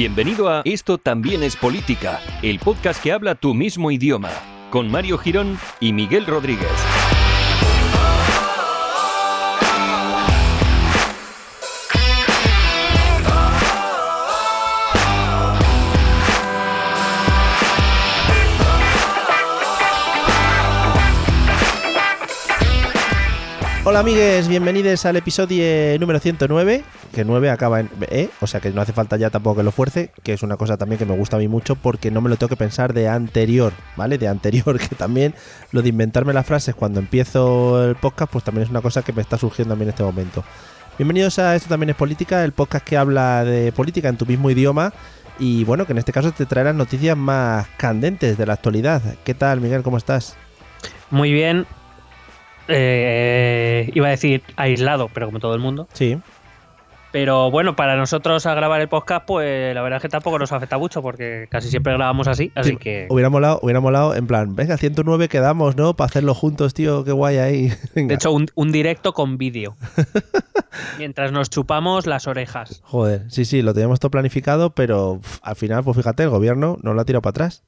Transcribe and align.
Bienvenido 0.00 0.48
a 0.48 0.62
Esto 0.64 0.96
también 0.96 1.42
es 1.42 1.56
política, 1.56 2.20
el 2.40 2.58
podcast 2.58 3.02
que 3.02 3.12
habla 3.12 3.34
tu 3.34 3.52
mismo 3.52 3.90
idioma, 3.90 4.30
con 4.70 4.90
Mario 4.90 5.18
Girón 5.18 5.58
y 5.78 5.92
Miguel 5.92 6.24
Rodríguez. 6.24 6.70
Hola 23.90 24.00
amigues, 24.00 24.46
bienvenidos 24.46 25.04
al 25.04 25.16
episodio 25.16 25.98
número 25.98 26.20
109, 26.20 26.84
que 27.12 27.24
9 27.24 27.50
acaba 27.50 27.80
en 27.80 27.90
E, 28.02 28.30
o 28.40 28.46
sea 28.46 28.60
que 28.60 28.70
no 28.70 28.80
hace 28.80 28.92
falta 28.92 29.16
ya 29.16 29.30
tampoco 29.30 29.56
que 29.56 29.62
lo 29.64 29.72
fuerce, 29.72 30.12
que 30.22 30.32
es 30.32 30.44
una 30.44 30.56
cosa 30.56 30.76
también 30.76 31.00
que 31.00 31.06
me 31.06 31.16
gusta 31.16 31.34
a 31.34 31.40
mí 31.40 31.48
mucho 31.48 31.74
porque 31.74 32.12
no 32.12 32.20
me 32.20 32.30
lo 32.30 32.36
tengo 32.36 32.50
que 32.50 32.56
pensar 32.56 32.94
de 32.94 33.08
anterior, 33.08 33.72
¿vale? 33.96 34.16
De 34.16 34.28
anterior, 34.28 34.78
que 34.88 34.94
también 34.94 35.34
lo 35.72 35.82
de 35.82 35.88
inventarme 35.88 36.32
las 36.32 36.46
frases 36.46 36.76
cuando 36.76 37.00
empiezo 37.00 37.84
el 37.84 37.96
podcast, 37.96 38.30
pues 38.30 38.44
también 38.44 38.62
es 38.62 38.70
una 38.70 38.80
cosa 38.80 39.02
que 39.02 39.12
me 39.12 39.22
está 39.22 39.36
surgiendo 39.36 39.74
a 39.74 39.76
mí 39.76 39.82
en 39.82 39.88
este 39.88 40.04
momento. 40.04 40.44
Bienvenidos 40.96 41.40
a 41.40 41.56
Esto 41.56 41.68
también 41.68 41.90
es 41.90 41.96
política, 41.96 42.44
el 42.44 42.52
podcast 42.52 42.86
que 42.86 42.96
habla 42.96 43.42
de 43.44 43.72
política 43.72 44.08
en 44.08 44.16
tu 44.16 44.24
mismo 44.24 44.52
idioma 44.52 44.92
y 45.40 45.64
bueno, 45.64 45.84
que 45.84 45.94
en 45.94 45.98
este 45.98 46.12
caso 46.12 46.30
te 46.30 46.46
trae 46.46 46.72
noticias 46.72 47.16
más 47.16 47.66
candentes 47.76 48.38
de 48.38 48.46
la 48.46 48.52
actualidad. 48.52 49.02
¿Qué 49.24 49.34
tal, 49.34 49.60
Miguel? 49.60 49.82
¿Cómo 49.82 49.96
estás? 49.96 50.36
Muy 51.10 51.32
bien, 51.32 51.66
eh, 52.70 53.90
iba 53.94 54.08
a 54.08 54.10
decir 54.10 54.42
aislado, 54.56 55.08
pero 55.12 55.26
como 55.26 55.40
todo 55.40 55.54
el 55.54 55.60
mundo. 55.60 55.88
Sí. 55.92 56.18
Pero 57.12 57.50
bueno, 57.50 57.74
para 57.74 57.96
nosotros 57.96 58.46
a 58.46 58.54
grabar 58.54 58.80
el 58.80 58.88
podcast, 58.88 59.26
pues 59.26 59.74
la 59.74 59.82
verdad 59.82 59.96
es 59.96 60.02
que 60.02 60.08
tampoco 60.08 60.38
nos 60.38 60.52
afecta 60.52 60.78
mucho 60.78 61.02
porque 61.02 61.48
casi 61.50 61.68
siempre 61.68 61.92
grabamos 61.92 62.28
así, 62.28 62.52
así 62.54 62.70
Sí, 62.70 62.76
que... 62.76 63.08
Hubiera 63.10 63.28
molado, 63.28 63.58
hubiera 63.62 63.80
molado 63.80 64.14
en 64.14 64.28
plan, 64.28 64.54
venga, 64.54 64.76
109 64.76 65.28
quedamos, 65.28 65.74
¿no? 65.74 65.94
Para 65.94 66.06
hacerlo 66.06 66.34
juntos, 66.34 66.72
tío, 66.72 67.02
qué 67.02 67.10
guay 67.10 67.38
ahí. 67.38 67.72
Venga. 67.96 68.10
De 68.10 68.14
hecho, 68.14 68.30
un, 68.30 68.46
un 68.54 68.70
directo 68.70 69.12
con 69.12 69.38
vídeo. 69.38 69.76
Mientras 70.98 71.32
nos 71.32 71.50
chupamos 71.50 72.06
las 72.06 72.28
orejas. 72.28 72.80
Joder, 72.84 73.24
sí, 73.28 73.44
sí, 73.44 73.60
lo 73.62 73.74
teníamos 73.74 73.98
todo 73.98 74.12
planificado, 74.12 74.70
pero 74.70 75.20
al 75.42 75.56
final, 75.56 75.82
pues 75.82 75.96
fíjate, 75.96 76.22
el 76.22 76.30
gobierno 76.30 76.78
nos 76.82 76.94
lo 76.94 77.00
ha 77.00 77.04
tirado 77.04 77.22
para 77.22 77.30
atrás. 77.30 77.64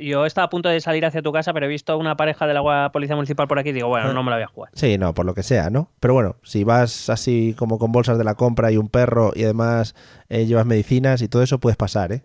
Yo 0.00 0.24
estaba 0.24 0.44
a 0.46 0.50
punto 0.50 0.68
de 0.68 0.80
salir 0.80 1.04
hacia 1.04 1.20
tu 1.20 1.32
casa, 1.32 1.52
pero 1.52 1.66
he 1.66 1.68
visto 1.68 1.92
a 1.92 1.96
una 1.96 2.16
pareja 2.16 2.46
de 2.46 2.54
la 2.54 2.90
Policía 2.92 3.16
Municipal 3.16 3.48
por 3.48 3.58
aquí 3.58 3.70
y 3.70 3.72
digo, 3.72 3.88
bueno, 3.88 4.12
no 4.12 4.22
me 4.22 4.30
la 4.30 4.36
voy 4.36 4.44
a 4.44 4.46
jugar. 4.46 4.70
Sí, 4.74 4.96
no, 4.98 5.12
por 5.14 5.26
lo 5.26 5.34
que 5.34 5.42
sea, 5.42 5.68
¿no? 5.68 5.90
Pero 6.00 6.14
bueno, 6.14 6.36
si 6.44 6.62
vas 6.64 7.10
así 7.10 7.54
como 7.58 7.78
con 7.78 7.90
bolsas 7.90 8.16
de 8.16 8.24
la 8.24 8.34
compra 8.36 8.70
y 8.70 8.76
un 8.76 8.88
perro 8.88 9.32
y 9.34 9.42
además 9.44 9.94
eh, 10.28 10.46
llevas 10.46 10.64
medicinas 10.64 11.22
y 11.22 11.28
todo 11.28 11.42
eso, 11.42 11.58
puedes 11.58 11.76
pasar, 11.76 12.12
¿eh? 12.12 12.22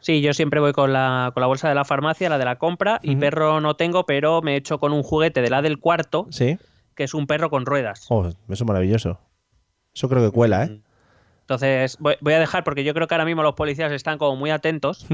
Sí, 0.00 0.20
yo 0.22 0.32
siempre 0.32 0.60
voy 0.60 0.72
con 0.72 0.92
la, 0.92 1.32
con 1.34 1.40
la 1.40 1.48
bolsa 1.48 1.68
de 1.68 1.74
la 1.74 1.84
farmacia, 1.84 2.28
la 2.30 2.38
de 2.38 2.44
la 2.44 2.56
compra, 2.56 3.00
y 3.02 3.16
perro 3.16 3.60
no 3.60 3.74
tengo, 3.74 4.06
pero 4.06 4.40
me 4.42 4.54
he 4.54 4.56
hecho 4.56 4.78
con 4.78 4.92
un 4.92 5.02
juguete 5.02 5.42
de 5.42 5.50
la 5.50 5.60
del 5.60 5.78
cuarto, 5.80 6.28
Sí. 6.30 6.56
que 6.94 7.02
es 7.04 7.12
un 7.14 7.26
perro 7.26 7.50
con 7.50 7.66
ruedas. 7.66 8.06
Oh, 8.08 8.24
eso 8.26 8.36
es 8.48 8.64
maravilloso. 8.64 9.18
Eso 9.92 10.08
creo 10.08 10.24
que 10.24 10.30
cuela, 10.30 10.64
¿eh? 10.64 10.80
Entonces, 11.40 11.96
voy, 11.98 12.14
voy 12.20 12.34
a 12.34 12.38
dejar 12.38 12.62
porque 12.62 12.84
yo 12.84 12.94
creo 12.94 13.08
que 13.08 13.14
ahora 13.14 13.24
mismo 13.24 13.42
los 13.42 13.54
policías 13.54 13.90
están 13.90 14.18
como 14.18 14.36
muy 14.36 14.50
atentos. 14.50 15.04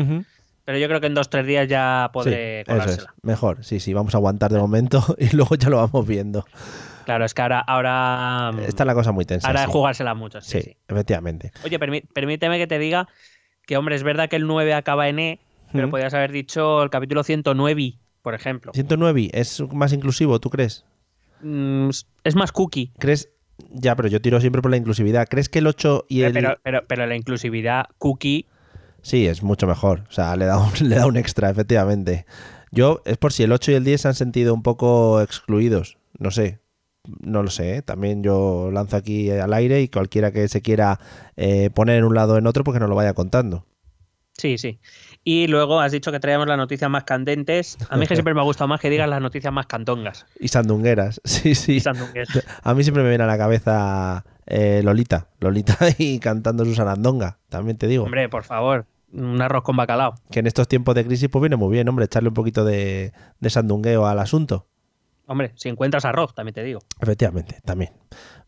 Pero 0.65 0.79
yo 0.79 0.89
creo 0.89 1.01
que 1.01 1.07
en 1.09 1.15
dos 1.15 1.29
tres 1.31 1.47
días 1.47 1.69
ya 1.69 2.11
podré 2.13 2.65
sí, 2.67 2.71
eso 2.71 2.77
es. 2.77 2.83
colársela. 2.85 3.15
Mejor, 3.23 3.65
sí, 3.65 3.81
sí, 3.81 3.93
vamos 3.95 4.15
a 4.15 4.19
aguantar 4.19 4.53
de 4.53 4.59
momento 4.59 5.03
y 5.19 5.35
luego 5.37 5.55
ya 5.57 5.69
lo 5.71 5.77
vamos 5.79 6.07
viendo. 6.07 6.45
Claro, 7.05 7.25
es 7.27 7.35
que 7.35 7.43
ahora, 7.43 7.61
ahora, 7.61 8.53
mm, 8.53 8.61
Está 8.61 8.85
la 8.85 8.95
cosa 8.95 9.13
muy 9.13 9.25
tensa. 9.27 9.47
ahora 9.47 9.61
sí. 9.61 9.67
es 9.67 9.73
jugársela 9.73 10.15
mucho. 10.15 10.41
Sí, 10.41 10.51
Sí, 10.59 10.61
sí. 10.71 10.77
efectivamente. 10.89 11.53
Oye, 11.65 11.79
permí- 11.79 12.03
permíteme 12.13 12.59
que 12.59 12.67
te 12.67 12.79
diga 12.79 13.09
que, 13.67 13.77
hombre, 13.77 13.95
es 13.97 14.03
verdad 14.03 14.29
que 14.29 14.37
el 14.37 14.47
9 14.47 14.73
acaba 14.75 15.09
en 15.09 15.19
E, 15.19 15.41
pero 15.73 15.85
Ujú. 15.87 15.91
podrías 15.93 16.15
haber 16.15 16.33
dicho 16.33 16.83
el 16.83 16.89
capítulo 16.91 17.23
109, 17.25 17.95
por 18.23 18.35
ejemplo. 18.35 18.73
109 18.75 19.31
es 19.35 19.61
más 19.73 19.93
inclusivo, 19.93 20.41
¿tú 20.41 20.49
crees? 20.49 20.85
Mm, 21.43 21.91
es 22.25 22.35
más 22.37 22.53
cookie. 22.53 22.91
¿Crees? 22.99 23.29
Ya, 23.71 23.95
pero 23.97 24.09
yo 24.09 24.21
tiro 24.23 24.41
siempre 24.41 24.63
por 24.63 24.71
la 24.71 24.77
inclusividad. 24.79 25.29
¿Crees 25.29 25.49
que 25.49 25.59
el 25.61 25.67
8 25.67 26.07
y 26.09 26.23
el... 26.23 26.33
Pero, 26.33 26.57
pero, 26.63 26.85
pero 26.89 27.07
la 27.07 27.17
inclusividad 27.17 27.85
cookie 27.99 28.47
Sí, 29.05 29.27
es 29.27 29.43
mucho 29.43 29.67
mejor. 29.67 30.05
O 30.09 30.13
sea, 30.13 30.35
le 30.35 30.47
da 30.47 30.59
un, 30.59 30.73
le 30.89 30.97
da 30.97 31.07
un 31.07 31.17
extra, 31.17 31.51
efectivamente. 31.51 32.25
Yo, 32.73 33.03
es 33.05 33.19
por 33.19 33.33
si 33.33 33.45
el 33.45 33.53
8 33.53 33.73
y 33.73 33.75
el 33.75 33.85
10 33.85 34.01
se 34.01 34.09
han 34.09 34.15
sentido 34.15 34.55
un 34.55 34.63
poco 34.63 35.21
excluidos. 35.21 35.99
No 36.19 36.31
sé. 36.31 36.59
No 37.21 37.43
lo 37.43 37.51
sé. 37.51 37.77
¿eh? 37.77 37.83
También 37.83 38.23
yo 38.23 38.71
lanzo 38.73 38.97
aquí 38.97 39.31
al 39.31 39.53
aire 39.53 39.83
y 39.83 39.89
cualquiera 39.89 40.33
que 40.33 40.49
se 40.49 40.63
quiera 40.63 40.99
eh, 41.37 41.71
poner 41.75 41.99
en 41.99 42.05
un 42.05 42.15
lado 42.15 42.35
o 42.35 42.39
en 42.39 42.47
otro, 42.47 42.65
pues 42.65 42.75
que 42.75 42.81
nos 42.81 42.89
lo 42.89 42.97
vaya 42.97 43.13
contando. 43.13 43.67
Sí, 44.39 44.59
sí. 44.59 44.81
Y 45.23 45.47
luego 45.47 45.81
has 45.81 45.93
dicho 45.93 46.11
que 46.11 46.19
traíamos 46.19 46.49
las 46.49 46.57
noticias 46.57 46.91
más 46.91 47.05
candentes. 47.05 47.77
A 47.89 47.97
mí 47.97 48.03
es 48.03 48.09
que 48.09 48.17
siempre 48.17 48.35
me 48.35 48.41
ha 48.41 48.45
gustado 48.45 48.69
más 48.69 48.81
que 48.81 48.91
digas 48.91 49.09
las 49.09 49.21
noticias 49.21 49.53
más 49.53 49.67
cantongas. 49.67 50.27
Y 50.41 50.49
sandungueras. 50.49 51.21
Sí, 51.25 51.55
sí. 51.55 51.75
Y 51.75 51.81
sandungues. 51.81 52.29
A 52.63 52.75
mí 52.75 52.83
siempre 52.83 53.03
me 53.03 53.11
viene 53.11 53.25
a 53.25 53.27
la 53.27 53.39
cabeza 53.39 54.25
eh, 54.47 54.81
Lolita. 54.83 55.29
Lolita 55.41 55.77
y 55.99 56.19
cantando 56.19 56.65
su 56.65 56.75
sarandonga. 56.75 57.39
También 57.49 57.77
te 57.77 57.87
digo. 57.87 58.05
Hombre, 58.05 58.29
por 58.29 58.45
favor, 58.45 58.87
un 59.15 59.41
arroz 59.41 59.63
con 59.63 59.77
bacalao. 59.77 60.15
Que 60.31 60.41
en 60.41 60.47
estos 60.47 60.69
tiempos 60.69 60.95
de 60.95 61.05
crisis, 61.05 61.29
pues 61.29 61.41
viene 61.41 61.57
muy 61.57 61.71
bien, 61.73 61.89
hombre, 61.89 62.05
echarle 62.07 62.29
un 62.29 62.35
poquito 62.35 62.65
de, 62.65 63.13
de 63.41 63.51
sandungueo 63.51 64.07
al 64.07 64.19
asunto. 64.19 64.67
Hombre, 65.27 65.53
si 65.55 65.71
encuentras 65.71 66.05
arroz, 66.05 66.35
también 66.35 66.53
te 66.55 66.63
digo. 66.63 66.81
Efectivamente, 67.01 67.57
también. 67.65 67.93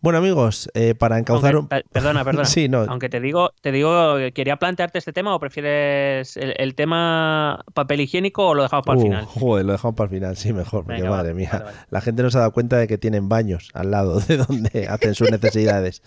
Bueno, 0.03 0.19
amigos, 0.19 0.71
eh, 0.75 0.94
para 0.94 1.19
encauzar 1.19 1.54
Aunque- 1.54 1.77
un. 1.77 1.82
pe- 1.82 1.88
Perdona, 1.91 2.22
perdona. 2.25 2.44
Sí, 2.44 2.69
no. 2.69 2.81
Aunque 2.81 3.09
te 3.09 3.19
digo, 3.19 3.53
te 3.62 3.72
digo, 3.72 4.16
¿quería 4.34 4.56
plantearte 4.59 4.99
este 4.99 5.15
tema 5.15 5.34
o 5.34 5.41
prefieres 5.41 6.37
el, 6.37 6.53
el 6.59 6.75
tema 6.75 7.65
papel 7.72 8.03
higiénico 8.03 8.47
o 8.48 8.54
lo 8.54 8.62
dejamos 8.62 8.84
para 8.84 8.98
el 8.98 9.04
Uh, 9.06 9.09
final? 9.09 9.25
Joder, 9.25 9.65
lo 9.65 9.72
dejamos 9.72 9.94
para 9.97 10.04
el 10.10 10.15
final, 10.16 10.37
sí, 10.37 10.53
mejor, 10.53 10.84
porque 10.84 11.00
Venga, 11.00 11.16
madre 11.16 11.33
mía. 11.33 11.48
vale, 11.50 11.65
vale. 11.65 11.77
La 11.88 12.00
gente 12.03 12.22
no 12.22 12.31
se 12.31 12.37
ha 12.37 12.41
dado 12.41 12.53
cuenta 12.53 12.77
de 12.77 12.87
que 12.87 12.98
tienen 12.98 13.31
baños 13.31 13.71
al 13.72 13.91
lado 13.91 14.21
de 14.21 14.37
donde 14.47 14.87
hacen 14.87 15.15
sus 15.15 15.31
necesidades. 15.31 16.03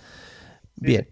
Bien, 0.75 1.09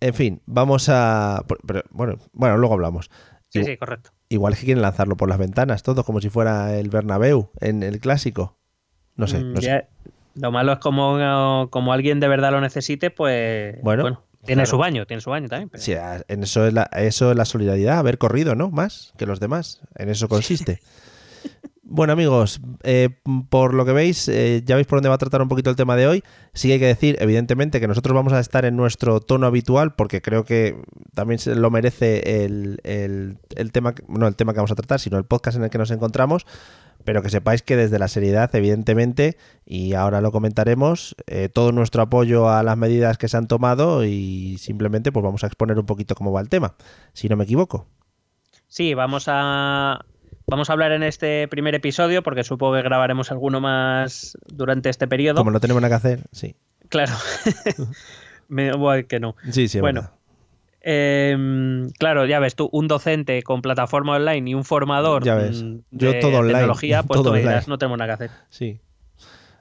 en 0.00 0.14
fin, 0.14 0.42
vamos 0.46 0.88
a. 0.88 1.44
pero, 1.66 1.82
bueno, 1.90 2.18
bueno, 2.32 2.56
luego 2.58 2.74
hablamos. 2.74 3.10
Sí, 3.48 3.64
sí, 3.64 3.76
correcto. 3.76 4.10
Igual 4.28 4.54
que 4.56 4.64
quieren 4.64 4.82
lanzarlo 4.82 5.16
por 5.16 5.28
las 5.28 5.38
ventanas, 5.38 5.82
todo 5.82 6.04
como 6.04 6.20
si 6.20 6.28
fuera 6.30 6.76
el 6.78 6.88
Bernabéu 6.88 7.50
en 7.60 7.82
el 7.82 7.98
clásico. 8.00 8.58
No 9.16 9.26
sé, 9.26 9.40
Mm, 9.42 9.56
sé. 9.56 9.88
Lo 10.36 10.52
malo 10.52 10.72
es 10.74 10.78
como, 10.78 11.68
como 11.70 11.92
alguien 11.92 12.20
de 12.20 12.28
verdad 12.28 12.52
lo 12.52 12.60
necesite, 12.60 13.10
pues 13.10 13.82
Bueno, 13.82 14.02
bueno, 14.04 14.22
tiene 14.44 14.62
claro. 14.62 14.70
su 14.70 14.78
baño, 14.78 15.06
tiene 15.06 15.20
su 15.20 15.30
baño 15.30 15.48
también. 15.48 15.68
pero- 15.68 15.82
Sí, 15.82 15.92
en 15.92 16.42
eso 16.44 16.64
es, 16.66 16.72
la, 16.72 16.84
eso 16.94 17.32
es 17.32 17.36
la 17.36 17.44
solidaridad, 17.44 17.98
haber 17.98 18.18
corrido, 18.18 18.54
¿no? 18.54 18.70
Más 18.70 19.12
que 19.18 19.26
los 19.26 19.40
demás. 19.40 19.82
En 19.96 20.08
eso 20.08 20.28
consiste. 20.28 20.80
Bueno, 21.92 22.12
amigos, 22.12 22.60
eh, 22.84 23.08
por 23.48 23.74
lo 23.74 23.84
que 23.84 23.90
veis, 23.92 24.28
eh, 24.28 24.62
ya 24.64 24.76
veis 24.76 24.86
por 24.86 24.98
dónde 24.98 25.08
va 25.08 25.16
a 25.16 25.18
tratar 25.18 25.42
un 25.42 25.48
poquito 25.48 25.70
el 25.70 25.76
tema 25.76 25.96
de 25.96 26.06
hoy. 26.06 26.22
Sí 26.54 26.70
hay 26.70 26.78
que 26.78 26.86
decir, 26.86 27.16
evidentemente, 27.18 27.80
que 27.80 27.88
nosotros 27.88 28.14
vamos 28.14 28.32
a 28.32 28.38
estar 28.38 28.64
en 28.64 28.76
nuestro 28.76 29.18
tono 29.18 29.48
habitual, 29.48 29.94
porque 29.96 30.22
creo 30.22 30.44
que 30.44 30.80
también 31.16 31.40
lo 31.60 31.68
merece 31.72 32.44
el, 32.44 32.78
el- 32.84 33.38
el 33.56 33.72
tema, 33.72 33.92
que- 33.96 34.04
no 34.08 34.28
el 34.28 34.36
tema 34.36 34.52
que 34.52 34.58
vamos 34.58 34.70
a 34.70 34.76
tratar, 34.76 35.00
sino 35.00 35.18
el 35.18 35.24
podcast 35.24 35.56
en 35.56 35.64
el 35.64 35.70
que 35.70 35.78
nos 35.78 35.90
encontramos. 35.90 36.46
Pero 37.04 37.22
que 37.22 37.30
sepáis 37.30 37.62
que 37.62 37.74
desde 37.76 37.98
la 37.98 38.06
seriedad, 38.06 38.54
evidentemente, 38.54 39.36
y 39.66 39.94
ahora 39.94 40.20
lo 40.20 40.30
comentaremos, 40.30 41.16
eh, 41.26 41.48
todo 41.52 41.72
nuestro 41.72 42.02
apoyo 42.02 42.50
a 42.50 42.62
las 42.62 42.76
medidas 42.76 43.18
que 43.18 43.26
se 43.26 43.36
han 43.36 43.48
tomado 43.48 44.04
y 44.04 44.58
simplemente 44.58 45.10
pues 45.10 45.24
vamos 45.24 45.42
a 45.42 45.48
exponer 45.48 45.76
un 45.78 45.86
poquito 45.86 46.14
cómo 46.14 46.30
va 46.30 46.40
el 46.42 46.48
tema, 46.50 46.74
si 47.14 47.28
no 47.28 47.36
me 47.36 47.44
equivoco. 47.44 47.88
Sí, 48.68 48.92
vamos 48.94 49.24
a 49.28 50.04
vamos 50.50 50.68
a 50.68 50.72
hablar 50.74 50.92
en 50.92 51.02
este 51.02 51.48
primer 51.48 51.74
episodio 51.74 52.22
porque 52.22 52.44
supongo 52.44 52.74
que 52.74 52.82
grabaremos 52.82 53.30
alguno 53.30 53.60
más 53.60 54.36
durante 54.46 54.90
este 54.90 55.08
periodo. 55.08 55.38
Como 55.38 55.50
no 55.50 55.60
tenemos 55.60 55.80
nada 55.80 55.98
que 55.98 56.06
hacer, 56.08 56.20
sí. 56.32 56.56
Claro. 56.88 57.12
Me, 58.48 58.72
bueno, 58.72 59.06
que 59.08 59.20
no. 59.20 59.36
Sí, 59.50 59.68
sí, 59.68 59.80
Bueno. 59.80 60.10
Eh, 60.82 61.36
claro, 61.98 62.24
ya 62.24 62.38
ves 62.38 62.54
tú, 62.54 62.70
un 62.72 62.88
docente 62.88 63.42
con 63.42 63.60
plataforma 63.60 64.16
online 64.16 64.50
y 64.50 64.54
un 64.54 64.64
formador 64.64 65.22
Ya 65.22 65.34
ves. 65.34 65.62
mm, 65.62 65.80
Yo 65.90 66.12
de 66.12 66.20
todo 66.20 66.38
online, 66.38 66.54
tecnología, 66.54 67.02
pues 67.02 67.20
todo 67.20 67.32
tú 67.32 67.36
dirás, 67.36 67.68
no 67.68 67.76
tenemos 67.76 67.98
nada 67.98 68.08
que 68.16 68.24
hacer. 68.24 68.30
Sí. 68.48 68.80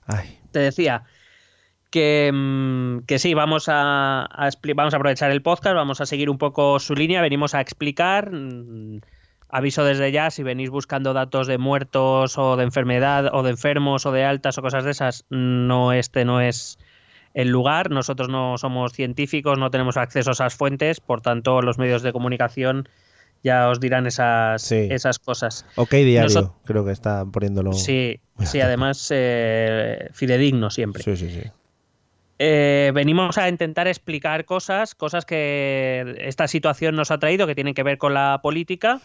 Ay, 0.05 0.39
Te 0.51 0.59
decía 0.59 1.03
que, 1.91 2.31
mm, 2.33 2.99
que 3.05 3.19
sí, 3.19 3.33
vamos 3.33 3.65
a, 3.67 4.29
vamos 4.75 4.93
a 4.93 4.97
aprovechar 4.97 5.31
el 5.31 5.41
podcast, 5.41 5.75
vamos 5.75 5.99
a 5.99 6.05
seguir 6.05 6.29
un 6.29 6.37
poco 6.37 6.79
su 6.79 6.95
línea, 6.95 7.21
venimos 7.21 7.53
a 7.53 7.59
explicar. 7.61 8.31
Aviso 9.51 9.83
desde 9.83 10.11
ya, 10.11 10.29
si 10.29 10.43
venís 10.43 10.69
buscando 10.69 11.13
datos 11.13 11.47
de 11.47 11.57
muertos 11.57 12.37
o 12.37 12.55
de 12.55 12.63
enfermedad 12.63 13.33
o 13.33 13.41
de 13.41 13.49
enfermos 13.49 14.05
o 14.05 14.11
de 14.11 14.23
altas 14.23 14.57
o 14.57 14.61
cosas 14.61 14.83
de 14.83 14.91
esas, 14.91 15.25
no 15.29 15.91
este 15.91 16.23
no 16.23 16.39
es 16.39 16.77
el 17.33 17.49
lugar. 17.49 17.89
Nosotros 17.89 18.29
no 18.29 18.59
somos 18.59 18.93
científicos, 18.93 19.57
no 19.57 19.71
tenemos 19.71 19.97
acceso 19.97 20.29
a 20.29 20.33
esas 20.33 20.53
fuentes, 20.53 20.99
por 20.99 21.21
tanto 21.21 21.63
los 21.63 21.79
medios 21.79 22.03
de 22.03 22.13
comunicación 22.13 22.87
ya 23.43 23.69
os 23.69 23.79
dirán 23.79 24.05
esas, 24.05 24.71
esas 24.71 25.17
cosas. 25.17 25.65
Ok, 25.75 25.93
diario, 25.93 26.55
creo 26.65 26.85
que 26.85 26.91
está 26.91 27.25
poniéndolo. 27.25 27.73
Sí, 27.73 28.19
sí 28.43 28.61
además 28.61 29.07
eh, 29.11 30.09
fidedigno 30.13 30.69
siempre. 30.69 31.01
Sí, 31.01 31.15
sí, 31.15 31.29
sí. 31.29 31.49
Eh, 32.37 32.91
venimos 32.93 33.37
a 33.37 33.49
intentar 33.49 33.87
explicar 33.87 34.45
cosas, 34.45 34.95
cosas 34.95 35.25
que 35.25 36.15
esta 36.19 36.47
situación 36.47 36.95
nos 36.95 37.11
ha 37.11 37.17
traído, 37.17 37.47
que 37.47 37.55
tienen 37.55 37.73
que 37.73 37.83
ver 37.83 37.97
con 37.97 38.13
la 38.13 38.39
política 38.41 39.01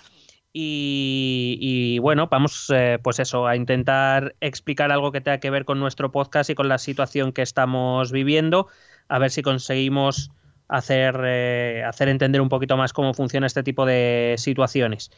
y, 0.57 1.99
bueno, 1.99 2.29
vamos 2.29 2.71
eh, 2.73 3.01
pues 3.03 3.19
eso, 3.19 3.49
a 3.49 3.57
intentar 3.57 4.37
explicar 4.41 4.93
algo 4.93 5.11
que 5.11 5.21
tenga 5.21 5.39
que 5.39 5.51
ver 5.51 5.65
con 5.65 5.81
nuestro 5.81 6.13
podcast 6.13 6.49
y 6.49 6.55
con 6.55 6.69
la 6.69 6.79
situación 6.79 7.33
que 7.33 7.43
estamos 7.43 8.13
viviendo, 8.13 8.69
a 9.09 9.19
ver 9.19 9.33
si 9.33 9.43
conseguimos 9.43 10.31
hacer, 10.69 11.21
eh, 11.25 11.83
hacer 11.85 12.09
entender 12.09 12.41
un 12.41 12.49
poquito 12.49 12.77
más 12.77 12.93
cómo 12.93 13.15
funciona 13.15 13.49
este 13.49 13.65
tipo 13.65 13.85
de 13.85 14.37
situaciones. 14.39 15.11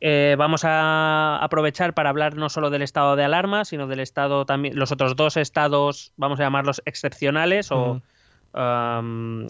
Eh, 0.00 0.34
vamos 0.36 0.64
a 0.66 1.38
aprovechar 1.42 1.94
para 1.94 2.10
hablar 2.10 2.36
no 2.36 2.50
solo 2.50 2.68
del 2.68 2.82
estado 2.82 3.16
de 3.16 3.24
alarma, 3.24 3.64
sino 3.64 3.86
del 3.86 4.00
estado 4.00 4.44
también, 4.44 4.78
los 4.78 4.92
otros 4.92 5.16
dos 5.16 5.38
estados, 5.38 6.12
vamos 6.16 6.38
a 6.40 6.42
llamarlos 6.42 6.82
excepcionales 6.84 7.72
o 7.72 8.02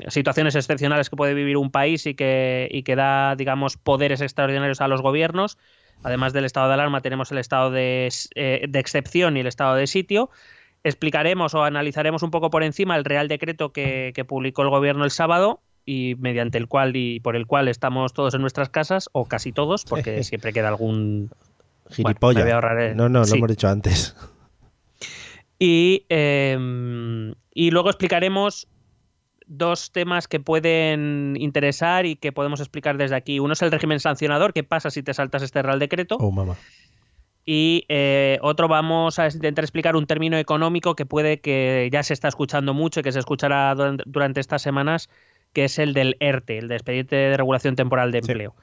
situaciones 0.08 0.54
excepcionales 0.54 1.10
que 1.10 1.16
puede 1.16 1.34
vivir 1.34 1.56
un 1.56 1.70
país 1.70 2.06
y 2.06 2.14
que, 2.14 2.69
y 2.70 2.82
que 2.84 2.94
da, 2.94 3.34
digamos, 3.37 3.76
poderes 3.76 4.20
extraordinarios 4.20 4.81
a 4.81 4.88
los 4.88 5.02
gobiernos. 5.02 5.58
Además 6.04 6.32
del 6.32 6.44
estado 6.44 6.69
de 6.69 6.75
alarma, 6.75 7.00
tenemos 7.00 7.31
el 7.32 7.38
estado 7.38 7.70
de, 7.70 8.08
eh, 8.34 8.69
excepción 8.75 9.37
y 9.37 9.40
el 9.40 9.46
estado 9.46 9.75
de 9.75 9.87
sitio. 9.87 10.31
Explicaremos 10.84 11.54
o 11.54 11.62
analizaremos 11.62 12.22
un 12.22 12.31
poco 12.31 12.50
por 12.50 12.64
encima 12.64 12.96
el 12.96 13.04
Real 13.04 13.28
Decreto 13.28 13.72
que, 13.72 14.12
publicó 14.26 14.62
el 14.62 14.70
gobierno 14.70 15.05
el 15.05 15.10
sábado 15.10 15.60
y 15.84 16.14
mediante 16.19 16.58
el 16.58 16.69
cual 16.69 16.94
y 16.96 17.20
por 17.20 17.37
el 17.37 17.46
cual 17.46 17.69
estamos 17.69 18.12
todos 18.12 18.34
en 18.34 18.40
nuestras 18.40 18.69
casas, 18.69 19.08
o 19.12 19.26
casi 19.26 19.52
todos, 19.52 19.84
porque 19.84 20.22
siempre 20.25 20.52
queda 20.52 20.69
algún 20.69 21.31
gilipollas. 21.90 22.44
No, 22.96 23.08
no, 23.08 23.25
lo 23.25 23.34
hemos 23.34 23.48
dicho 23.48 23.69
antes. 23.69 24.16
Y, 25.58 26.05
em, 26.08 27.34
y 27.55 27.70
luego 27.70 27.90
explicaremos 27.90 28.66
dos 29.47 29.93
temas 29.93 30.29
que 30.29 30.41
pueden 30.41 31.35
interesar 31.39 32.06
y 32.06 32.17
que 32.17 32.33
podemos 32.33 32.61
explicar 32.61 32.97
desde 32.97 33.17
aquí. 33.17 33.39
Uno 33.39 33.53
es 33.53 33.62
el 33.62 33.71
régimen 33.71 34.00
sancionador, 34.00 34.53
qué 34.53 34.65
pasa 34.65 34.91
si 34.91 35.03
te 35.03 35.15
saltas 35.15 35.43
este 35.43 35.62
Real 35.62 35.79
Decreto. 35.79 36.17
Oh, 36.17 36.31
mamá. 36.31 36.56
Y 37.44 37.85
eh, 37.89 38.39
otro 38.43 38.69
vamos 38.69 39.19
a 39.19 39.27
intentar 39.27 39.65
explicar 39.65 39.97
un 39.97 40.06
término 40.06 40.37
económico 40.39 40.94
que 40.94 41.06
puede 41.06 41.41
que 41.41 41.89
ya 41.93 42.03
se 42.03 42.15
está 42.15 42.29
escuchando 42.29 42.73
mucho 42.73 43.00
y 43.00 43.03
que 43.03 43.11
se 43.11 43.19
escuchará 43.19 43.75
durante 43.75 44.41
estas 44.41 44.62
semanas, 44.62 45.09
que 45.53 45.65
es 45.65 45.79
el 45.79 45.93
del 45.93 46.17
ERTE, 46.21 46.59
el 46.59 46.69
de 46.69 46.77
expediente 46.77 47.17
de 47.17 47.37
regulación 47.37 47.75
temporal 47.75 48.12
de 48.12 48.19
empleo. 48.19 48.55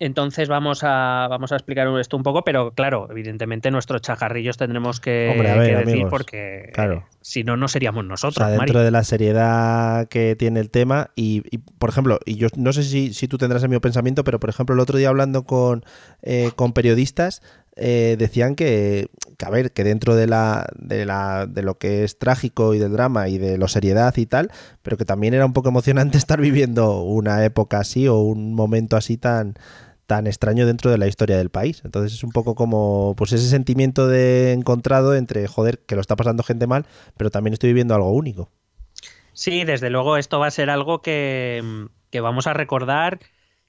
Entonces 0.00 0.48
vamos 0.48 0.82
a, 0.82 1.26
vamos 1.28 1.52
a 1.52 1.56
explicar 1.56 1.86
esto 2.00 2.16
un 2.16 2.22
poco, 2.22 2.42
pero 2.42 2.72
claro, 2.72 3.06
evidentemente 3.10 3.70
nuestros 3.70 4.00
chajarrillos 4.00 4.56
tendremos 4.56 4.98
que, 4.98 5.82
decir 5.84 6.06
porque 6.08 6.72
si 7.20 7.44
no, 7.44 7.58
no 7.58 7.68
seríamos 7.68 8.06
nosotros. 8.06 8.50
dentro 8.50 8.80
de 8.82 8.90
la 8.90 9.04
seriedad 9.04 10.08
que 10.08 10.36
tiene 10.36 10.60
el 10.60 10.70
tema 10.70 11.10
y, 11.16 11.42
por 11.78 11.90
ejemplo, 11.90 12.18
y 12.24 12.36
yo 12.36 12.48
no 12.56 12.72
sé 12.72 12.82
si, 12.82 13.12
si, 13.12 13.28
tú 13.28 13.36
tendrás 13.36 13.62
el 13.62 13.68
mismo 13.68 13.82
pensamiento, 13.82 14.24
pero 14.24 14.40
por 14.40 14.48
ejemplo 14.48 14.74
el 14.74 14.80
otro 14.80 14.96
día 14.96 15.10
hablando 15.10 15.44
con, 15.44 15.84
eh, 16.22 16.50
con 16.56 16.72
periodistas 16.72 17.42
eh, 17.76 18.16
decían 18.18 18.56
que, 18.56 19.10
que, 19.36 19.44
a 19.46 19.50
ver, 19.50 19.72
que 19.72 19.84
dentro 19.84 20.16
de, 20.16 20.26
la, 20.26 20.66
de, 20.76 21.04
la, 21.04 21.46
de 21.46 21.62
lo 21.62 21.78
que 21.78 22.04
es 22.04 22.18
trágico 22.18 22.74
y 22.74 22.78
del 22.78 22.92
drama 22.92 23.28
y 23.28 23.38
de 23.38 23.58
la 23.58 23.68
seriedad 23.68 24.16
y 24.16 24.26
tal, 24.26 24.50
pero 24.82 24.96
que 24.96 25.04
también 25.04 25.34
era 25.34 25.46
un 25.46 25.52
poco 25.52 25.68
emocionante 25.68 26.16
estar 26.18 26.40
viviendo 26.40 27.02
una 27.02 27.44
época 27.44 27.80
así 27.80 28.08
o 28.08 28.18
un 28.18 28.54
momento 28.54 28.96
así 28.96 29.18
tan 29.18 29.54
tan 30.10 30.26
extraño 30.26 30.66
dentro 30.66 30.90
de 30.90 30.98
la 30.98 31.06
historia 31.06 31.38
del 31.38 31.50
país. 31.50 31.82
Entonces 31.84 32.14
es 32.14 32.24
un 32.24 32.32
poco 32.32 32.56
como 32.56 33.14
pues 33.16 33.30
ese 33.30 33.48
sentimiento 33.48 34.08
de 34.08 34.50
encontrado 34.50 35.14
entre, 35.14 35.46
joder, 35.46 35.78
que 35.86 35.94
lo 35.94 36.00
está 36.00 36.16
pasando 36.16 36.42
gente 36.42 36.66
mal, 36.66 36.84
pero 37.16 37.30
también 37.30 37.52
estoy 37.52 37.68
viviendo 37.68 37.94
algo 37.94 38.10
único. 38.10 38.50
Sí, 39.34 39.62
desde 39.62 39.88
luego 39.88 40.16
esto 40.16 40.40
va 40.40 40.48
a 40.48 40.50
ser 40.50 40.68
algo 40.68 41.00
que, 41.00 41.62
que 42.10 42.20
vamos 42.20 42.48
a 42.48 42.54
recordar 42.54 43.20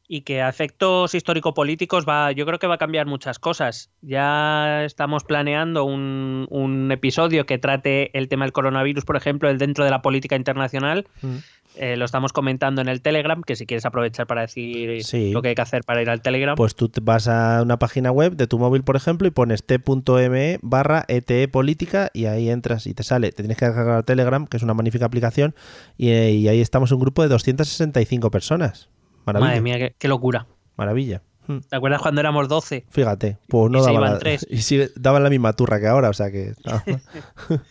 y 0.08 0.22
que 0.22 0.42
a 0.42 0.50
efectos 0.50 1.14
histórico-políticos 1.14 2.06
va, 2.10 2.32
yo 2.32 2.48
creo 2.48 2.58
que 2.58 2.66
va 2.66 2.74
a 2.76 2.80
cambiar 2.80 3.06
muchas 3.06 3.38
cosas. 3.38 3.92
Ya 4.02 4.84
estamos 4.84 5.24
planeando 5.24 5.84
un, 5.84 6.48
un, 6.50 6.92
episodio 6.92 7.46
que 7.46 7.60
trate 7.60 8.18
el 8.18 8.30
tema 8.30 8.46
del 8.46 8.52
coronavirus, 8.52 9.06
por 9.06 9.16
ejemplo, 9.16 9.48
el 9.48 9.60
dentro 9.60 9.86
de 9.86 9.92
la 9.92 10.02
política 10.02 10.36
internacional. 10.36 11.06
Mm. 11.22 11.38
Eh, 11.76 11.96
lo 11.96 12.06
estamos 12.06 12.34
comentando 12.34 12.82
en 12.82 12.90
el 12.90 13.02
Telegram, 13.02 13.42
que 13.44 13.56
si 13.56 13.66
quieres 13.66 13.86
aprovechar 13.86 14.28
para 14.28 14.42
decir 14.42 15.02
lo 15.34 15.42
que 15.42 15.50
hay 15.50 15.56
que 15.56 15.62
hacer 15.62 15.84
para 15.84 16.02
ir 16.02 16.10
al 16.10 16.22
Telegram. 16.22 16.56
Pues 16.56 16.76
tú 16.76 16.92
vas 17.02 17.28
a 17.28 17.62
una 17.62 17.80
página 17.80 18.12
web 18.12 18.36
de 18.36 18.48
tu 18.48 18.60
móvil, 18.60 18.84
por 18.84 18.96
ejemplo, 18.96 19.28
y 19.28 19.32
pones 19.32 19.64
t.me 19.64 20.60
barra 20.62 21.06
ete 21.08 21.48
política 21.48 22.10
y 22.14 22.26
ahí 22.26 22.50
entras 22.50 22.88
y 22.88 22.94
te 22.94 23.04
sale. 23.04 23.32
Te 23.32 23.44
tienes 23.44 23.58
que 23.58 23.66
descargar 23.66 24.04
Telegram, 24.04 24.48
que 24.48 24.58
es 24.58 24.64
una 24.64 24.74
magnífica 24.74 25.06
aplicación, 25.06 25.56
y, 25.98 26.10
y 26.12 26.48
ahí 26.50 26.60
estamos 26.60 26.92
un 26.92 27.00
grupo 27.00 27.22
de 27.22 27.30
265 27.30 28.32
personas. 28.32 28.90
Maravilla. 29.26 29.50
Madre 29.50 29.62
mía, 29.62 29.94
qué, 29.98 30.08
locura. 30.08 30.48
Maravilla. 30.76 31.22
Hmm. 31.48 31.60
¿Te 31.60 31.76
acuerdas 31.76 32.02
cuando 32.02 32.22
éramos 32.22 32.48
12? 32.48 32.86
Fíjate, 32.90 33.38
pues 33.48 33.72
no 33.72 33.82
daban, 33.82 34.02
la, 34.02 34.20
y 34.50 34.62
daban 34.96 35.24
la 35.24 35.30
misma 35.30 35.54
turra 35.54 35.80
que 35.80 35.88
ahora, 35.88 36.10
o 36.10 36.14
sea 36.14 36.32
que... 36.32 36.54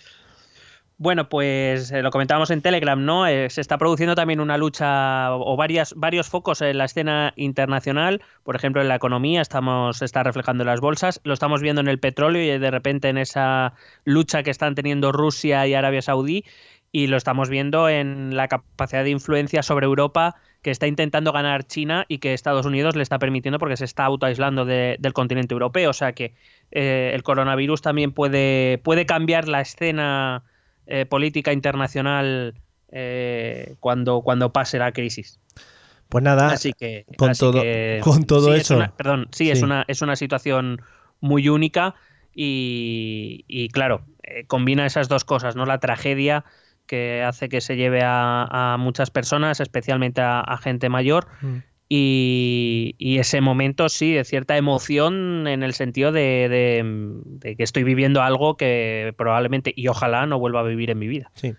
Bueno, 1.00 1.30
pues 1.30 1.90
eh, 1.92 2.02
lo 2.02 2.10
comentábamos 2.10 2.50
en 2.50 2.60
Telegram, 2.60 3.02
¿no? 3.02 3.26
Eh, 3.26 3.48
se 3.48 3.62
está 3.62 3.78
produciendo 3.78 4.14
también 4.14 4.38
una 4.38 4.58
lucha 4.58 5.34
o 5.34 5.56
varias, 5.56 5.94
varios 5.96 6.28
focos 6.28 6.60
en 6.60 6.76
la 6.76 6.84
escena 6.84 7.32
internacional. 7.36 8.20
Por 8.44 8.54
ejemplo, 8.54 8.82
en 8.82 8.88
la 8.88 8.96
economía 8.96 9.40
estamos, 9.40 9.96
se 9.96 10.04
está 10.04 10.22
reflejando 10.24 10.62
en 10.62 10.66
las 10.66 10.80
bolsas. 10.82 11.22
Lo 11.24 11.32
estamos 11.32 11.62
viendo 11.62 11.80
en 11.80 11.88
el 11.88 11.98
petróleo 11.98 12.42
y 12.42 12.58
de 12.58 12.70
repente 12.70 13.08
en 13.08 13.16
esa 13.16 13.72
lucha 14.04 14.42
que 14.42 14.50
están 14.50 14.74
teniendo 14.74 15.10
Rusia 15.10 15.66
y 15.66 15.72
Arabia 15.72 16.02
Saudí. 16.02 16.44
Y 16.92 17.06
lo 17.06 17.16
estamos 17.16 17.48
viendo 17.48 17.88
en 17.88 18.36
la 18.36 18.48
capacidad 18.48 19.02
de 19.02 19.08
influencia 19.08 19.62
sobre 19.62 19.86
Europa 19.86 20.36
que 20.60 20.70
está 20.70 20.86
intentando 20.86 21.32
ganar 21.32 21.64
China 21.64 22.04
y 22.08 22.18
que 22.18 22.34
Estados 22.34 22.66
Unidos 22.66 22.94
le 22.94 23.02
está 23.02 23.18
permitiendo 23.18 23.58
porque 23.58 23.78
se 23.78 23.86
está 23.86 24.04
autoaislando 24.04 24.66
del 24.66 25.12
continente 25.14 25.54
europeo. 25.54 25.88
O 25.88 25.94
sea 25.94 26.12
que 26.12 26.34
eh, 26.72 27.12
el 27.14 27.22
coronavirus 27.22 27.80
también 27.80 28.12
puede, 28.12 28.76
puede 28.76 29.06
cambiar 29.06 29.48
la 29.48 29.62
escena 29.62 30.44
eh, 30.86 31.06
política 31.06 31.52
internacional 31.52 32.54
eh, 32.90 33.74
cuando, 33.80 34.22
cuando 34.22 34.52
pase 34.52 34.78
la 34.78 34.92
crisis. 34.92 35.38
Pues 36.08 36.24
nada, 36.24 36.48
así 36.48 36.72
que, 36.72 37.06
con, 37.16 37.32
todo, 37.32 37.62
con 38.02 38.24
todo 38.24 38.54
eso. 38.54 38.78
perdón, 38.96 39.28
sí, 39.30 39.50
Es, 39.50 39.62
una, 39.62 39.84
es 39.86 40.02
una 40.02 40.16
situación 40.16 40.82
muy 41.20 41.48
única 41.48 41.94
y, 42.34 43.68
claro, 43.72 44.02
eh, 44.22 44.44
combina 44.46 44.86
esas 44.86 45.08
dos 45.08 45.24
cosas, 45.24 45.56
¿no? 45.56 45.66
La 45.66 45.78
tragedia 45.78 46.44
que 46.86 47.22
hace 47.22 47.48
que 47.48 47.60
se 47.60 47.76
lleve 47.76 48.00
a, 48.02 48.76
muchas 48.78 49.10
personas, 49.10 49.60
especialmente 49.60 50.20
a, 50.22 50.58
gente 50.60 50.88
mayor, 50.88 51.28
mm. 51.40 51.58
Y, 51.92 52.94
ese 53.18 53.40
momento, 53.40 53.88
sí, 53.88 54.12
de 54.12 54.24
cierta 54.24 54.56
emoción 54.56 55.48
en 55.48 55.64
el 55.64 55.74
sentido 55.74 56.12
de, 56.12 57.20
que 57.42 57.62
estoy 57.64 57.82
viviendo 57.82 58.22
algo 58.22 58.56
que 58.56 59.12
probablemente 59.18 59.72
y 59.74 59.88
ojalá 59.88 60.24
no 60.26 60.38
vuelva 60.38 60.60
a 60.60 60.62
vivir 60.62 60.90
en 60.90 61.00
mi 61.00 61.08
vida. 61.08 61.32
Sí. 61.34 61.54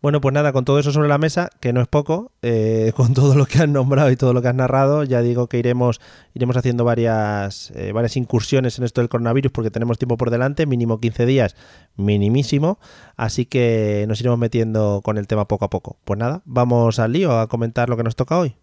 Bueno, 0.00 0.20
pues 0.22 0.32
nada, 0.32 0.52
con 0.52 0.64
todo 0.64 0.78
eso 0.78 0.92
sobre 0.92 1.08
la 1.08 1.18
mesa, 1.18 1.50
que 1.60 1.74
no 1.74 1.82
es 1.82 1.88
poco, 1.88 2.32
eh, 2.40 2.92
con 2.96 3.12
todo 3.12 3.34
lo 3.34 3.44
que 3.44 3.58
has 3.58 3.68
nombrado 3.68 4.10
y 4.10 4.16
todo 4.16 4.32
lo 4.32 4.40
que 4.40 4.48
has 4.48 4.54
narrado, 4.54 5.04
ya 5.04 5.20
digo 5.20 5.48
que 5.48 5.58
iremos, 5.58 6.00
iremos 6.32 6.56
haciendo 6.56 6.84
varias, 6.84 7.70
eh, 7.72 7.92
varias 7.92 8.16
incursiones 8.16 8.78
en 8.78 8.84
esto 8.84 9.02
del 9.02 9.10
coronavirus 9.10 9.52
porque 9.52 9.70
tenemos 9.70 9.98
tiempo 9.98 10.16
por 10.16 10.30
delante, 10.30 10.64
mínimo 10.64 10.98
15 10.98 11.26
días, 11.26 11.56
minimísimo, 11.96 12.78
así 13.16 13.44
que 13.44 14.06
nos 14.08 14.18
iremos 14.20 14.38
metiendo 14.38 15.02
con 15.04 15.18
el 15.18 15.26
tema 15.26 15.46
poco 15.46 15.66
a 15.66 15.70
poco. 15.70 15.98
Pues 16.04 16.18
nada, 16.18 16.40
vamos 16.46 16.98
al 17.00 17.12
lío 17.12 17.38
a 17.38 17.48
comentar 17.48 17.90
lo 17.90 17.98
que 17.98 18.04
nos 18.04 18.16
toca 18.16 18.38
hoy. 18.38 18.56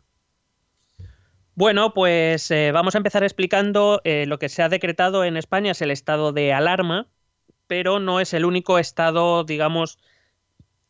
Bueno, 1.56 1.94
pues 1.94 2.52
eh, 2.52 2.74
vamos 2.74 2.96
a 2.96 2.98
empezar 2.98 3.24
explicando 3.24 4.02
eh, 4.04 4.26
lo 4.28 4.40
que 4.40 4.50
se 4.50 4.62
ha 4.62 4.68
decretado 4.68 5.24
en 5.24 5.38
España 5.38 5.72
es 5.72 5.82
el 5.82 5.90
estado 5.90 6.34
de 6.34 6.52
alarma, 6.52 7.08
pero 7.68 8.00
no 8.00 8.20
es 8.20 8.34
el 8.34 8.44
único 8.44 8.78
estado, 8.78 9.46
digamos, 9.46 9.98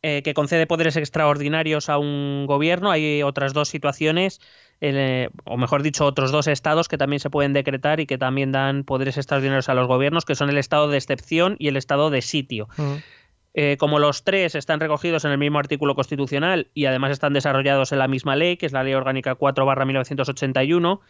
eh, 0.02 0.22
que 0.24 0.34
concede 0.34 0.66
poderes 0.66 0.96
extraordinarios 0.96 1.88
a 1.88 1.98
un 1.98 2.46
gobierno. 2.46 2.90
Hay 2.90 3.22
otras 3.22 3.54
dos 3.54 3.68
situaciones, 3.68 4.40
o 5.44 5.56
mejor 5.56 5.84
dicho, 5.84 6.04
otros 6.04 6.32
dos 6.32 6.48
estados 6.48 6.88
que 6.88 6.98
también 6.98 7.20
se 7.20 7.30
pueden 7.30 7.52
decretar 7.52 8.00
y 8.00 8.06
que 8.06 8.18
también 8.18 8.50
dan 8.50 8.82
poderes 8.82 9.16
extraordinarios 9.18 9.68
a 9.68 9.74
los 9.74 9.86
gobiernos, 9.86 10.24
que 10.24 10.34
son 10.34 10.50
el 10.50 10.58
estado 10.58 10.88
de 10.88 10.98
excepción 10.98 11.54
y 11.60 11.68
el 11.68 11.76
estado 11.76 12.10
de 12.10 12.22
sitio. 12.22 12.68
Eh, 13.58 13.78
como 13.78 13.98
los 13.98 14.22
tres 14.22 14.54
están 14.54 14.80
recogidos 14.80 15.24
en 15.24 15.30
el 15.30 15.38
mismo 15.38 15.58
artículo 15.58 15.94
constitucional 15.94 16.68
y 16.74 16.84
además 16.84 17.12
están 17.12 17.32
desarrollados 17.32 17.90
en 17.90 17.98
la 17.98 18.06
misma 18.06 18.36
ley, 18.36 18.58
que 18.58 18.66
es 18.66 18.72
la 18.72 18.84
Ley 18.84 18.92
Orgánica 18.92 19.34
4 19.34 19.86
1981, 19.86 21.00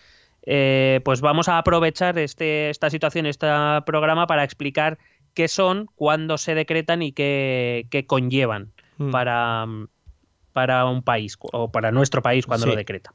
eh, 0.43 1.01
pues 1.05 1.23
vamos 1.23 1.49
a 1.49 1.59
aprovechar 1.59 2.17
este, 2.21 2.71
esta 2.71 2.89
situación, 2.89 3.27
este 3.27 3.49
programa, 3.85 4.29
para 4.29 4.45
explicar 4.45 4.97
qué 5.35 5.49
son, 5.49 5.89
cuándo 5.97 6.39
se 6.39 6.55
decretan 6.55 7.03
y 7.03 7.11
qué, 7.11 8.05
conllevan 8.07 8.71
mm. 8.99 9.11
para, 9.11 9.67
para 10.53 10.85
un 10.85 11.03
país 11.03 11.37
o 11.41 11.73
para 11.73 11.91
nuestro 11.91 12.23
país 12.23 12.47
cuando 12.47 12.67
lo 12.67 12.77
decreta. 12.77 13.11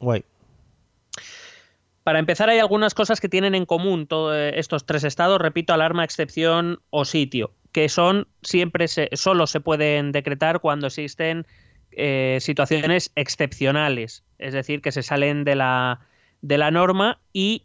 Para 2.04 2.18
empezar, 2.18 2.50
hay 2.50 2.58
algunas 2.58 2.92
cosas 2.92 3.18
que 3.18 3.30
tienen 3.30 3.54
en 3.54 3.64
común 3.64 4.06
todos 4.06 4.36
estos 4.52 4.84
tres 4.84 5.04
estados, 5.04 5.40
repito, 5.40 5.72
alarma, 5.72 6.04
excepción 6.04 6.82
o 6.90 7.06
sitio 7.06 7.52
que 7.72 7.88
son 7.88 8.28
siempre 8.42 8.86
se, 8.88 9.08
solo 9.14 9.46
se 9.46 9.60
pueden 9.60 10.12
decretar 10.12 10.60
cuando 10.60 10.86
existen 10.86 11.46
eh, 11.90 12.38
situaciones 12.40 13.10
excepcionales, 13.16 14.24
es 14.38 14.52
decir, 14.54 14.80
que 14.80 14.92
se 14.92 15.02
salen 15.02 15.44
de 15.44 15.56
la, 15.56 16.00
de 16.42 16.58
la 16.58 16.70
norma 16.70 17.20
y 17.32 17.64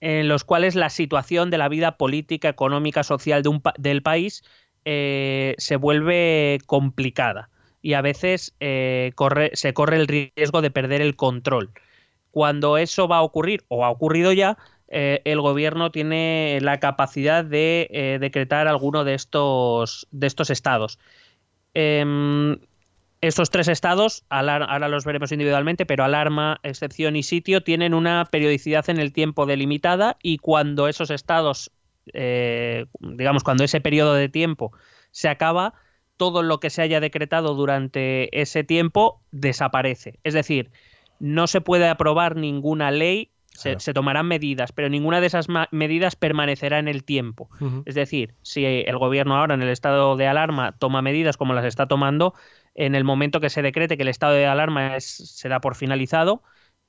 en 0.00 0.28
los 0.28 0.44
cuales 0.44 0.74
la 0.74 0.90
situación 0.90 1.50
de 1.50 1.58
la 1.58 1.68
vida 1.68 1.96
política, 1.96 2.48
económica, 2.48 3.02
social 3.02 3.42
de 3.42 3.48
un, 3.48 3.62
del 3.78 4.02
país 4.02 4.42
eh, 4.84 5.54
se 5.58 5.76
vuelve 5.76 6.58
complicada 6.66 7.50
y 7.82 7.94
a 7.94 8.00
veces 8.00 8.54
eh, 8.60 9.12
se 9.52 9.74
corre 9.74 9.96
el 9.96 10.08
riesgo 10.08 10.60
de 10.60 10.70
perder 10.70 11.02
el 11.02 11.16
control. 11.16 11.70
Cuando 12.30 12.78
eso 12.78 13.06
va 13.08 13.18
a 13.18 13.22
ocurrir 13.22 13.64
o 13.68 13.84
ha 13.84 13.90
ocurrido 13.90 14.32
ya, 14.32 14.56
eh, 14.94 15.22
el 15.24 15.40
gobierno 15.40 15.90
tiene 15.90 16.58
la 16.60 16.78
capacidad 16.78 17.46
de 17.46 17.88
eh, 17.90 18.18
decretar 18.20 18.68
alguno 18.68 19.04
de 19.04 19.14
estos, 19.14 20.06
de 20.10 20.26
estos 20.26 20.50
estados. 20.50 20.98
Em, 21.72 22.58
estos 23.22 23.48
tres 23.48 23.68
estados, 23.68 24.24
ahora 24.28 24.88
los 24.88 25.06
veremos 25.06 25.32
individualmente, 25.32 25.86
pero 25.86 26.04
alarma, 26.04 26.60
excepción 26.62 27.16
y 27.16 27.22
sitio 27.22 27.62
tienen 27.62 27.94
una 27.94 28.26
periodicidad 28.26 28.90
en 28.90 28.98
el 28.98 29.14
tiempo 29.14 29.46
delimitada 29.46 30.18
y 30.22 30.36
cuando 30.36 30.88
esos 30.88 31.10
estados, 31.10 31.72
eh, 32.12 32.84
digamos, 33.00 33.44
cuando 33.44 33.64
ese 33.64 33.80
periodo 33.80 34.12
de 34.12 34.28
tiempo 34.28 34.72
se 35.10 35.30
acaba, 35.30 35.72
todo 36.18 36.42
lo 36.42 36.60
que 36.60 36.68
se 36.68 36.82
haya 36.82 37.00
decretado 37.00 37.54
durante 37.54 38.42
ese 38.42 38.62
tiempo 38.62 39.22
desaparece. 39.30 40.18
Es 40.22 40.34
decir, 40.34 40.70
no 41.18 41.46
se 41.46 41.62
puede 41.62 41.88
aprobar 41.88 42.36
ninguna 42.36 42.90
ley 42.90 43.31
se, 43.54 43.76
tomarán 43.94 44.26
medidas, 44.26 44.72
pero 44.72 44.88
ninguna 44.88 45.20
de 45.20 45.26
esas 45.26 45.46
medidas 45.70 46.16
permanecerá 46.16 46.78
en 46.78 46.88
el 46.88 47.04
tiempo. 47.04 47.48
Es 47.84 47.94
decir, 47.94 48.34
si 48.42 48.64
el 48.64 48.98
gobierno 48.98 49.36
ahora 49.36 49.54
en 49.54 49.62
el 49.62 49.68
estado 49.68 50.16
de 50.16 50.26
alarma 50.26 50.72
toma 50.78 51.02
medidas 51.02 51.36
como 51.36 51.54
las 51.54 51.64
está 51.64 51.86
tomando, 51.86 52.34
en 52.74 52.94
el 52.94 53.04
momento 53.04 53.40
que 53.40 53.50
se 53.50 53.62
decrete 53.62 53.96
que 53.96 54.02
el 54.02 54.08
estado 54.08 54.34
de 54.34 54.46
alarma 54.46 54.96
es, 54.96 55.04
se 55.04 55.48
da 55.48 55.60
por 55.60 55.74
finalizado, 55.74 56.42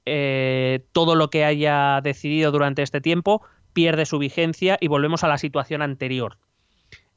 eh, 0.05 0.85
todo 0.91 1.15
lo 1.15 1.29
que 1.29 1.45
haya 1.45 2.01
decidido 2.01 2.51
durante 2.51 2.81
este 2.81 3.01
tiempo 3.01 3.41
pierde 3.73 4.05
su 4.05 4.19
vigencia 4.19 4.77
y 4.79 4.87
volvemos 4.87 5.23
a 5.23 5.27
la 5.27 5.37
situación 5.37 5.81
anterior. 5.81 6.37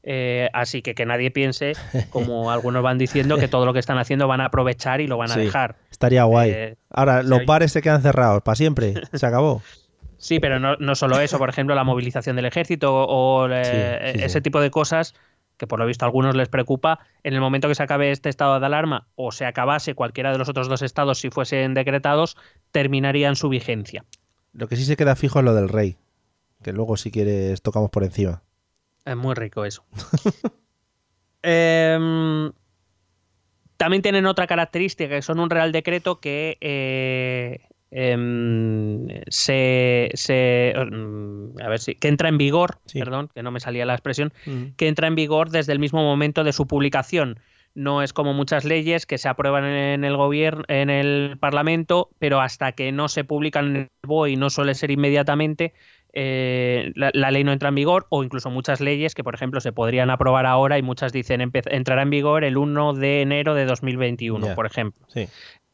Eh, 0.03 0.49
así 0.53 0.81
que 0.81 0.95
que 0.95 1.05
nadie 1.05 1.31
piense, 1.31 1.73
como 2.09 2.51
algunos 2.51 2.81
van 2.83 2.97
diciendo, 2.97 3.37
que 3.37 3.47
todo 3.47 3.65
lo 3.65 3.73
que 3.73 3.79
están 3.79 3.97
haciendo 3.97 4.27
van 4.27 4.41
a 4.41 4.45
aprovechar 4.45 5.01
y 5.01 5.07
lo 5.07 5.17
van 5.17 5.31
a 5.31 5.35
dejar. 5.35 5.75
Estaría 5.91 6.23
guay. 6.23 6.51
Eh, 6.51 6.75
Ahora, 6.89 7.23
los 7.23 7.45
bares 7.45 7.71
se 7.71 7.81
quedan 7.81 8.01
cerrados 8.01 8.41
para 8.43 8.55
siempre. 8.55 8.93
Se 9.13 9.25
acabó. 9.25 9.61
Sí, 10.19 10.39
pero 10.39 10.59
no, 10.59 10.75
no, 10.77 10.95
solo 10.95 11.19
eso, 11.19 11.37
por 11.37 11.47
ejemplo, 11.47 11.75
la 11.75 11.83
movilización 11.83 12.35
del 12.35 12.45
ejército 12.45 12.91
o 12.91 13.47
eh, 13.51 14.13
ese 14.15 14.41
tipo 14.41 14.59
de 14.59 14.71
cosas 14.71 15.13
que 15.57 15.67
por 15.67 15.79
lo 15.79 15.85
visto 15.85 16.05
a 16.05 16.07
algunos 16.07 16.35
les 16.35 16.49
preocupa, 16.49 16.99
en 17.23 17.33
el 17.33 17.41
momento 17.41 17.67
que 17.67 17.75
se 17.75 17.83
acabe 17.83 18.11
este 18.11 18.29
estado 18.29 18.59
de 18.59 18.65
alarma 18.65 19.07
o 19.15 19.31
se 19.31 19.45
acabase 19.45 19.95
cualquiera 19.95 20.31
de 20.31 20.37
los 20.37 20.49
otros 20.49 20.69
dos 20.69 20.81
estados 20.81 21.19
si 21.19 21.29
fuesen 21.29 21.73
decretados, 21.73 22.37
terminarían 22.71 23.35
su 23.35 23.49
vigencia. 23.49 24.05
Lo 24.53 24.67
que 24.67 24.75
sí 24.75 24.85
se 24.85 24.95
queda 24.95 25.15
fijo 25.15 25.39
es 25.39 25.45
lo 25.45 25.53
del 25.53 25.69
rey, 25.69 25.97
que 26.63 26.73
luego 26.73 26.95
si 26.97 27.11
quieres 27.11 27.61
tocamos 27.61 27.89
por 27.89 28.03
encima. 28.03 28.43
Es 29.07 29.15
muy 29.15 29.33
rico 29.35 29.65
eso. 29.65 29.85
Em, 31.43 32.51
también 33.77 34.01
tienen 34.01 34.25
otra 34.25 34.47
característica, 34.47 35.15
que 35.15 35.21
son 35.21 35.39
un 35.39 35.49
real 35.49 35.71
decreto 35.71 36.19
que 36.19 36.57
eh, 36.59 37.59
em, 37.91 39.07
se, 39.29 40.11
mm, 40.75 41.61
a 41.61 41.69
ver 41.69 41.79
si 41.79 41.95
que 41.95 42.09
entra 42.09 42.27
en 42.27 42.37
vigor, 42.37 42.79
perdón, 42.91 43.29
que 43.33 43.43
no 43.43 43.51
me 43.51 43.61
salía 43.61 43.85
la 43.85 43.93
expresión, 43.93 44.33
que 44.75 44.87
entra 44.89 45.07
en 45.07 45.15
vigor 45.15 45.51
desde 45.51 45.71
el 45.71 45.79
mismo 45.79 46.03
momento 46.03 46.43
de 46.43 46.51
su 46.51 46.67
publicación. 46.67 47.39
No 47.75 48.01
es 48.01 48.11
como 48.11 48.33
muchas 48.33 48.65
leyes 48.65 49.05
que 49.05 49.19
se 49.19 49.29
aprueban 49.29 49.63
en 49.63 50.03
el 50.03 50.17
gobierno, 50.17 50.63
en 50.67 50.89
el 50.89 51.37
Parlamento, 51.39 52.09
pero 52.17 52.41
hasta 52.41 52.71
que 52.71 52.91
no 52.91 53.07
se 53.07 53.23
publican 53.23 53.67
en 53.67 53.75
el 53.75 53.89
BOE 54.01 54.31
y 54.31 54.35
no 54.35 54.49
suele 54.49 54.73
ser 54.73 54.89
inmediatamente, 54.89 55.73
eh, 56.13 56.91
la, 56.95 57.11
ley 57.31 57.43
no 57.43 57.51
entra 57.51 57.69
en 57.69 57.75
vigor 57.75 58.07
o 58.09 58.23
incluso 58.23 58.49
muchas 58.49 58.81
leyes 58.81 59.13
que, 59.13 59.23
por 59.23 59.35
ejemplo, 59.35 59.61
se 59.61 59.71
podrían 59.71 60.09
aprobar 60.09 60.45
ahora 60.45 60.77
y 60.77 60.81
muchas 60.81 61.11
dicen 61.11 61.41
entrará 61.41 62.01
en 62.01 62.09
vigor 62.09 62.43
el 62.43 62.57
1 62.57 62.93
de 62.93 63.21
enero 63.21 63.53
de 63.53 63.65
2021, 63.65 64.55
por 64.55 64.65
ejemplo. 64.65 65.05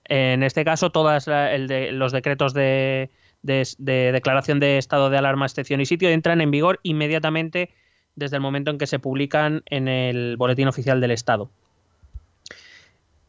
En 0.05 0.43
este 0.43 0.65
caso, 0.65 0.89
todos 0.89 1.27
los 1.27 2.11
decretos 2.11 2.53
de, 2.53 3.09
declaración 3.41 4.59
de 4.59 4.77
estado 4.77 5.09
de 5.09 5.17
alarma, 5.17 5.45
excepción 5.45 5.81
y 5.81 5.85
sitio 5.85 6.09
entran 6.09 6.41
en 6.41 6.51
vigor 6.51 6.79
inmediatamente 6.83 7.69
desde 8.15 8.35
el 8.35 8.41
momento 8.41 8.69
en 8.69 8.77
que 8.77 8.87
se 8.87 8.99
publican 8.99 9.63
en 9.65 9.87
el 9.87 10.37
Boletín 10.37 10.67
Oficial 10.67 10.99
del 11.01 11.11
Estado. 11.11 11.49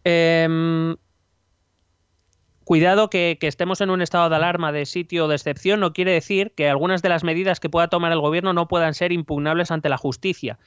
Em, 0.02 0.96
Cuidado 2.64 3.10
que, 3.10 3.36
estemos 3.42 3.80
en 3.80 3.90
un 3.90 4.00
estado 4.00 4.28
de 4.30 4.36
alarma, 4.36 4.72
de 4.72 4.86
sitio 4.86 5.26
o 5.26 5.28
de 5.28 5.36
excepción, 5.36 5.80
no 5.80 5.92
quiere 5.92 6.12
decir 6.12 6.52
que 6.56 6.68
algunas 6.68 7.02
de 7.02 7.10
las 7.10 7.22
medidas 7.22 7.60
que 7.60 7.68
pueda 7.68 7.88
tomar 7.88 8.10
el 8.12 8.20
gobierno 8.20 8.52
no 8.54 8.68
puedan 8.68 8.94
ser 8.94 9.12
impugnables 9.12 9.70
ante 9.70 9.88
la 9.88 9.98
justicia. 9.98 10.58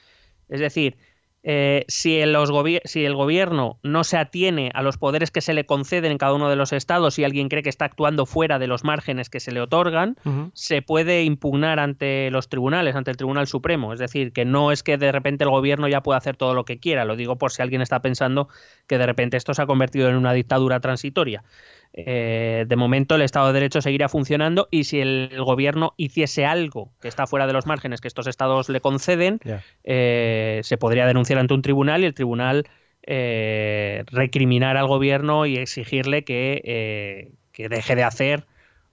Es 0.48 0.60
decir, 0.60 0.96
eh, 1.44 1.84
si, 1.88 2.18
el, 2.18 2.36
si, 2.84 3.04
el 3.04 3.14
gobierno 3.14 3.78
no 3.82 4.02
se 4.02 4.16
atiene 4.16 4.70
a 4.74 4.82
los 4.82 4.98
poderes 4.98 5.30
que 5.30 5.40
se 5.40 5.54
le 5.54 5.66
conceden 5.66 6.10
en 6.10 6.18
cada 6.18 6.34
uno 6.34 6.50
de 6.50 6.56
los 6.56 6.72
estados 6.72 7.18
y 7.18 7.24
alguien 7.24 7.48
cree 7.48 7.62
que 7.62 7.68
está 7.68 7.84
actuando 7.84 8.26
fuera 8.26 8.58
de 8.58 8.66
los 8.66 8.82
márgenes 8.82 9.30
que 9.30 9.38
se 9.38 9.52
le 9.52 9.60
otorgan, 9.60 10.16
se 10.52 10.82
puede 10.82 11.22
impugnar 11.22 11.78
ante 11.78 12.30
los 12.32 12.48
tribunales, 12.48 12.96
ante 12.96 13.12
el 13.12 13.16
Tribunal 13.16 13.46
Supremo. 13.46 13.92
Es 13.92 14.00
decir, 14.00 14.32
que 14.32 14.44
no 14.44 14.72
es 14.72 14.82
que 14.82 14.98
de 14.98 15.12
repente 15.12 15.44
el 15.44 15.50
gobierno 15.50 15.88
ya 15.88 16.02
pueda 16.02 16.18
hacer 16.18 16.36
todo 16.36 16.54
lo 16.54 16.64
que 16.64 16.80
quiera. 16.80 17.04
Lo 17.04 17.16
digo 17.16 17.38
por 17.38 17.52
si 17.52 17.62
alguien 17.62 17.82
está 17.82 18.02
pensando 18.02 18.48
que 18.86 18.98
de 18.98 19.06
repente 19.06 19.36
esto 19.36 19.54
se 19.54 19.62
ha 19.62 19.66
convertido 19.66 20.08
en 20.08 20.16
una 20.16 20.32
dictadura 20.32 20.80
transitoria. 20.80 21.44
Eh, 21.92 22.64
de 22.68 22.76
momento 22.76 23.16
el 23.16 23.22
Estado 23.22 23.48
de 23.48 23.54
Derecho 23.54 23.80
seguirá 23.80 24.08
funcionando 24.08 24.68
y 24.70 24.84
si 24.84 25.00
el, 25.00 25.30
gobierno 25.42 25.94
hiciese 25.96 26.44
algo 26.44 26.92
que 27.00 27.08
está 27.08 27.26
fuera 27.26 27.46
de 27.46 27.52
los 27.52 27.66
márgenes 27.66 28.00
que 28.00 28.08
estos 28.08 28.26
estados 28.26 28.68
le 28.68 28.80
conceden, 28.80 29.40
eh, 29.84 30.60
se 30.62 30.76
podría 30.76 31.06
denunciar 31.06 31.38
ante 31.38 31.54
un 31.54 31.62
tribunal 31.62 32.02
y 32.02 32.06
el 32.06 32.14
tribunal 32.14 32.66
eh, 33.02 34.04
recriminar 34.06 34.76
al 34.76 34.86
gobierno 34.86 35.46
y 35.46 35.56
exigirle 35.56 36.24
que, 36.24 37.32
que 37.52 37.68
deje 37.68 37.96
de 37.96 38.04
hacer 38.04 38.44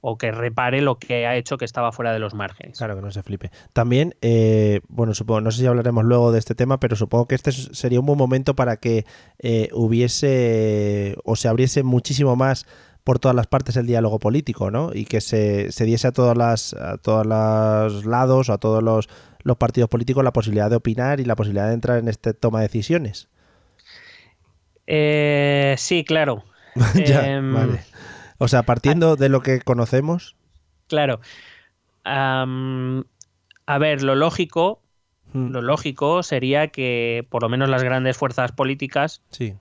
o 0.08 0.20
que 0.20 0.32
repare 0.32 0.82
lo 0.82 1.00
que 1.00 1.26
ha 1.26 1.36
hecho 1.36 1.58
que 1.58 1.66
estaba 1.66 1.92
fuera 1.92 2.14
de 2.14 2.20
los 2.20 2.36
márgenes. 2.36 2.78
Claro, 2.78 2.96
que 2.96 3.02
no 3.02 3.10
se 3.10 3.24
flipe. 3.24 3.50
También, 3.74 4.14
eh, 4.22 4.82
bueno, 4.88 5.16
supongo, 5.16 5.42
no 5.42 5.50
sé 5.50 5.62
si 5.62 5.66
hablaremos 5.66 6.06
luego 6.06 6.32
de 6.32 6.38
este 6.38 6.54
tema, 6.54 6.80
pero 6.80 6.96
supongo 6.96 7.26
que 7.26 7.34
este 7.34 7.52
sería 7.52 8.00
un 8.00 8.06
buen 8.06 8.20
momento 8.20 8.56
para 8.56 8.78
que 8.78 9.04
eh, 9.40 9.70
hubiese 9.74 11.16
o 11.24 11.36
se 11.36 11.48
abriese 11.48 11.82
muchísimo 11.82 12.36
más 12.36 12.68
por 13.06 13.20
todas 13.20 13.36
las 13.36 13.46
partes 13.46 13.78
el 13.78 13.86
diálogo 13.86 14.18
político, 14.18 14.72
¿no? 14.72 14.90
Y 14.92 15.06
que 15.06 15.22
se, 15.22 15.70
diese 15.86 16.08
a 16.08 16.12
todas 16.12 16.36
las 16.36 16.74
a 16.74 16.98
todos 16.98 17.26
los 17.26 18.06
lados, 18.06 18.50
a 18.50 18.58
todos 18.58 18.84
los, 18.84 19.08
partidos 19.58 19.90
políticos 19.90 20.24
la 20.24 20.34
posibilidad 20.34 20.72
de 20.72 20.76
opinar 20.76 21.20
y 21.20 21.26
la 21.26 21.36
posibilidad 21.36 21.68
de 21.68 21.76
entrar 21.76 22.00
en 22.00 22.08
este 22.08 22.34
toma 22.34 22.60
de 22.60 22.68
decisiones. 22.68 23.30
Eh, 24.88 25.76
sí, 25.78 26.04
claro. 26.04 26.44
ya, 27.06 27.28
em, 27.28 27.54
vale. 27.54 27.80
O 28.40 28.48
sea, 28.48 28.64
partiendo 28.64 29.16
de 29.16 29.30
lo 29.30 29.42
que 29.42 29.62
conocemos. 29.62 30.36
Claro. 30.88 31.22
a 32.04 32.46
ver, 33.80 34.02
lo 34.02 34.16
lógico, 34.16 34.82
hmm. 35.32 35.52
lo 35.52 35.62
lógico 35.62 36.24
sería 36.24 36.70
que 36.70 37.28
por 37.30 37.44
lo 37.44 37.50
menos 37.50 37.70
las 37.70 37.84
grandes 37.84 38.18
fuerzas 38.18 38.52
políticas 38.52 39.22
sí. 39.30 39.54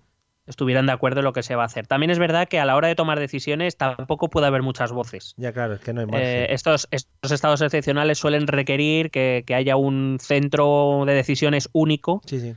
Estuvieran 0.46 0.86
de 0.86 0.92
acuerdo 0.92 1.20
en 1.20 1.24
lo 1.24 1.32
que 1.32 1.42
se 1.42 1.54
va 1.54 1.62
a 1.62 1.66
hacer. 1.66 1.86
También 1.86 2.10
es 2.10 2.18
verdad 2.18 2.48
que 2.48 2.58
a 2.58 2.64
la 2.64 2.76
hora 2.76 2.88
de 2.88 2.94
tomar 2.94 3.18
decisiones 3.18 3.76
tampoco 3.76 4.28
puede 4.28 4.46
haber 4.46 4.62
muchas 4.62 4.92
voces. 4.92 5.34
Ya, 5.36 5.52
claro, 5.52 5.74
es 5.74 5.80
que 5.80 5.92
no 5.92 6.00
hay 6.00 6.06
más. 6.06 6.20
Eh, 6.20 6.46
estos, 6.50 6.88
estos, 6.90 7.32
estados 7.32 7.60
excepcionales 7.62 8.18
suelen 8.18 8.46
requerir 8.46 9.10
que, 9.10 9.44
haya 9.54 9.76
un 9.76 10.18
centro 10.20 11.04
de 11.06 11.14
decisiones 11.14 11.68
único. 11.72 12.20
Sí, 12.26 12.40
sí. 12.40 12.54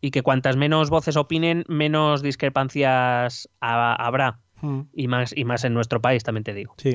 Y 0.00 0.10
que 0.10 0.22
cuantas 0.22 0.56
menos 0.56 0.88
voces 0.88 1.16
opinen, 1.16 1.64
menos 1.68 2.22
discrepancias 2.22 3.48
habrá. 3.60 4.40
Hmm. 4.62 4.82
y, 4.92 5.08
más, 5.08 5.34
y 5.34 5.44
más 5.44 5.64
en 5.64 5.72
nuestro 5.72 6.02
país, 6.02 6.22
también 6.22 6.44
te 6.44 6.52
digo. 6.52 6.74
Sí. 6.76 6.94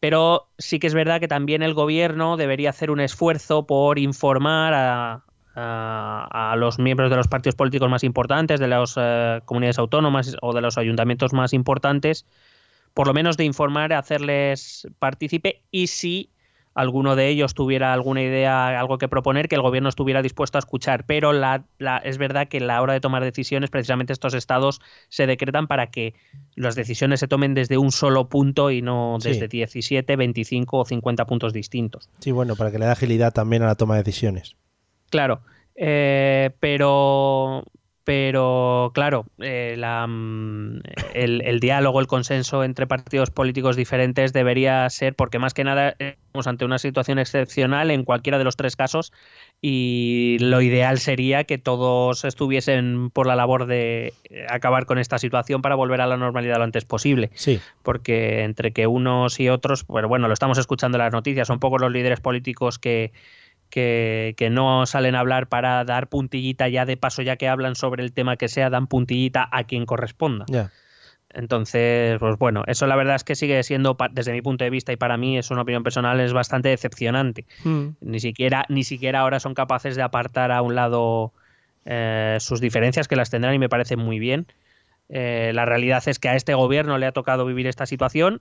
Pero 0.00 0.48
sí 0.56 0.78
que 0.78 0.86
es 0.86 0.94
verdad 0.94 1.20
que 1.20 1.28
también 1.28 1.62
el 1.62 1.74
gobierno 1.74 2.36
debería 2.36 2.70
hacer 2.70 2.90
un 2.90 3.00
esfuerzo 3.00 3.66
por 3.66 3.98
informar 3.98 4.72
a, 4.74 5.25
a, 5.56 6.54
los 6.58 6.78
miembros 6.78 7.10
de 7.10 7.16
los 7.16 7.28
partidos 7.28 7.54
políticos 7.54 7.90
más 7.90 8.04
importantes, 8.04 8.60
de 8.60 8.68
las 8.68 8.94
eh, 8.96 9.40
comunidades 9.44 9.78
autónomas 9.78 10.36
o 10.42 10.52
de 10.52 10.60
los 10.60 10.78
ayuntamientos 10.78 11.32
más 11.32 11.52
importantes, 11.52 12.26
por 12.94 13.06
lo 13.06 13.14
menos 13.14 13.36
de 13.36 13.44
informar, 13.44 13.92
hacerles 13.92 14.86
partícipe 14.98 15.62
y 15.70 15.88
si 15.88 16.30
alguno 16.74 17.16
de 17.16 17.28
ellos 17.28 17.54
tuviera 17.54 17.94
alguna 17.94 18.22
idea, 18.22 18.78
algo 18.78 18.98
que 18.98 19.08
proponer, 19.08 19.48
que 19.48 19.54
el 19.54 19.62
gobierno 19.62 19.88
estuviera 19.88 20.20
dispuesto 20.20 20.58
a 20.58 20.60
escuchar. 20.60 21.04
Pero 21.06 21.32
la, 21.32 21.64
es 22.04 22.18
verdad 22.18 22.48
que 22.48 22.58
a 22.58 22.60
la 22.60 22.82
hora 22.82 22.92
de 22.92 23.00
tomar 23.00 23.24
decisiones, 23.24 23.70
precisamente 23.70 24.12
estos 24.12 24.34
estados 24.34 24.82
se 25.08 25.26
decretan 25.26 25.68
para 25.68 25.86
que 25.86 26.12
las 26.54 26.74
decisiones 26.74 27.20
se 27.20 27.28
tomen 27.28 27.54
desde 27.54 27.78
un 27.78 27.92
solo 27.92 28.28
punto 28.28 28.70
y 28.70 28.82
no 28.82 29.16
desde 29.22 29.48
17, 29.48 30.16
25 30.16 30.78
o 30.78 30.84
50 30.84 31.24
puntos 31.24 31.54
distintos. 31.54 32.10
Sí, 32.18 32.30
bueno, 32.30 32.56
para 32.56 32.70
que 32.70 32.78
le 32.78 32.84
dé 32.84 32.92
agilidad 32.92 33.32
también 33.32 33.62
a 33.62 33.66
la 33.66 33.74
toma 33.74 33.96
de 33.96 34.02
decisiones. 34.02 34.56
Claro, 35.10 35.40
eh, 35.76 36.50
pero, 36.58 37.64
pero 38.04 38.92
claro, 38.94 39.26
eh, 39.40 39.76
mm, 39.76 40.78
el, 41.12 41.60
diálogo, 41.60 42.00
el 42.00 42.06
consenso 42.06 42.64
entre 42.64 42.86
partidos 42.86 43.30
políticos 43.30 43.76
diferentes 43.76 44.32
debería 44.32 44.88
ser, 44.90 45.14
porque 45.14 45.38
más 45.38 45.54
que 45.54 45.64
nada 45.64 45.96
estamos 45.98 46.46
ante 46.46 46.64
una 46.64 46.78
situación 46.78 47.18
excepcional 47.18 47.90
en 47.90 48.04
cualquiera 48.04 48.38
de 48.38 48.44
los 48.44 48.56
tres 48.56 48.74
casos 48.76 49.12
y 49.60 50.38
lo 50.40 50.60
ideal 50.62 50.98
sería 50.98 51.44
que 51.44 51.58
todos 51.58 52.24
estuviesen 52.24 53.10
por 53.10 53.26
la 53.26 53.36
labor 53.36 53.66
de 53.66 54.14
acabar 54.48 54.86
con 54.86 54.98
esta 54.98 55.18
situación 55.18 55.60
para 55.62 55.74
volver 55.74 56.00
a 56.00 56.06
la 56.06 56.16
normalidad 56.16 56.58
lo 56.58 56.64
antes 56.64 56.84
posible. 56.84 57.30
Sí. 57.34 57.60
Porque 57.82 58.44
entre 58.44 58.72
que 58.72 58.86
unos 58.86 59.40
y 59.40 59.48
otros, 59.48 59.84
pues 59.84 60.06
bueno, 60.06 60.28
lo 60.28 60.34
estamos 60.34 60.58
escuchando 60.58 60.96
en 60.96 61.04
las 61.04 61.12
noticias, 61.12 61.48
son 61.48 61.58
pocos 61.58 61.80
los 61.80 61.92
líderes 61.92 62.20
políticos 62.20 62.78
que 62.78 63.12
que, 63.70 64.48
no 64.50 64.86
salen 64.86 65.14
a 65.14 65.20
hablar 65.20 65.48
para 65.48 65.84
dar 65.84 66.08
puntillita 66.08 66.68
ya 66.68 66.84
de 66.84 66.96
paso, 66.96 67.22
ya 67.22 67.36
que 67.36 67.48
hablan 67.48 67.74
sobre 67.74 68.02
el 68.02 68.12
tema 68.12 68.36
que 68.36 68.48
sea, 68.48 68.70
dan 68.70 68.86
puntillita 68.86 69.48
a 69.50 69.64
quien 69.64 69.86
corresponda. 69.86 70.46
Entonces, 71.30 72.18
pues 72.18 72.38
bueno, 72.38 72.62
eso 72.66 72.86
la 72.86 72.96
verdad 72.96 73.16
es 73.16 73.24
que 73.24 73.34
sigue 73.34 73.62
siendo, 73.62 73.96
desde 74.12 74.32
mi 74.32 74.40
punto 74.40 74.64
de 74.64 74.70
vista 74.70 74.92
y 74.92 74.96
para 74.96 75.18
mí 75.18 75.36
es 75.36 75.50
una 75.50 75.62
opinión 75.62 75.82
personal, 75.82 76.18
es 76.20 76.32
bastante 76.32 76.70
decepcionante. 76.70 77.44
Hmm. 77.62 77.88
Ni, 78.00 78.20
siquiera, 78.20 78.64
ni 78.70 78.84
siquiera 78.84 79.20
ahora 79.20 79.38
son 79.38 79.52
capaces 79.52 79.96
de 79.96 80.02
apartar 80.02 80.50
a 80.50 80.62
un 80.62 80.74
lado 80.74 81.34
eh, 81.84 82.38
sus 82.40 82.60
diferencias, 82.60 83.06
que 83.06 83.16
las 83.16 83.28
tendrán 83.28 83.54
y 83.54 83.58
me 83.58 83.68
parece 83.68 83.96
muy 83.96 84.18
bien. 84.18 84.46
Eh, 85.08 85.52
la 85.54 85.66
realidad 85.66 86.02
es 86.06 86.18
que 86.18 86.28
a 86.28 86.36
este 86.36 86.54
gobierno 86.54 86.96
le 86.96 87.06
ha 87.06 87.12
tocado 87.12 87.44
vivir 87.44 87.66
esta 87.66 87.86
situación, 87.86 88.40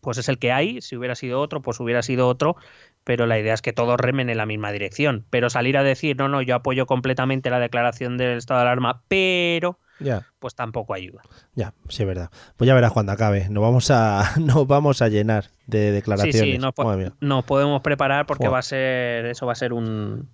pues 0.00 0.18
es 0.18 0.28
el 0.28 0.38
que 0.38 0.52
hay, 0.52 0.80
si 0.80 0.96
hubiera 0.96 1.14
sido 1.14 1.40
otro, 1.40 1.62
pues 1.62 1.80
hubiera 1.80 2.02
sido 2.02 2.28
otro, 2.28 2.56
pero 3.04 3.26
la 3.26 3.38
idea 3.38 3.54
es 3.54 3.62
que 3.62 3.72
todos 3.72 3.98
remen 3.98 4.30
en 4.30 4.36
la 4.36 4.46
misma 4.46 4.72
dirección. 4.72 5.24
Pero 5.30 5.50
salir 5.50 5.76
a 5.76 5.82
decir, 5.82 6.16
no, 6.16 6.28
no, 6.28 6.42
yo 6.42 6.54
apoyo 6.54 6.86
completamente 6.86 7.50
la 7.50 7.58
declaración 7.58 8.16
del 8.16 8.38
estado 8.38 8.60
de 8.60 8.66
alarma, 8.66 9.02
pero 9.08 9.78
ya. 9.98 10.26
pues 10.38 10.54
tampoco 10.54 10.94
ayuda. 10.94 11.22
Ya, 11.54 11.74
sí, 11.88 12.02
es 12.02 12.08
verdad. 12.08 12.30
Pues 12.56 12.66
ya 12.68 12.74
verás 12.74 12.92
cuando 12.92 13.12
acabe. 13.12 13.48
Nos 13.48 13.62
vamos 13.62 13.90
a, 13.90 14.34
nos 14.40 14.66
vamos 14.66 15.02
a 15.02 15.08
llenar 15.08 15.50
de 15.66 15.90
declaraciones. 15.92 16.40
Sí, 16.40 16.52
sí, 16.52 16.58
nos, 16.58 17.44
podemos 17.44 17.82
preparar 17.82 18.26
porque 18.26 18.48
va 18.48 18.58
a 18.58 18.62
ser, 18.62 19.26
eso 19.26 19.46
va 19.46 19.52
a 19.52 19.56
ser 19.56 19.72
un, 19.72 20.28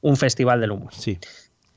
un 0.00 0.16
festival 0.16 0.60
del 0.60 0.72
humo. 0.72 0.90
Sí. 0.92 1.18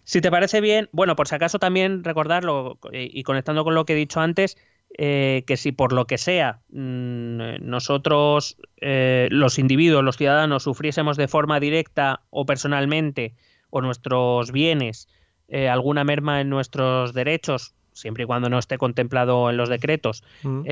Si 0.03 0.21
te 0.21 0.29
parece 0.29 0.61
bien, 0.61 0.87
bueno, 0.91 1.15
por 1.15 1.27
si 1.27 1.33
acaso 1.33 1.57
también 1.57 2.03
recordarlo 2.03 2.77
y 2.91 3.23
conectando 3.23 3.63
con 3.63 3.73
lo 3.73 3.85
que 3.85 3.93
he 3.93 3.95
dicho 3.95 4.19
antes, 4.19 4.55
eh, 4.97 5.43
que 5.45 5.57
si 5.57 5.71
por 5.71 5.91
lo 5.91 6.05
que 6.05 6.17
sea 6.17 6.61
mm, 6.69 7.57
nosotros, 7.61 8.57
eh, 8.81 9.27
los 9.31 9.59
individuos, 9.59 10.03
los 10.03 10.17
ciudadanos, 10.17 10.63
sufriésemos 10.63 11.17
de 11.17 11.27
forma 11.27 11.59
directa 11.59 12.21
o 12.29 12.45
personalmente 12.45 13.35
o 13.69 13.81
nuestros 13.81 14.51
bienes 14.51 15.07
eh, 15.47 15.69
alguna 15.69 16.03
merma 16.03 16.41
en 16.41 16.49
nuestros 16.49 17.13
derechos, 17.13 17.75
siempre 17.95 18.23
y 18.23 18.27
cuando 18.27 18.49
no 18.49 18.59
esté 18.59 18.77
contemplado 18.77 19.49
en 19.49 19.57
los 19.57 19.69
decretos, 19.69 20.23
mm. 20.43 20.65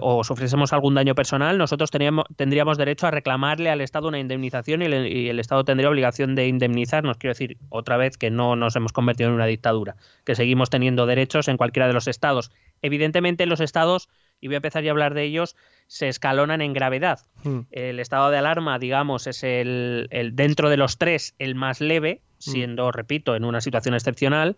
o 0.00 0.24
sufriésemos 0.24 0.72
algún 0.72 0.94
daño 0.94 1.14
personal, 1.14 1.56
nosotros 1.58 1.90
tendríamos 1.90 2.78
derecho 2.78 3.06
a 3.06 3.10
reclamarle 3.10 3.70
al 3.70 3.80
Estado 3.80 4.08
una 4.08 4.18
indemnización 4.18 4.82
y, 4.82 4.86
y, 4.86 5.28
el 5.28 5.40
Estado 5.40 5.64
tendría 5.64 5.88
obligación 5.88 6.34
de 6.34 6.48
indemnizarnos. 6.48 7.16
Quiero 7.16 7.32
decir, 7.32 7.56
otra 7.70 7.96
vez 7.96 8.18
que 8.18 8.30
no 8.30 8.56
nos 8.56 8.76
hemos 8.76 8.92
convertido 8.92 9.30
en 9.30 9.36
una 9.36 9.46
dictadura, 9.46 9.96
que 10.24 10.34
seguimos 10.34 10.68
teniendo 10.68 11.06
derechos 11.06 11.48
en 11.48 11.56
cualquiera 11.56 11.86
de 11.86 11.94
los 11.94 12.08
estados 12.08 12.50
Evidentemente 12.82 13.46
los 13.46 13.60
estados, 13.60 14.08
y 14.40 14.48
voy 14.48 14.54
a 14.54 14.58
empezar 14.58 14.82
ya 14.82 14.90
a 14.90 14.92
hablar 14.92 15.14
de 15.14 15.24
ellos, 15.24 15.56
se 15.86 16.08
escalonan 16.08 16.60
en 16.60 16.72
gravedad. 16.72 17.20
Hmm. 17.42 17.60
El 17.70 18.00
estado 18.00 18.30
de 18.30 18.38
alarma, 18.38 18.78
digamos, 18.78 19.26
es 19.26 19.42
el, 19.42 20.08
dentro 20.32 20.68
de 20.68 20.76
los 20.76 20.98
tres 20.98 21.34
el 21.38 21.54
más 21.54 21.80
leve, 21.80 22.20
hmm. 22.20 22.50
siendo, 22.50 22.92
repito, 22.92 23.34
en 23.34 23.44
una 23.44 23.60
situación 23.60 23.94
excepcional. 23.94 24.56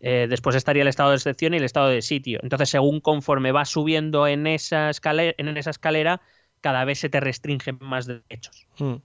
Eh, 0.00 0.26
después 0.28 0.54
estaría 0.56 0.82
el 0.82 0.88
estado 0.88 1.10
de 1.10 1.16
excepción 1.16 1.54
y 1.54 1.56
el 1.56 1.64
estado 1.64 1.88
de 1.88 2.02
sitio. 2.02 2.40
Entonces, 2.42 2.68
según 2.68 3.00
conforme 3.00 3.52
va 3.52 3.64
subiendo 3.64 4.26
en 4.26 4.46
esa 4.46 4.90
escalera, 4.90 5.34
en 5.38 5.56
esa 5.56 5.70
escalera 5.70 6.20
cada 6.60 6.84
vez 6.84 6.98
se 6.98 7.08
te 7.08 7.20
restringen 7.20 7.78
más 7.80 8.06
derechos. 8.06 8.66
Hmm. 8.78 8.96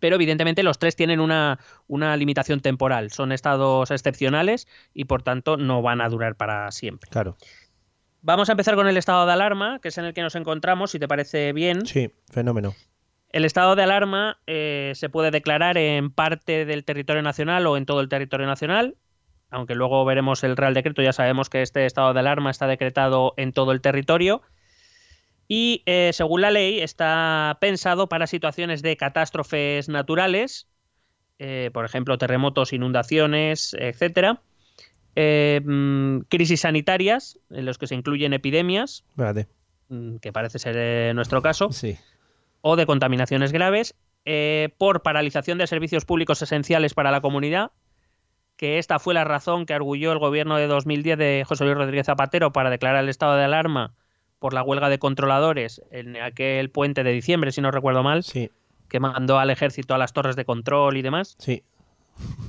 Pero 0.00 0.16
evidentemente 0.16 0.62
los 0.62 0.78
tres 0.78 0.94
tienen 0.94 1.20
una, 1.20 1.58
una, 1.86 2.16
limitación 2.16 2.60
temporal. 2.60 3.10
Son 3.12 3.32
estados 3.32 3.90
excepcionales 3.90 4.68
y 4.92 5.06
por 5.06 5.22
tanto 5.22 5.56
no 5.56 5.80
van 5.80 6.02
a 6.02 6.08
durar 6.08 6.34
para 6.36 6.70
siempre. 6.70 7.08
Claro. 7.10 7.36
Vamos 8.20 8.48
a 8.48 8.52
empezar 8.52 8.74
con 8.74 8.88
el 8.88 8.96
estado 8.96 9.24
de 9.24 9.32
alarma, 9.32 9.78
que 9.80 9.88
es 9.88 9.98
en 9.98 10.04
el 10.04 10.12
que 10.12 10.20
nos 10.20 10.34
encontramos, 10.34 10.90
si 10.90 10.98
te 10.98 11.08
parece 11.08 11.52
bien. 11.52 11.86
Sí, 11.86 12.10
fenómeno. 12.30 12.74
El 13.30 13.44
estado 13.44 13.76
de 13.76 13.82
alarma 13.84 14.38
eh, 14.46 14.92
se 14.94 15.08
puede 15.08 15.30
declarar 15.30 15.78
en 15.78 16.10
parte 16.10 16.64
del 16.64 16.84
territorio 16.84 17.22
nacional 17.22 17.66
o 17.66 17.76
en 17.76 17.86
todo 17.86 18.00
el 18.00 18.08
territorio 18.08 18.46
nacional, 18.46 18.96
aunque 19.50 19.74
luego 19.74 20.04
veremos 20.04 20.42
el 20.44 20.56
Real 20.56 20.74
Decreto, 20.74 21.02
ya 21.02 21.12
sabemos 21.12 21.48
que 21.48 21.62
este 21.62 21.86
estado 21.86 22.12
de 22.12 22.20
alarma 22.20 22.50
está 22.50 22.66
decretado 22.66 23.34
en 23.36 23.52
todo 23.52 23.72
el 23.72 23.80
territorio. 23.80 24.42
Y 25.48 25.82
eh, 25.86 26.10
según 26.12 26.40
la 26.40 26.50
ley 26.50 26.80
está 26.80 27.56
pensado 27.60 28.08
para 28.08 28.26
situaciones 28.26 28.82
de 28.82 28.96
catástrofes 28.96 29.88
naturales, 29.88 30.66
eh, 31.38 31.70
por 31.72 31.84
ejemplo 31.84 32.18
terremotos, 32.18 32.72
inundaciones, 32.72 33.76
etcétera, 33.78 34.40
eh, 35.14 35.60
mm, 35.64 36.20
crisis 36.28 36.62
sanitarias, 36.62 37.38
en 37.50 37.64
los 37.64 37.78
que 37.78 37.86
se 37.86 37.94
incluyen 37.94 38.32
epidemias, 38.32 39.04
mm, 39.88 40.16
que 40.16 40.32
parece 40.32 40.58
ser 40.58 41.14
nuestro 41.14 41.42
caso, 41.42 41.70
o 42.62 42.76
de 42.76 42.86
contaminaciones 42.86 43.52
graves, 43.52 43.94
por 44.78 45.02
paralización 45.02 45.56
de 45.56 45.68
servicios 45.68 46.04
públicos 46.04 46.42
esenciales 46.42 46.94
para 46.94 47.12
la 47.12 47.20
comunidad, 47.20 47.70
que 48.56 48.78
esta 48.78 48.98
fue 48.98 49.14
la 49.14 49.24
razón 49.24 49.66
que 49.66 49.74
arguyó 49.74 50.12
el 50.12 50.18
gobierno 50.18 50.56
de 50.56 50.66
2010 50.66 51.18
de 51.18 51.44
José 51.46 51.64
Luis 51.64 51.76
Rodríguez 51.76 52.06
Zapatero 52.06 52.52
para 52.52 52.70
declarar 52.70 53.02
el 53.02 53.10
estado 53.10 53.36
de 53.36 53.44
alarma 53.44 53.92
por 54.38 54.52
la 54.52 54.62
huelga 54.62 54.88
de 54.88 54.98
controladores 54.98 55.82
en 55.90 56.16
aquel 56.16 56.70
puente 56.70 57.04
de 57.04 57.12
diciembre, 57.12 57.52
si 57.52 57.60
no 57.60 57.70
recuerdo 57.70 58.02
mal, 58.02 58.24
que 58.88 59.00
mandó 59.00 59.38
al 59.38 59.50
ejército 59.50 59.94
a 59.94 59.98
las 59.98 60.12
torres 60.12 60.36
de 60.36 60.44
control 60.44 60.96
y 60.96 61.02
demás. 61.02 61.36
Sí. 61.38 61.62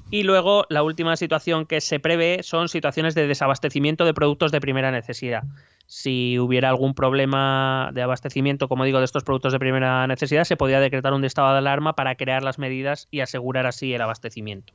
Y 0.10 0.24
luego 0.24 0.66
la 0.70 0.84
última 0.84 1.18
situación 1.18 1.66
que 1.66 1.82
se 1.82 2.00
prevé 2.00 2.42
son 2.42 2.70
situaciones 2.70 3.16
de 3.16 3.28
desabastecimiento 3.28 4.06
de 4.06 4.14
productos 4.14 4.52
de 4.52 4.62
primera 4.62 4.92
necesidad. 4.92 5.44
Si 5.86 6.40
hubiera 6.40 6.70
algún 6.70 6.94
problema 6.94 7.92
de 7.94 8.02
abastecimiento, 8.02 8.70
como 8.70 8.86
digo, 8.86 9.00
de 9.00 9.06
estos 9.06 9.24
productos 9.24 9.54
de 9.54 9.60
primera 9.60 10.08
necesidad, 10.08 10.46
se 10.46 10.56
podría 10.56 10.80
decretar 10.80 11.14
un 11.14 11.26
estado 11.26 11.52
de 11.52 11.58
alarma 11.58 11.94
para 11.94 12.16
crear 12.16 12.44
las 12.44 12.60
medidas 12.60 13.08
y 13.12 13.20
asegurar 13.20 13.66
así 13.66 13.94
el 13.94 14.02
abastecimiento. 14.02 14.74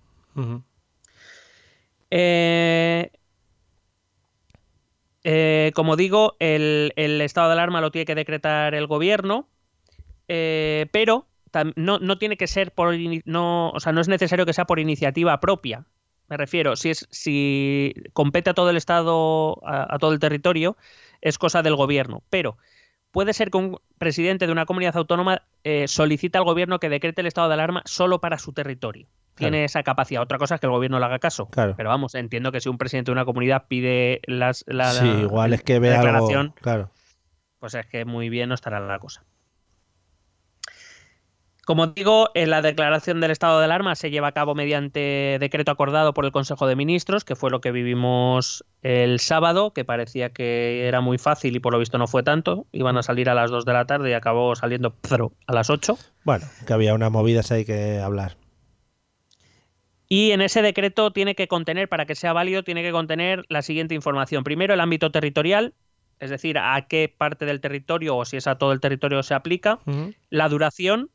Eh, 2.14 3.10
eh, 5.24 5.72
como 5.74 5.96
digo, 5.96 6.36
el, 6.40 6.92
estado 6.96 7.48
de 7.48 7.54
alarma 7.54 7.80
lo 7.80 7.90
tiene 7.90 8.04
que 8.04 8.14
decretar 8.14 8.74
el 8.74 8.86
gobierno, 8.86 9.48
eh, 10.28 10.88
pero 10.92 11.26
no, 11.74 11.98
no 11.98 12.18
tiene 12.18 12.36
que 12.36 12.46
ser 12.46 12.72
por 12.72 12.94
no, 13.24 13.70
o 13.70 13.80
sea, 13.80 13.92
no 13.92 14.02
es 14.02 14.08
necesario 14.08 14.44
que 14.44 14.52
sea 14.52 14.66
por 14.66 14.78
iniciativa 14.78 15.40
propia. 15.40 15.86
Me 16.28 16.36
refiero, 16.36 16.76
si 16.76 16.90
es 16.90 17.08
si 17.10 17.94
compete 18.12 18.50
a 18.50 18.54
todo 18.54 18.68
el 18.68 18.76
estado, 18.76 19.58
a, 19.66 19.98
todo 19.98 20.12
el 20.12 20.18
territorio, 20.18 20.76
es 21.22 21.38
cosa 21.38 21.62
del 21.62 21.76
gobierno. 21.76 22.22
Pero 22.28 22.58
puede 23.10 23.32
ser 23.32 23.50
que 23.50 23.56
un 23.56 23.78
presidente 23.96 24.46
de 24.46 24.52
una 24.52 24.66
comunidad 24.66 24.98
autónoma 24.98 25.42
eh, 25.64 25.88
solicite 25.88 26.36
al 26.36 26.44
gobierno 26.44 26.78
que 26.78 26.90
decrete 26.90 27.22
el 27.22 27.26
estado 27.26 27.48
de 27.48 27.54
alarma 27.54 27.82
solo 27.86 28.20
para 28.20 28.38
su 28.38 28.52
territorio. 28.52 29.08
Tiene 29.34 29.64
esa 29.64 29.82
capacidad. 29.82 30.22
Otra 30.22 30.38
cosa 30.38 30.56
es 30.56 30.60
que 30.60 30.66
el 30.66 30.72
gobierno 30.72 30.98
le 30.98 31.06
haga 31.06 31.18
caso. 31.18 31.48
Pero 31.50 31.88
vamos, 31.88 32.14
entiendo 32.14 32.52
que 32.52 32.60
si 32.60 32.68
un 32.68 32.78
presidente 32.78 33.10
de 33.10 33.12
una 33.12 33.24
comunidad 33.24 33.64
pide 33.66 34.20
las, 34.26 34.64
la, 34.66 34.92
sí, 34.92 35.06
igual 35.06 35.52
es 35.52 35.62
que 35.62 35.80
declaración, 35.80 36.54
claro. 36.60 36.90
pues 37.58 37.74
es 37.74 37.86
que 37.86 38.04
muy 38.04 38.28
bien 38.28 38.50
no 38.50 38.54
estará 38.54 38.78
la 38.80 38.98
cosa. 38.98 39.24
Como 41.64 41.86
digo, 41.86 42.30
en 42.34 42.50
la 42.50 42.60
declaración 42.60 43.20
del 43.20 43.30
estado 43.30 43.60
de 43.60 43.66
alarma 43.66 43.94
se 43.94 44.10
lleva 44.10 44.28
a 44.28 44.32
cabo 44.32 44.56
mediante 44.56 45.36
decreto 45.38 45.70
acordado 45.70 46.12
por 46.12 46.24
el 46.24 46.32
Consejo 46.32 46.66
de 46.66 46.74
Ministros, 46.74 47.24
que 47.24 47.36
fue 47.36 47.50
lo 47.50 47.60
que 47.60 47.70
vivimos 47.70 48.64
el 48.82 49.20
sábado, 49.20 49.72
que 49.72 49.84
parecía 49.84 50.30
que 50.30 50.88
era 50.88 51.00
muy 51.00 51.18
fácil 51.18 51.54
y 51.54 51.60
por 51.60 51.72
lo 51.72 51.78
visto 51.78 51.98
no 51.98 52.08
fue 52.08 52.24
tanto. 52.24 52.66
Iban 52.72 52.96
a 52.96 53.04
salir 53.04 53.30
a 53.30 53.34
las 53.34 53.52
2 53.52 53.64
de 53.64 53.72
la 53.72 53.84
tarde 53.84 54.10
y 54.10 54.14
acabó 54.14 54.56
saliendo 54.56 54.96
a 55.46 55.52
las 55.52 55.70
8. 55.70 55.96
Bueno, 56.24 56.44
que 56.66 56.72
había 56.72 56.94
unas 56.94 57.12
movidas 57.12 57.52
ahí 57.52 57.64
que 57.64 58.00
hablar. 58.00 58.41
Y 60.12 60.32
en 60.32 60.42
ese 60.42 60.60
decreto 60.60 61.10
tiene 61.10 61.34
que 61.34 61.48
contener, 61.48 61.88
para 61.88 62.04
que 62.04 62.14
sea 62.14 62.34
válido, 62.34 62.62
tiene 62.62 62.82
que 62.82 62.92
contener 62.92 63.46
la 63.48 63.62
siguiente 63.62 63.94
información. 63.94 64.44
Primero, 64.44 64.74
el 64.74 64.80
ámbito 64.80 65.10
territorial, 65.10 65.72
es 66.20 66.28
decir, 66.28 66.58
a 66.58 66.78
qué 66.86 67.08
parte 67.08 67.46
del 67.46 67.62
territorio 67.62 68.18
o 68.18 68.26
si 68.26 68.36
es 68.36 68.46
a 68.46 68.58
todo 68.58 68.72
el 68.72 68.80
territorio 68.80 69.22
se 69.22 69.32
aplica. 69.32 69.78
La 70.28 70.50
duración. 70.50 71.08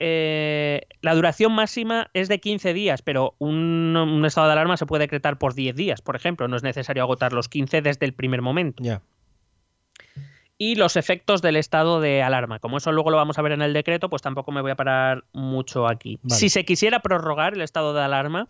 Eh, 0.00 0.80
la 1.00 1.14
duración 1.14 1.52
máxima 1.52 2.10
es 2.12 2.26
de 2.28 2.40
15 2.40 2.74
días, 2.74 3.02
pero 3.02 3.36
un, 3.38 4.20
estado 4.26 4.48
de 4.48 4.54
alarma 4.54 4.76
se 4.76 4.86
puede 4.86 5.04
decretar 5.04 5.38
por 5.38 5.54
10 5.54 5.76
días, 5.76 6.02
por 6.02 6.16
ejemplo. 6.16 6.48
No 6.48 6.56
es 6.56 6.64
necesario 6.64 7.04
agotar 7.04 7.32
los 7.32 7.48
15 7.48 7.82
desde 7.82 8.04
el 8.04 8.14
primer 8.14 8.42
momento. 8.42 8.82
Ya 8.82 9.00
y 10.58 10.76
los 10.76 10.96
efectos 10.96 11.42
del 11.42 11.56
estado 11.56 12.00
de 12.00 12.22
alarma. 12.22 12.58
Como 12.58 12.78
eso 12.78 12.92
luego 12.92 13.10
lo 13.10 13.16
vamos 13.16 13.38
a 13.38 13.42
ver 13.42 13.52
en 13.52 13.62
el 13.62 13.72
decreto, 13.72 14.08
pues 14.08 14.22
tampoco 14.22 14.52
me 14.52 14.62
voy 14.62 14.70
a 14.70 14.76
parar 14.76 15.24
mucho 15.32 15.86
aquí. 15.86 16.18
Si 16.28 16.48
se 16.48 16.64
quisiera 16.64 17.00
prorrogar 17.00 17.54
el 17.54 17.60
estado 17.60 17.92
de 17.92 18.00
alarma, 18.00 18.48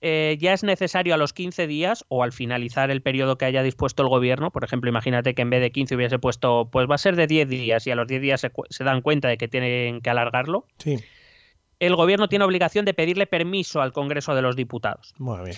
eh, 0.00 0.36
ya 0.40 0.52
es 0.52 0.62
necesario 0.62 1.14
a 1.14 1.16
los 1.16 1.32
15 1.32 1.66
días 1.66 2.04
o 2.08 2.22
al 2.22 2.32
finalizar 2.32 2.90
el 2.90 3.02
periodo 3.02 3.36
que 3.36 3.46
haya 3.46 3.64
dispuesto 3.64 4.02
el 4.02 4.08
gobierno, 4.08 4.52
por 4.52 4.62
ejemplo, 4.62 4.88
imagínate 4.88 5.34
que 5.34 5.42
en 5.42 5.50
vez 5.50 5.60
de 5.60 5.72
15 5.72 5.96
hubiese 5.96 6.18
puesto, 6.20 6.68
pues 6.70 6.88
va 6.88 6.94
a 6.94 6.98
ser 6.98 7.16
de 7.16 7.26
10 7.26 7.48
días 7.48 7.86
y 7.86 7.90
a 7.90 7.96
los 7.96 8.06
10 8.06 8.22
días 8.22 8.40
se, 8.40 8.84
dan 8.84 9.02
cuenta 9.02 9.28
de 9.28 9.38
que 9.38 9.48
tienen 9.48 10.00
que 10.00 10.10
alargarlo. 10.10 10.66
Sí. 10.78 10.98
El 11.80 11.96
gobierno 11.96 12.28
tiene 12.28 12.44
obligación 12.44 12.84
de 12.84 12.94
pedirle 12.94 13.26
permiso 13.26 13.80
al 13.80 13.92
Congreso 13.92 14.34
de 14.34 14.42
los 14.42 14.56
Diputados. 14.56 15.14
Muy 15.18 15.44
bien. 15.44 15.56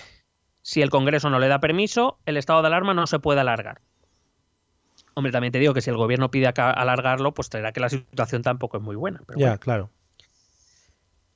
Si 0.62 0.83
el 0.83 0.90
Congreso 0.90 1.31
no 1.31 1.38
le 1.38 1.49
da 1.49 1.61
permiso, 1.61 2.18
el 2.27 2.37
estado 2.37 2.61
de 2.61 2.68
alarma 2.68 2.92
no 2.92 3.07
se 3.07 3.18
puede 3.18 3.40
alargar. 3.40 3.81
Hombre, 5.14 5.33
también 5.33 5.53
te 5.53 5.59
digo 5.59 5.75
que 5.75 5.81
si 5.81 5.90
el 5.90 5.96
gobierno 5.96 6.31
pide 6.31 6.46
alargarlo, 6.49 7.33
pues 7.33 7.51
traerá 7.51 7.73
que 7.73 7.81
la 7.81 7.88
situación 7.88 8.42
tampoco 8.42 8.77
es 8.77 8.83
muy 8.83 8.96
buena. 8.96 9.20
ya, 9.37 9.59
claro. 9.59 9.90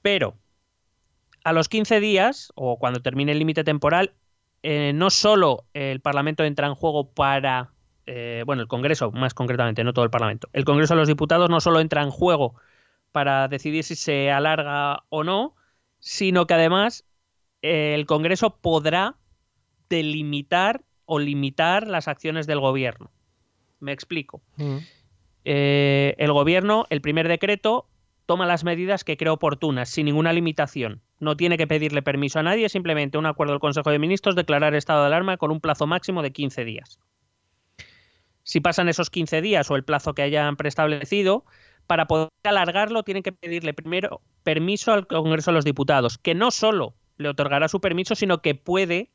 Pero 0.02 0.34
a 1.44 1.52
los 1.52 1.68
15 1.68 2.00
días, 2.00 2.52
o 2.54 2.78
cuando 2.78 3.00
termine 3.00 3.32
el 3.32 3.38
límite 3.38 3.64
temporal, 3.64 4.12
eh, 4.62 4.92
no 4.94 5.10
solo 5.10 5.66
el 5.74 6.00
Parlamento 6.00 6.44
entra 6.44 6.66
en 6.66 6.74
juego 6.74 7.10
para. 7.12 7.70
Eh, 8.06 8.42
bueno, 8.46 8.62
el 8.62 8.68
Congreso, 8.68 9.12
más 9.12 9.34
concretamente, 9.34 9.84
no 9.84 9.92
todo 9.92 10.04
el 10.04 10.10
Parlamento. 10.10 10.48
El 10.52 10.64
Congreso 10.64 10.94
de 10.94 11.00
los 11.00 11.08
Diputados 11.08 11.50
no 11.50 11.60
solo 11.60 11.80
entra 11.80 12.02
en 12.02 12.10
juego 12.10 12.54
para 13.12 13.48
decidir 13.48 13.84
si 13.84 13.94
se 13.94 14.30
alarga 14.30 15.04
o 15.08 15.22
no, 15.22 15.54
sino 16.00 16.46
que 16.46 16.54
además 16.54 17.04
eh, 17.62 17.94
el 17.94 18.06
Congreso 18.06 18.56
podrá 18.56 19.16
delimitar 19.88 20.82
o 21.06 21.18
limitar 21.18 21.86
las 21.86 22.08
acciones 22.08 22.46
del 22.46 22.60
gobierno. 22.60 23.10
Me 23.84 23.92
explico. 23.92 24.40
Mm. 24.56 24.78
Eh, 25.44 26.14
el 26.16 26.32
gobierno, 26.32 26.86
el 26.88 27.02
primer 27.02 27.28
decreto, 27.28 27.86
toma 28.24 28.46
las 28.46 28.64
medidas 28.64 29.04
que 29.04 29.18
cree 29.18 29.30
oportunas, 29.30 29.90
sin 29.90 30.06
ninguna 30.06 30.32
limitación. 30.32 31.02
No 31.20 31.36
tiene 31.36 31.58
que 31.58 31.66
pedirle 31.66 32.00
permiso 32.00 32.38
a 32.38 32.42
nadie, 32.42 32.70
simplemente 32.70 33.18
un 33.18 33.26
acuerdo 33.26 33.52
del 33.52 33.60
Consejo 33.60 33.90
de 33.90 33.98
Ministros 33.98 34.36
declarar 34.36 34.74
estado 34.74 35.02
de 35.02 35.08
alarma 35.08 35.36
con 35.36 35.50
un 35.50 35.60
plazo 35.60 35.86
máximo 35.86 36.22
de 36.22 36.32
15 36.32 36.64
días. 36.64 36.98
Si 38.42 38.60
pasan 38.60 38.88
esos 38.88 39.10
15 39.10 39.42
días 39.42 39.70
o 39.70 39.76
el 39.76 39.84
plazo 39.84 40.14
que 40.14 40.22
hayan 40.22 40.56
preestablecido, 40.56 41.44
para 41.86 42.06
poder 42.06 42.30
alargarlo 42.44 43.02
tienen 43.02 43.22
que 43.22 43.32
pedirle 43.32 43.74
primero 43.74 44.22
permiso 44.44 44.92
al 44.94 45.06
Congreso 45.06 45.50
de 45.50 45.56
los 45.56 45.64
Diputados, 45.66 46.16
que 46.16 46.34
no 46.34 46.50
solo 46.50 46.94
le 47.18 47.28
otorgará 47.28 47.68
su 47.68 47.82
permiso, 47.82 48.14
sino 48.14 48.40
que 48.40 48.54
puede, 48.54 49.10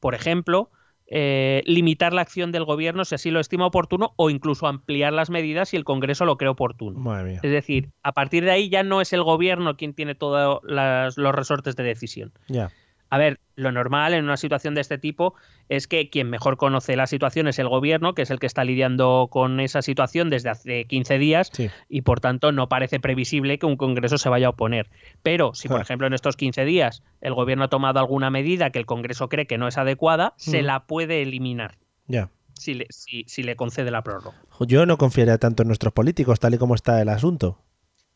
por 0.00 0.16
ejemplo, 0.16 0.72
eh, 1.10 1.62
limitar 1.64 2.12
la 2.12 2.20
acción 2.20 2.52
del 2.52 2.64
gobierno 2.64 3.04
si 3.04 3.14
así 3.14 3.30
lo 3.30 3.40
estima 3.40 3.66
oportuno 3.66 4.12
o 4.16 4.28
incluso 4.28 4.66
ampliar 4.66 5.12
las 5.12 5.30
medidas 5.30 5.70
si 5.70 5.76
el 5.76 5.84
Congreso 5.84 6.26
lo 6.26 6.36
cree 6.36 6.50
oportuno. 6.50 7.00
Es 7.42 7.50
decir, 7.50 7.90
a 8.02 8.12
partir 8.12 8.44
de 8.44 8.50
ahí 8.50 8.68
ya 8.68 8.82
no 8.82 9.00
es 9.00 9.12
el 9.12 9.22
gobierno 9.22 9.76
quien 9.76 9.94
tiene 9.94 10.14
todos 10.14 10.60
los 10.64 11.34
resortes 11.34 11.76
de 11.76 11.82
decisión. 11.82 12.32
Ya. 12.48 12.70
A 13.10 13.18
ver, 13.18 13.40
lo 13.54 13.72
normal 13.72 14.14
en 14.14 14.24
una 14.24 14.36
situación 14.36 14.74
de 14.74 14.80
este 14.80 14.98
tipo 14.98 15.34
es 15.68 15.88
que 15.88 16.10
quien 16.10 16.30
mejor 16.30 16.56
conoce 16.56 16.94
la 16.96 17.06
situación 17.06 17.48
es 17.48 17.58
el 17.58 17.68
gobierno, 17.68 18.14
que 18.14 18.22
es 18.22 18.30
el 18.30 18.38
que 18.38 18.46
está 18.46 18.64
lidiando 18.64 19.28
con 19.30 19.60
esa 19.60 19.82
situación 19.82 20.30
desde 20.30 20.50
hace 20.50 20.84
15 20.84 21.18
días 21.18 21.50
y 21.88 22.02
por 22.02 22.20
tanto 22.20 22.52
no 22.52 22.68
parece 22.68 23.00
previsible 23.00 23.58
que 23.58 23.66
un 23.66 23.76
Congreso 23.76 24.18
se 24.18 24.28
vaya 24.28 24.46
a 24.46 24.50
oponer. 24.50 24.88
Pero 25.22 25.54
si, 25.54 25.68
por 25.68 25.80
ejemplo, 25.80 26.06
en 26.06 26.14
estos 26.14 26.36
15 26.36 26.64
días 26.64 27.02
el 27.20 27.34
gobierno 27.34 27.64
ha 27.64 27.68
tomado 27.68 27.98
alguna 27.98 28.30
medida 28.30 28.70
que 28.70 28.78
el 28.78 28.86
Congreso 28.86 29.28
cree 29.28 29.46
que 29.46 29.58
no 29.58 29.68
es 29.68 29.78
adecuada, 29.78 30.34
se 30.36 30.62
la 30.62 30.86
puede 30.86 31.22
eliminar. 31.22 31.78
Ya. 32.06 32.30
Si 32.54 32.74
le, 32.74 32.86
si, 32.90 33.42
le 33.42 33.54
concede 33.54 33.90
la 33.90 34.02
prórroga. 34.02 34.36
Yo 34.60 34.84
no 34.84 34.98
confiaría 34.98 35.38
tanto 35.38 35.62
en 35.62 35.68
nuestros 35.68 35.92
políticos, 35.92 36.40
tal 36.40 36.54
y 36.54 36.58
como 36.58 36.74
está 36.74 37.00
el 37.00 37.08
asunto. 37.08 37.62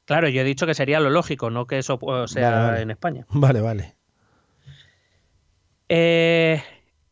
Claro, 0.04 0.28
yo 0.28 0.40
he 0.40 0.44
dicho 0.44 0.66
que 0.66 0.74
sería 0.74 0.98
lo 0.98 1.10
lógico, 1.10 1.50
no 1.50 1.66
que 1.66 1.78
eso 1.78 1.98
sea 2.26 2.80
en 2.80 2.90
España. 2.90 3.24
Vale, 3.30 3.60
vale. 3.60 4.01
Eh, 5.94 6.62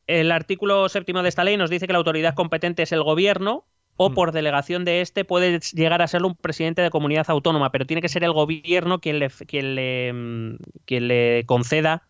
el 0.06 0.32
artículo 0.32 0.88
séptimo 0.88 1.22
de 1.22 1.28
esta 1.28 1.44
ley 1.44 1.58
nos 1.58 1.68
dice 1.68 1.86
que 1.86 1.92
la 1.92 1.98
autoridad 1.98 2.34
competente 2.34 2.82
es 2.82 2.92
el 2.92 3.02
gobierno 3.02 3.66
o 3.96 4.08
mm. 4.08 4.14
por 4.14 4.32
delegación 4.32 4.86
de 4.86 5.02
este 5.02 5.26
puede 5.26 5.58
llegar 5.74 6.00
a 6.00 6.08
ser 6.08 6.24
un 6.24 6.34
presidente 6.34 6.80
de 6.80 6.88
comunidad 6.88 7.26
autónoma, 7.28 7.72
pero 7.72 7.84
tiene 7.84 8.00
que 8.00 8.08
ser 8.08 8.24
el 8.24 8.32
gobierno 8.32 9.02
quien 9.02 9.18
le, 9.18 9.28
quien 9.28 9.74
le, 9.74 10.12
mm, 10.14 10.56
quien 10.86 11.08
le 11.08 11.44
conceda 11.44 12.04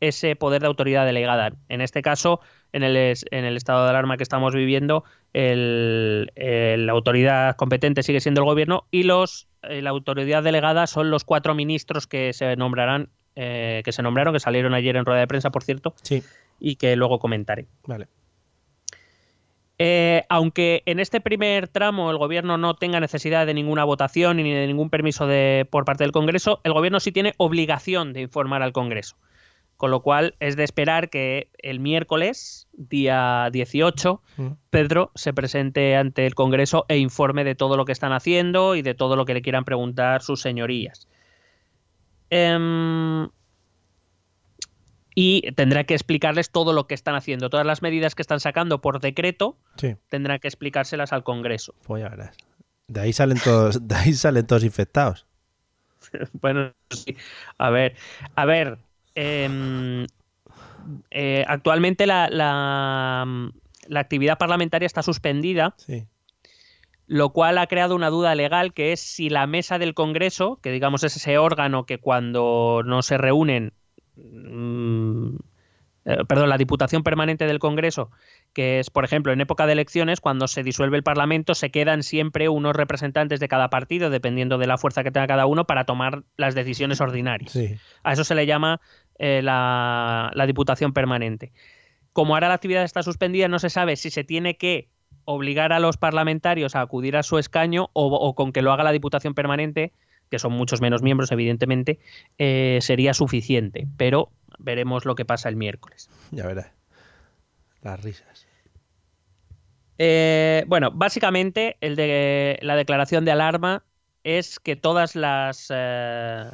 ese 0.00 0.34
poder 0.34 0.62
de 0.62 0.66
autoridad 0.66 1.06
delegada. 1.06 1.52
En 1.68 1.80
este 1.80 2.02
caso, 2.02 2.40
en 2.72 2.82
el, 2.82 2.96
en 2.96 3.44
el 3.44 3.56
estado 3.56 3.84
de 3.84 3.90
alarma 3.90 4.16
que 4.16 4.24
estamos 4.24 4.52
viviendo, 4.52 5.04
la 5.32 6.92
autoridad 6.92 7.54
competente 7.54 8.02
sigue 8.02 8.20
siendo 8.20 8.40
el 8.40 8.46
gobierno 8.46 8.88
y 8.90 9.04
los, 9.04 9.46
eh, 9.62 9.80
la 9.80 9.90
autoridad 9.90 10.42
delegada 10.42 10.88
son 10.88 11.10
los 11.10 11.22
cuatro 11.22 11.54
ministros 11.54 12.08
que 12.08 12.32
se 12.32 12.56
nombrarán 12.56 13.10
eh, 13.36 13.82
que 13.84 13.92
se 13.92 14.02
nombraron, 14.02 14.34
que 14.34 14.40
salieron 14.40 14.74
ayer 14.74 14.96
en 14.96 15.04
rueda 15.04 15.20
de 15.20 15.26
prensa, 15.26 15.50
por 15.50 15.62
cierto, 15.62 15.94
sí. 16.02 16.22
y 16.58 16.76
que 16.76 16.96
luego 16.96 17.18
comentaré. 17.18 17.66
Vale. 17.86 18.08
Eh, 19.78 20.24
aunque 20.30 20.82
en 20.86 21.00
este 21.00 21.20
primer 21.20 21.68
tramo 21.68 22.10
el 22.10 22.16
gobierno 22.16 22.56
no 22.56 22.74
tenga 22.74 22.98
necesidad 22.98 23.46
de 23.46 23.52
ninguna 23.52 23.84
votación 23.84 24.38
ni 24.38 24.50
de 24.50 24.66
ningún 24.66 24.88
permiso 24.88 25.26
de, 25.26 25.68
por 25.70 25.84
parte 25.84 26.04
del 26.04 26.12
Congreso, 26.12 26.60
el 26.64 26.72
gobierno 26.72 26.98
sí 26.98 27.12
tiene 27.12 27.34
obligación 27.36 28.14
de 28.14 28.22
informar 28.22 28.62
al 28.62 28.72
Congreso. 28.72 29.16
Con 29.76 29.90
lo 29.90 30.00
cual 30.00 30.34
es 30.40 30.56
de 30.56 30.64
esperar 30.64 31.10
que 31.10 31.50
el 31.58 31.80
miércoles, 31.80 32.66
día 32.72 33.50
18, 33.52 34.22
mm. 34.38 34.46
Pedro 34.70 35.10
se 35.14 35.34
presente 35.34 35.94
ante 35.96 36.26
el 36.26 36.34
Congreso 36.34 36.86
e 36.88 36.96
informe 36.96 37.44
de 37.44 37.54
todo 37.54 37.76
lo 37.76 37.84
que 37.84 37.92
están 37.92 38.14
haciendo 38.14 38.74
y 38.74 38.80
de 38.80 38.94
todo 38.94 39.16
lo 39.16 39.26
que 39.26 39.34
le 39.34 39.42
quieran 39.42 39.66
preguntar 39.66 40.22
sus 40.22 40.40
señorías. 40.40 41.06
Em, 42.30 43.28
y 45.14 45.52
tendrá 45.52 45.84
que 45.84 45.94
explicarles 45.94 46.50
todo 46.50 46.72
lo 46.72 46.86
que 46.86 46.94
están 46.94 47.14
haciendo. 47.14 47.48
Todas 47.48 47.66
las 47.66 47.82
medidas 47.82 48.14
que 48.14 48.22
están 48.22 48.40
sacando 48.40 48.80
por 48.80 49.00
decreto 49.00 49.56
tendrá 50.08 50.38
que 50.38 50.48
explicárselas 50.48 51.12
al 51.12 51.24
Congreso. 51.24 51.74
Pues 51.84 52.02
ya 52.02 52.10
verás. 52.10 52.36
De 52.88 53.00
ahí 53.00 53.12
salen 53.12 53.38
todos, 53.42 53.78
de 53.88 53.94
ahí 53.94 54.12
salen 54.12 54.46
todos 54.46 54.64
infectados. 54.64 55.26
bueno, 56.34 56.72
sí. 56.90 57.16
A 57.58 57.70
ver, 57.70 57.96
a 58.34 58.44
ver. 58.44 58.78
Em, 59.14 60.06
eh, 61.10 61.44
actualmente 61.48 62.06
la, 62.06 62.28
la, 62.28 63.50
la, 63.88 64.00
actividad 64.00 64.36
parlamentaria 64.36 64.84
está 64.84 65.02
suspendida. 65.02 65.74
Sí 65.78 66.06
lo 67.06 67.30
cual 67.30 67.58
ha 67.58 67.66
creado 67.66 67.94
una 67.94 68.10
duda 68.10 68.34
legal 68.34 68.72
que 68.72 68.92
es 68.92 69.00
si 69.00 69.28
la 69.28 69.46
mesa 69.46 69.78
del 69.78 69.94
Congreso, 69.94 70.58
que 70.62 70.72
digamos 70.72 71.04
es 71.04 71.16
ese 71.16 71.38
órgano 71.38 71.86
que 71.86 71.98
cuando 71.98 72.82
no 72.84 73.02
se 73.02 73.16
reúnen, 73.16 73.72
mm, 74.16 75.36
eh, 76.06 76.24
perdón, 76.28 76.48
la 76.48 76.58
Diputación 76.58 77.02
Permanente 77.04 77.46
del 77.46 77.60
Congreso, 77.60 78.10
que 78.52 78.80
es, 78.80 78.90
por 78.90 79.04
ejemplo, 79.04 79.32
en 79.32 79.40
época 79.40 79.66
de 79.66 79.72
elecciones, 79.72 80.20
cuando 80.20 80.48
se 80.48 80.62
disuelve 80.62 80.96
el 80.96 81.02
Parlamento, 81.02 81.54
se 81.54 81.70
quedan 81.70 82.02
siempre 82.02 82.48
unos 82.48 82.74
representantes 82.74 83.38
de 83.38 83.48
cada 83.48 83.70
partido, 83.70 84.10
dependiendo 84.10 84.58
de 84.58 84.66
la 84.66 84.78
fuerza 84.78 85.04
que 85.04 85.10
tenga 85.10 85.26
cada 85.26 85.46
uno, 85.46 85.66
para 85.66 85.84
tomar 85.84 86.22
las 86.36 86.54
decisiones 86.54 87.00
ordinarias. 87.00 87.56
A 88.02 88.12
eso 88.12 88.24
se 88.24 88.34
le 88.34 88.46
llama 88.46 88.80
eh, 89.18 89.42
la 89.42 90.44
Diputación 90.46 90.92
Permanente. 90.92 91.52
Como 92.12 92.34
ahora 92.34 92.48
la 92.48 92.54
actividad 92.54 92.82
está 92.82 93.02
suspendida, 93.02 93.46
no 93.46 93.58
se 93.58 93.68
sabe 93.68 93.96
si 93.96 94.10
se 94.10 94.24
tiene 94.24 94.56
que 94.56 94.88
obligar 95.26 95.72
a 95.74 95.80
los 95.80 95.98
parlamentarios 95.98 96.74
a 96.74 96.80
acudir 96.80 97.16
a 97.16 97.22
su 97.22 97.38
escaño 97.38 97.90
o, 97.92 98.34
con 98.34 98.52
que 98.52 98.62
lo 98.62 98.72
haga 98.72 98.84
la 98.84 98.92
Diputación 98.92 99.34
Permanente, 99.34 99.92
que 100.30 100.38
son 100.38 100.52
muchos 100.52 100.80
menos 100.80 101.02
miembros, 101.02 101.30
evidentemente, 101.30 101.98
eh, 102.38 102.78
sería 102.80 103.12
suficiente. 103.12 103.86
Pero 103.98 104.30
veremos 104.58 105.04
lo 105.04 105.14
que 105.14 105.24
pasa 105.24 105.48
el 105.48 105.56
miércoles. 105.56 106.08
Ya 106.30 106.46
verás. 106.46 106.72
Las 107.82 108.02
risas. 108.02 108.46
Eh, 109.98 110.64
bueno, 110.66 110.90
básicamente 110.92 111.76
el 111.80 111.96
de 111.96 112.58
la 112.62 112.76
declaración 112.76 113.24
de 113.24 113.32
alarma 113.32 113.84
es 114.24 114.58
que 114.58 114.76
todas 114.76 115.16
las, 115.16 115.68
eh, 115.74 116.44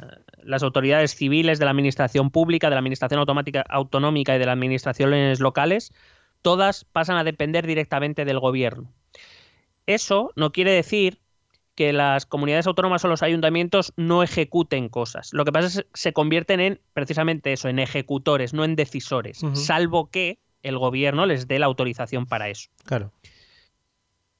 las 0.43 0.63
autoridades 0.63 1.15
civiles 1.15 1.59
de 1.59 1.65
la 1.65 1.71
administración 1.71 2.29
pública, 2.29 2.69
de 2.69 2.75
la 2.75 2.79
administración 2.79 3.19
automática, 3.19 3.65
autonómica 3.67 4.35
y 4.35 4.39
de 4.39 4.45
las 4.45 4.53
administraciones 4.53 5.39
locales 5.39 5.91
todas 6.43 6.85
pasan 6.85 7.17
a 7.17 7.23
depender 7.23 7.65
directamente 7.65 8.25
del 8.25 8.39
gobierno. 8.39 8.93
Eso 9.87 10.31
no 10.35 10.51
quiere 10.51 10.71
decir 10.71 11.19
que 11.75 11.91
las 11.91 12.27
comunidades 12.27 12.67
autónomas 12.67 13.03
o 13.03 13.07
los 13.07 13.23
ayuntamientos 13.23 13.93
no 13.97 14.21
ejecuten 14.21 14.89
cosas. 14.89 15.33
Lo 15.33 15.43
que 15.43 15.51
pasa 15.51 15.67
es 15.67 15.77
que 15.77 15.89
se 15.93 16.13
convierten 16.13 16.59
en 16.59 16.79
precisamente 16.93 17.51
eso, 17.51 17.67
en 17.67 17.79
ejecutores, 17.79 18.53
no 18.53 18.63
en 18.63 18.75
decisores, 18.75 19.41
salvo 19.53 20.11
que 20.11 20.37
el 20.61 20.77
gobierno 20.77 21.25
les 21.25 21.47
dé 21.47 21.57
la 21.57 21.65
autorización 21.65 22.27
para 22.27 22.49
eso. 22.49 22.69
Claro. 22.85 23.11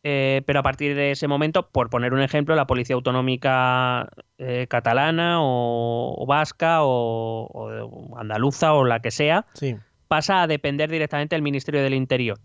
Eh, 0.06 0.42
pero 0.46 0.60
a 0.60 0.64
partir 0.64 0.96
de 0.96 1.12
ese 1.12 1.28
momento, 1.28 1.70
por 1.70 1.90
poner 1.90 2.14
un 2.14 2.22
ejemplo, 2.22 2.56
la 2.56 2.68
policía 2.68 2.96
autonómica 2.96 4.10
eh, 4.38 4.68
catalana 4.70 5.38
o, 5.40 6.26
vasca 6.28 6.80
o, 6.82 8.18
andaluza 8.18 8.74
o 8.74 8.84
la 8.84 9.00
que 9.00 9.12
sea 9.12 9.46
pasa 10.08 10.42
a 10.42 10.48
depender 10.48 10.90
directamente 10.90 11.36
del 11.36 11.42
Ministerio 11.42 11.82
del 11.82 11.94
Interior. 11.94 12.40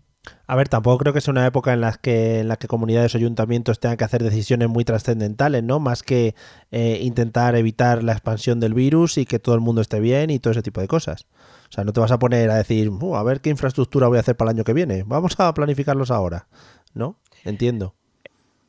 A 0.47 0.55
ver, 0.55 0.67
tampoco 0.67 0.97
creo 0.97 1.13
que 1.13 1.21
sea 1.21 1.31
una 1.31 1.45
época 1.45 1.73
en 1.73 1.81
la 1.81 1.93
que, 1.93 2.39
en 2.39 2.47
la 2.47 2.57
que 2.57 2.67
comunidades 2.67 3.15
o 3.15 3.17
ayuntamientos 3.17 3.79
tengan 3.79 3.97
que 3.97 4.03
hacer 4.03 4.23
decisiones 4.23 4.67
muy 4.67 4.83
trascendentales, 4.83 5.63
¿no? 5.63 5.79
Más 5.79 6.03
que 6.03 6.35
eh, 6.71 6.99
intentar 7.01 7.55
evitar 7.55 8.03
la 8.03 8.13
expansión 8.13 8.59
del 8.59 8.73
virus 8.73 9.17
y 9.17 9.25
que 9.25 9.39
todo 9.39 9.55
el 9.55 9.61
mundo 9.61 9.81
esté 9.81 9.99
bien 9.99 10.29
y 10.29 10.39
todo 10.39 10.51
ese 10.51 10.61
tipo 10.61 10.81
de 10.81 10.87
cosas. 10.87 11.25
O 11.69 11.71
sea, 11.71 11.83
no 11.83 11.93
te 11.93 11.99
vas 11.99 12.11
a 12.11 12.19
poner 12.19 12.49
a 12.49 12.55
decir, 12.55 12.89
uh, 12.89 13.15
a 13.15 13.23
ver 13.23 13.41
qué 13.41 13.49
infraestructura 13.49 14.07
voy 14.07 14.17
a 14.17 14.21
hacer 14.21 14.35
para 14.35 14.51
el 14.51 14.57
año 14.57 14.63
que 14.63 14.73
viene. 14.73 15.03
Vamos 15.05 15.39
a 15.39 15.53
planificarlos 15.53 16.11
ahora, 16.11 16.47
¿no? 16.93 17.17
Entiendo. 17.45 17.95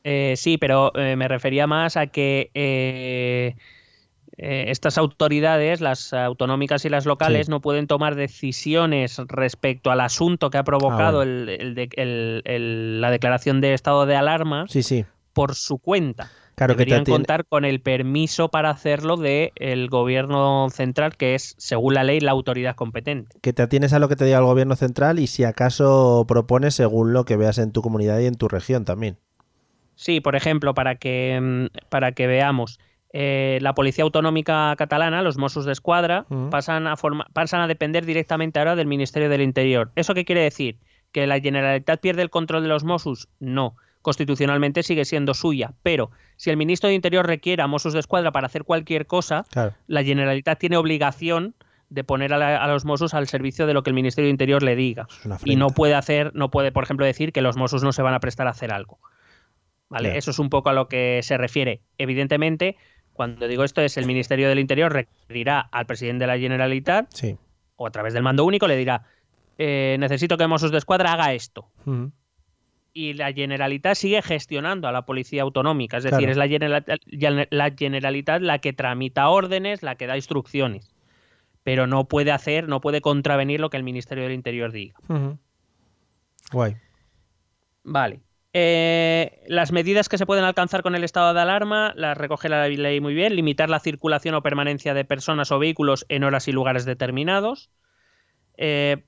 Eh, 0.03 0.35
sí, 0.37 0.57
pero 0.57 0.95
eh, 0.95 1.15
me 1.15 1.27
refería 1.27 1.67
más 1.67 1.97
a 1.97 2.07
que 2.07 2.51
eh, 4.43 4.71
estas 4.71 4.97
autoridades, 4.97 5.81
las 5.81 6.13
autonómicas 6.13 6.83
y 6.83 6.89
las 6.89 7.05
locales, 7.05 7.47
no 7.47 7.61
pueden 7.61 7.85
tomar 7.85 8.15
decisiones 8.15 9.17
respecto 9.27 9.91
al 9.91 10.01
asunto 10.01 10.49
que 10.49 10.57
ha 10.57 10.63
provocado 10.63 11.21
ah, 11.21 11.25
la 11.25 13.11
declaración 13.11 13.61
de 13.61 13.75
estado 13.75 14.07
de 14.07 14.15
alarma 14.15 14.65
por 15.33 15.53
su 15.53 15.77
cuenta. 15.77 16.31
Claro 16.55 16.73
Deberían 16.73 17.05
contar 17.05 17.45
con 17.45 17.65
el 17.65 17.81
permiso 17.81 18.49
para 18.49 18.71
hacerlo 18.71 19.15
del 19.15 19.51
el 19.55 19.89
gobierno 19.89 20.69
central, 20.71 21.15
que 21.17 21.35
es, 21.35 21.53
según 21.59 21.93
la 21.93 22.03
ley, 22.03 22.19
la 22.19 22.31
autoridad 22.31 22.75
competente. 22.75 23.37
Que 23.41 23.53
te 23.53 23.61
atienes 23.61 23.93
a 23.93 23.99
lo 23.99 24.09
que 24.09 24.15
te 24.15 24.25
diga 24.25 24.39
el 24.39 24.45
gobierno 24.45 24.75
central 24.75 25.19
y 25.19 25.27
si 25.27 25.43
acaso 25.43 26.25
propones 26.27 26.73
según 26.73 27.13
lo 27.13 27.25
que 27.25 27.37
veas 27.37 27.59
en 27.59 27.71
tu 27.71 27.83
comunidad 27.83 28.17
y 28.19 28.25
en 28.25 28.35
tu 28.35 28.47
región 28.47 28.85
también. 28.85 29.17
Sí, 29.93 30.19
por 30.19 30.35
ejemplo, 30.35 30.73
para 30.73 30.95
que, 30.95 31.39
mm, 31.39 31.89
para 31.89 32.11
que 32.13 32.25
veamos, 32.25 32.79
eh, 33.13 33.59
la 33.61 33.73
Policía 33.73 34.03
Autonómica 34.03 34.73
Catalana, 34.77 35.21
los 35.21 35.37
Mossos 35.37 35.65
de 35.65 35.71
Escuadra, 35.71 36.25
pasan, 36.49 36.87
a 36.87 36.95
pasan 37.33 37.61
a 37.61 37.67
depender 37.67 38.05
directamente 38.05 38.59
ahora 38.59 38.75
del 38.75 38.87
Ministerio 38.87 39.29
del 39.29 39.41
Interior. 39.41 39.91
¿Eso 39.95 40.13
qué 40.13 40.25
quiere 40.25 40.41
decir? 40.41 40.77
¿Que 41.11 41.27
la 41.27 41.39
Generalitat 41.39 41.99
pierde 41.99 42.21
el 42.21 42.29
control 42.29 42.63
de 42.63 42.69
los 42.69 42.83
Mossos? 42.83 43.27
No 43.39 43.75
constitucionalmente 44.01 44.83
sigue 44.83 45.05
siendo 45.05 45.33
suya. 45.33 45.73
Pero 45.83 46.11
si 46.35 46.49
el 46.49 46.57
ministro 46.57 46.89
de 46.89 46.95
Interior 46.95 47.25
requiere 47.25 47.61
a 47.61 47.67
Mossos 47.67 47.93
de 47.93 47.99
Escuadra 47.99 48.31
para 48.31 48.47
hacer 48.47 48.63
cualquier 48.63 49.07
cosa, 49.07 49.45
la 49.87 50.03
Generalitat 50.03 50.59
tiene 50.59 50.77
obligación 50.77 51.55
de 51.89 52.03
poner 52.03 52.33
a, 52.33 52.67
los 52.67 52.85
Mossos 52.85 53.13
al 53.13 53.27
servicio 53.27 53.67
de 53.67 53.73
lo 53.73 53.83
que 53.83 53.89
el 53.89 53.93
Ministerio 53.93 54.27
de 54.27 54.31
Interior 54.31 54.63
le 54.63 54.75
diga. 54.75 55.07
Y 55.43 55.55
no 55.55 55.67
puede 55.67 55.93
hacer, 55.93 56.31
no 56.33 56.49
puede, 56.49 56.71
por 56.71 56.83
ejemplo, 56.83 57.05
decir 57.05 57.33
que 57.33 57.41
los 57.41 57.57
Mossos 57.57 57.83
no 57.83 57.91
se 57.91 58.01
van 58.01 58.13
a 58.13 58.19
prestar 58.19 58.47
a 58.47 58.51
hacer 58.51 58.71
algo. 58.71 58.99
¿Vale? 59.89 60.17
Eso 60.17 60.31
es 60.31 60.39
un 60.39 60.49
poco 60.49 60.69
a 60.69 60.73
lo 60.73 60.87
que 60.87 61.19
se 61.21 61.37
refiere. 61.37 61.81
Evidentemente, 61.97 62.77
cuando 63.13 63.47
digo 63.47 63.63
esto 63.63 63.81
es 63.81 63.97
el 63.97 64.05
Ministerio 64.05 64.49
del 64.49 64.59
Interior 64.59 64.91
requerirá 64.91 65.59
al 65.59 65.85
presidente 65.85 66.23
de 66.23 66.27
la 66.27 66.37
Generalitat 66.37 67.09
o 67.75 67.87
a 67.87 67.91
través 67.91 68.13
del 68.13 68.23
mando 68.23 68.45
único 68.45 68.67
le 68.67 68.77
dirá 68.77 69.05
eh, 69.57 69.97
necesito 69.99 70.37
que 70.37 70.47
Mossos 70.47 70.71
de 70.71 70.77
Escuadra 70.77 71.13
haga 71.13 71.33
esto 71.33 71.67
y 72.93 73.13
la 73.13 73.31
Generalitat 73.31 73.95
sigue 73.95 74.21
gestionando 74.21 74.87
a 74.87 74.91
la 74.91 75.05
policía 75.05 75.43
autonómica, 75.43 75.97
es 75.97 76.03
decir, 76.03 76.29
es 76.29 76.37
la 76.37 76.47
Generalitat, 76.47 76.99
la 77.49 77.71
Generalitat 77.71 78.41
la 78.41 78.59
que 78.59 78.73
tramita 78.73 79.29
órdenes, 79.29 79.81
la 79.81 79.95
que 79.95 80.07
da 80.07 80.17
instrucciones, 80.17 80.93
pero 81.63 81.87
no 81.87 82.05
puede 82.05 82.31
hacer, 82.31 82.67
no 82.67 82.81
puede 82.81 83.01
contravenir 83.01 83.59
lo 83.59 83.69
que 83.69 83.77
el 83.77 83.83
Ministerio 83.83 84.25
del 84.25 84.33
Interior 84.33 84.71
diga. 84.71 84.95
Guay. 86.51 86.75
Vale. 87.83 88.19
Eh, 88.53 89.43
las 89.47 89.71
medidas 89.71 90.09
que 90.09 90.17
se 90.17 90.25
pueden 90.25 90.43
alcanzar 90.43 90.83
con 90.83 90.95
el 90.95 91.03
estado 91.03 91.33
de 91.33 91.39
alarma 91.39 91.93
las 91.95 92.17
recoge 92.17 92.49
la 92.49 92.67
ley 92.67 92.99
muy 92.99 93.13
bien. 93.13 93.35
Limitar 93.35 93.69
la 93.69 93.79
circulación 93.79 94.35
o 94.35 94.43
permanencia 94.43 94.93
de 94.93 95.05
personas 95.05 95.51
o 95.51 95.59
vehículos 95.59 96.05
en 96.09 96.23
horas 96.23 96.47
y 96.47 96.51
lugares 96.51 96.85
determinados. 96.85 97.69
Eh, 98.57 99.03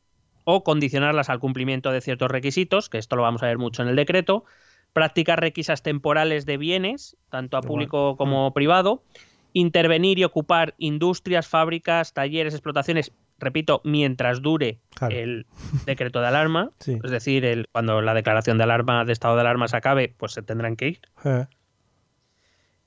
o 0.46 0.64
condicionarlas 0.64 1.30
al 1.30 1.40
cumplimiento 1.40 1.92
de 1.92 2.02
ciertos 2.02 2.30
requisitos, 2.30 2.90
que 2.90 2.98
esto 2.98 3.16
lo 3.16 3.22
vamos 3.22 3.44
a 3.44 3.48
ver 3.48 3.58
mucho 3.58 3.82
en 3.82 3.90
el 3.90 3.96
decreto, 3.96 4.44
practicar 4.92 5.40
requisas 5.40 5.84
temporales 5.84 6.46
de 6.46 6.58
bienes, 6.58 7.18
tanto 7.30 7.58
a 7.58 7.62
público 7.62 8.18
como 8.18 8.50
mm. 8.50 8.54
privado, 8.54 9.04
intervenir 9.54 10.20
y 10.20 10.24
ocupar 10.24 10.76
industrias, 10.78 11.48
fábricas, 11.48 12.14
talleres, 12.14 12.54
explotaciones, 12.54 13.12
repito, 13.44 13.82
mientras 13.84 14.42
dure 14.42 14.80
el 15.10 15.46
decreto 15.86 16.22
de 16.22 16.28
alarma, 16.28 16.72
es 17.04 17.12
decir, 17.12 17.46
el, 17.46 17.68
cuando 17.72 18.02
la 18.02 18.14
declaración 18.14 18.58
de 18.58 18.64
alarma, 18.64 19.06
de 19.06 19.14
estado 19.14 19.36
de 19.36 19.42
alarma 19.42 19.68
se 19.68 19.78
acabe, 19.78 20.16
pues 20.18 20.34
se 20.34 20.42
tendrán 20.42 20.76
que 20.76 20.88
ir. 20.88 21.00
Eh. 21.26 21.46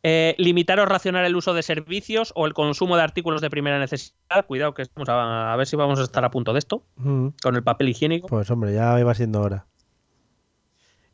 Eh, 0.03 0.37
limitar 0.38 0.79
o 0.79 0.87
racionar 0.87 1.25
el 1.25 1.35
uso 1.35 1.53
de 1.53 1.64
servicios 1.64 2.33
o 2.37 2.47
el 2.47 2.55
consumo 2.55 2.97
de 2.97 3.03
artículos 3.03 3.40
de 3.40 3.51
primera 3.51 3.79
necesidad. 3.79 4.47
Cuidado 4.47 4.73
que 4.73 4.83
estamos 4.83 5.09
a, 5.09 5.55
ver 5.57 5.66
si 5.66 5.75
vamos 5.75 5.99
a 5.99 6.05
estar 6.05 6.25
a 6.25 6.31
punto 6.31 6.53
de 6.53 6.61
esto 6.61 6.85
con 6.97 7.57
el 7.57 7.62
papel 7.64 7.88
higiénico. 7.88 8.29
Pues 8.29 8.49
hombre, 8.51 8.73
ya 8.73 9.01
iba 9.01 9.14
siendo 9.14 9.40
hora. 9.40 9.66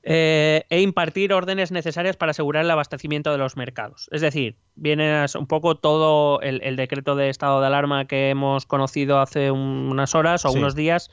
Eh, 0.04 0.64
e 0.68 0.80
impartir 0.80 1.32
órdenes 1.32 1.70
necesarias 1.70 2.16
para 2.16 2.30
asegurar 2.30 2.64
el 2.64 2.70
abastecimiento 2.72 3.30
de 3.30 3.38
los 3.38 3.56
mercados. 3.56 4.08
Es 4.10 4.20
decir, 4.20 4.56
viene 4.74 5.24
un 5.38 5.46
poco 5.46 5.76
todo 5.76 6.40
el, 6.40 6.74
decreto 6.74 7.14
de 7.14 7.28
estado 7.28 7.60
de 7.60 7.68
alarma 7.68 8.06
que 8.06 8.30
hemos 8.30 8.66
conocido 8.66 9.20
hace 9.20 9.52
unas 9.52 10.16
horas 10.16 10.44
o 10.44 10.50
unos 10.50 10.74
días, 10.74 11.08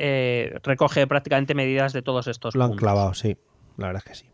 eh, 0.00 0.58
recoge 0.64 1.06
prácticamente 1.06 1.54
medidas 1.54 1.92
de 1.92 2.02
todos 2.02 2.26
estos. 2.26 2.56
Lo 2.56 2.64
han 2.64 2.74
clavado, 2.74 3.14
sí, 3.14 3.36
la 3.76 3.86
verdad 3.86 4.02
es 4.04 4.10
que 4.10 4.14
sí. 4.16 4.30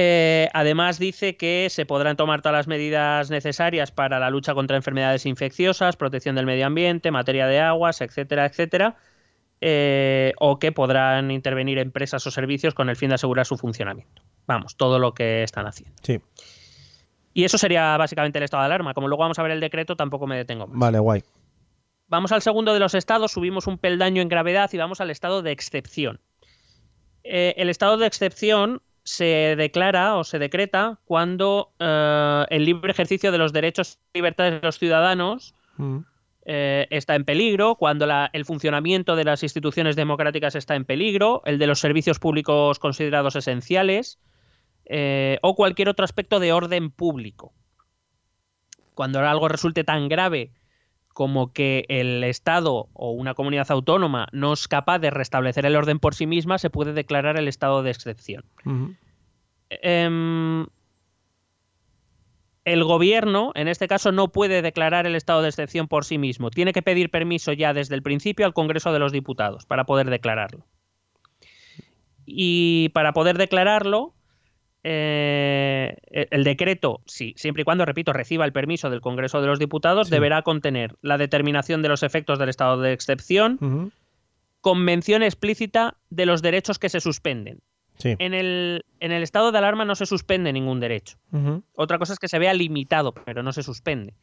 Eh, 0.00 0.48
además 0.54 0.98
dice 0.98 1.36
que 1.36 1.66
se 1.70 1.84
podrán 1.84 2.16
tomar 2.16 2.40
todas 2.40 2.56
las 2.56 2.68
medidas 2.68 3.30
necesarias 3.30 3.90
para 3.90 4.20
la 4.20 4.30
lucha 4.30 4.54
contra 4.54 4.76
enfermedades 4.76 5.26
infecciosas, 5.26 5.96
protección 5.96 6.36
del 6.36 6.46
medio 6.46 6.66
ambiente, 6.66 7.10
materia 7.10 7.46
de 7.48 7.60
aguas, 7.60 8.00
etcétera, 8.00 8.46
etcétera, 8.46 8.96
eh, 9.60 10.32
o 10.38 10.58
que 10.58 10.72
podrán 10.72 11.30
intervenir 11.30 11.78
empresas 11.78 12.26
o 12.26 12.30
servicios 12.30 12.74
con 12.74 12.88
el 12.88 12.96
fin 12.96 13.08
de 13.08 13.16
asegurar 13.16 13.46
su 13.46 13.56
funcionamiento. 13.56 14.22
Vamos, 14.46 14.76
todo 14.76 14.98
lo 14.98 15.14
que 15.14 15.42
están 15.42 15.66
haciendo. 15.66 15.96
Sí. 16.02 16.20
Y 17.34 17.44
eso 17.44 17.58
sería 17.58 17.96
básicamente 17.96 18.38
el 18.38 18.44
estado 18.44 18.62
de 18.62 18.66
alarma. 18.66 18.94
Como 18.94 19.08
luego 19.08 19.22
vamos 19.22 19.38
a 19.38 19.42
ver 19.42 19.52
el 19.52 19.60
decreto, 19.60 19.96
tampoco 19.96 20.26
me 20.26 20.36
detengo 20.36 20.66
más. 20.66 20.78
Vale, 20.78 20.98
guay. 20.98 21.22
Vamos 22.08 22.32
al 22.32 22.40
segundo 22.40 22.72
de 22.72 22.80
los 22.80 22.94
estados, 22.94 23.32
subimos 23.32 23.66
un 23.66 23.76
peldaño 23.78 24.22
en 24.22 24.28
gravedad 24.28 24.70
y 24.72 24.78
vamos 24.78 25.00
al 25.00 25.10
estado 25.10 25.42
de 25.42 25.52
excepción. 25.52 26.20
Eh, 27.22 27.54
el 27.58 27.68
estado 27.68 27.98
de 27.98 28.06
excepción 28.06 28.80
se 29.04 29.54
declara 29.56 30.16
o 30.16 30.24
se 30.24 30.38
decreta 30.38 30.98
cuando 31.04 31.72
eh, 31.78 32.44
el 32.48 32.64
libre 32.64 32.92
ejercicio 32.92 33.30
de 33.30 33.38
los 33.38 33.52
derechos 33.52 33.98
y 34.12 34.18
libertades 34.18 34.60
de 34.60 34.66
los 34.66 34.78
ciudadanos 34.78 35.54
mm. 35.76 35.98
Eh, 36.50 36.86
está 36.88 37.14
en 37.14 37.26
peligro, 37.26 37.74
cuando 37.74 38.06
el 38.32 38.44
funcionamiento 38.46 39.16
de 39.16 39.24
las 39.24 39.42
instituciones 39.42 39.96
democráticas 39.96 40.54
está 40.54 40.76
en 40.76 40.86
peligro, 40.86 41.42
el 41.44 41.58
de 41.58 41.66
los 41.66 41.78
servicios 41.78 42.18
públicos 42.18 42.78
considerados 42.78 43.36
esenciales 43.36 44.18
eh, 44.86 45.38
o 45.42 45.54
cualquier 45.54 45.90
otro 45.90 46.06
aspecto 46.06 46.40
de 46.40 46.54
orden 46.54 46.90
público. 46.90 47.52
Cuando 48.94 49.20
algo 49.20 49.48
resulte 49.48 49.84
tan 49.84 50.08
grave 50.08 50.52
como 51.08 51.52
que 51.52 51.84
el 51.88 52.24
Estado 52.24 52.88
o 52.94 53.10
una 53.10 53.34
comunidad 53.34 53.70
autónoma 53.70 54.26
no 54.32 54.54
es 54.54 54.68
capaz 54.68 55.00
de 55.00 55.10
restablecer 55.10 55.66
el 55.66 55.76
orden 55.76 55.98
por 55.98 56.14
sí 56.14 56.26
misma, 56.26 56.56
se 56.56 56.70
puede 56.70 56.94
declarar 56.94 57.38
el 57.38 57.48
estado 57.48 57.82
de 57.82 57.90
excepción. 57.90 58.46
El 62.64 62.84
gobierno, 62.84 63.52
en 63.54 63.68
este 63.68 63.88
caso, 63.88 64.12
no 64.12 64.28
puede 64.28 64.62
declarar 64.62 65.06
el 65.06 65.14
estado 65.14 65.42
de 65.42 65.48
excepción 65.48 65.88
por 65.88 66.04
sí 66.04 66.18
mismo. 66.18 66.50
Tiene 66.50 66.72
que 66.72 66.82
pedir 66.82 67.10
permiso 67.10 67.52
ya 67.52 67.72
desde 67.72 67.94
el 67.94 68.02
principio 68.02 68.46
al 68.46 68.54
Congreso 68.54 68.92
de 68.92 68.98
los 68.98 69.12
Diputados 69.12 69.64
para 69.64 69.84
poder 69.84 70.10
declararlo. 70.10 70.66
Y 72.26 72.90
para 72.90 73.12
poder 73.12 73.38
declararlo, 73.38 74.14
eh, 74.84 75.96
el 76.10 76.44
decreto, 76.44 77.00
sí, 77.06 77.34
siempre 77.36 77.62
y 77.62 77.64
cuando, 77.64 77.84
repito, 77.84 78.12
reciba 78.12 78.44
el 78.44 78.52
permiso 78.52 78.90
del 78.90 79.00
Congreso 79.00 79.40
de 79.40 79.46
los 79.46 79.58
Diputados, 79.58 80.10
deberá 80.10 80.42
contener 80.42 80.96
la 81.02 81.18
determinación 81.18 81.82
de 81.82 81.88
los 81.88 82.02
efectos 82.02 82.38
del 82.38 82.48
estado 82.48 82.80
de 82.80 82.92
excepción, 82.92 83.92
con 84.60 84.84
mención 84.84 85.22
explícita 85.22 85.96
de 86.10 86.26
los 86.26 86.42
derechos 86.42 86.78
que 86.78 86.88
se 86.88 87.00
suspenden. 87.00 87.60
En, 88.04 88.34
el, 88.34 88.84
en, 89.00 89.12
el, 89.12 89.22
estado 89.22 89.52
de 89.52 89.58
alarma 89.58 89.84
no 89.84 89.94
se 89.94 90.06
suspende 90.06 90.52
ningún 90.52 90.80
derecho. 90.80 91.18
Otra 91.74 91.98
cosa 91.98 92.12
es 92.12 92.18
que 92.18 92.28
se 92.28 92.38
vea 92.38 92.54
limitado, 92.54 93.12
pero 93.12 93.42
no 93.42 93.52
se 93.52 93.62
suspende. 93.62 94.14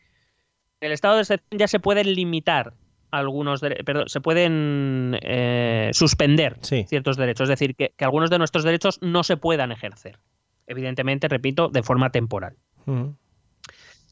En 0.80 0.88
el 0.88 0.92
estado 0.92 1.16
de 1.16 1.22
excepción 1.22 1.60
ya 1.60 1.68
se 1.68 1.80
pueden 1.80 2.14
limitar 2.14 2.74
algunos 3.12 3.62
perdón, 3.62 4.10
se 4.10 4.20
pueden 4.20 5.18
eh, 5.22 5.90
suspender 5.94 6.58
ciertos 6.62 7.18
derechos, 7.18 7.50
es 7.50 7.60
decir, 7.60 7.76
que, 7.76 7.94
algunos 8.00 8.30
de 8.30 8.38
nuestros 8.38 8.64
derechos 8.64 9.00
no 9.02 9.24
se 9.24 9.38
puedan 9.38 9.72
ejercer. 9.72 10.20
evidentemente, 10.68 11.28
repito, 11.28 11.70
de 11.70 11.84
forma 11.84 12.12
temporal. 12.12 12.58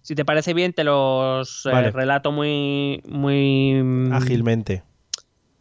Si 0.02 0.16
te 0.16 0.26
parece 0.26 0.54
bien, 0.54 0.74
te 0.74 0.84
los 0.84 1.66
eh, 1.66 1.92
relato 1.92 2.32
muy, 2.32 3.02
muy 3.08 3.82
mm, 3.82 4.14
Ágilmente. 4.14 4.84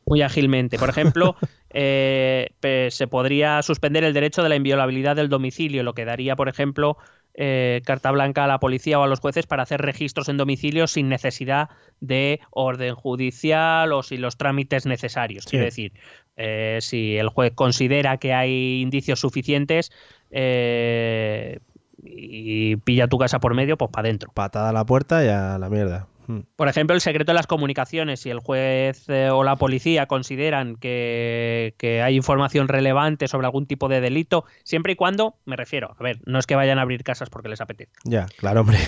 Muy 0.07 0.23
ágilmente. 0.23 0.79
Por 0.79 0.89
ejemplo, 0.89 1.37
eh, 1.71 2.51
pe- 2.61 2.91
se 2.91 3.07
podría 3.07 3.63
suspender 3.63 4.05
el 4.05 4.13
derecho 4.15 4.43
de 4.43 4.49
la 4.49 4.57
inviolabilidad 4.57 5.17
del 5.17 5.29
domicilio, 5.29 5.83
lo 5.83 5.95
que 5.95 6.05
daría, 6.05 6.37
por 6.37 6.49
ejemplo, 6.49 6.97
eh, 7.35 7.81
carta 7.87 8.11
blanca 8.11 8.45
a 8.45 8.47
la 8.47 8.59
policía 8.61 8.99
o 8.99 9.05
a 9.05 9.07
los 9.07 9.21
jueces 9.21 9.47
para 9.47 9.63
hacer 9.63 9.81
registros 9.81 10.29
en 10.29 10.37
domicilio 10.37 10.87
sin 10.87 11.09
necesidad 11.09 11.71
de 12.01 12.41
orden 12.51 12.95
judicial 12.95 13.91
o 13.93 14.03
sin 14.03 14.21
los 14.21 14.37
trámites 14.37 14.85
necesarios. 14.85 15.45
Sí. 15.45 15.51
Quiero 15.53 15.65
decir, 15.65 15.93
eh, 16.37 16.79
si 16.83 17.17
el 17.17 17.29
juez 17.29 17.53
considera 17.55 18.19
que 18.19 18.35
hay 18.35 18.83
indicios 18.83 19.21
suficientes 19.21 19.93
eh, 20.31 21.59
y 22.05 22.77
pilla 22.77 23.07
tu 23.09 23.17
casa 23.19 23.39
por 23.39 23.55
medio, 23.55 23.77
pues 23.79 23.91
para 23.91 24.09
adentro. 24.09 24.31
Patada 24.35 24.71
a 24.71 24.73
la 24.73 24.85
puerta 24.85 25.25
y 25.25 25.29
a 25.29 25.57
la 25.59 25.71
mierda. 25.71 26.09
Por 26.57 26.69
ejemplo, 26.69 26.95
el 26.95 27.01
secreto 27.01 27.33
de 27.33 27.37
las 27.37 27.47
comunicaciones. 27.47 28.21
Si 28.21 28.31
el 28.31 28.41
juez 28.41 29.09
eh, 29.09 29.31
o 29.31 29.45
la 29.45 29.57
policía 29.57 30.07
consideran 30.07 30.77
que, 30.77 31.75
que 31.79 32.03
hay 32.03 32.17
información 32.17 32.69
relevante 32.69 33.29
sobre 33.29 33.47
algún 33.47 33.67
tipo 33.67 33.89
de 33.89 34.01
delito, 34.01 34.45
siempre 34.65 34.93
y 34.93 34.97
cuando, 34.97 35.37
me 35.45 35.57
refiero, 35.57 35.95
a 35.99 36.03
ver, 36.03 36.21
no 36.25 36.39
es 36.39 36.47
que 36.47 36.55
vayan 36.55 36.79
a 36.79 36.83
abrir 36.83 37.05
casas 37.05 37.31
porque 37.31 37.49
les 37.49 37.61
apetezca. 37.61 38.01
Ya, 38.05 38.27
claro, 38.37 38.61
hombre. 38.61 38.79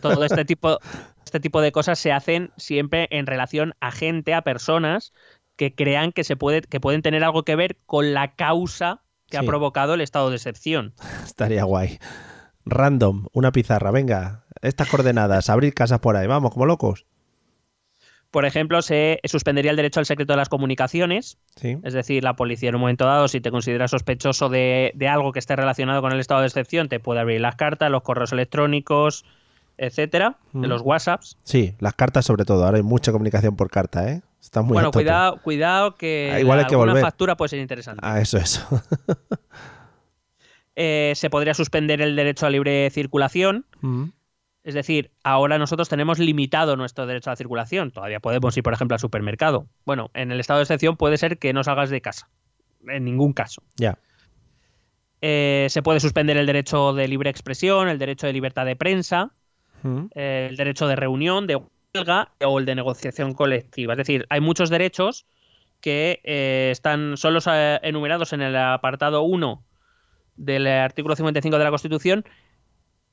Todo 0.00 0.24
este 0.24 0.44
tipo, 0.44 0.78
este 1.24 1.40
tipo 1.40 1.60
de 1.60 1.72
cosas 1.72 1.98
se 1.98 2.12
hacen 2.12 2.50
siempre 2.56 3.08
en 3.10 3.26
relación 3.26 3.74
a 3.80 3.90
gente, 3.90 4.34
a 4.34 4.42
personas 4.42 5.12
que 5.56 5.74
crean 5.74 6.12
que, 6.12 6.24
se 6.24 6.36
puede, 6.36 6.62
que 6.62 6.80
pueden 6.80 7.02
tener 7.02 7.22
algo 7.22 7.44
que 7.44 7.54
ver 7.56 7.76
con 7.86 8.14
la 8.14 8.34
causa 8.34 9.02
que 9.28 9.38
ha 9.38 9.42
provocado 9.42 9.94
el 9.94 10.00
estado 10.00 10.30
de 10.30 10.36
excepción. 10.36 10.94
Estaría 11.24 11.64
guay. 11.64 11.98
Random, 12.64 13.26
una 13.32 13.52
pizarra, 13.52 13.90
venga. 13.90 14.44
Estas 14.62 14.88
coordenadas, 14.88 15.48
abrir 15.50 15.74
casas 15.74 16.00
por 16.00 16.16
ahí, 16.16 16.26
vamos, 16.26 16.52
como 16.52 16.66
locos. 16.66 17.06
Por 18.30 18.44
ejemplo, 18.44 18.80
se 18.80 19.18
suspendería 19.24 19.72
el 19.72 19.76
derecho 19.76 19.98
al 19.98 20.06
secreto 20.06 20.32
de 20.32 20.36
las 20.36 20.48
comunicaciones, 20.48 21.38
Sí. 21.56 21.78
Es 21.82 21.94
decir, 21.94 22.22
la 22.22 22.36
policía 22.36 22.68
en 22.68 22.76
un 22.76 22.82
momento 22.82 23.04
dado, 23.04 23.26
si 23.26 23.40
te 23.40 23.50
considera 23.50 23.88
sospechoso 23.88 24.48
de, 24.48 24.92
de 24.94 25.08
algo 25.08 25.32
que 25.32 25.40
esté 25.40 25.56
relacionado 25.56 26.00
con 26.00 26.12
el 26.12 26.20
estado 26.20 26.42
de 26.42 26.46
excepción, 26.46 26.88
te 26.88 27.00
puede 27.00 27.18
abrir 27.20 27.40
las 27.40 27.56
cartas, 27.56 27.90
los 27.90 28.02
correos 28.02 28.30
electrónicos, 28.32 29.24
etcétera, 29.78 30.36
de 30.52 30.66
Mm. 30.68 30.70
los 30.70 30.82
WhatsApps. 30.82 31.38
Sí, 31.42 31.74
las 31.80 31.94
cartas 31.94 32.24
sobre 32.24 32.44
todo. 32.44 32.64
Ahora 32.66 32.76
hay 32.76 32.84
mucha 32.84 33.10
comunicación 33.10 33.56
por 33.56 33.68
carta, 33.68 34.08
¿eh? 34.12 34.22
Está 34.40 34.62
muy 34.62 34.74
bueno, 34.74 34.90
cuidado, 34.92 35.38
cuidado 35.42 35.96
que 35.96 36.30
Ah, 36.32 36.40
igual 36.40 36.60
hay 36.60 36.66
que 36.66 36.74
alguna 36.74 36.92
volver. 36.92 37.02
factura 37.04 37.36
puede 37.36 37.48
ser 37.48 37.58
interesante. 37.58 38.00
Ah, 38.04 38.20
eso, 38.20 38.38
eso. 38.38 38.60
Eh, 40.76 41.12
se 41.16 41.30
podría 41.30 41.54
suspender 41.54 42.00
el 42.00 42.16
derecho 42.16 42.46
a 42.46 42.50
libre 42.50 42.88
circulación. 42.90 43.66
Mm. 43.80 44.04
Es 44.62 44.74
decir, 44.74 45.10
ahora 45.24 45.58
nosotros 45.58 45.88
tenemos 45.88 46.18
limitado 46.18 46.76
nuestro 46.76 47.06
derecho 47.06 47.30
a 47.30 47.32
la 47.32 47.36
circulación. 47.36 47.90
Todavía 47.90 48.20
podemos 48.20 48.56
ir, 48.56 48.62
por 48.62 48.72
ejemplo, 48.74 48.94
al 48.94 49.00
supermercado. 49.00 49.66
Bueno, 49.86 50.10
en 50.14 50.32
el 50.32 50.38
estado 50.40 50.58
de 50.58 50.64
excepción 50.64 50.96
puede 50.96 51.16
ser 51.16 51.38
que 51.38 51.52
no 51.52 51.64
salgas 51.64 51.90
de 51.90 52.00
casa. 52.00 52.28
En 52.86 53.04
ningún 53.04 53.32
caso. 53.32 53.62
ya. 53.76 53.98
Eh, 55.22 55.66
se 55.68 55.82
puede 55.82 56.00
suspender 56.00 56.38
el 56.38 56.46
derecho 56.46 56.94
de 56.94 57.06
libre 57.06 57.28
expresión, 57.28 57.88
el 57.88 57.98
derecho 57.98 58.26
de 58.26 58.32
libertad 58.32 58.64
de 58.64 58.76
prensa, 58.76 59.32
Mm. 59.82 60.06
eh, 60.14 60.46
el 60.50 60.56
derecho 60.56 60.86
de 60.88 60.96
reunión, 60.96 61.46
de 61.46 61.60
huelga 61.94 62.32
o 62.44 62.58
el 62.58 62.64
de 62.66 62.74
negociación 62.74 63.34
colectiva. 63.34 63.92
Es 63.94 63.98
decir, 63.98 64.26
hay 64.30 64.40
muchos 64.40 64.70
derechos 64.70 65.26
que 65.80 66.20
eh, 66.24 66.68
están 66.70 67.16
solo 67.16 67.40
enumerados 67.82 68.32
en 68.32 68.42
el 68.42 68.56
apartado 68.56 69.22
1 69.22 69.62
del 70.40 70.66
artículo 70.66 71.14
55 71.14 71.58
de 71.58 71.64
la 71.64 71.70
Constitución, 71.70 72.24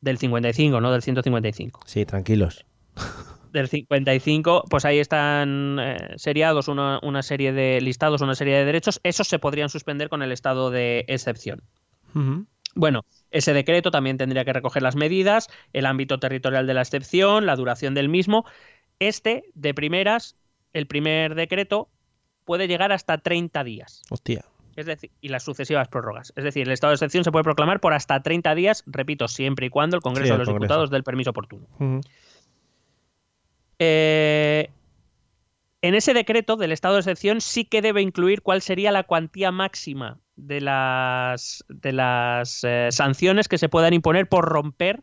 del 0.01 0.17
55, 0.17 0.81
no 0.81 0.91
del 0.91 1.01
155. 1.01 1.81
Sí, 1.85 2.05
tranquilos. 2.05 2.65
Del 3.53 3.69
55, 3.69 4.65
pues 4.69 4.83
ahí 4.83 4.99
están 4.99 5.79
eh, 5.79 6.13
seriados 6.17 6.67
una, 6.67 6.99
una 7.01 7.23
serie 7.23 7.53
de 7.53 7.79
listados, 7.79 8.21
una 8.21 8.35
serie 8.35 8.55
de 8.55 8.65
derechos. 8.65 8.99
Esos 9.03 9.29
se 9.29 9.39
podrían 9.39 9.69
suspender 9.69 10.09
con 10.09 10.21
el 10.21 10.33
estado 10.33 10.69
de 10.69 11.05
excepción. 11.07 11.63
Bueno, 12.75 13.05
ese 13.31 13.53
decreto 13.53 13.89
también 13.89 14.17
tendría 14.17 14.43
que 14.43 14.53
recoger 14.53 14.83
las 14.83 14.95
medidas, 14.95 15.47
el 15.71 15.85
ámbito 15.85 16.19
territorial 16.19 16.67
de 16.67 16.73
la 16.73 16.81
excepción, 16.81 17.45
la 17.45 17.55
duración 17.55 17.93
del 17.93 18.09
mismo. 18.09 18.45
Este, 18.99 19.45
de 19.55 19.73
primeras, 19.73 20.35
el 20.73 20.85
primer 20.85 21.33
decreto 21.33 21.89
puede 22.43 22.67
llegar 22.67 22.91
hasta 22.91 23.17
30 23.17 23.63
días. 23.63 24.01
Hostia. 24.09 24.45
Es 24.77 24.85
decir, 24.85 25.09
y 25.21 25.29
las 25.29 25.43
sucesivas 25.43 25.87
prórrogas. 25.87 26.31
Es 26.35 26.43
decir, 26.43 26.67
el 26.67 26.71
estado 26.71 26.91
de 26.91 26.95
excepción 26.95 27.23
se 27.23 27.31
puede 27.31 27.43
proclamar 27.43 27.79
por 27.79 27.93
hasta 27.93 28.21
30 28.21 28.53
días, 28.53 28.83
repito, 28.85 29.27
siempre 29.27 29.65
y 29.65 29.69
cuando 29.71 29.97
el 29.97 30.03
Congreso 30.03 30.27
Sí, 30.27 30.31
el 30.31 30.35
de 30.35 30.37
los 30.37 30.47
Congreso. 30.49 30.65
Diputados 30.65 30.89
dé 30.91 30.97
el 30.97 31.03
permiso 31.03 31.31
oportuno. 31.31 31.65
Eh, 33.79 34.69
en 35.81 35.95
ese 35.95 36.13
decreto 36.13 36.57
del 36.57 36.71
estado 36.71 36.93
de 36.93 36.99
excepción 36.99 37.41
sí 37.41 37.65
que 37.65 37.81
debe 37.81 38.03
incluir 38.03 38.43
cuál 38.43 38.61
sería 38.61 38.91
la 38.91 39.03
cuantía 39.03 39.51
máxima 39.51 40.19
de 40.35 40.61
las, 40.61 41.65
de 41.69 41.93
las 41.93 42.63
eh, 42.63 42.89
sanciones 42.91 43.47
que 43.47 43.57
se 43.57 43.69
puedan 43.69 43.93
imponer 43.93 44.29
por 44.29 44.45
romper 44.45 45.01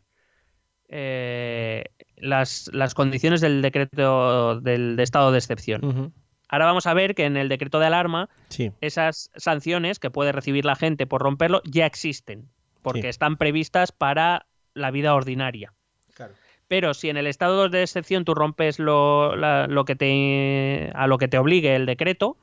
eh, 0.89 1.87
las, 2.17 2.71
las 2.73 2.95
condiciones 2.95 3.41
del 3.41 3.61
decreto 3.61 4.61
del 4.61 4.95
de 4.95 5.03
estado 5.03 5.33
de 5.33 5.39
excepción. 5.39 6.13
Ahora 6.49 6.67
vamos 6.67 6.87
a 6.87 6.95
ver 6.95 7.15
que 7.15 7.25
en 7.25 7.37
el 7.37 7.49
decreto 7.49 7.79
de 7.81 7.87
alarma 7.87 8.29
Sí. 8.49 8.71
esas 8.81 9.31
sanciones 9.37 9.99
que 9.99 10.11
puede 10.11 10.33
recibir 10.33 10.65
la 10.65 10.77
gente 10.77 11.07
por 11.07 11.23
romperlo 11.23 11.63
ya 11.65 11.87
existen, 11.87 12.49
porque 12.83 13.03
Sí. 13.03 13.09
están 13.09 13.37
previstas 13.37 13.93
para 13.93 14.47
la 14.75 14.91
vida 14.91 15.15
ordinaria. 15.15 15.73
Claro. 16.15 16.35
Pero 16.69 16.95
si 16.95 17.09
en 17.11 17.17
el 17.17 17.27
estado 17.27 17.69
de 17.69 17.83
excepción 17.83 18.25
tú 18.25 18.35
rompes 18.35 18.79
lo, 18.79 19.37
la- 19.37 19.67
lo 19.67 19.85
que 19.85 19.97
te, 19.97 20.91
a 20.95 21.07
lo 21.07 21.19
que 21.19 21.29
te 21.29 21.39
obligue 21.39 21.75
el 21.77 21.87
decreto, 21.87 22.37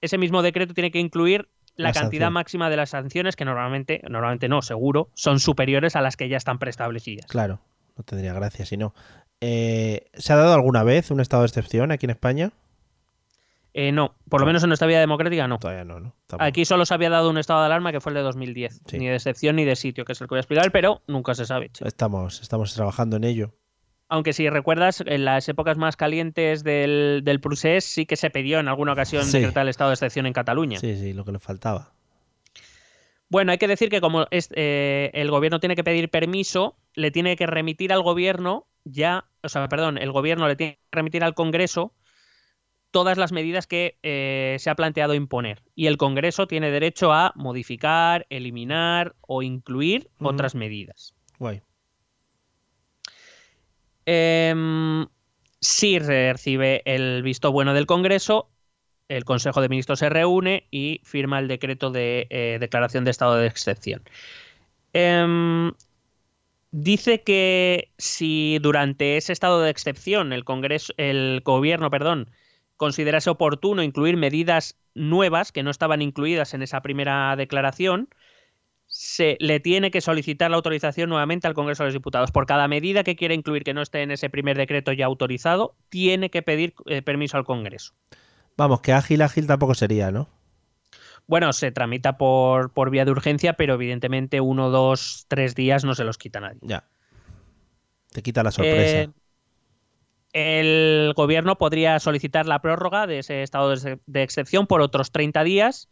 ese 0.00 0.18
mismo 0.18 0.42
decreto 0.42 0.74
tiene 0.74 0.90
que 0.90 0.98
incluir 0.98 1.48
la, 1.76 1.88
La 1.88 1.92
cantidad 1.94 2.24
sanción. 2.26 2.32
máxima 2.34 2.70
de 2.70 2.76
las 2.76 2.90
sanciones 2.90 3.34
que 3.36 3.44
normalmente, 3.46 4.02
normalmente 4.08 4.48
no, 4.48 4.60
seguro, 4.62 5.08
son 5.14 5.40
superiores 5.40 5.96
a 5.96 6.02
las 6.02 6.16
que 6.16 6.28
ya 6.28 6.36
están 6.36 6.58
preestablecidas. 6.58 7.26
Claro. 7.26 7.60
No 7.96 8.04
tendría 8.04 8.32
gracia 8.34 8.66
si 8.66 8.76
no. 8.76 8.94
Eh, 9.40 10.06
¿Se 10.14 10.32
ha 10.32 10.36
dado 10.36 10.54
alguna 10.54 10.82
vez 10.82 11.10
un 11.10 11.20
estado 11.20 11.42
de 11.42 11.46
excepción 11.48 11.90
aquí 11.92 12.06
en 12.06 12.10
España? 12.10 12.50
Eh, 13.74 13.90
no, 13.90 14.14
por 14.28 14.40
lo 14.40 14.46
menos 14.46 14.62
en 14.62 14.68
nuestra 14.68 14.86
vida 14.86 15.00
democrática 15.00 15.48
no. 15.48 15.58
Todavía 15.58 15.84
no, 15.84 15.98
¿no? 15.98 16.14
Tampoco. 16.26 16.44
Aquí 16.46 16.64
solo 16.66 16.84
se 16.84 16.92
había 16.92 17.08
dado 17.08 17.30
un 17.30 17.38
estado 17.38 17.60
de 17.60 17.66
alarma 17.66 17.90
que 17.90 18.00
fue 18.00 18.10
el 18.10 18.16
de 18.16 18.22
2010, 18.22 18.82
Sí. 18.86 18.98
ni 18.98 19.06
de 19.06 19.14
excepción 19.14 19.56
ni 19.56 19.64
de 19.64 19.76
sitio, 19.76 20.04
que 20.04 20.12
es 20.12 20.20
el 20.20 20.26
que 20.26 20.32
voy 20.32 20.38
a 20.38 20.40
explicar, 20.40 20.70
pero 20.72 21.02
nunca 21.06 21.34
se 21.34 21.46
sabe. 21.46 21.70
chico. 21.70 21.88
Estamos, 21.88 22.42
estamos 22.42 22.74
trabajando 22.74 23.16
en 23.16 23.24
ello. 23.24 23.54
Aunque 24.10 24.34
si 24.34 24.50
recuerdas, 24.50 25.02
en 25.06 25.24
las 25.24 25.48
épocas 25.48 25.78
más 25.78 25.96
calientes 25.96 26.62
del, 26.64 27.22
del 27.24 27.40
procés 27.40 27.84
sí 27.84 28.04
que 28.04 28.16
se 28.16 28.28
pidió 28.28 28.58
en 28.60 28.68
alguna 28.68 28.92
ocasión 28.92 29.24
Sí. 29.24 29.38
decretar 29.38 29.62
el 29.62 29.70
estado 29.70 29.88
de 29.88 29.94
excepción 29.94 30.26
en 30.26 30.34
Cataluña. 30.34 30.78
Sí, 30.78 30.94
sí, 30.96 31.14
lo 31.14 31.24
que 31.24 31.32
le 31.32 31.38
faltaba. 31.38 31.92
Bueno, 33.30 33.52
hay 33.52 33.58
que 33.58 33.68
decir 33.68 33.88
que 33.88 34.00
como 34.02 34.26
es- 34.30 34.50
eh, 34.54 35.10
el 35.14 35.30
gobierno 35.30 35.60
tiene 35.60 35.76
que 35.76 35.84
pedir 35.84 36.10
permiso, 36.10 36.76
le 36.94 37.10
tiene 37.10 37.36
que 37.36 37.46
remitir 37.46 37.92
al 37.92 38.02
gobierno 38.02 38.66
ya, 38.84 39.24
o 39.42 39.48
sea, 39.48 39.66
perdón, 39.68 39.96
el 39.96 40.12
gobierno 40.12 40.46
le 40.48 40.56
tiene 40.56 40.74
que 40.74 40.80
remitir 40.98 41.24
al 41.24 41.32
Congreso 41.34 41.94
todas 42.92 43.18
las 43.18 43.32
medidas 43.32 43.66
que 43.66 43.98
eh, 44.02 44.56
se 44.60 44.70
ha 44.70 44.76
planteado 44.76 45.14
imponer. 45.14 45.62
Y 45.74 45.86
el 45.88 45.96
Congreso 45.96 46.46
tiene 46.46 46.70
derecho 46.70 47.12
a 47.12 47.32
modificar, 47.34 48.26
eliminar 48.30 49.16
o 49.22 49.42
incluir 49.42 50.08
otras 50.20 50.54
medidas. 50.54 51.14
Guay. 51.38 51.62
Em, 54.06 55.06
si 55.60 55.98
recibe 55.98 56.82
el 56.84 57.22
visto 57.22 57.50
bueno 57.50 57.74
del 57.74 57.86
Congreso, 57.86 58.50
el 59.08 59.24
Consejo 59.24 59.60
de 59.60 59.68
Ministros 59.68 59.98
se 59.98 60.08
reúne 60.08 60.66
y 60.70 61.00
firma 61.04 61.38
el 61.38 61.48
decreto 61.48 61.90
de 61.90 62.26
eh, 62.30 62.58
declaración 62.60 63.04
de 63.04 63.10
estado 63.10 63.36
de 63.36 63.46
excepción. 63.46 64.02
Em, 64.92 65.72
dice 66.72 67.22
que 67.22 67.90
si 67.96 68.58
durante 68.60 69.16
ese 69.16 69.32
estado 69.32 69.62
de 69.62 69.70
excepción 69.70 70.32
el 70.32 70.44
Congreso, 70.44 70.92
el 70.98 71.40
gobierno, 71.44 71.90
perdón, 71.90 72.28
considerase 72.82 73.30
oportuno 73.30 73.84
incluir 73.84 74.16
medidas 74.16 74.76
nuevas 74.92 75.52
que 75.52 75.62
no 75.62 75.70
estaban 75.70 76.02
incluidas 76.02 76.52
en 76.52 76.62
esa 76.62 76.82
primera 76.82 77.36
declaración, 77.36 78.08
se 78.88 79.36
le 79.38 79.60
tiene 79.60 79.92
que 79.92 80.00
solicitar 80.00 80.50
la 80.50 80.56
autorización 80.56 81.08
nuevamente 81.08 81.46
al 81.46 81.54
Congreso 81.54 81.84
de 81.84 81.90
los 81.90 81.94
Diputados. 81.94 82.32
Por 82.32 82.44
cada 82.44 82.66
medida 82.66 83.04
que 83.04 83.14
quiera 83.14 83.34
incluir 83.34 83.62
que 83.62 83.72
no 83.72 83.82
esté 83.82 84.02
en 84.02 84.10
ese 84.10 84.30
primer 84.30 84.56
decreto 84.56 84.92
ya 84.92 85.06
autorizado, 85.06 85.76
tiene 85.90 86.28
que 86.28 86.42
pedir 86.42 86.74
eh, 86.86 87.02
permiso 87.02 87.36
al 87.36 87.44
Congreso. 87.44 87.94
Vamos, 88.56 88.80
que 88.80 88.92
ágil, 88.92 89.22
ágil 89.22 89.46
tampoco 89.46 89.74
sería, 89.74 90.10
¿no? 90.10 90.28
Bueno, 91.28 91.52
se 91.52 91.70
tramita 91.70 92.18
por, 92.18 92.72
por 92.72 92.90
vía 92.90 93.04
de 93.04 93.12
urgencia, 93.12 93.52
pero 93.52 93.74
evidentemente 93.74 94.40
uno, 94.40 94.70
dos, 94.70 95.26
tres 95.28 95.54
días 95.54 95.84
no 95.84 95.94
se 95.94 96.02
los 96.02 96.18
quita 96.18 96.40
nadie. 96.40 96.58
Ya. 96.62 96.88
Te 98.10 98.22
quita 98.22 98.42
la 98.42 98.50
sorpresa. 98.50 99.02
Eh, 99.02 99.10
el 100.32 101.12
gobierno 101.14 101.58
podría 101.58 101.98
solicitar 102.00 102.46
la 102.46 102.60
prórroga 102.60 103.06
de 103.06 103.18
ese 103.20 103.42
estado 103.42 103.74
de, 103.74 104.22
excepción 104.22 104.66
por 104.66 104.80
otros 104.80 105.12
30 105.12 105.44
días 105.44 105.88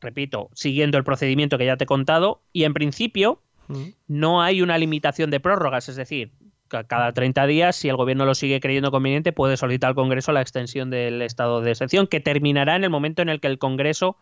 repito, 0.00 0.48
siguiendo 0.54 0.96
el 0.98 1.04
procedimiento 1.04 1.58
que 1.58 1.66
ya 1.66 1.76
te 1.76 1.84
he 1.84 1.86
contado, 1.86 2.42
y 2.52 2.64
en 2.64 2.72
principio 2.74 3.42
Mm. 3.68 3.88
no 4.08 4.42
hay 4.42 4.62
una 4.62 4.78
limitación 4.78 5.30
de 5.30 5.40
prórrogas, 5.40 5.88
es 5.88 5.96
decir, 5.96 6.32
ca- 6.68 6.84
cada 6.84 7.12
30 7.12 7.46
días, 7.46 7.76
si 7.76 7.88
el 7.88 7.96
gobierno 7.96 8.24
lo 8.24 8.34
sigue 8.34 8.60
creyendo 8.60 8.90
conveniente, 8.90 9.32
puede 9.32 9.56
solicitar 9.56 9.88
al 9.88 9.94
Congreso 9.94 10.32
la 10.32 10.40
extensión 10.40 10.90
del 10.90 11.22
estado 11.22 11.60
de 11.60 11.70
excepción, 11.72 12.06
que 12.06 12.18
terminará 12.18 12.76
en 12.76 12.84
el 12.84 12.90
momento 12.90 13.22
en 13.22 13.28
el 13.28 13.40
que 13.40 13.46
el 13.48 13.58
Congreso 13.58 14.16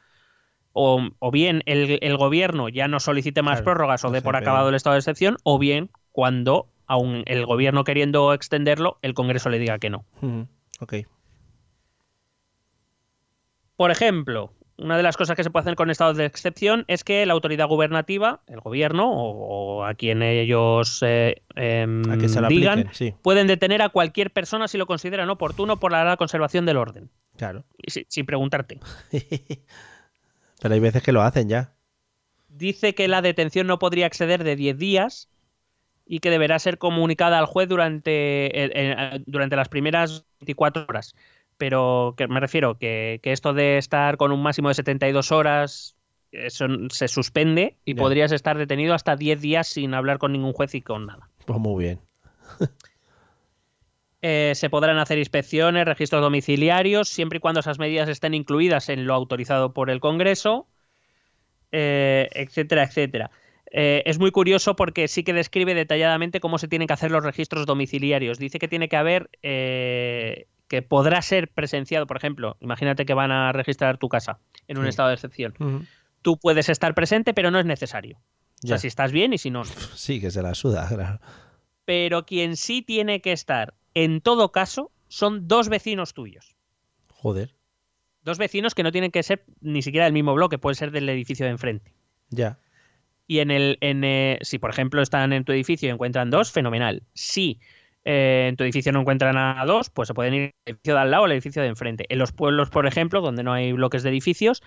o, 0.73 1.01
o 1.19 1.31
bien 1.31 1.63
el, 1.65 1.99
el 2.03 2.17
gobierno 2.17 2.69
ya 2.69 2.89
no 2.89 3.01
solicite 3.01 3.43
más 3.43 3.61
Claro, 3.61 3.65
prórrogas 3.65 4.05
o 4.05 4.11
dé 4.11 4.21
por 4.21 4.37
acabado 4.37 4.69
el 4.69 4.75
estado 4.75 4.95
de 4.95 4.99
excepción, 5.01 5.37
o 5.45 5.59
bien 5.59 5.91
cuando, 6.13 6.67
aun 6.89 7.23
el 7.27 7.47
gobierno 7.47 7.85
queriendo 7.85 8.33
extenderlo, 8.35 8.99
el 9.03 9.15
Congreso 9.15 9.49
le 9.51 9.59
diga 9.61 9.79
que 9.79 9.91
no. 9.91 10.05
Mm. 10.21 10.43
Ok. 10.81 10.95
Por 13.77 13.91
ejemplo, 13.93 14.53
una 14.77 14.97
de 14.97 15.03
las 15.03 15.17
cosas 15.17 15.37
que 15.37 15.45
se 15.45 15.51
puede 15.51 15.63
hacer 15.63 15.77
con 15.77 15.91
estados 15.91 16.17
de 16.17 16.25
excepción 16.25 16.85
es 16.89 17.05
que 17.05 17.25
la 17.27 17.33
autoridad 17.33 17.67
gubernativa, 17.69 18.41
el 18.49 18.61
gobierno 18.61 19.11
o, 19.13 19.79
o 19.81 19.85
a 19.85 19.95
quien 19.95 20.23
ellos 20.23 21.01
eh, 21.07 21.43
em, 21.55 22.03
A 22.11 22.19
que 22.19 22.29
se 22.29 22.41
digan, 22.49 22.81
apliquen, 22.81 22.95
sí. 22.95 23.15
pueden 23.23 23.47
detener 23.47 23.83
a 23.83 23.89
cualquier 23.91 24.33
persona 24.33 24.67
si 24.67 24.79
lo 24.79 24.87
consideran 24.87 25.31
oportuno 25.31 25.79
por 25.79 25.93
la 25.93 26.17
conservación 26.17 26.67
del 26.67 26.77
orden. 26.77 27.11
Claro. 27.37 27.65
Y 27.77 27.91
si- 27.93 28.07
sin 28.09 28.27
preguntarte. 28.27 28.81
Pero 30.61 30.75
hay 30.75 30.81
veces 30.81 31.03
que 31.03 31.13
lo 31.13 31.23
hacen 31.23 31.49
ya. 31.49 31.73
Dice 32.49 32.95
que 32.97 33.07
la 33.07 33.23
detención 33.23 33.69
no 33.69 33.79
podría 33.79 34.07
exceder 34.07 34.43
de 34.43 34.57
10 34.57 34.77
días 34.79 35.29
y 36.09 36.21
que 36.21 36.31
deberá 36.31 36.59
ser 36.59 36.79
comunicada 36.79 37.39
al 37.39 37.47
juez 37.47 37.69
durante, 37.69 38.51
eh, 38.55 39.23
durante 39.27 39.57
las 39.57 39.69
primeras 39.69 40.25
24 40.41 40.87
horas. 40.89 41.15
Pero 41.59 42.15
que 42.17 42.27
me 42.27 42.41
refiero 42.41 42.79
que, 42.79 43.21
que 43.23 43.33
esto 43.33 43.53
de 43.53 43.79
estar 43.79 44.17
con 44.17 44.33
un 44.33 44.43
máximo 44.43 44.69
de 44.69 44.75
72 44.75 45.33
horas 45.33 45.99
eso 46.33 46.67
se 46.91 47.09
suspende 47.09 47.77
y 47.85 47.95
podrías 47.95 48.33
estar 48.33 48.59
detenido 48.59 48.95
hasta 48.95 49.17
10 49.17 49.41
días 49.41 49.67
sin 49.69 49.95
hablar 49.95 50.19
con 50.19 50.33
ningún 50.33 50.53
juez 50.53 50.75
y 50.75 50.83
con 50.83 51.07
nada. 51.07 51.31
Pues 51.47 51.59
muy 51.59 51.85
bien. 51.85 52.01
Eh, 54.21 54.55
se 54.57 54.69
podrán 54.69 54.99
hacer 54.99 55.17
inspecciones, 55.19 55.85
registros 55.85 56.21
domiciliarios, 56.21 57.09
siempre 57.09 57.37
y 57.37 57.41
cuando 57.41 57.61
esas 57.61 57.79
medidas 57.79 58.09
estén 58.09 58.35
incluidas 58.35 58.89
en 58.89 59.07
lo 59.07 59.15
autorizado 59.15 59.73
por 59.73 59.91
el 59.91 60.01
Congreso, 60.01 60.67
eh, 61.71 62.29
etcétera, 62.33 62.83
etcétera. 62.83 63.31
Eh, 63.71 64.03
es 64.07 64.19
muy 64.19 64.31
curioso 64.31 64.77
porque 64.77 65.09
sí 65.09 65.23
que 65.25 65.33
describe 65.33 65.75
detalladamente 65.75 66.41
cómo 66.41 66.59
se 66.59 66.69
tienen 66.69 66.89
que 66.89 66.95
hacer 66.95 67.11
los 67.11 67.23
registros 67.25 67.67
domiciliarios. 67.67 68.39
Dice 68.39 68.59
que 68.59 68.69
tiene 68.69 68.89
que 68.89 68.97
haber, 68.97 69.29
eh, 69.43 70.47
que 70.69 70.83
podrá 70.83 71.21
ser 71.23 71.49
presenciado, 71.49 72.07
por 72.07 72.17
ejemplo, 72.17 72.57
imagínate 72.61 73.05
que 73.07 73.15
van 73.15 73.31
a 73.31 73.53
registrar 73.53 73.99
tu 73.99 74.09
casa 74.09 74.39
en 74.69 74.79
un 74.79 74.85
Sí. 74.85 74.91
estado 74.91 75.09
de 75.09 75.15
excepción. 75.15 75.55
Tú 76.23 76.39
puedes 76.39 76.69
estar 76.69 76.95
presente, 76.95 77.35
pero 77.35 77.51
no 77.51 77.59
es 77.61 77.67
necesario. 77.67 78.17
O 78.19 78.23
Ya. 78.63 78.69
sea, 78.71 78.79
si 78.79 78.87
estás 78.89 79.13
bien 79.13 79.33
y 79.33 79.39
si 79.39 79.51
no, 79.51 79.61
no. 79.61 79.71
Sí, 79.95 80.21
que 80.21 80.31
se 80.31 80.43
la 80.43 80.55
suda, 80.55 80.89
claro. 80.89 81.21
Pero 81.85 82.27
quien 82.27 82.57
sí 82.57 82.83
tiene 82.83 83.21
que 83.21 83.33
estar, 83.33 83.75
en 83.95 84.21
todo 84.21 84.51
caso, 84.53 84.91
son 85.09 85.47
dos 85.49 85.69
vecinos 85.69 86.13
tuyos. 86.13 86.57
Joder. 87.09 87.55
Dos 88.23 88.37
vecinos 88.37 88.75
que 88.75 88.83
no 88.83 88.93
tienen 88.93 89.11
que 89.11 89.23
ser 89.23 89.45
ni 89.61 89.81
siquiera 89.83 90.05
del 90.05 90.13
mismo 90.13 90.35
bloque, 90.35 90.59
puede 90.59 90.75
ser 90.75 90.91
del 90.91 91.09
edificio 91.09 91.47
de 91.47 91.53
enfrente. 91.53 91.95
Ya. 92.31 92.59
Y 93.29 93.39
en 93.39 93.53
el, 93.53 93.79
en, 93.81 94.03
eh, 94.03 94.39
si 94.43 94.59
por 94.59 94.71
ejemplo 94.71 95.03
están 95.03 95.33
en 95.33 95.45
tu 95.45 95.53
edificio 95.53 95.89
y 95.89 95.93
encuentran 95.93 96.31
dos, 96.31 96.51
fenomenal. 96.51 97.05
Si 97.15 97.61
eh, 98.05 98.47
en 98.49 98.57
tu 98.57 98.65
edificio 98.65 98.91
no 98.91 99.01
encuentran 99.01 99.37
a 99.37 99.63
dos, 99.67 99.91
pues 99.91 100.09
se 100.09 100.15
pueden 100.15 100.35
ir 100.35 100.41
al 100.41 100.73
edificio 100.73 100.95
de 100.95 101.01
al 101.01 101.11
lado 101.11 101.23
o 101.23 101.27
al 101.27 101.33
edificio 101.33 101.61
de 101.61 101.69
enfrente. 101.69 102.07
En 102.09 102.19
los 102.19 102.33
pueblos, 102.33 102.71
por 102.71 102.87
ejemplo, 102.87 103.21
donde 103.21 103.43
no 103.43 103.53
hay 103.53 103.73
bloques 103.73 104.03
de 104.03 104.09
edificios, 104.09 104.63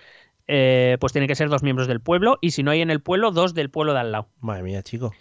eh, 0.46 0.96
pues 1.00 1.12
tienen 1.12 1.26
que 1.26 1.34
ser 1.34 1.48
dos 1.48 1.64
miembros 1.64 1.88
del 1.88 2.00
pueblo 2.00 2.38
y 2.40 2.52
si 2.52 2.62
no 2.62 2.70
hay 2.70 2.82
en 2.82 2.90
el 2.90 3.00
pueblo, 3.00 3.32
dos 3.32 3.52
del 3.52 3.68
pueblo 3.68 3.94
de 3.94 4.00
al 4.00 4.12
lado. 4.12 4.28
Madre 4.40 4.62
mía, 4.62 4.82
chico. 4.82 5.12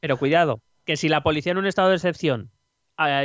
Pero 0.00 0.18
cuidado, 0.18 0.60
que 0.84 0.96
si 0.98 1.08
la 1.08 1.22
policía 1.22 1.52
en 1.52 1.58
un 1.58 1.66
estado 1.66 1.88
de 1.88 1.96
excepción 1.96 2.50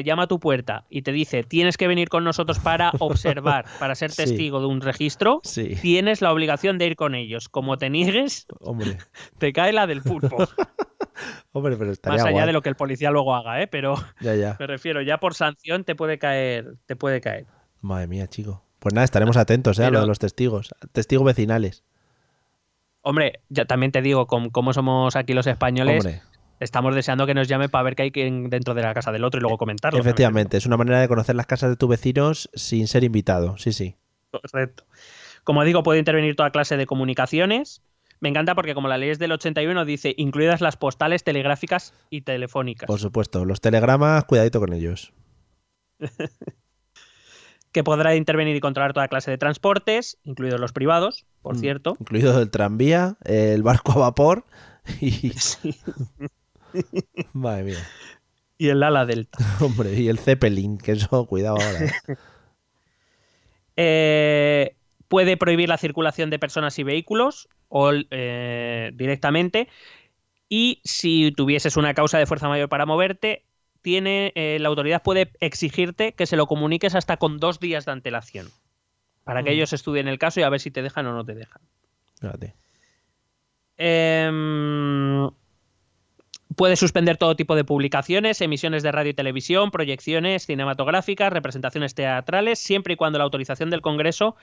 llama 0.04 0.24
a 0.24 0.28
tu 0.28 0.40
puerta 0.40 0.86
y 0.90 1.02
te 1.04 1.12
dice 1.12 1.44
tienes 1.44 1.78
que 1.78 1.88
venir 1.88 2.10
con 2.10 2.24
nosotros 2.24 2.60
para 2.60 2.92
observar, 3.00 3.66
para 3.80 3.96
ser 3.96 4.12
Sí. 4.12 4.24
testigo 4.24 4.60
de 4.60 4.66
un 4.68 4.82
registro, 4.82 5.40
Sí. 5.44 5.76
tienes 5.82 6.22
la 6.22 6.32
obligación 6.34 6.78
de 6.78 6.88
ir 6.88 6.96
con 6.96 7.16
ellos. 7.16 7.48
Como 7.50 7.78
te 7.78 7.90
niegues, 7.90 8.48
Hombre. 8.60 8.98
te 9.38 9.54
cae 9.54 9.72
la 9.74 9.88
del 9.88 10.02
pulpo. 10.02 10.38
Hombre, 11.54 11.76
pero 11.78 11.92
estaría 11.92 12.18
Más 12.18 12.26
allá 12.26 12.32
guay. 12.34 12.46
de 12.48 12.54
lo 12.54 12.62
que 12.62 12.70
el 12.70 12.76
policía 12.76 13.12
luego 13.12 13.36
haga, 13.36 13.62
¿eh? 13.62 13.68
Pero 13.68 13.96
Ya, 14.22 14.36
ya. 14.36 14.56
me 14.60 14.68
refiero, 14.68 15.02
ya 15.02 15.18
por 15.20 15.34
sanción 15.36 15.84
te 15.84 15.96
puede 15.96 16.18
caer, 16.18 16.76
te 16.86 16.96
puede 16.96 17.22
caer. 17.22 17.46
Madre 17.82 18.08
mía, 18.08 18.28
chico. 18.28 18.64
Pues 18.80 18.94
nada, 18.96 19.06
estaremos 19.06 19.38
atentos 19.38 19.78
¿eh? 19.80 19.86
a 19.86 19.92
lo 19.92 20.02
de 20.02 20.08
los 20.08 20.18
testigos. 20.20 20.70
Testigos 20.92 21.26
vecinales. 21.26 21.84
Hombre, 23.04 23.42
ya 23.50 23.66
también 23.66 23.92
te 23.92 24.02
digo, 24.02 24.28
com- 24.28 24.50
como 24.50 24.74
somos 24.74 25.16
aquí 25.16 25.34
los 25.34 25.48
españoles, 25.48 26.06
Hombre, 26.06 26.22
estamos 26.62 26.96
deseando 26.96 27.26
que 27.26 27.34
nos 27.34 27.48
llame 27.50 27.68
para 27.68 27.84
ver 27.84 27.96
qué 27.96 28.04
hay 28.04 28.12
dentro 28.12 28.74
de 28.74 28.82
la 28.84 28.94
casa 28.94 29.12
del 29.12 29.24
otro 29.26 29.40
y 29.40 29.42
luego 29.42 29.58
comentarlo. 29.58 30.00
efectivamente, 30.00 30.56
es 30.58 30.66
una 30.66 30.78
manera 30.78 31.02
de 31.02 31.08
conocer 31.10 31.36
las 31.36 31.46
casas 31.48 31.70
de 31.72 31.76
tus 31.76 31.90
vecinos 31.90 32.50
sin 32.54 32.88
ser 32.88 33.04
invitado. 33.04 33.58
Sí, 33.58 33.74
sí. 33.74 33.96
Correcto. 34.32 34.86
Como 35.44 35.64
digo, 35.66 35.84
puede 35.84 36.00
intervenir 36.00 36.36
toda 36.36 36.52
clase 36.52 36.78
de 36.78 36.86
comunicaciones. 36.86 37.82
Me 38.20 38.30
encanta 38.30 38.54
porque 38.56 38.76
como 38.76 38.88
la 38.88 38.98
ley 39.00 39.10
es 39.10 39.18
del 39.20 39.32
81 39.32 39.84
dice 39.84 40.14
incluidas 40.16 40.62
las 40.62 40.78
postales, 40.78 41.24
telegráficas 41.24 41.94
y 42.12 42.22
telefónicas. 42.22 42.88
Por 42.88 43.00
supuesto. 43.00 43.44
Los 43.46 43.60
telegramas, 43.60 44.24
cuidadito 44.26 44.60
con 44.60 44.72
ellos. 44.74 45.12
Que 47.74 47.86
podrá 47.86 48.16
intervenir 48.18 48.54
y 48.54 48.60
controlar 48.60 48.92
toda 48.92 49.08
clase 49.08 49.32
de 49.32 49.38
transportes, 49.38 50.18
incluidos 50.26 50.60
los 50.60 50.74
privados, 50.74 51.26
por 51.42 51.56
Mm. 51.56 51.60
cierto. 51.60 51.96
Incluido 52.02 52.42
el 52.42 52.52
tranvía, 52.52 53.16
el 53.24 53.64
barco 53.64 53.94
a 53.94 53.98
vapor 54.00 54.44
y. 55.00 55.32
Madre 57.34 57.64
mía. 57.64 57.88
Y 58.58 58.70
el 58.70 58.84
ala 58.84 59.06
delta. 59.06 59.38
Hombre, 59.60 59.94
y 59.94 60.08
el 60.10 60.20
Zeppelin, 60.20 60.78
que 60.78 60.92
eso, 60.94 61.26
cuidado 61.26 61.58
ahora. 61.58 61.86
¿eh? 61.86 61.92
Eh, 63.78 64.76
puede 65.08 65.38
prohibir 65.38 65.70
la 65.70 65.78
circulación 65.78 66.30
de 66.30 66.38
personas 66.40 66.78
y 66.78 66.84
vehículos 66.84 67.48
o, 67.70 67.92
eh, 68.12 68.92
directamente. 68.94 69.70
Y 70.50 70.82
si 70.84 71.32
tuvieses 71.32 71.78
una 71.78 71.94
causa 71.94 72.18
de 72.20 72.26
fuerza 72.26 72.50
mayor 72.50 72.70
para 72.70 72.86
moverte, 72.86 73.46
tiene, 73.82 74.34
eh, 74.36 74.58
la 74.60 74.68
autoridad 74.68 75.02
puede 75.02 75.32
exigirte 75.40 76.14
que 76.14 76.26
se 76.28 76.36
lo 76.36 76.46
comuniques 76.48 76.94
hasta 76.96 77.18
con 77.18 77.40
dos 77.40 77.60
días 77.60 77.86
de 77.86 77.94
antelación. 77.94 78.50
Para 79.24 79.42
que 79.44 79.52
Mm. 79.52 79.54
ellos 79.54 79.74
estudien 79.74 80.08
el 80.08 80.20
caso 80.20 80.40
y 80.42 80.44
a 80.44 80.50
ver 80.50 80.60
si 80.60 80.70
te 80.70 80.82
dejan 80.82 81.08
o 81.08 81.14
no 81.14 81.24
te 81.24 81.34
dejan. 81.34 81.62
Fíjate. 82.20 82.54
Em, 83.78 85.30
puede 86.56 86.76
suspender 86.76 87.18
todo 87.18 87.36
tipo 87.36 87.56
de 87.56 87.64
publicaciones, 87.64 88.42
emisiones 88.42 88.84
de 88.84 88.92
radio 88.92 89.12
y 89.12 89.14
televisión, 89.14 89.72
proyecciones 89.72 90.46
cinematográficas, 90.46 91.32
representaciones 91.32 91.94
teatrales, 91.96 92.60
siempre 92.60 92.94
y 92.94 92.98
cuando 92.98 93.18
la 93.20 93.24
autorización 93.26 93.70
del 93.70 93.82
Congreso 93.82 94.36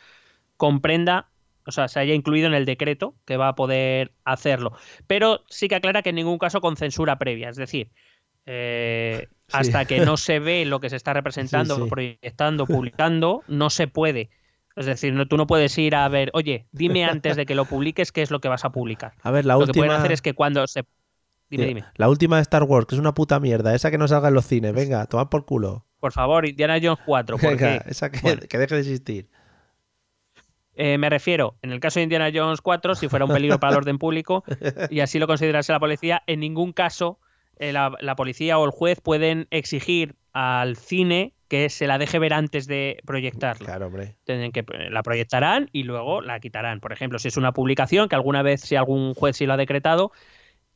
comprenda, 0.57 1.29
o 1.67 1.73
sea, 1.73 1.89
se 1.89 2.01
haya 2.01 2.15
incluido 2.15 2.47
en 2.47 2.55
el 2.55 2.65
decreto 2.65 3.15
que 3.25 3.37
va 3.37 3.49
a 3.49 3.55
poder 3.55 4.13
hacerlo. 4.25 4.73
Pero 5.07 5.45
sí 5.49 5.69
que 5.69 5.77
aclara 5.77 6.03
que 6.03 6.11
en 6.11 6.17
ningún 6.17 6.39
caso 6.39 6.61
con 6.61 6.77
censura 6.77 7.19
previa, 7.19 7.49
es 7.51 7.57
decir, 7.57 7.91
eh, 8.47 9.29
Sí. 9.49 9.57
hasta 9.57 9.85
que 9.87 10.01
no 10.01 10.17
se 10.19 10.41
ve 10.41 10.65
lo 10.67 10.81
que 10.81 10.91
se 10.91 10.97
está 10.97 11.13
representando, 11.15 11.77
Sí, 11.77 11.83
sí. 11.85 11.89
proyectando, 11.89 12.67
publicando, 12.67 13.43
no 13.49 13.71
se 13.71 13.87
puede. 13.87 14.31
Es 14.77 14.87
decir, 14.87 15.13
no, 15.13 15.27
tú 15.27 15.37
no 15.37 15.47
puedes 15.47 15.77
ir 15.79 15.97
a 15.97 16.09
ver, 16.09 16.31
oye, 16.35 16.67
dime 16.71 17.05
antes 17.05 17.35
de 17.37 17.47
que 17.47 17.55
lo 17.55 17.65
publiques 17.65 18.13
qué 18.13 18.23
es 18.23 18.31
lo 18.31 18.41
que 18.41 18.49
vas 18.49 18.65
a 18.65 18.71
publicar. 18.71 19.13
A 19.23 19.31
ver, 19.31 19.45
la 19.45 19.57
lo 19.57 19.67
que 19.67 19.73
pueden 19.73 19.91
hacer 19.93 20.13
es 20.13 20.23
que 20.23 20.35
cuando 20.35 20.67
se... 20.67 20.85
Dime, 21.51 21.67
dime. 21.67 21.85
La 21.97 22.09
última 22.09 22.37
de 22.37 22.43
Star 22.43 22.63
Wars, 22.65 22.87
que 22.87 22.95
es 22.95 23.01
una 23.01 23.15
puta 23.15 23.41
mierda. 23.41 23.75
Esa 23.75 23.91
que 23.91 23.99
no 23.99 24.07
salga 24.07 24.29
en 24.29 24.35
los 24.35 24.47
cines. 24.47 24.75
Venga, 24.75 25.07
toma 25.07 25.31
por 25.31 25.47
culo. 25.47 25.85
Por 26.01 26.13
favor, 26.13 26.47
Indiana 26.47 26.79
Jones 26.83 27.01
4. 27.07 27.39
¿por 27.39 27.49
Venga, 27.51 27.77
esa 27.87 28.11
que, 28.11 28.21
Bueno. 28.21 28.43
que 28.49 28.59
deje 28.59 28.75
de 28.75 28.81
existir. 28.81 29.29
Eh, 30.75 30.97
me 30.97 31.11
refiero, 31.11 31.57
en 31.63 31.73
el 31.73 31.81
caso 31.81 31.99
de 31.99 32.05
Indiana 32.05 32.31
Jones 32.33 32.61
4, 32.61 32.95
si 32.95 33.09
fuera 33.09 33.25
un 33.25 33.33
peligro 33.33 33.59
para 33.59 33.73
el 33.73 33.79
orden 33.79 33.99
público 33.99 34.45
y 34.91 35.01
así 35.01 35.19
lo 35.19 35.27
considerase 35.27 35.73
la 35.73 35.81
policía, 35.81 36.23
en 36.29 36.39
ningún 36.39 36.73
caso 36.73 37.19
eh, 37.57 37.73
la, 37.73 37.93
la 38.01 38.15
policía 38.15 38.59
o 38.59 38.65
el 38.65 38.71
juez 38.71 39.01
pueden 39.01 39.49
exigir 39.51 40.15
al 40.33 40.77
cine 40.77 41.35
que 41.49 41.69
se 41.69 41.89
la 41.89 41.99
deje 41.99 42.21
ver 42.21 42.33
antes 42.33 42.69
de 42.69 43.01
proyectarla. 43.05 43.65
Claro, 43.67 43.87
hombre. 43.87 44.17
Tienen 44.25 44.53
que 44.53 44.65
la 44.91 45.03
proyectarán 45.03 45.69
y 45.73 45.83
luego 45.83 46.21
la 46.21 46.39
quitarán. 46.39 46.79
Por 46.79 46.93
ejemplo, 46.93 47.19
si 47.19 47.27
es 47.27 47.37
una 47.37 47.53
publicación 47.53 48.09
que 48.09 48.15
alguna 48.15 48.43
vez, 48.43 48.61
si 48.61 48.77
algún 48.77 49.15
juez 49.15 49.37
sí 49.37 49.47
lo 49.47 49.55
ha 49.55 49.57
decretado, 49.57 50.13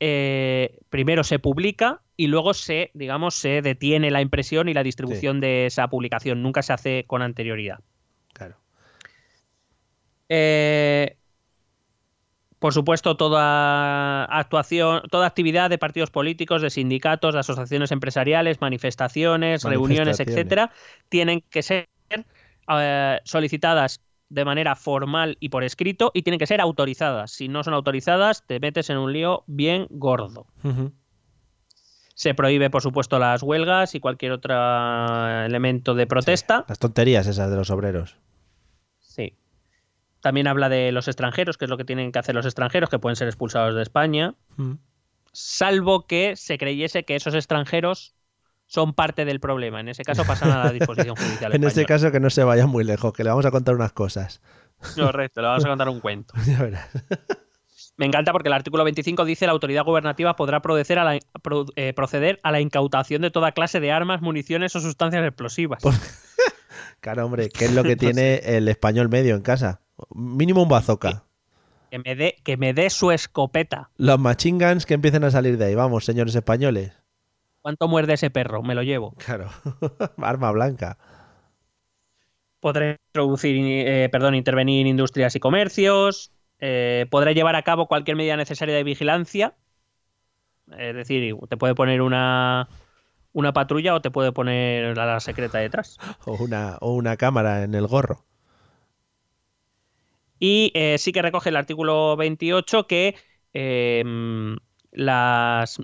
eh, 0.05 0.81
primero 0.91 1.23
se 1.23 1.39
publica 1.39 2.03
y 2.17 2.27
luego 2.27 2.55
se, 2.55 2.91
digamos, 2.93 3.37
se 3.37 3.63
detiene 3.63 4.11
la 4.11 4.21
impresión 4.21 4.69
y 4.69 4.75
la 4.75 4.83
distribución 4.83 5.39
de 5.39 5.67
esa 5.67 5.87
publicación. 5.87 6.43
Nunca 6.43 6.65
se 6.65 6.73
hace 6.73 7.05
con 7.07 7.23
anterioridad. 7.23 7.79
Claro. 8.33 8.57
Eh, 10.29 11.17
por 12.59 12.75
supuesto, 12.75 13.17
toda 13.17 14.25
actuación, 14.25 15.03
toda 15.09 15.29
actividad 15.29 15.71
de 15.71 15.79
partidos 15.79 16.11
políticos, 16.11 16.63
de 16.63 16.71
sindicatos, 16.71 17.35
de 17.35 17.41
asociaciones 17.41 17.93
empresariales, 17.93 18.61
manifestaciones, 18.61 19.63
reuniones, 19.63 20.19
etcétera, 20.19 20.73
tienen 21.09 21.45
que 21.49 21.63
ser 21.63 21.89
eh, 22.69 23.21
solicitadas 23.23 24.01
de 24.33 24.47
manera 24.47 24.77
formal 24.77 25.37
y 25.41 25.51
por 25.51 25.63
escrito 25.63 26.11
y 26.15 26.23
tienen 26.23 26.39
que 26.39 26.47
ser 26.47 26.61
autorizadas. 26.61 27.33
Si 27.33 27.49
no 27.49 27.63
son 27.63 27.75
autorizadas, 27.75 28.47
te 28.47 28.61
metes 28.61 28.89
en 28.89 28.97
un 28.97 29.13
lío 29.13 29.45
bien 29.47 29.87
gordo. 29.91 30.47
Se 32.15 32.35
prohíbe, 32.35 32.71
por 32.71 32.81
supuesto, 32.81 33.19
las 33.19 33.43
huelgas 33.43 33.95
y 33.95 34.01
cualquier 34.01 34.33
otro 34.33 34.55
elemento 35.45 35.95
de 35.95 36.07
protesta. 36.07 36.65
Las 36.67 36.79
tonterías 36.79 37.27
esas 37.27 37.51
de 37.51 37.57
los 37.57 37.71
obreros. 37.71 38.17
Sí. 39.01 39.37
También 40.21 40.47
habla 40.47 40.71
de 40.71 40.93
los 40.93 41.09
extranjeros, 41.09 41.59
que 41.59 41.67
es 41.67 41.71
lo 41.71 41.77
que 41.77 41.85
tienen 41.85 42.11
que 42.11 42.19
hacer 42.19 42.35
los 42.35 42.47
extranjeros, 42.47 42.89
que 42.89 42.99
pueden 42.99 43.17
ser 43.17 43.29
expulsados 43.29 43.75
de 43.75 43.83
España. 43.83 44.35
Salvo 45.33 46.07
que 46.07 46.37
se 46.37 46.57
creyese 46.57 47.05
que 47.05 47.17
esos 47.17 47.35
extranjeros 47.35 48.15
son 48.73 48.95
parte 48.95 49.27
del 49.27 49.39
problema. 49.39 49.81
En 49.81 49.89
ese 49.89 50.03
caso 50.03 50.25
pasan 50.25 50.51
a 50.51 50.65
la 50.65 50.73
disposición 50.73 51.15
judicial. 51.15 51.53
en 51.55 51.65
ese 51.65 51.85
caso 51.85 52.11
que 52.11 52.21
no 52.21 52.31
se 52.31 52.43
vayan 52.43 52.71
muy 52.71 52.85
lejos, 52.85 53.13
que 53.13 53.23
le 53.23 53.29
vamos 53.29 53.45
a 53.45 53.51
contar 53.51 53.75
unas 53.75 53.93
cosas. 53.93 54.41
Correcto, 54.97 55.43
le 55.43 55.49
vamos 55.49 55.65
a 55.67 55.69
contar 55.69 55.91
un 55.91 56.01
cuento. 56.01 56.33
ya 56.47 56.63
verás. 56.63 56.89
Me 57.99 58.07
encanta 58.07 58.33
porque 58.33 58.49
el 58.49 58.55
artículo 58.55 58.83
25 58.85 59.27
dice 59.27 59.45
la 59.45 59.53
autoridad 59.53 59.85
gubernativa 59.85 60.37
podrá 60.37 60.63
proceder 60.63 60.99
a 60.99 61.05
la, 61.05 61.19
eh, 61.77 61.93
proceder 61.93 62.41
a 62.43 62.51
la 62.51 62.63
incautación 62.63 63.21
de 63.21 63.31
toda 63.31 63.53
clase 63.53 63.79
de 63.79 63.93
armas, 63.93 64.23
municiones 64.23 64.75
o 64.75 64.81
sustancias 64.81 65.23
explosivas. 65.23 65.83
claro, 67.01 67.27
hombre, 67.27 67.51
¿qué 67.51 67.67
es 67.67 67.75
lo 67.75 67.83
que 67.83 67.97
tiene 67.97 68.37
el 68.37 68.69
español 68.69 69.11
medio 69.11 69.35
en 69.35 69.43
casa? 69.43 69.83
Mínimo 70.15 70.63
un 70.63 70.71
bazooka. 70.71 71.25
Que, 71.91 71.99
me 71.99 72.17
dé 72.17 72.37
que 72.43 72.57
me 72.57 72.73
dé 72.73 72.89
su 72.89 73.11
escopeta. 73.11 73.91
Los 73.99 74.19
machine 74.19 74.67
guns 74.67 74.87
que 74.87 74.95
empiecen 74.95 75.25
a 75.25 75.31
salir 75.31 75.59
de 75.59 75.67
ahí, 75.67 75.75
vamos, 75.75 76.07
señores 76.07 76.35
españoles. 76.35 77.02
¿Cuánto 77.63 77.87
muerde 77.87 78.15
ese 78.15 78.31
perro? 78.31 78.63
Me 78.63 78.75
lo 78.75 78.83
llevo. 78.83 79.15
Claro, 79.25 79.49
arma 80.19 80.51
blanca. 80.51 80.99
Podré 82.61 82.99
introducir, 83.09 83.57
eh, 83.59 84.09
perdón, 84.11 84.35
intervenir 84.35 84.83
en 84.83 84.89
industrias 84.89 85.35
y 85.37 85.41
comercios. 85.41 86.33
Eh, 86.59 87.07
podrá 87.11 87.33
llevar 87.33 87.57
a 87.57 87.63
cabo 87.63 87.87
cualquier 87.87 88.17
medida 88.17 88.37
necesaria 88.37 88.75
de 88.75 88.85
vigilancia. 88.85 89.55
Es 90.77 90.95
decir, 90.95 91.37
te 91.49 91.57
puede 91.57 91.75
poner 91.75 92.03
una, 92.03 92.69
una 93.33 93.53
patrulla 93.53 93.95
o 93.95 94.01
te 94.01 94.11
puede 94.11 94.33
poner 94.33 94.99
a 94.99 95.07
la 95.07 95.21
secreta 95.21 95.59
detrás. 95.59 95.99
O 96.27 96.35
una, 96.35 96.79
o 96.81 96.95
una 96.95 97.17
cámara 97.17 97.63
en 97.63 97.75
el 97.75 97.87
gorro. 97.87 98.25
Y 100.39 100.73
eh, 100.75 100.99
sí 100.99 101.13
que 101.13 101.23
recoge 101.23 101.51
el 101.51 101.57
artículo 101.57 102.17
28 102.17 102.87
que 102.89 103.17
las, 104.93 105.81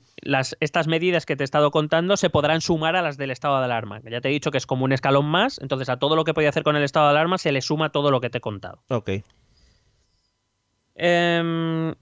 estas 0.61 0.87
medidas 0.87 1.27
que 1.27 1.35
te 1.35 1.43
he 1.43 1.47
estado 1.47 1.71
contando 1.71 2.17
se 2.17 2.31
podrán 2.31 2.61
sumar 2.61 2.95
a 2.95 3.03
las 3.03 3.17
del 3.17 3.31
estado 3.31 3.59
de 3.59 3.65
alarma. 3.65 4.01
Ya 4.09 4.21
te 4.21 4.29
he 4.29 4.33
dicho 4.33 4.51
que 4.51 4.59
es 4.59 4.67
como 4.67 4.85
un 4.85 4.93
escalón 4.93 5.27
más, 5.27 5.59
entonces 5.61 5.89
a 5.89 5.99
todo 5.99 6.15
lo 6.15 6.25
que 6.25 6.35
podía 6.35 6.51
hacer 6.51 6.63
con 6.63 6.77
el 6.77 6.85
estado 6.85 7.07
de 7.07 7.13
alarma 7.13 7.39
se 7.39 7.53
le 7.53 7.63
suma 7.63 7.91
todo 7.91 8.11
lo 8.11 8.21
que 8.21 8.31
te 8.31 8.39
he 8.39 8.41
contado. 8.41 8.83
Ok. 8.89 9.11
Em, 10.95 11.95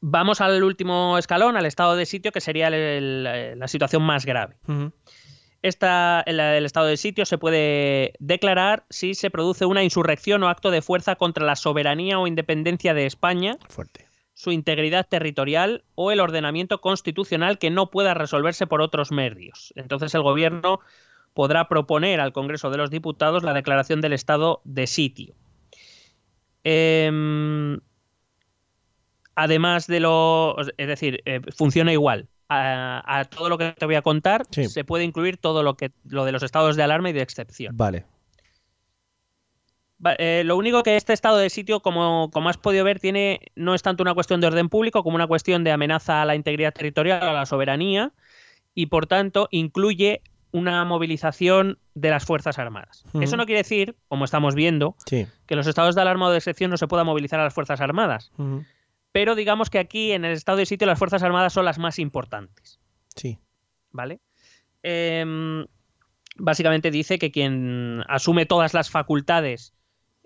vamos 0.00 0.40
al 0.40 0.62
último 0.62 1.18
escalón, 1.18 1.56
al 1.56 1.66
estado 1.66 1.96
de 1.96 2.06
sitio, 2.06 2.32
que 2.32 2.40
sería 2.40 2.70
la 2.70 3.68
situación 3.68 4.02
más 4.02 4.24
grave. 4.24 4.56
Esta, 5.62 6.22
el, 6.26 6.38
el, 6.38 6.64
estado 6.64 6.86
de 6.86 6.96
sitio 6.96 7.26
se 7.26 7.38
puede 7.38 8.12
declarar 8.20 8.84
si 8.88 9.14
se 9.14 9.30
produce 9.30 9.66
una 9.66 9.82
insurrección 9.82 10.42
o 10.44 10.48
acto 10.48 10.70
de 10.70 10.80
fuerza 10.80 11.16
contra 11.16 11.44
la 11.44 11.56
soberanía 11.56 12.20
o 12.20 12.26
independencia 12.28 12.94
de 12.94 13.06
España. 13.06 13.58
Fuerte 13.68 14.05
su 14.36 14.52
integridad 14.52 15.06
territorial 15.08 15.82
o 15.94 16.12
el 16.12 16.20
ordenamiento 16.20 16.82
constitucional 16.82 17.58
que 17.58 17.70
no 17.70 17.90
pueda 17.90 18.12
resolverse 18.12 18.66
por 18.66 18.82
otros 18.82 19.10
medios. 19.10 19.72
Entonces 19.76 20.14
el 20.14 20.20
gobierno 20.20 20.80
podrá 21.32 21.68
proponer 21.68 22.20
al 22.20 22.34
Congreso 22.34 22.68
de 22.68 22.76
los 22.76 22.90
Diputados 22.90 23.42
la 23.42 23.54
declaración 23.54 24.02
del 24.02 24.12
estado 24.12 24.60
de 24.64 24.86
sitio. 24.86 25.34
Em, 26.64 27.80
además 29.34 29.86
de 29.86 30.00
lo... 30.00 30.56
Es 30.76 30.86
decir, 30.86 31.22
eh, 31.24 31.40
funciona 31.56 31.90
igual. 31.92 32.28
A, 32.50 33.26
todo 33.30 33.48
lo 33.48 33.56
que 33.56 33.72
te 33.72 33.86
voy 33.86 33.96
a 33.96 34.02
contar 34.02 34.46
se 34.50 34.84
puede 34.84 35.02
incluir 35.02 35.36
todo 35.36 35.64
lo 35.64 35.76
que 35.76 35.90
lo 36.04 36.24
de 36.24 36.30
los 36.30 36.44
estados 36.44 36.76
de 36.76 36.82
alarma 36.82 37.10
y 37.10 37.12
de 37.12 37.22
excepción. 37.22 37.76
Vale. 37.76 38.04
Eh, 40.18 40.42
lo 40.44 40.56
único 40.56 40.82
que 40.82 40.96
este 40.96 41.12
estado 41.12 41.38
de 41.38 41.48
sitio, 41.48 41.80
como, 41.80 42.30
como, 42.32 42.48
has 42.48 42.58
podido 42.58 42.84
ver, 42.84 43.00
tiene 43.00 43.40
no 43.54 43.74
es 43.74 43.82
tanto 43.82 44.02
una 44.02 44.14
cuestión 44.14 44.40
de 44.40 44.46
orden 44.46 44.68
público 44.68 45.02
como 45.02 45.16
una 45.16 45.26
cuestión 45.26 45.64
de 45.64 45.72
amenaza 45.72 46.22
a 46.22 46.24
la 46.26 46.34
integridad 46.34 46.74
territorial, 46.74 47.22
a 47.22 47.32
la 47.32 47.46
soberanía, 47.46 48.12
y 48.74 48.86
por 48.86 49.06
tanto 49.06 49.48
incluye 49.50 50.22
una 50.52 50.84
movilización 50.84 51.78
de 51.94 52.10
las 52.10 52.24
Fuerzas 52.24 52.58
Armadas. 52.58 53.04
Eso 53.20 53.36
no 53.36 53.46
quiere 53.46 53.60
decir, 53.60 53.96
como 54.08 54.24
estamos 54.24 54.54
viendo, 54.54 54.96
que 55.06 55.56
los 55.56 55.66
estados 55.66 55.94
de 55.94 56.00
alarma 56.00 56.28
o 56.28 56.30
de 56.30 56.38
excepción 56.38 56.70
no 56.70 56.76
se 56.76 56.86
pueda 56.86 57.04
movilizar 57.04 57.40
a 57.40 57.44
las 57.44 57.54
Fuerzas 57.54 57.80
Armadas. 57.80 58.32
Pero 59.12 59.34
digamos 59.34 59.70
que 59.70 59.78
aquí, 59.78 60.12
en 60.12 60.24
el 60.24 60.32
estado 60.32 60.58
de 60.58 60.66
sitio, 60.66 60.86
las 60.86 60.98
Fuerzas 60.98 61.22
Armadas 61.22 61.52
son 61.52 61.64
las 61.64 61.78
más 61.78 61.98
importantes. 61.98 62.80
Sí. 63.14 63.38
¿Vale? 63.90 64.20
Em, 64.82 65.66
básicamente 66.36 66.90
dice 66.90 67.18
que 67.18 67.30
quien 67.30 68.02
asume 68.08 68.46
todas 68.46 68.72
las 68.72 68.90
facultades 68.90 69.74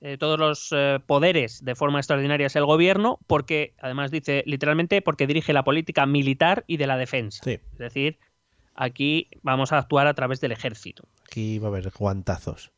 eh, 0.03 0.17
todos 0.17 0.39
los 0.39 0.71
eh, 0.73 0.99
poderes 1.07 1.63
de 1.63 1.75
forma 1.75 1.99
extraordinaria 1.99 2.47
es 2.47 2.57
el 2.57 2.65
gobierno, 2.65 3.19
porque, 3.27 3.75
además 3.81 4.11
dice 4.11 4.43
literalmente, 4.47 5.03
porque 5.03 5.27
dirige 5.27 5.53
la 5.53 5.63
política 5.63 6.07
militar 6.07 6.65
y 6.67 6.79
de 6.79 6.87
la 6.87 6.97
defensa. 6.97 7.43
Es 7.51 7.61
decir, 7.77 8.19
aquí 8.75 9.29
vamos 9.43 9.73
a 9.73 9.79
actuar 9.79 10.07
a 10.07 10.15
través 10.15 10.41
del 10.41 10.53
ejército. 10.53 11.07
Aquí 11.27 11.59
va 11.59 11.67
a 11.67 11.71
haber 11.71 11.91
guantazos. 11.91 12.73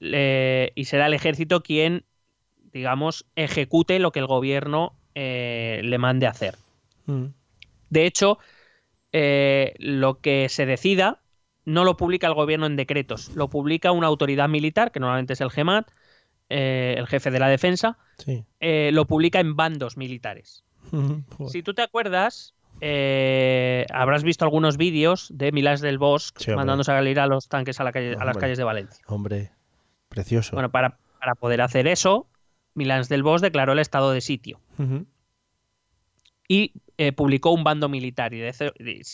y 0.00 0.84
será 0.84 1.06
el 1.06 1.14
ejército 1.14 1.62
quien, 1.62 2.04
digamos, 2.72 3.24
ejecute 3.34 3.98
lo 3.98 4.12
que 4.12 4.18
el 4.18 4.26
gobierno 4.26 4.98
eh, 5.14 5.80
le 5.82 5.96
mande 5.96 6.26
hacer. 6.26 6.56
Mm. 7.06 7.28
De 7.88 8.04
hecho, 8.04 8.38
lo 9.12 10.20
que 10.20 10.50
se 10.50 10.66
decida 10.66 11.22
no 11.64 11.84
lo 11.84 11.96
publica 11.96 12.26
el 12.26 12.34
gobierno 12.34 12.66
en 12.66 12.76
decretos, 12.76 13.34
lo 13.34 13.48
publica 13.48 13.92
una 13.92 14.06
autoridad 14.06 14.48
militar, 14.50 14.92
que 14.92 15.00
normalmente 15.00 15.32
es 15.32 15.40
el 15.40 15.50
GEMAT, 15.50 15.90
eh, 16.50 16.94
el 16.96 17.06
jefe 17.06 17.30
de 17.30 17.38
la 17.38 17.48
defensa, 17.48 17.98
eh, 18.60 18.90
lo 18.92 19.04
publica 19.04 19.38
en 19.38 19.54
bandos 19.54 19.98
militares. 19.98 20.64
si 21.48 21.62
tú 21.62 21.74
te 21.74 21.82
acuerdas, 21.82 22.54
eh, 22.80 23.84
habrás 23.92 24.22
visto 24.22 24.46
algunos 24.46 24.78
vídeos 24.78 25.28
de 25.30 25.52
Milás 25.52 25.82
del 25.82 25.98
Bosque 25.98 26.54
mandando 26.54 26.84
salir 26.84 27.20
a 27.20 27.26
los 27.26 27.48
tanques 27.48 27.80
a, 27.80 27.84
las 27.84 27.92
calles 28.38 28.56
de 28.56 28.64
Valencia. 28.64 29.04
Hombre, 29.08 29.52
precioso. 30.08 30.56
Bueno, 30.56 30.70
para, 30.70 30.98
poder 31.38 31.60
hacer 31.60 31.86
eso, 31.86 32.26
Milás 32.72 33.10
del 33.10 33.22
Bosque 33.22 33.48
declaró 33.48 33.74
el 33.74 33.78
estado 33.78 34.12
de 34.12 34.22
sitio. 34.22 34.60
Y 36.50 36.72
publicó 37.14 37.50
un 37.50 37.62
bando 37.62 37.90
militar. 37.90 38.32
Y 38.32 38.42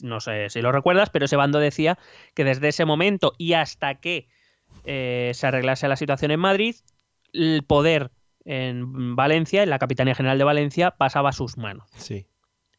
no 0.03 0.21
sé 0.21 0.51
si 0.51 0.63
lo 0.63 0.71
recuerdas, 0.71 1.11
pero 1.11 1.25
ese 1.25 1.35
bando 1.35 1.59
decía 1.59 1.99
que 2.35 2.45
desde 2.45 2.69
ese 2.69 2.85
momento 2.85 3.33
y 3.39 3.55
hasta 3.55 3.97
que 3.97 4.29
se 4.85 5.47
arreglase 5.47 5.89
la 5.89 5.97
situación 5.97 6.31
en 6.31 6.39
Madrid, 6.39 6.77
el 7.35 7.65
poder 7.67 8.11
en 8.45 9.17
Valencia, 9.17 9.63
en 9.63 9.71
la 9.71 9.79
Capitanía 9.79 10.15
General 10.15 10.39
de 10.39 10.45
Valencia, 10.45 10.93
pasaba 10.93 11.31
a 11.31 11.33
sus 11.33 11.57
manos. 11.59 11.89
Sí. 11.97 12.27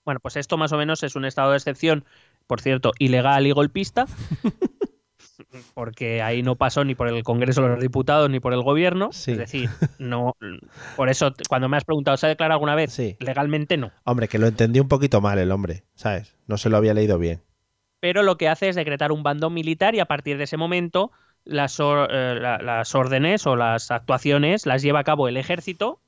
Bueno, 0.03 0.19
pues 0.19 0.35
esto 0.35 0.57
más 0.57 0.71
o 0.71 0.77
menos 0.77 1.03
es 1.03 1.15
un 1.15 1.25
estado 1.25 1.51
de 1.51 1.57
excepción, 1.57 2.05
por 2.47 2.61
cierto, 2.61 2.91
ilegal 2.99 3.47
y 3.47 3.51
golpista, 3.51 4.05
porque 5.73 6.21
ahí 6.21 6.43
no 6.43 6.55
pasó 6.55 6.85
ni 6.85 6.93
por 6.93 7.07
el 7.07 7.23
Congreso 7.23 7.63
de 7.63 7.69
los 7.69 7.79
Diputados 7.79 8.29
ni 8.29 8.39
por 8.39 8.53
el 8.53 8.61
Gobierno. 8.61 9.09
Es 9.09 9.25
decir, 9.25 9.69
no. 9.97 10.35
Por 10.95 11.09
eso, 11.09 11.33
cuando 11.49 11.69
me 11.69 11.77
has 11.77 11.85
preguntado, 11.85 12.17
¿se 12.17 12.27
ha 12.27 12.29
declarado 12.29 12.57
alguna 12.57 12.75
vez? 12.75 12.93
Sí. 12.93 13.17
Legalmente 13.19 13.77
no. 13.77 13.91
Hombre, 14.03 14.27
que 14.27 14.37
lo 14.37 14.45
entendí 14.45 14.79
un 14.79 14.87
poquito 14.87 15.21
mal 15.21 15.39
el 15.39 15.51
hombre, 15.51 15.85
¿sabes? 15.95 16.35
No 16.45 16.57
se 16.57 16.69
lo 16.69 16.77
había 16.77 16.93
leído 16.93 17.17
bien. 17.17 17.41
Pero 17.99 18.21
lo 18.21 18.37
que 18.37 18.47
hace 18.47 18.69
es 18.69 18.75
decretar 18.75 19.11
un 19.11 19.23
bando 19.23 19.49
militar 19.49 19.95
y 19.95 19.99
a 19.99 20.05
partir 20.05 20.37
de 20.37 20.43
ese 20.43 20.57
momento 20.57 21.11
las, 21.45 21.79
eh, 21.79 22.39
las 22.41 22.95
órdenes 22.95 23.47
o 23.47 23.55
las 23.55 23.91
actuaciones 23.91 24.65
las 24.65 24.81
lleva 24.81 24.99
a 24.99 25.03
cabo 25.03 25.27
el 25.27 25.37
ejército. 25.37 25.99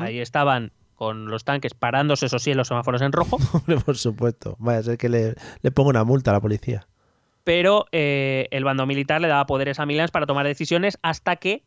Ahí 0.00 0.20
estaban 0.20 0.72
con 0.94 1.30
los 1.30 1.44
tanques 1.44 1.72
parándose, 1.72 2.26
eso 2.26 2.38
sí, 2.38 2.50
en 2.50 2.58
los 2.58 2.68
semáforos 2.68 3.00
en 3.00 3.12
rojo. 3.12 3.38
por 3.86 3.96
supuesto. 3.96 4.56
Vaya 4.58 4.80
a 4.80 4.82
ser 4.82 4.98
que 4.98 5.08
le, 5.08 5.34
le 5.62 5.70
ponga 5.70 5.88
una 5.88 6.04
multa 6.04 6.30
a 6.30 6.34
la 6.34 6.40
policía. 6.40 6.86
Pero 7.44 7.86
eh, 7.90 8.48
el 8.50 8.64
bando 8.64 8.84
militar 8.84 9.20
le 9.20 9.28
daba 9.28 9.46
poderes 9.46 9.80
a 9.80 9.86
Milans 9.86 10.10
para 10.10 10.26
tomar 10.26 10.46
decisiones 10.46 10.98
hasta 11.00 11.36
que. 11.36 11.62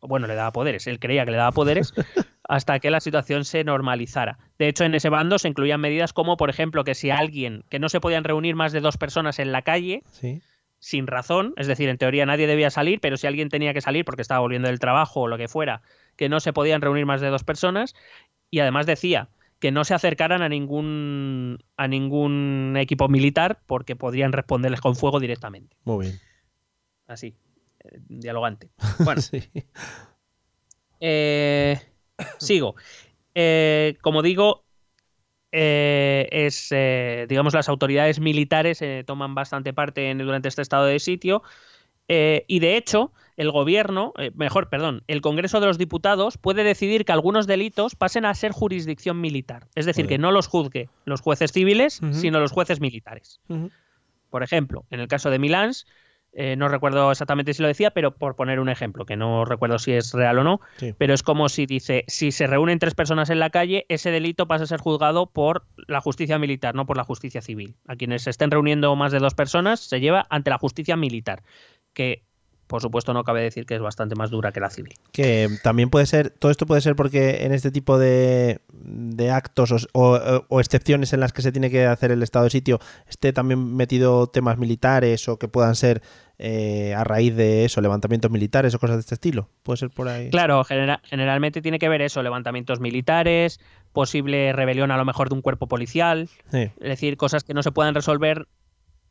Bueno, 0.00 0.26
le 0.26 0.34
daba 0.34 0.52
poderes, 0.52 0.86
él 0.86 0.98
creía 0.98 1.24
que 1.24 1.30
le 1.30 1.36
daba 1.36 1.52
poderes 1.52 1.94
hasta 2.48 2.78
que 2.80 2.90
la 2.90 3.00
situación 3.00 3.44
se 3.44 3.64
normalizara. 3.64 4.38
De 4.58 4.68
hecho, 4.68 4.84
en 4.84 4.94
ese 4.94 5.08
bando 5.08 5.38
se 5.38 5.48
incluían 5.48 5.80
medidas 5.80 6.12
como, 6.12 6.36
por 6.36 6.50
ejemplo, 6.50 6.84
que 6.84 6.94
si 6.94 7.10
alguien, 7.10 7.64
que 7.68 7.78
no 7.78 7.88
se 7.88 8.00
podían 8.00 8.24
reunir 8.24 8.56
más 8.56 8.72
de 8.72 8.80
dos 8.80 8.98
personas 8.98 9.38
en 9.38 9.52
la 9.52 9.62
calle, 9.62 10.02
¿Sí? 10.10 10.42
Sin 10.86 11.08
razón, 11.08 11.52
es 11.56 11.66
decir, 11.66 11.88
en 11.88 11.98
teoría 11.98 12.26
nadie 12.26 12.46
debía 12.46 12.70
salir, 12.70 13.00
pero 13.00 13.16
si 13.16 13.26
alguien 13.26 13.48
tenía 13.48 13.74
que 13.74 13.80
salir 13.80 14.04
porque 14.04 14.22
estaba 14.22 14.38
volviendo 14.38 14.68
del 14.68 14.78
trabajo 14.78 15.22
o 15.22 15.26
lo 15.26 15.36
que 15.36 15.48
fuera, 15.48 15.82
que 16.14 16.28
no 16.28 16.38
se 16.38 16.52
podían 16.52 16.80
reunir 16.80 17.06
más 17.06 17.20
de 17.20 17.26
dos 17.26 17.42
personas 17.42 17.96
y 18.52 18.60
además 18.60 18.86
decía 18.86 19.28
que 19.58 19.72
no 19.72 19.82
se 19.82 19.94
acercaran 19.94 20.42
a 20.42 20.48
ningún 20.48 21.58
a 21.76 21.88
ningún 21.88 22.76
equipo 22.78 23.08
militar 23.08 23.58
porque 23.66 23.96
podrían 23.96 24.30
responderles 24.30 24.80
con 24.80 24.94
fuego 24.94 25.18
directamente. 25.18 25.76
Muy 25.82 26.06
bien. 26.06 26.20
Así. 27.08 27.34
dialogante. 28.08 28.70
Bueno, 29.04 29.20
eh, 31.00 31.80
sigo. 32.38 32.76
Eh, 33.34 33.98
como 34.02 34.22
digo, 34.22 34.65
eh, 35.52 36.28
es, 36.32 36.70
digamos, 37.28 37.54
las 37.54 37.68
autoridades 37.68 38.20
militares 38.20 38.82
toman 39.06 39.34
bastante 39.34 39.72
parte 39.72 40.14
durante 40.14 40.48
este 40.48 40.62
estado 40.62 40.86
de 40.86 40.98
sitio. 40.98 41.42
y 42.08 42.58
de 42.58 42.76
hecho, 42.76 43.12
el 43.36 43.50
gobierno, 43.50 44.12
mejor, 44.34 44.68
perdón, 44.68 45.02
el 45.08 45.20
Congreso 45.20 45.60
de 45.60 45.66
los 45.66 45.78
Diputados 45.78 46.38
puede 46.38 46.64
decidir 46.64 47.04
que 47.04 47.12
algunos 47.12 47.46
delitos 47.46 47.94
pasen 47.94 48.24
a 48.24 48.34
ser 48.34 48.52
jurisdicción 48.52 49.20
militar. 49.20 49.66
Es 49.74 49.86
decir, 49.86 50.06
que 50.06 50.18
no 50.18 50.32
los 50.32 50.46
juzgue 50.46 50.88
los 51.04 51.20
jueces 51.20 51.52
civiles, 51.52 52.00
sino 52.12 52.40
los 52.40 52.52
jueces 52.52 52.80
militares. 52.80 53.40
Por 54.30 54.42
ejemplo, 54.42 54.84
en 54.90 55.00
el 55.00 55.08
caso 55.08 55.30
de 55.30 55.38
Milán, 55.38 55.72
eh, 56.38 56.54
no 56.54 56.68
recuerdo 56.68 57.10
exactamente 57.10 57.54
si 57.54 57.62
lo 57.62 57.68
decía, 57.68 57.92
pero 57.92 58.14
por 58.14 58.36
poner 58.36 58.60
un 58.60 58.68
ejemplo, 58.68 59.06
que 59.06 59.16
no 59.16 59.46
recuerdo 59.46 59.78
si 59.78 59.92
es 59.92 60.12
real 60.12 60.38
o 60.38 60.44
no, 60.44 60.60
pero 60.98 61.14
es 61.14 61.22
como 61.22 61.48
si 61.48 61.64
dice, 61.64 62.04
si 62.08 62.30
se 62.30 62.46
reúnen 62.46 62.78
tres 62.78 62.94
personas 62.94 63.30
en 63.30 63.38
la 63.38 63.48
calle, 63.48 63.86
ese 63.88 64.10
delito 64.10 64.46
pasa 64.46 64.64
a 64.64 64.66
ser 64.66 64.78
juzgado 64.78 65.30
por 65.30 65.64
la 65.86 66.02
justicia 66.02 66.38
militar, 66.38 66.74
no 66.74 66.84
por 66.84 66.98
la 66.98 67.04
justicia 67.04 67.40
civil. 67.40 67.76
A 67.88 67.96
quienes 67.96 68.24
se 68.24 68.30
estén 68.30 68.50
reuniendo 68.50 68.94
más 68.96 69.12
de 69.12 69.18
dos 69.18 69.32
personas 69.32 69.80
se 69.80 69.98
lleva 69.98 70.26
ante 70.28 70.50
la 70.50 70.58
justicia 70.58 70.94
militar, 70.94 71.42
que 71.94 72.25
por 72.66 72.82
supuesto 72.82 73.14
no 73.14 73.24
cabe 73.24 73.42
decir 73.42 73.66
que 73.66 73.74
es 73.74 73.80
bastante 73.80 74.14
más 74.14 74.30
dura 74.30 74.52
que 74.52 74.60
la 74.60 74.70
civil. 74.70 74.94
Que 75.12 75.48
también 75.62 75.90
puede 75.90 76.06
ser, 76.06 76.30
todo 76.30 76.50
esto 76.50 76.66
puede 76.66 76.80
ser 76.80 76.96
porque 76.96 77.44
en 77.44 77.52
este 77.52 77.70
tipo 77.70 77.98
de, 77.98 78.60
actos 79.32 79.88
o, 79.92 80.60
excepciones 80.60 81.12
en 81.12 81.20
las 81.20 81.32
que 81.32 81.42
se 81.42 81.52
tiene 81.52 81.70
que 81.70 81.86
hacer 81.86 82.10
el 82.10 82.22
estado 82.22 82.44
de 82.44 82.50
sitio 82.50 82.78
esté 83.08 83.32
también 83.32 83.76
metido 83.76 84.26
temas 84.26 84.58
militares 84.58 85.28
o 85.28 85.38
que 85.38 85.48
puedan 85.48 85.74
ser 85.74 86.02
eh, 86.38 86.94
a 86.94 87.04
raíz 87.04 87.34
de 87.34 87.64
eso, 87.64 87.80
levantamientos 87.80 88.30
militares 88.30 88.74
o 88.74 88.78
cosas 88.78 88.96
de 88.96 89.00
este 89.00 89.14
estilo. 89.14 89.48
Puede 89.62 89.78
ser 89.78 89.90
por 89.90 90.08
ahí. 90.08 90.30
Claro, 90.30 90.62
generalmente 90.64 91.62
tiene 91.62 91.78
que 91.78 91.88
ver 91.88 92.02
eso, 92.02 92.22
levantamientos 92.22 92.80
militares, 92.80 93.60
posible 93.92 94.52
rebelión 94.52 94.90
a 94.90 94.96
lo 94.96 95.04
mejor 95.04 95.28
de 95.28 95.36
un 95.36 95.42
cuerpo 95.42 95.68
policial, 95.68 96.28
es 96.52 96.72
decir, 96.78 97.16
cosas 97.16 97.44
que 97.44 97.54
no 97.54 97.62
se 97.62 97.72
puedan 97.72 97.94
resolver 97.94 98.48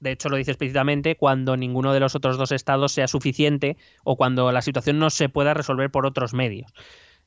de 0.06 0.12
hecho 0.12 0.30
lo 0.30 0.38
dice 0.38 0.52
explícitamente, 0.52 1.16
cuando 1.16 1.58
ninguno 1.58 1.92
de 1.92 2.00
los 2.00 2.16
otros 2.16 2.38
dos 2.38 2.52
estados 2.52 2.92
sea 2.92 3.08
suficiente 3.08 3.76
o 4.04 4.16
cuando 4.16 4.52
la 4.52 4.62
situación 4.62 5.00
no 5.00 5.10
se 5.10 5.30
pueda 5.30 5.54
resolver 5.54 5.90
por 5.90 6.06
otros 6.06 6.34
medios. 6.34 6.72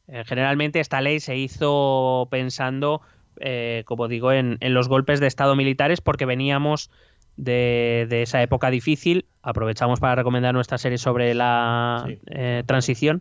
Eh, 0.06 0.22
generalmente 0.24 0.78
esta 0.78 1.00
ley 1.00 1.18
se 1.18 1.36
hizo 1.36 2.28
pensando, 2.30 3.02
eh, 3.40 3.82
como 3.84 4.06
digo, 4.06 4.32
en, 4.32 4.58
los 4.60 4.88
golpes 4.88 5.18
de 5.18 5.26
Estado 5.26 5.56
militares 5.56 6.00
porque 6.00 6.24
veníamos 6.24 6.90
de, 7.36 8.06
esa 8.10 8.42
época 8.42 8.70
difícil. 8.70 9.26
Aprovechamos 9.42 9.98
para 9.98 10.14
recomendar 10.14 10.54
nuestra 10.54 10.78
serie 10.78 10.98
sobre 10.98 11.34
la 11.34 12.06
eh, 12.28 12.62
transición. 12.64 13.20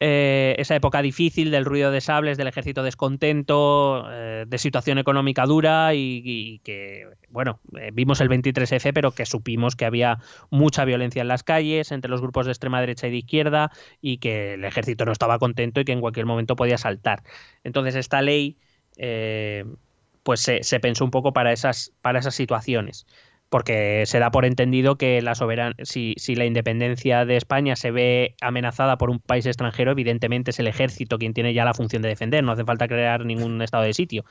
Eh, 0.00 0.54
esa 0.58 0.76
época 0.76 1.02
difícil 1.02 1.50
del 1.50 1.64
ruido 1.64 1.90
de 1.90 2.00
sables, 2.00 2.38
del 2.38 2.46
ejército 2.46 2.84
descontento, 2.84 4.06
eh, 4.08 4.44
de 4.46 4.58
situación 4.58 4.98
económica 4.98 5.44
dura 5.44 5.92
y, 5.92 6.60
que, 6.62 7.08
bueno, 7.30 7.58
eh, 7.76 7.90
vimos 7.92 8.20
el 8.20 8.28
23F, 8.28 8.92
pero 8.92 9.10
que 9.10 9.26
supimos 9.26 9.74
que 9.74 9.86
había 9.86 10.20
mucha 10.50 10.84
violencia 10.84 11.22
en 11.22 11.28
las 11.28 11.42
calles 11.42 11.90
entre 11.90 12.10
los 12.10 12.20
grupos 12.20 12.46
de 12.46 12.52
extrema 12.52 12.80
derecha 12.80 13.08
y 13.08 13.10
de 13.10 13.16
izquierda 13.16 13.72
y 14.00 14.18
que 14.18 14.54
el 14.54 14.64
ejército 14.64 15.04
no 15.04 15.10
estaba 15.10 15.40
contento 15.40 15.80
y 15.80 15.84
que 15.84 15.92
en 15.92 16.00
cualquier 16.00 16.26
momento 16.26 16.54
podía 16.54 16.78
saltar. 16.78 17.24
Entonces 17.64 17.96
esta 17.96 18.22
ley, 18.22 18.56
pues 20.22 20.40
se, 20.40 20.62
se, 20.62 20.78
pensó 20.80 21.04
un 21.04 21.10
poco 21.10 21.32
para 21.32 21.52
esas, 21.52 21.92
para 22.02 22.20
esas 22.20 22.34
situaciones 22.36 23.06
porque 23.48 24.04
se 24.06 24.18
da 24.18 24.30
por 24.30 24.44
entendido 24.44 24.96
que 24.96 25.22
la 25.22 25.34
soberan 25.34 25.74
si, 25.82 26.14
si, 26.18 26.34
la 26.34 26.44
independencia 26.44 27.24
de 27.24 27.36
España 27.36 27.76
se 27.76 27.90
ve 27.90 28.34
amenazada 28.40 28.98
por 28.98 29.10
un 29.10 29.20
país 29.20 29.46
extranjero, 29.46 29.92
evidentemente 29.92 30.50
es 30.50 30.58
el 30.58 30.66
ejército 30.66 31.18
quien 31.18 31.34
tiene 31.34 31.54
ya 31.54 31.64
la 31.64 31.74
función 31.74 32.02
de 32.02 32.08
defender, 32.08 32.44
no 32.44 32.52
hace 32.52 32.64
falta 32.64 32.88
crear 32.88 33.24
ningún 33.24 33.62
estado 33.62 33.84
de 33.84 33.94
sitio. 33.94 34.24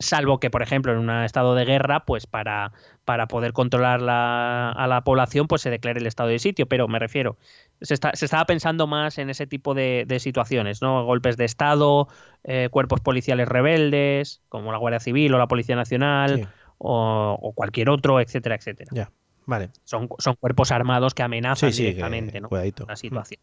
Salvo 0.00 0.38
que, 0.38 0.50
por 0.50 0.62
ejemplo, 0.62 0.92
en 0.92 0.98
un 0.98 1.10
estado 1.10 1.54
de 1.54 1.64
guerra, 1.64 2.04
pues 2.04 2.26
para, 2.26 2.72
para 3.04 3.26
poder 3.26 3.52
controlar 3.52 4.00
la, 4.00 4.70
a 4.70 4.86
la 4.86 5.02
población, 5.02 5.48
pues 5.48 5.62
se 5.62 5.70
declare 5.70 6.00
el 6.00 6.06
estado 6.06 6.28
de 6.28 6.38
sitio. 6.38 6.66
Pero 6.66 6.88
me 6.88 6.98
refiero, 6.98 7.36
se, 7.80 7.94
está, 7.94 8.12
se 8.14 8.24
estaba 8.24 8.44
pensando 8.44 8.86
más 8.86 9.18
en 9.18 9.30
ese 9.30 9.46
tipo 9.46 9.74
de, 9.74 10.06
situaciones, 10.20 10.82
¿no? 10.82 11.04
Golpes 11.04 11.36
de 11.36 11.44
Estado, 11.44 12.08
eh, 12.44 12.68
cuerpos 12.70 13.00
policiales 13.00 13.48
rebeldes, 13.48 14.40
como 14.48 14.72
la 14.72 14.78
Guardia 14.78 15.00
Civil 15.00 15.34
o 15.34 15.38
la 15.38 15.48
Policía 15.48 15.76
Nacional 15.76 16.48
o, 16.78 17.52
cualquier 17.54 17.90
otro, 17.90 18.20
etcétera, 18.20 18.54
etcétera. 18.54 18.90
Ya, 18.92 19.10
vale. 19.46 19.70
Son, 19.84 20.08
son 20.18 20.36
cuerpos 20.36 20.72
armados 20.72 21.14
que 21.14 21.22
amenazan 21.22 21.70
directamente 21.70 22.40
la 22.86 22.96
situación. 22.96 23.40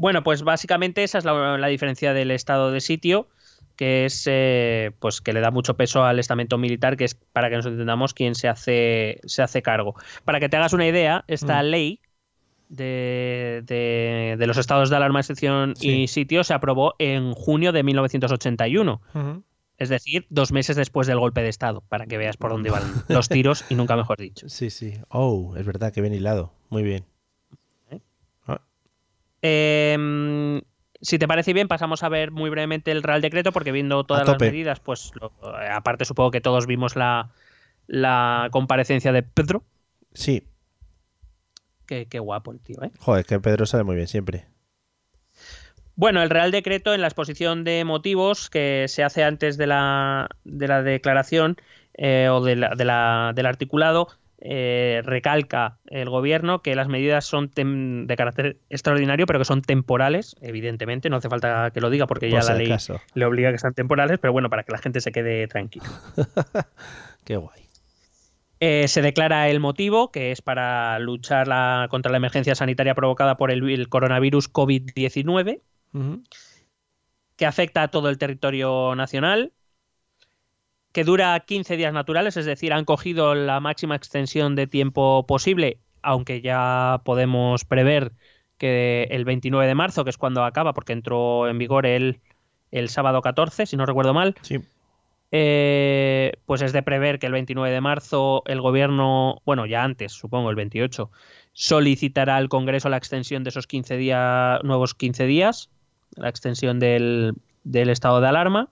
Bueno, 0.00 0.22
pues 0.22 0.42
básicamente 0.42 1.04
esa 1.04 1.18
es 1.18 1.26
la, 1.26 1.66
diferencia 1.66 2.14
del 2.14 2.30
estado 2.30 2.72
de 2.72 2.80
sitio, 2.80 3.28
que 3.76 4.06
es 4.06 4.26
eh, 4.30 4.92
pues 4.98 5.20
que 5.20 5.34
le 5.34 5.40
da 5.40 5.50
mucho 5.50 5.76
peso 5.76 6.04
al 6.04 6.18
estamento 6.18 6.56
militar, 6.56 6.96
que 6.96 7.04
es 7.04 7.14
para 7.14 7.50
que 7.50 7.56
nos 7.56 7.66
entendamos 7.66 8.14
quién 8.14 8.34
se 8.34 8.48
hace, 8.48 9.20
se 9.24 9.42
hace 9.42 9.60
cargo. 9.60 9.94
Para 10.24 10.40
que 10.40 10.48
te 10.48 10.56
hagas 10.56 10.72
una 10.72 10.86
idea, 10.86 11.24
esta 11.28 11.62
mm. 11.62 11.66
ley 11.66 12.00
de, 12.70 13.62
de, 14.38 14.46
los 14.46 14.56
estados 14.56 14.88
de 14.88 14.96
alarma, 14.96 15.20
excepción 15.20 15.74
y 15.82 16.08
sitio 16.08 16.44
se 16.44 16.54
aprobó 16.54 16.94
en 16.98 17.34
junio 17.34 17.72
de 17.72 17.82
1981. 17.82 19.02
Es 19.80 19.88
decir, 19.88 20.26
dos 20.28 20.52
meses 20.52 20.76
después 20.76 21.06
del 21.06 21.18
golpe 21.18 21.40
de 21.40 21.48
Estado, 21.48 21.82
para 21.88 22.04
que 22.04 22.18
veas 22.18 22.36
por 22.36 22.50
dónde 22.50 22.70
van 22.70 22.82
los 23.08 23.30
tiros 23.30 23.64
y 23.70 23.74
nunca 23.76 23.96
mejor 23.96 24.18
dicho. 24.18 24.46
Sí, 24.50 24.68
sí. 24.68 25.00
Oh, 25.08 25.54
es 25.56 25.64
verdad, 25.64 25.90
que 25.90 26.02
bien 26.02 26.12
hilado. 26.12 26.52
Muy 26.68 26.82
bien. 26.82 27.06
¿Eh? 27.90 28.00
Ah. 28.46 28.60
Em, 29.40 30.60
si 31.00 31.18
te 31.18 31.26
parece 31.26 31.54
bien, 31.54 31.66
pasamos 31.66 32.02
a 32.02 32.10
ver 32.10 32.30
muy 32.30 32.50
brevemente 32.50 32.90
el 32.90 33.02
Real 33.02 33.22
Decreto, 33.22 33.52
porque 33.52 33.72
viendo 33.72 34.04
todas 34.04 34.28
las 34.28 34.38
medidas, 34.38 34.80
pues 34.80 35.12
aparte 35.70 36.04
supongo 36.04 36.30
que 36.30 36.42
todos 36.42 36.66
vimos 36.66 36.94
la, 36.94 37.30
comparecencia 38.50 39.12
de 39.12 39.22
Pedro. 39.22 39.64
Sí. 40.12 40.46
Qué, 41.86 42.04
qué 42.04 42.18
guapo 42.18 42.52
el 42.52 42.60
tío, 42.60 42.82
¿eh? 42.82 42.90
Joder, 42.98 43.24
que 43.24 43.40
Pedro 43.40 43.64
sale 43.64 43.84
muy 43.84 43.96
bien 43.96 44.08
siempre. 44.08 44.44
Bueno, 46.00 46.22
el 46.22 46.30
Real 46.30 46.50
Decreto 46.50 46.94
en 46.94 47.02
la 47.02 47.08
exposición 47.08 47.62
de 47.62 47.84
motivos 47.84 48.48
que 48.48 48.86
se 48.88 49.04
hace 49.04 49.22
antes 49.22 49.58
de 49.58 49.66
la, 49.66 50.30
de 50.44 50.66
la 50.66 50.82
declaración 50.82 51.58
eh, 51.92 52.30
o 52.30 52.40
de 52.42 52.56
la, 52.56 53.32
del 53.34 53.44
articulado 53.46 54.08
eh, 54.40 55.02
recalca 55.04 55.76
el 55.88 56.08
gobierno 56.08 56.62
que 56.62 56.74
las 56.74 56.88
medidas 56.88 57.26
son 57.26 57.50
de 57.54 58.16
carácter 58.16 58.56
extraordinario, 58.70 59.26
pero 59.26 59.40
que 59.40 59.44
son 59.44 59.60
temporales, 59.60 60.36
evidentemente, 60.40 61.10
no 61.10 61.16
hace 61.16 61.28
falta 61.28 61.70
que 61.70 61.82
lo 61.82 61.90
diga 61.90 62.06
porque 62.06 62.30
ya 62.30 62.40
la 62.44 62.54
ley 62.54 62.74
le 63.12 63.24
obliga 63.26 63.50
a 63.50 63.52
que 63.52 63.58
sean 63.58 63.74
temporales, 63.74 64.18
pero 64.18 64.32
bueno, 64.32 64.48
para 64.48 64.62
que 64.62 64.72
la 64.72 64.78
gente 64.78 65.02
se 65.02 65.12
quede 65.12 65.48
tranquila. 65.48 65.84
Qué 67.24 67.36
guay. 67.36 67.60
Eh, 68.60 68.88
se 68.88 69.02
declara 69.02 69.50
el 69.50 69.60
motivo, 69.60 70.10
que 70.10 70.32
es 70.32 70.40
para 70.40 70.98
luchar 70.98 71.90
contra 71.90 72.10
la 72.10 72.16
emergencia 72.16 72.54
sanitaria 72.54 72.94
provocada 72.94 73.36
por 73.36 73.50
el 73.50 73.88
coronavirus 73.90 74.50
COVID-19 74.50 75.60
que 77.36 77.46
afecta 77.46 77.82
a 77.82 77.88
todo 77.88 78.10
el 78.10 78.18
territorio 78.18 78.94
nacional, 78.94 79.52
que 80.92 81.04
dura 81.04 81.40
15 81.40 81.76
días 81.76 81.92
naturales, 81.92 82.36
es 82.36 82.46
decir, 82.46 82.72
han 82.72 82.84
cogido 82.84 83.34
la 83.34 83.60
máxima 83.60 83.96
extensión 83.96 84.56
de 84.56 84.66
tiempo 84.66 85.24
posible, 85.26 85.78
aunque 86.02 86.42
ya 86.42 87.00
podemos 87.04 87.64
prever 87.64 88.12
que 88.58 89.08
el 89.10 89.24
29 89.24 89.66
de 89.66 89.74
marzo, 89.74 90.04
que 90.04 90.10
es 90.10 90.18
cuando 90.18 90.44
acaba, 90.44 90.74
porque 90.74 90.92
entró 90.92 91.48
en 91.48 91.58
vigor 91.58 91.86
el, 91.86 92.20
el 92.72 92.90
sábado 92.90 93.22
14, 93.22 93.64
si 93.64 93.76
no 93.76 93.86
recuerdo 93.86 94.12
mal, 94.12 94.34
eh, 95.32 96.32
pues 96.44 96.60
es 96.60 96.74
de 96.74 96.82
prever 96.82 97.18
que 97.18 97.26
el 97.26 97.32
29 97.32 97.72
de 97.72 97.80
marzo 97.80 98.42
el 98.46 98.60
gobierno, 98.60 99.40
bueno, 99.46 99.64
ya 99.64 99.82
antes, 99.82 100.12
supongo, 100.12 100.50
el 100.50 100.56
28, 100.56 101.10
solicitará 101.52 102.36
al 102.36 102.50
Congreso 102.50 102.90
la 102.90 102.98
extensión 102.98 103.44
de 103.44 103.48
esos 103.50 103.66
15 103.66 103.96
días, 103.96 104.62
nuevos 104.62 104.94
15 104.94 105.24
días 105.24 105.70
la 106.16 106.28
extensión 106.28 106.78
del, 106.78 107.34
estado 107.64 108.20
de 108.20 108.28
alarma, 108.28 108.68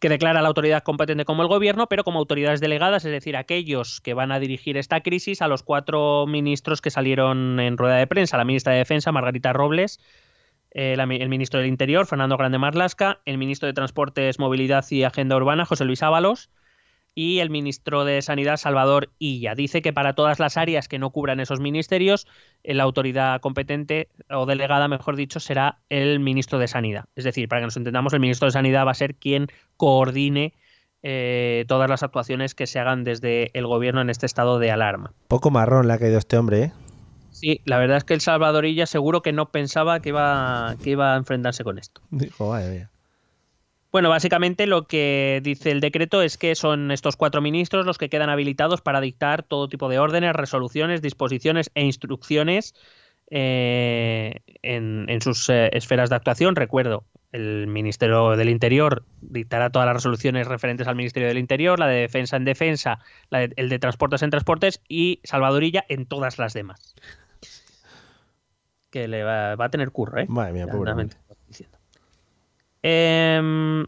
que 0.00 0.08
declara 0.08 0.42
la 0.42 0.48
autoridad 0.48 0.82
competente 0.82 1.24
como 1.24 1.42
el 1.42 1.48
gobierno, 1.48 1.88
pero 1.88 2.04
como 2.04 2.20
autoridades 2.20 2.60
delegadas, 2.60 3.04
es 3.04 3.10
decir, 3.10 3.36
aquellos 3.36 4.00
que 4.00 4.14
van 4.14 4.30
a 4.30 4.38
dirigir 4.38 4.76
esta 4.76 5.00
crisis 5.00 5.42
a 5.42 5.48
los 5.48 5.62
cuatro 5.62 6.26
ministros 6.26 6.80
que 6.80 6.90
salieron 6.90 7.58
en 7.58 7.76
rueda 7.76 7.96
de 7.96 8.06
prensa, 8.06 8.36
la 8.36 8.44
ministra 8.44 8.72
de 8.72 8.78
Defensa, 8.78 9.10
Margarita 9.10 9.52
Robles, 9.52 9.98
eh, 10.70 10.96
el 10.98 11.28
ministro 11.28 11.60
del 11.60 11.68
Interior, 11.68 12.06
Fernando 12.06 12.36
Grande 12.36 12.58
Marlasca, 12.58 13.20
el 13.24 13.38
ministro 13.38 13.66
de 13.66 13.72
Transportes, 13.72 14.38
Movilidad 14.38 14.84
y 14.90 15.02
Agenda 15.02 15.36
Urbana, 15.36 15.64
José 15.64 15.84
Luis 15.84 16.02
Ábalos, 16.02 16.50
y 17.18 17.40
el 17.40 17.50
ministro 17.50 18.04
de 18.04 18.22
Sanidad, 18.22 18.58
Salvador 18.58 19.10
Illa. 19.18 19.56
Dice 19.56 19.82
que 19.82 19.92
para 19.92 20.12
todas 20.12 20.38
las 20.38 20.56
áreas 20.56 20.86
que 20.86 21.00
no 21.00 21.10
cubran 21.10 21.40
esos 21.40 21.58
ministerios, 21.58 22.28
eh, 22.62 22.74
la 22.74 22.84
autoridad 22.84 23.40
competente 23.40 24.08
o 24.30 24.46
delegada, 24.46 24.86
mejor 24.86 25.16
dicho, 25.16 25.40
será 25.40 25.80
el 25.88 26.20
ministro 26.20 26.60
de 26.60 26.68
Sanidad. 26.68 27.06
Es 27.16 27.24
decir, 27.24 27.48
para 27.48 27.60
que 27.60 27.64
nos 27.66 27.76
entendamos, 27.76 28.12
el 28.12 28.20
ministro 28.20 28.46
de 28.46 28.52
Sanidad 28.52 28.86
va 28.86 28.92
a 28.92 28.94
ser 28.94 29.16
quien 29.16 29.48
coordine 29.76 30.54
eh, 31.02 31.64
todas 31.66 31.90
las 31.90 32.04
actuaciones 32.04 32.54
que 32.54 32.68
se 32.68 32.78
hagan 32.78 33.02
desde 33.02 33.50
el 33.52 33.66
gobierno 33.66 34.00
en 34.00 34.10
este 34.10 34.26
estado 34.26 34.60
de 34.60 34.70
alarma. 34.70 35.12
Poco 35.26 35.50
marrón 35.50 35.88
le 35.88 35.94
ha 35.94 35.98
caído 35.98 36.18
este 36.18 36.38
hombre, 36.38 36.62
¿eh? 36.62 36.72
Sí, 37.32 37.62
la 37.64 37.78
verdad 37.78 37.96
es 37.96 38.04
que 38.04 38.14
el 38.14 38.20
Salvadorilla 38.20 38.86
seguro 38.86 39.22
que 39.22 39.32
no 39.32 39.50
pensaba 39.50 39.98
que 39.98 40.10
iba, 40.10 40.76
que 40.84 40.90
iba 40.90 41.14
a 41.14 41.16
enfrentarse 41.16 41.64
con 41.64 41.80
esto. 41.80 42.00
Dijo, 42.10 42.50
vaya, 42.50 42.68
vaya. 42.68 42.90
Bueno, 43.90 44.10
básicamente 44.10 44.66
lo 44.66 44.86
que 44.86 45.40
dice 45.42 45.70
el 45.70 45.80
decreto 45.80 46.20
es 46.20 46.36
que 46.36 46.54
son 46.54 46.90
estos 46.90 47.16
cuatro 47.16 47.40
ministros 47.40 47.86
los 47.86 47.96
que 47.96 48.10
quedan 48.10 48.28
habilitados 48.28 48.82
para 48.82 49.00
dictar 49.00 49.42
todo 49.42 49.68
tipo 49.68 49.88
de 49.88 49.98
órdenes, 49.98 50.34
resoluciones, 50.34 51.00
disposiciones 51.00 51.70
e 51.74 51.84
instrucciones 51.84 52.74
eh, 53.30 54.40
en, 54.62 55.06
en, 55.08 55.22
sus 55.22 55.48
eh, 55.48 55.70
esferas 55.72 56.10
de 56.10 56.16
actuación. 56.16 56.54
Recuerdo, 56.54 57.04
el 57.32 57.66
Ministerio 57.66 58.36
del 58.36 58.50
Interior 58.50 59.04
dictará 59.22 59.70
todas 59.70 59.86
las 59.86 59.96
resoluciones 59.96 60.46
referentes 60.46 60.86
al 60.86 60.96
Ministerio 60.96 61.28
del 61.28 61.38
Interior, 61.38 61.78
la 61.78 61.86
de 61.86 62.00
Defensa 62.00 62.36
en 62.36 62.44
Defensa, 62.44 62.98
la 63.30 63.40
de, 63.40 63.52
el 63.56 63.70
de 63.70 63.78
Transportes 63.78 64.22
en 64.22 64.30
Transportes 64.30 64.82
y 64.86 65.20
Salvadorilla 65.24 65.84
en 65.88 66.04
todas 66.04 66.38
las 66.38 66.52
demás. 66.52 66.94
Que 68.90 69.08
le 69.08 69.22
va, 69.22 69.56
va 69.56 69.66
a 69.66 69.70
tener 69.70 69.90
curro, 69.92 70.20
¿eh? 70.20 70.26
Madre 70.28 70.52
mía. 70.52 70.66
Eh, 72.82 73.84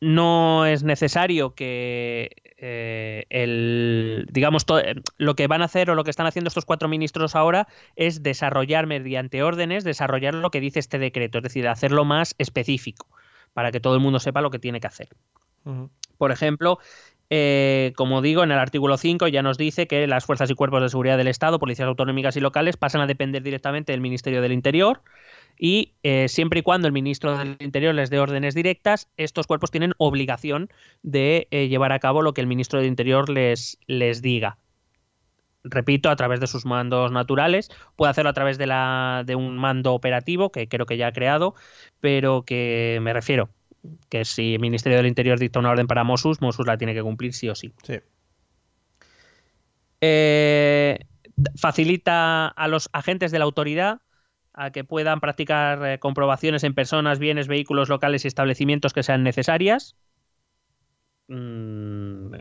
no 0.00 0.66
es 0.66 0.82
necesario 0.84 1.54
que 1.54 2.30
eh, 2.56 3.24
el 3.30 4.26
digamos 4.30 4.64
to, 4.64 4.80
lo 5.16 5.34
que 5.34 5.46
van 5.46 5.62
a 5.62 5.66
hacer 5.66 5.90
o 5.90 5.94
lo 5.94 6.04
que 6.04 6.10
están 6.10 6.26
haciendo 6.26 6.48
estos 6.48 6.64
cuatro 6.64 6.88
ministros 6.88 7.34
ahora 7.34 7.68
es 7.96 8.22
desarrollar 8.22 8.86
mediante 8.86 9.42
órdenes 9.42 9.84
desarrollar 9.84 10.34
lo 10.34 10.50
que 10.50 10.60
dice 10.60 10.78
este 10.78 10.98
decreto 10.98 11.38
es 11.38 11.44
decir 11.44 11.68
hacerlo 11.68 12.04
más 12.04 12.34
específico 12.38 13.08
para 13.54 13.72
que 13.72 13.80
todo 13.80 13.94
el 13.94 14.00
mundo 14.00 14.18
sepa 14.20 14.40
lo 14.40 14.50
que 14.50 14.58
tiene 14.58 14.80
que 14.80 14.86
hacer 14.86 15.08
uh 15.64 15.70
-huh. 15.70 15.90
por 16.16 16.30
ejemplo 16.30 16.78
eh, 17.30 17.92
como 17.94 18.22
digo, 18.22 18.42
en 18.42 18.52
el 18.52 18.58
artículo 18.58 18.96
5 18.96 19.28
ya 19.28 19.42
nos 19.42 19.58
dice 19.58 19.86
que 19.86 20.06
las 20.06 20.24
fuerzas 20.24 20.50
y 20.50 20.54
cuerpos 20.54 20.80
de 20.80 20.88
seguridad 20.88 21.18
del 21.18 21.28
Estado, 21.28 21.58
policías 21.58 21.86
autonómicas 21.86 22.36
y 22.36 22.40
locales, 22.40 22.78
pasan 22.78 23.02
a 23.02 23.06
depender 23.06 23.42
directamente 23.42 23.92
del 23.92 24.00
Ministerio 24.00 24.40
del 24.40 24.52
Interior 24.52 25.02
y 25.58 25.94
eh, 26.02 26.28
siempre 26.28 26.60
y 26.60 26.62
cuando 26.62 26.86
el 26.86 26.92
ministro 26.92 27.36
del 27.36 27.56
Interior 27.58 27.94
les 27.94 28.10
dé 28.10 28.18
órdenes 28.20 28.54
directas, 28.54 29.08
estos 29.16 29.46
cuerpos 29.46 29.70
tienen 29.70 29.92
obligación 29.98 30.68
de 31.02 31.48
eh, 31.50 31.68
llevar 31.68 31.92
a 31.92 31.98
cabo 31.98 32.22
lo 32.22 32.32
que 32.32 32.40
el 32.40 32.46
ministro 32.46 32.78
del 32.78 32.88
Interior 32.88 33.28
les, 33.28 33.78
les 33.86 34.22
diga. 34.22 34.58
Repito, 35.64 36.08
a 36.08 36.16
través 36.16 36.38
de 36.40 36.46
sus 36.46 36.64
mandos 36.64 37.10
naturales, 37.10 37.70
puede 37.96 38.10
hacerlo 38.10 38.30
a 38.30 38.34
través 38.34 38.58
de, 38.58 38.66
la, 38.66 39.24
de 39.26 39.34
un 39.34 39.58
mando 39.58 39.92
operativo 39.92 40.50
que 40.50 40.68
creo 40.68 40.86
que 40.86 40.96
ya 40.96 41.08
ha 41.08 41.12
creado, 41.12 41.54
pero 42.00 42.42
que 42.42 43.00
me 43.02 43.12
refiero, 43.12 43.50
que 44.08 44.24
si 44.24 44.54
el 44.54 44.60
Ministerio 44.60 44.98
del 44.98 45.06
Interior 45.06 45.38
dicta 45.38 45.58
una 45.58 45.70
orden 45.70 45.88
para 45.88 46.04
Mossus, 46.04 46.40
Mossus 46.40 46.66
la 46.66 46.78
tiene 46.78 46.94
que 46.94 47.02
cumplir 47.02 47.34
sí 47.34 47.48
o 47.48 47.54
sí. 47.54 47.72
sí. 47.82 47.98
Eh, 50.00 51.00
facilita 51.56 52.46
a 52.46 52.68
los 52.68 52.88
agentes 52.92 53.32
de 53.32 53.40
la 53.40 53.44
autoridad 53.44 54.00
a 54.58 54.72
que 54.72 54.82
puedan 54.82 55.20
practicar 55.20 55.86
eh, 55.86 55.98
comprobaciones 56.00 56.64
en 56.64 56.74
personas, 56.74 57.20
bienes, 57.20 57.46
vehículos 57.46 57.88
locales 57.88 58.24
y 58.24 58.28
establecimientos 58.28 58.92
que 58.92 59.04
sean 59.04 59.22
necesarias. 59.22 59.94
Mm, 61.28 62.34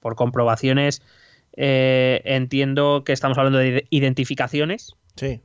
por 0.00 0.14
comprobaciones 0.14 1.00
eh, 1.56 2.20
entiendo 2.24 3.02
que 3.04 3.12
estamos 3.12 3.38
hablando 3.38 3.58
de 3.58 3.86
identificaciones. 3.88 4.94
Sí. 5.16 5.40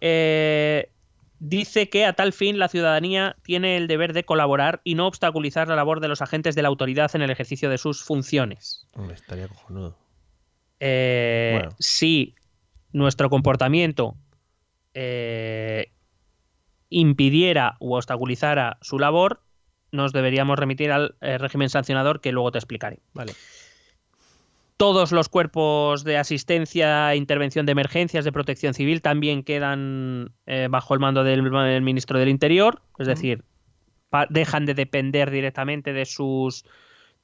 Eh, 0.00 0.90
dice 1.38 1.88
que 1.88 2.06
a 2.06 2.14
tal 2.14 2.32
fin 2.32 2.58
la 2.58 2.68
ciudadanía 2.68 3.36
tiene 3.42 3.76
el 3.76 3.86
deber 3.86 4.14
de 4.14 4.24
colaborar 4.24 4.80
y 4.82 4.96
no 4.96 5.06
obstaculizar 5.06 5.68
la 5.68 5.76
labor 5.76 6.00
de 6.00 6.08
los 6.08 6.22
agentes 6.22 6.56
de 6.56 6.62
la 6.62 6.68
autoridad 6.68 7.14
en 7.14 7.22
el 7.22 7.30
ejercicio 7.30 7.70
de 7.70 7.78
sus 7.78 8.02
funciones. 8.02 8.88
Hombre, 8.94 9.14
estaría 9.14 9.46
cojonudo. 9.46 9.96
Eh, 10.80 11.58
bueno. 11.60 11.76
Si 11.78 12.34
nuestro 12.92 13.30
comportamiento 13.30 14.16
eh, 14.94 15.92
impidiera 16.88 17.76
u 17.80 17.94
obstaculizara 17.94 18.78
su 18.80 18.98
labor, 18.98 19.42
nos 19.92 20.12
deberíamos 20.12 20.58
remitir 20.58 20.92
al 20.92 21.16
eh, 21.20 21.38
régimen 21.38 21.68
sancionador 21.68 22.20
que 22.20 22.32
luego 22.32 22.52
te 22.52 22.58
explicaré. 22.58 23.00
Vale. 23.12 23.32
Todos 24.76 25.12
los 25.12 25.28
cuerpos 25.28 26.02
de 26.02 26.18
asistencia 26.18 27.12
e 27.12 27.16
intervención 27.16 27.64
de 27.64 27.72
emergencias 27.72 28.24
de 28.24 28.32
protección 28.32 28.74
civil 28.74 29.02
también 29.02 29.44
quedan 29.44 30.32
eh, 30.46 30.66
bajo 30.68 30.94
el 30.94 31.00
mando 31.00 31.22
del, 31.22 31.44
del, 31.44 31.82
ministro 31.82 32.18
del 32.18 32.28
Interior, 32.28 32.82
es 32.98 33.06
decir, 33.06 33.44
dejan 34.30 34.66
de 34.66 34.74
depender 34.74 35.30
directamente 35.30 35.92
de 35.92 36.04
sus, 36.04 36.64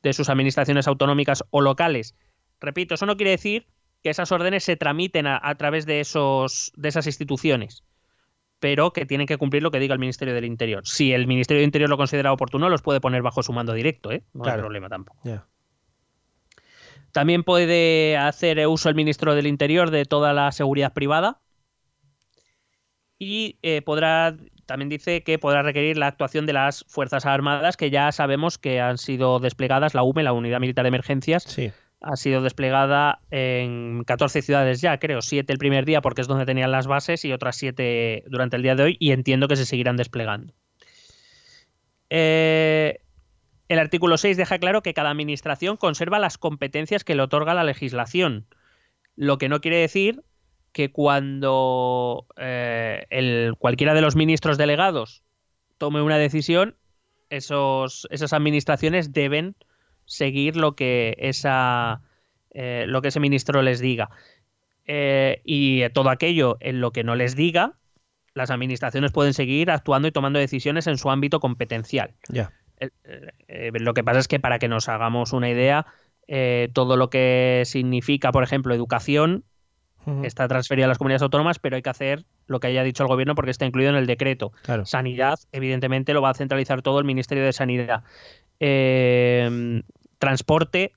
de 0.02 0.12
sus 0.12 0.28
administraciones 0.28 0.86
autonómicas 0.86 1.44
o 1.50 1.60
locales. 1.60 2.14
Repito, 2.60 2.94
eso 2.94 3.06
no 3.06 3.16
quiere 3.16 3.32
decir 3.32 3.66
que 4.03 4.11
esas 4.11 4.32
órdenes 4.32 4.64
se 4.64 4.76
tramiten 4.76 5.26
a, 5.26 5.40
a 5.42 5.55
través 5.57 5.86
de, 5.86 6.01
esos, 6.01 6.72
de 6.76 6.88
esas 6.88 7.07
instituciones, 7.07 7.84
pero 8.59 8.92
que 8.92 9.07
tienen 9.07 9.26
que 9.26 9.36
cumplir 9.36 9.62
lo 9.62 9.70
que 9.70 9.80
diga 9.80 9.94
el 9.94 10.01
Ministerio 10.01 10.34
del 10.34 10.44
Interior. 10.44 10.86
Si 10.86 11.12
el 11.12 11.26
Ministerio 11.26 11.61
del 11.61 11.68
Interior 11.68 11.90
lo 11.90 11.96
considera 11.96 12.32
oportuno, 12.32 12.68
los 12.68 12.82
puede 12.82 13.01
poner 13.01 13.22
bajo 13.22 13.42
su 13.42 13.53
mando 13.53 13.72
directo, 13.72 14.12
¿eh? 14.12 14.22
no 14.32 14.42
claro. 14.42 14.59
hay 14.59 14.62
problema 14.62 14.88
tampoco. 14.88 15.20
Yeah. 15.24 15.46
También 17.12 17.42
puede 17.42 18.16
hacer 18.16 18.64
uso 18.68 18.88
el 18.88 18.94
ministro 18.94 19.34
del 19.34 19.46
Interior 19.46 19.90
de 19.90 20.05
toda 20.05 20.32
la 20.32 20.53
seguridad 20.53 20.92
privada 20.92 21.40
y 23.18 23.59
eh, 23.62 23.82
podrá, 23.82 24.36
también 24.64 24.88
dice 24.88 25.22
que 25.22 25.38
podrá 25.38 25.62
requerir 25.62 25.98
la 25.98 26.07
actuación 26.07 26.46
de 26.46 26.53
las 26.53 26.84
Fuerzas 26.88 27.26
Armadas, 27.26 27.76
que 27.76 27.90
ya 27.90 28.12
sabemos 28.12 28.59
que 28.59 28.80
han 28.80 28.96
sido 28.96 29.40
desplegadas, 29.40 29.94
la 29.94 30.03
UME, 30.03 30.22
la 30.22 30.32
Unidad 30.32 30.61
Militar 30.61 30.84
de 30.84 30.88
Emergencias, 30.88 31.42
sí. 31.42 31.72
Ha 32.01 32.16
sido 32.16 32.42
desplegada 32.42 33.20
en 33.30 34.05
14 34.05 34.42
ciudades 34.42 34.80
ya, 34.80 34.98
creo, 34.98 35.20
7 35.22 35.53
el 35.53 35.59
primer 35.59 35.84
día 35.84 36.01
porque 36.01 36.22
es 36.22 36.28
donde 36.28 36.46
tenían 36.46 36.72
las 36.72 36.86
bases 36.86 37.24
y 37.24 37.32
otras 37.32 37.57
7 37.57 38.24
durante 38.28 38.57
el 38.57 38.62
día 38.62 38.74
de 38.74 38.82
hoy 38.82 38.96
y 38.98 39.12
entiendo 39.12 39.48
que 39.48 39.57
se 39.57 39.66
seguirán 39.66 39.96
desplegando. 39.96 40.55
Eh, 42.09 43.01
el 43.68 43.78
artículo 43.78 44.16
6 44.16 44.36
deja 44.36 44.59
claro 44.59 44.82
que 44.82 44.94
cada 44.94 45.11
administración 45.11 45.76
conserva 45.76 46.18
las 46.18 46.38
competencias 46.38 47.05
que 47.05 47.14
le 47.14 47.22
otorga 47.22 47.55
la 47.55 47.64
legislación, 47.64 48.46
lo 49.14 49.38
que 49.38 49.48
no 49.48 49.61
quiere 49.61 49.76
decir 49.76 50.22
que 50.72 50.90
cuando 50.90 52.26
eh, 52.36 53.53
cualquiera 53.59 53.94
de 53.94 54.01
los 54.01 54.16
ministros 54.16 54.57
delegados 54.57 55.22
tome 55.78 56.03
una 56.03 56.18
decisión, 56.18 56.76
esos, 57.28 58.09
esas 58.11 58.32
administraciones 58.32 59.12
deben 59.12 59.55
seguir 60.11 60.56
lo 60.56 60.74
que, 60.74 61.14
esa, 61.18 62.02
eh, 62.50 62.84
lo 62.88 63.00
que 63.00 63.08
ese 63.08 63.20
ministro 63.20 63.62
les 63.62 63.78
diga. 63.78 64.11
Eh, 64.84 65.40
y 65.44 65.88
todo 65.90 66.11
aquello 66.11 66.56
en 66.58 66.80
lo 66.80 66.90
que 66.90 67.04
no 67.04 67.14
les 67.14 67.36
diga, 67.36 67.74
las 68.34 68.50
administraciones 68.50 69.12
pueden 69.12 69.34
seguir 69.34 69.70
actuando 69.70 70.08
y 70.08 70.11
tomando 70.11 70.40
decisiones 70.40 70.88
en 70.88 70.98
su 70.98 71.11
ámbito 71.11 71.38
competencial. 71.38 72.14
Eh, 72.80 73.70
lo 73.72 73.94
que 73.94 74.02
pasa 74.02 74.18
es 74.18 74.26
que 74.26 74.40
para 74.40 74.58
que 74.58 74.66
nos 74.66 74.88
hagamos 74.88 75.32
una 75.32 75.48
idea, 75.48 75.86
todo 76.72 76.96
lo 76.96 77.08
que 77.08 77.62
significa, 77.64 78.32
por 78.32 78.42
ejemplo, 78.42 78.74
educación 78.74 79.44
uh 80.06 80.11
-huh. 80.11 80.26
está 80.26 80.48
transferido 80.48 80.86
a 80.86 80.88
las 80.88 80.98
comunidades 80.98 81.22
autónomas, 81.22 81.61
pero 81.61 81.76
hay 81.76 81.82
que 81.82 81.90
hacer 81.90 82.24
lo 82.46 82.58
que 82.58 82.66
haya 82.66 82.82
dicho 82.82 83.04
el 83.04 83.08
gobierno 83.08 83.36
porque 83.36 83.52
está 83.52 83.64
incluido 83.64 83.90
en 83.90 83.96
el 83.96 84.06
decreto. 84.06 84.52
Claro. 84.62 84.86
Sanidad, 84.86 85.38
evidentemente, 85.52 86.14
lo 86.14 86.22
va 86.22 86.30
a 86.30 86.34
centralizar 86.34 86.82
todo 86.82 86.98
el 86.98 87.04
Ministerio 87.04 87.44
de 87.44 87.52
Sanidad. 87.52 88.02
Eh, 88.58 89.82
transporte, 90.20 90.92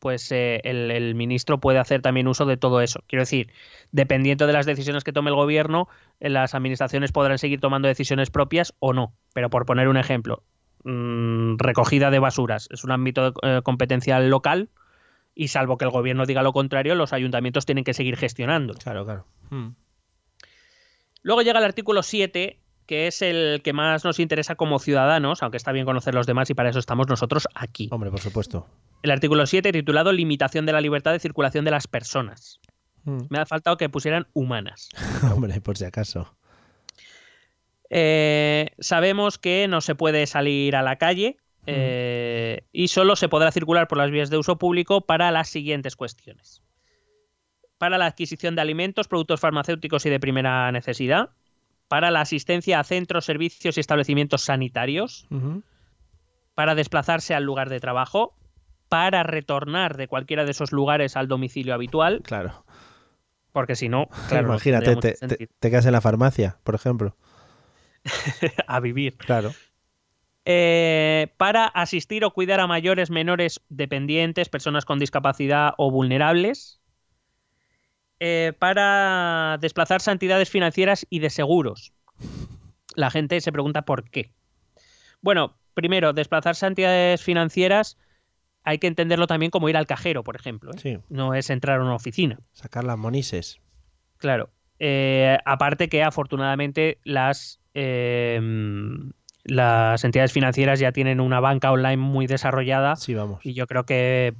pues 0.00 0.32
eh, 0.32 0.60
el, 0.64 0.90
el, 0.90 1.14
ministro 1.14 1.60
puede 1.60 1.78
hacer 1.78 2.02
también 2.02 2.26
uso 2.26 2.44
de 2.44 2.56
todo 2.56 2.80
eso. 2.80 3.04
Quiero 3.06 3.22
decir, 3.22 3.52
dependiendo 3.92 4.48
de 4.48 4.52
las 4.52 4.66
decisiones 4.66 5.04
que 5.04 5.12
tome 5.12 5.30
el 5.30 5.36
gobierno, 5.36 5.88
las 6.18 6.56
administraciones 6.56 7.12
podrán 7.12 7.38
seguir 7.38 7.60
tomando 7.60 7.86
decisiones 7.86 8.30
propias 8.30 8.74
o 8.80 8.92
no. 8.92 9.14
Pero 9.32 9.48
por 9.48 9.64
poner 9.64 9.86
un 9.86 9.96
ejemplo, 9.96 10.42
mmm, 10.82 11.54
recogida 11.58 12.10
de 12.10 12.18
basuras 12.18 12.68
es 12.72 12.82
un 12.82 12.90
ámbito 12.90 13.34
eh, 13.42 13.60
competencial 13.62 14.28
local 14.28 14.70
y 15.36 15.48
salvo 15.48 15.78
que 15.78 15.84
el 15.84 15.92
gobierno 15.92 16.26
diga 16.26 16.42
lo 16.42 16.52
contrario, 16.52 16.96
los 16.96 17.12
ayuntamientos 17.12 17.64
tienen 17.64 17.84
que 17.84 17.94
seguir 17.94 18.16
gestionando. 18.16 18.74
Claro, 18.74 19.04
claro. 19.04 19.26
Hmm. 19.50 19.70
Luego 21.22 21.42
llega 21.42 21.60
el 21.60 21.64
artículo 21.64 22.02
7, 22.02 22.58
que 22.86 23.06
es 23.06 23.22
el 23.22 23.60
que 23.62 23.72
más 23.72 24.04
nos 24.04 24.18
interesa 24.18 24.54
como 24.54 24.78
ciudadanos, 24.78 25.42
aunque 25.42 25.56
está 25.56 25.72
bien 25.72 25.86
conocer 25.86 26.14
los 26.14 26.26
demás 26.26 26.50
y 26.50 26.54
para 26.54 26.70
eso 26.70 26.78
estamos 26.78 27.08
nosotros 27.08 27.48
aquí. 27.54 27.88
Hombre, 27.90 28.10
por 28.10 28.20
supuesto. 28.20 28.66
El 29.02 29.10
artículo 29.10 29.46
7 29.46 29.72
titulado 29.72 30.12
Limitación 30.12 30.66
de 30.66 30.72
la 30.72 30.80
libertad 30.80 31.12
de 31.12 31.18
circulación 31.18 31.64
de 31.64 31.70
las 31.70 31.86
personas. 31.86 32.60
Hmm. 33.04 33.22
Me 33.30 33.38
ha 33.38 33.46
faltado 33.46 33.76
que 33.76 33.88
pusieran 33.88 34.26
humanas. 34.32 34.88
Hombre, 35.34 35.60
por 35.60 35.76
si 35.76 35.84
acaso. 35.84 36.34
Eh, 37.90 38.70
sabemos 38.78 39.38
que 39.38 39.68
no 39.68 39.80
se 39.80 39.94
puede 39.94 40.26
salir 40.26 40.76
a 40.76 40.82
la 40.82 40.96
calle 40.96 41.36
eh, 41.66 42.64
y 42.72 42.88
solo 42.88 43.16
se 43.16 43.28
podrá 43.28 43.52
circular 43.52 43.86
por 43.86 43.98
las 43.98 44.10
vías 44.10 44.30
de 44.30 44.38
uso 44.38 44.56
público 44.58 45.02
para 45.02 45.30
las 45.30 45.48
siguientes 45.48 45.94
cuestiones. 45.94 46.62
Para 47.78 47.98
la 47.98 48.06
adquisición 48.06 48.54
de 48.54 48.62
alimentos, 48.62 49.08
productos 49.08 49.40
farmacéuticos 49.40 50.06
y 50.06 50.10
de 50.10 50.20
primera 50.20 50.72
necesidad, 50.72 51.30
para 51.92 52.10
la 52.10 52.22
asistencia 52.22 52.80
a 52.80 52.84
centros, 52.84 53.26
servicios 53.26 53.76
y 53.76 53.80
establecimientos 53.80 54.40
sanitarios, 54.40 55.26
uh 55.28 55.34
-huh. 55.34 55.62
para 56.54 56.74
desplazarse 56.74 57.34
al 57.34 57.44
lugar 57.44 57.68
de 57.68 57.80
trabajo, 57.80 58.34
para 58.88 59.24
retornar 59.24 59.98
de 59.98 60.08
cualquiera 60.08 60.46
de 60.46 60.52
esos 60.52 60.72
lugares 60.72 61.18
al 61.18 61.28
domicilio 61.28 61.74
habitual. 61.74 62.22
Claro. 62.24 62.64
Porque 63.52 63.76
si 63.76 63.90
no, 63.90 64.08
claro, 64.30 64.48
imagínate, 64.48 64.96
te, 64.96 65.12
te, 65.12 65.46
te, 65.48 65.70
quedas 65.70 65.84
en 65.84 65.92
la 65.92 66.00
farmacia, 66.00 66.56
por 66.64 66.74
ejemplo. 66.74 67.14
a 68.66 68.80
vivir. 68.80 69.18
Claro. 69.18 69.52
Eh, 70.46 71.34
para 71.36 71.66
asistir 71.66 72.24
o 72.24 72.32
cuidar 72.32 72.60
a 72.60 72.66
mayores, 72.66 73.10
menores, 73.10 73.60
dependientes, 73.68 74.48
personas 74.48 74.86
con 74.86 74.98
discapacidad 74.98 75.74
o 75.76 75.90
vulnerables. 75.90 76.80
Eh, 78.24 78.52
para 78.56 79.58
desplazarse 79.60 80.08
a 80.08 80.12
entidades 80.12 80.48
financieras 80.48 81.04
y 81.10 81.18
de 81.18 81.28
seguros. 81.28 81.92
La 82.94 83.10
gente 83.10 83.40
se 83.40 83.50
pregunta 83.50 83.82
por 83.82 84.08
qué. 84.08 84.30
Bueno, 85.22 85.56
primero, 85.74 86.12
desplazarse 86.12 86.64
a 86.64 86.68
entidades 86.68 87.20
financieras 87.20 87.98
hay 88.62 88.78
que 88.78 88.86
entenderlo 88.86 89.26
también 89.26 89.50
como 89.50 89.68
ir 89.68 89.76
al 89.76 89.88
cajero, 89.88 90.22
por 90.22 90.36
ejemplo. 90.36 90.70
¿eh? 90.70 90.78
Sí. 90.78 90.98
No 91.08 91.34
es 91.34 91.50
entrar 91.50 91.80
a 91.80 91.82
una 91.82 91.96
oficina. 91.96 92.38
Sacar 92.52 92.84
las 92.84 92.96
monises. 92.96 93.60
Claro. 94.18 94.50
Eh, 94.78 95.36
aparte 95.44 95.88
que 95.88 96.04
afortunadamente 96.04 96.98
las, 97.02 97.58
eh, 97.74 98.40
las 99.42 100.04
entidades 100.04 100.32
financieras 100.32 100.78
ya 100.78 100.92
tienen 100.92 101.18
una 101.18 101.40
banca 101.40 101.72
online 101.72 101.96
muy 101.96 102.28
desarrollada. 102.28 102.94
Sí, 102.94 103.14
vamos. 103.14 103.44
Y 103.44 103.54
yo 103.54 103.66
creo 103.66 103.84
que 103.84 104.34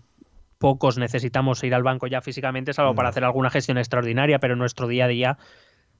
pocos 0.62 0.96
necesitamos 0.96 1.62
ir 1.64 1.74
al 1.74 1.82
banco 1.82 2.06
ya 2.06 2.20
físicamente, 2.20 2.72
salvo 2.72 2.92
No. 2.92 2.94
para 2.94 3.08
hacer 3.08 3.24
alguna 3.24 3.50
gestión 3.50 3.78
extraordinaria, 3.78 4.38
pero 4.38 4.52
en 4.52 4.60
nuestro 4.60 4.86
día 4.86 5.06
a 5.06 5.08
día, 5.08 5.38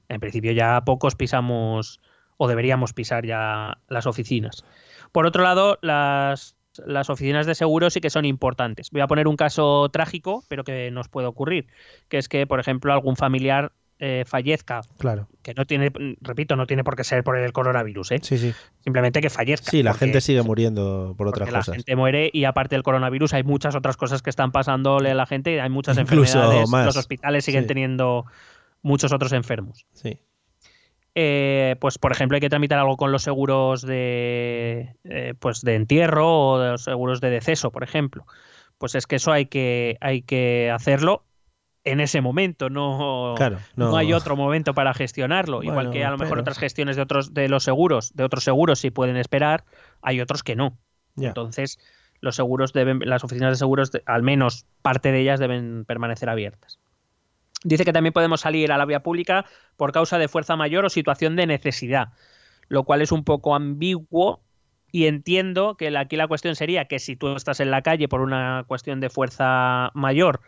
en 0.07 0.21
principio 0.21 0.53
ya 0.53 0.81
pocos 0.85 1.15
pisamos 1.15 1.99
o 2.37 2.47
deberíamos 2.47 2.93
pisar 2.93 3.25
ya 3.25 3.77
las 3.89 4.07
oficinas. 4.07 4.63
Por 5.11 5.25
otro 5.25 5.43
lado, 5.43 5.79
las, 5.81 6.55
las 6.85 7.09
oficinas 7.09 7.45
de 7.45 7.55
seguro 7.55 7.89
sí 7.89 7.99
que 7.99 8.09
son 8.09 8.23
importantes. 8.23 8.89
Voy 8.89 9.01
a 9.01 9.07
poner 9.07 9.27
un 9.27 9.35
caso 9.35 9.89
trágico, 9.89 10.45
pero 10.47 10.63
que 10.63 10.91
nos 10.91 11.09
puede 11.09 11.27
ocurrir, 11.27 11.67
que 12.07 12.17
es 12.17 12.29
que, 12.29 12.47
por 12.47 12.61
ejemplo, 12.61 12.93
algún 12.93 13.17
familiar 13.17 13.73
eh, 13.99 14.23
fallezca, 14.25 14.81
Claro. 14.97 15.29
que 15.41 15.53
no 15.53 15.65
tiene, 15.65 15.91
repito, 16.21 16.55
no 16.55 16.65
tiene 16.67 16.83
por 16.83 16.95
qué 16.95 17.03
ser 17.03 17.23
por 17.23 17.37
el 17.37 17.53
coronavirus, 17.53 18.11
¿eh? 18.11 18.19
Sí, 18.21 18.37
sí. 18.37 18.53
simplemente 18.83 19.21
que 19.21 19.29
fallezca. 19.29 19.71
Sí, 19.71 19.81
la 19.83 19.91
porque- 19.91 20.05
gente 20.05 20.21
sigue 20.21 20.41
muriendo 20.41 21.13
por 21.17 21.27
otras 21.27 21.41
porque 21.47 21.51
la 21.53 21.59
cosas. 21.59 21.75
gente 21.75 21.95
muere 21.95 22.29
y 22.33 22.43
aparte 22.45 22.75
del 22.75 22.83
coronavirus 22.83 23.33
hay 23.33 23.43
muchas 23.43 23.75
otras 23.75 23.95
cosas 23.95 24.21
que 24.21 24.29
están 24.29 24.51
pasándole 24.51 25.11
a 25.11 25.15
la 25.15 25.25
gente 25.25 25.53
y 25.53 25.59
hay 25.59 25.69
muchas 25.69 25.97
Incluso 25.97 26.37
enfermedades. 26.39 26.69
más. 26.69 26.85
Los 26.87 26.97
hospitales 26.97 27.45
siguen 27.45 27.63
Sí. 27.63 27.67
teniendo 27.67 28.25
muchos 28.81 29.13
otros 29.13 29.31
enfermos. 29.31 29.85
Sí. 29.93 30.19
Eh, 31.15 31.75
pues 31.79 31.99
por 31.99 32.11
ejemplo 32.11 32.35
hay 32.35 32.41
que 32.41 32.49
tramitar 32.49 32.79
algo 32.79 32.97
con 32.97 33.11
los 33.11 33.21
seguros 33.21 33.83
de 33.83 34.95
eh, 35.03 35.35
pues 35.39 35.61
de 35.61 35.75
entierro 35.75 36.49
o 36.49 36.59
de 36.59 36.71
los 36.71 36.83
seguros 36.83 37.21
de 37.21 37.29
deceso, 37.29 37.71
por 37.71 37.83
ejemplo. 37.83 38.25
Pues 38.79 38.95
es 38.95 39.05
que 39.05 39.17
eso 39.17 39.31
hay 39.31 39.45
que, 39.45 39.97
hay 40.01 40.23
que 40.23 40.71
hacerlo 40.73 41.23
en 41.85 41.99
ese 41.99 42.21
momento, 42.21 42.69
no, 42.69 43.33
Claro, 43.35 43.57
no. 43.75 43.95
hay 43.97 44.13
otro 44.13 44.35
momento 44.35 44.73
para 44.73 44.93
gestionarlo. 44.93 45.63
Igual 45.63 45.91
que 45.91 46.05
a 46.05 46.11
lo 46.11 46.17
mejor 46.17 46.35
pero- 46.35 46.41
otras 46.41 46.57
gestiones 46.57 46.95
de 46.95 47.01
otros 47.01 47.33
de 47.33 47.49
los 47.49 47.63
seguros, 47.63 48.13
de 48.15 48.23
otros 48.23 48.43
seguros 48.43 48.79
sí 48.79 48.89
pueden 48.89 49.17
esperar, 49.17 49.65
hay 50.01 50.21
otros 50.21 50.43
que 50.43 50.55
no. 50.55 50.77
Entonces, 51.17 51.79
los 52.21 52.35
seguros 52.37 52.71
deben, 52.73 52.99
las 53.03 53.23
oficinas 53.23 53.51
de 53.51 53.55
seguros, 53.57 53.91
al 54.05 54.23
menos 54.23 54.65
parte 54.81 55.11
de 55.11 55.19
ellas 55.21 55.39
deben 55.39 55.83
permanecer 55.85 56.29
abiertas. 56.29 56.79
Dice 57.65 57.85
que 57.85 57.93
también 57.93 58.13
podemos 58.13 58.41
salir 58.41 58.71
a 58.71 58.77
la 58.77 58.85
vía 58.85 59.01
pública 59.03 59.45
por 59.77 59.91
causa 59.91 60.17
de 60.17 60.27
fuerza 60.27 60.55
mayor 60.55 60.85
o 60.85 60.89
situación 60.89 61.35
de 61.35 61.47
necesidad, 61.47 62.09
lo 62.69 62.83
cual 62.83 63.01
es 63.01 63.11
un 63.11 63.23
poco 63.23 63.55
ambiguo 63.55 64.41
y 64.91 65.07
entiendo 65.07 65.75
que 65.75 65.95
aquí 65.97 66.15
la 66.15 66.27
cuestión 66.27 66.55
sería 66.55 66.85
que 66.85 66.99
si 66.99 67.15
tú 67.15 67.35
estás 67.35 67.59
en 67.59 67.71
la 67.71 67.81
calle 67.81 68.07
por 68.07 68.21
una 68.21 68.63
cuestión 68.67 68.99
de 68.99 69.09
fuerza 69.09 69.91
mayor 69.93 70.41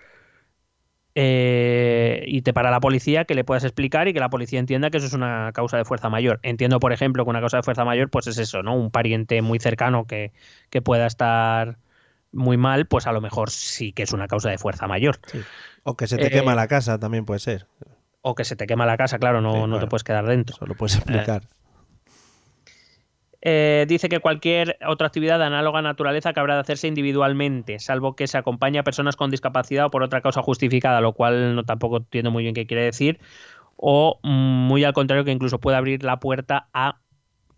eh, 1.15 2.23
y 2.27 2.41
te 2.41 2.53
para 2.53 2.69
la 2.71 2.79
policía, 2.79 3.25
que 3.25 3.35
le 3.35 3.43
puedas 3.43 3.63
explicar 3.63 4.07
y 4.07 4.13
que 4.13 4.19
la 4.19 4.29
policía 4.29 4.59
entienda 4.59 4.89
que 4.89 4.97
eso 4.97 5.07
es 5.07 5.13
una 5.13 5.51
causa 5.53 5.77
de 5.77 5.85
fuerza 5.85 6.09
mayor. 6.09 6.39
Entiendo, 6.43 6.79
por 6.79 6.93
ejemplo, 6.93 7.23
que 7.23 7.29
una 7.29 7.39
causa 7.39 7.57
de 7.57 7.63
fuerza 7.63 7.85
mayor, 7.85 8.09
pues 8.09 8.27
es 8.27 8.37
eso, 8.37 8.61
¿no? 8.63 8.75
Un 8.75 8.91
pariente 8.91 9.41
muy 9.41 9.59
cercano 9.59 10.05
que, 10.05 10.31
que 10.69 10.81
pueda 10.81 11.07
estar 11.07 11.77
muy 12.31 12.57
mal, 12.57 12.85
pues 12.85 13.07
a 13.07 13.13
lo 13.13 13.21
mejor 13.21 13.49
sí 13.49 13.93
que 13.93 14.03
es 14.03 14.11
una 14.11 14.27
causa 14.27 14.49
de 14.49 14.57
fuerza 14.57 14.87
mayor. 14.87 15.19
Sí. 15.27 15.39
O 15.83 15.95
que 15.95 16.07
se 16.07 16.17
te 16.17 16.27
Eh, 16.27 16.31
quema 16.31 16.53
la 16.53 16.67
casa 16.67 16.99
también 16.99 17.25
puede 17.25 17.39
ser. 17.39 17.67
O 18.21 18.35
que 18.35 18.43
se 18.43 18.55
te 18.55 18.67
quema 18.67 18.85
la 18.85 18.97
casa, 18.97 19.17
claro, 19.19 19.39
no, 19.39 19.53
Sí, 19.53 19.69
no 19.69 19.79
te 19.79 19.87
puedes 19.87 20.03
quedar 20.03 20.25
dentro. 20.25 20.55
Eso 20.55 20.65
lo 20.65 20.75
puedes 20.75 20.95
explicar. 20.95 21.43
Eh, 21.43 21.47
dice 23.87 24.09
que 24.09 24.19
cualquier 24.19 24.77
otra 24.87 25.07
actividad 25.07 25.37
de 25.37 25.45
análoga 25.45 25.81
naturaleza 25.81 26.33
que 26.33 26.39
habrá 26.39 26.55
de 26.55 26.61
hacerse 26.61 26.87
individualmente, 26.87 27.79
salvo 27.79 28.15
que 28.15 28.27
se 28.27 28.37
acompañe 28.37 28.79
a 28.79 28.83
personas 28.83 29.15
con 29.15 29.29
discapacidad 29.29 29.85
o 29.85 29.91
por 29.91 30.01
otra 30.01 30.21
causa 30.21 30.41
justificada, 30.41 30.99
lo 30.99 31.13
cual 31.13 31.55
no 31.55 31.63
tampoco 31.63 31.97
entiendo 31.97 32.31
muy 32.31 32.43
bien 32.43 32.55
qué 32.55 32.65
quiere 32.65 32.83
decir, 32.83 33.19
o 33.77 34.19
mm, 34.23 34.67
muy 34.67 34.83
al 34.83 34.93
contrario 34.93 35.25
que 35.25 35.31
incluso 35.31 35.59
puede 35.59 35.77
abrir 35.77 36.03
la 36.03 36.19
puerta 36.19 36.69
a 36.73 37.01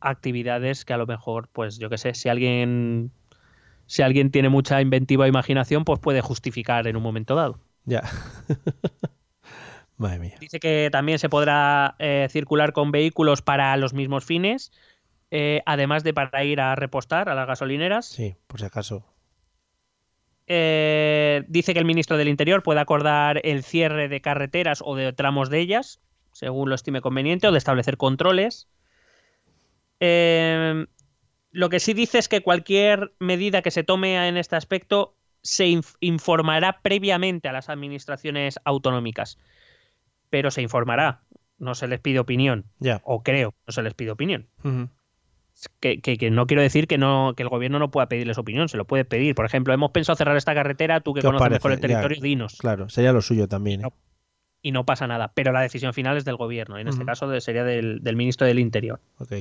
actividades 0.02 0.86
que 0.86 0.94
a 0.94 0.98
lo 0.98 1.08
mejor, 1.08 1.50
pues 1.54 1.78
yo 1.80 1.90
qué 1.90 1.98
sé, 1.98 2.14
si 2.14 2.30
alguien 2.30 3.12
si 3.86 4.02
alguien 4.02 4.32
tiene 4.32 4.50
mucha 4.50 4.82
inventiva 4.82 5.26
e 5.26 5.30
imaginación, 5.30 5.86
pues 5.86 6.00
puede 6.00 6.22
justificar 6.22 6.88
en 6.88 6.98
un 6.98 7.04
momento 7.04 7.36
dado. 7.36 7.60
Ya. 7.86 8.04
Madre 9.98 10.20
mía. 10.20 10.36
Dice 10.40 10.60
que 10.60 10.90
también 10.92 11.18
se 11.18 11.30
podrá 11.30 11.96
eh, 11.98 12.28
circular 12.30 12.74
con 12.74 12.92
vehículos 12.92 13.42
para 13.42 13.76
los 13.78 13.94
mismos 13.94 14.26
fines, 14.26 14.72
eh, 15.32 15.62
además 15.66 16.04
de 16.04 16.14
para 16.14 16.44
ir 16.44 16.60
a 16.62 16.76
repostar 16.76 17.30
a 17.30 17.36
las 17.36 17.48
gasolineras. 17.48 18.06
Sí, 18.06 18.36
por 18.48 18.60
si 18.60 18.66
acaso. 18.66 19.06
Eh, 20.48 21.44
dice 21.48 21.74
que 21.74 21.80
el 21.80 21.86
ministro 21.86 22.16
del 22.18 22.30
Interior 22.30 22.64
puede 22.64 22.80
acordar 22.80 23.42
el 23.44 23.64
cierre 23.64 24.08
de 24.08 24.22
carreteras 24.22 24.82
o 24.86 24.96
de 24.96 25.12
tramos 25.12 25.50
de 25.50 25.60
ellas, 25.60 26.00
según 26.32 26.70
lo 26.70 26.76
estime 26.76 27.02
conveniente, 27.02 27.48
o 27.48 27.52
de 27.52 27.58
establecer 27.58 27.98
controles. 27.98 28.70
Eh, 30.00 30.86
lo 31.52 31.70
que 31.70 31.80
sí 31.80 31.94
dice 31.94 32.20
es 32.20 32.30
que 32.30 32.42
cualquier 32.42 33.14
medida 33.20 33.62
que 33.62 33.72
se 33.72 33.84
tome 33.84 34.28
en 34.28 34.38
este 34.38 34.56
aspecto 34.56 35.16
se 35.42 35.66
inf- 35.68 35.96
informará 36.00 36.82
previamente 36.82 37.48
a 37.48 37.52
las 37.52 37.70
administraciones 37.70 38.60
autonómicas. 38.64 39.38
Pero 40.30 40.52
se 40.52 40.62
informará, 40.62 41.22
no 41.58 41.74
se 41.74 41.88
les 41.88 42.00
pide 42.00 42.20
opinión, 42.20 42.66
Ya. 42.80 43.02
o 43.04 43.24
creo, 43.24 43.54
no 43.66 43.72
se 43.74 43.82
les 43.82 43.94
pide 43.94 44.12
opinión. 44.12 44.48
Que, 45.80 46.00
que- 46.02 46.18
que 46.18 46.30
no 46.32 46.46
quiero 46.48 46.62
decir 46.62 46.88
que 46.88 46.98
no 46.98 47.34
que 47.36 47.44
el 47.44 47.50
gobierno 47.50 47.80
no 47.80 47.90
pueda 47.92 48.08
pedirles 48.10 48.38
opinión, 48.38 48.70
se 48.70 48.78
lo 48.78 48.86
puede 48.86 49.06
pedir. 49.06 49.36
Por 49.36 49.46
ejemplo, 49.46 49.74
hemos 49.74 49.92
pensado 49.92 50.16
cerrar 50.16 50.38
esta 50.38 50.54
carretera, 50.54 51.00
tú 51.02 51.14
que 51.14 51.22
¿Qué 51.22 51.28
os 51.28 51.34
conoces 51.34 51.52
mejor 51.52 51.72
el 51.72 51.80
parece? 51.80 51.94
Ya, 51.94 52.02
territorio, 52.02 52.22
dinos. 52.22 52.58
Claro, 52.60 52.90
sería 52.90 53.12
lo 53.14 53.22
suyo 53.22 53.48
también. 53.48 53.82
¿eh? 53.82 53.84
No. 53.84 53.94
Y 54.62 54.72
no 54.72 54.86
pasa 54.86 55.08
nada. 55.08 55.32
Pero 55.34 55.52
la 55.52 55.62
decisión 55.62 55.94
final 55.94 56.18
es 56.18 56.26
del 56.26 56.36
gobierno. 56.36 56.78
En 56.78 56.88
este 56.88 57.06
caso 57.06 57.28
de- 57.28 57.42
sería 57.42 57.64
del, 57.64 58.00
del 58.04 58.16
ministro 58.16 58.46
del 58.48 58.60
Interior. 58.60 59.00
Ok. 59.20 59.34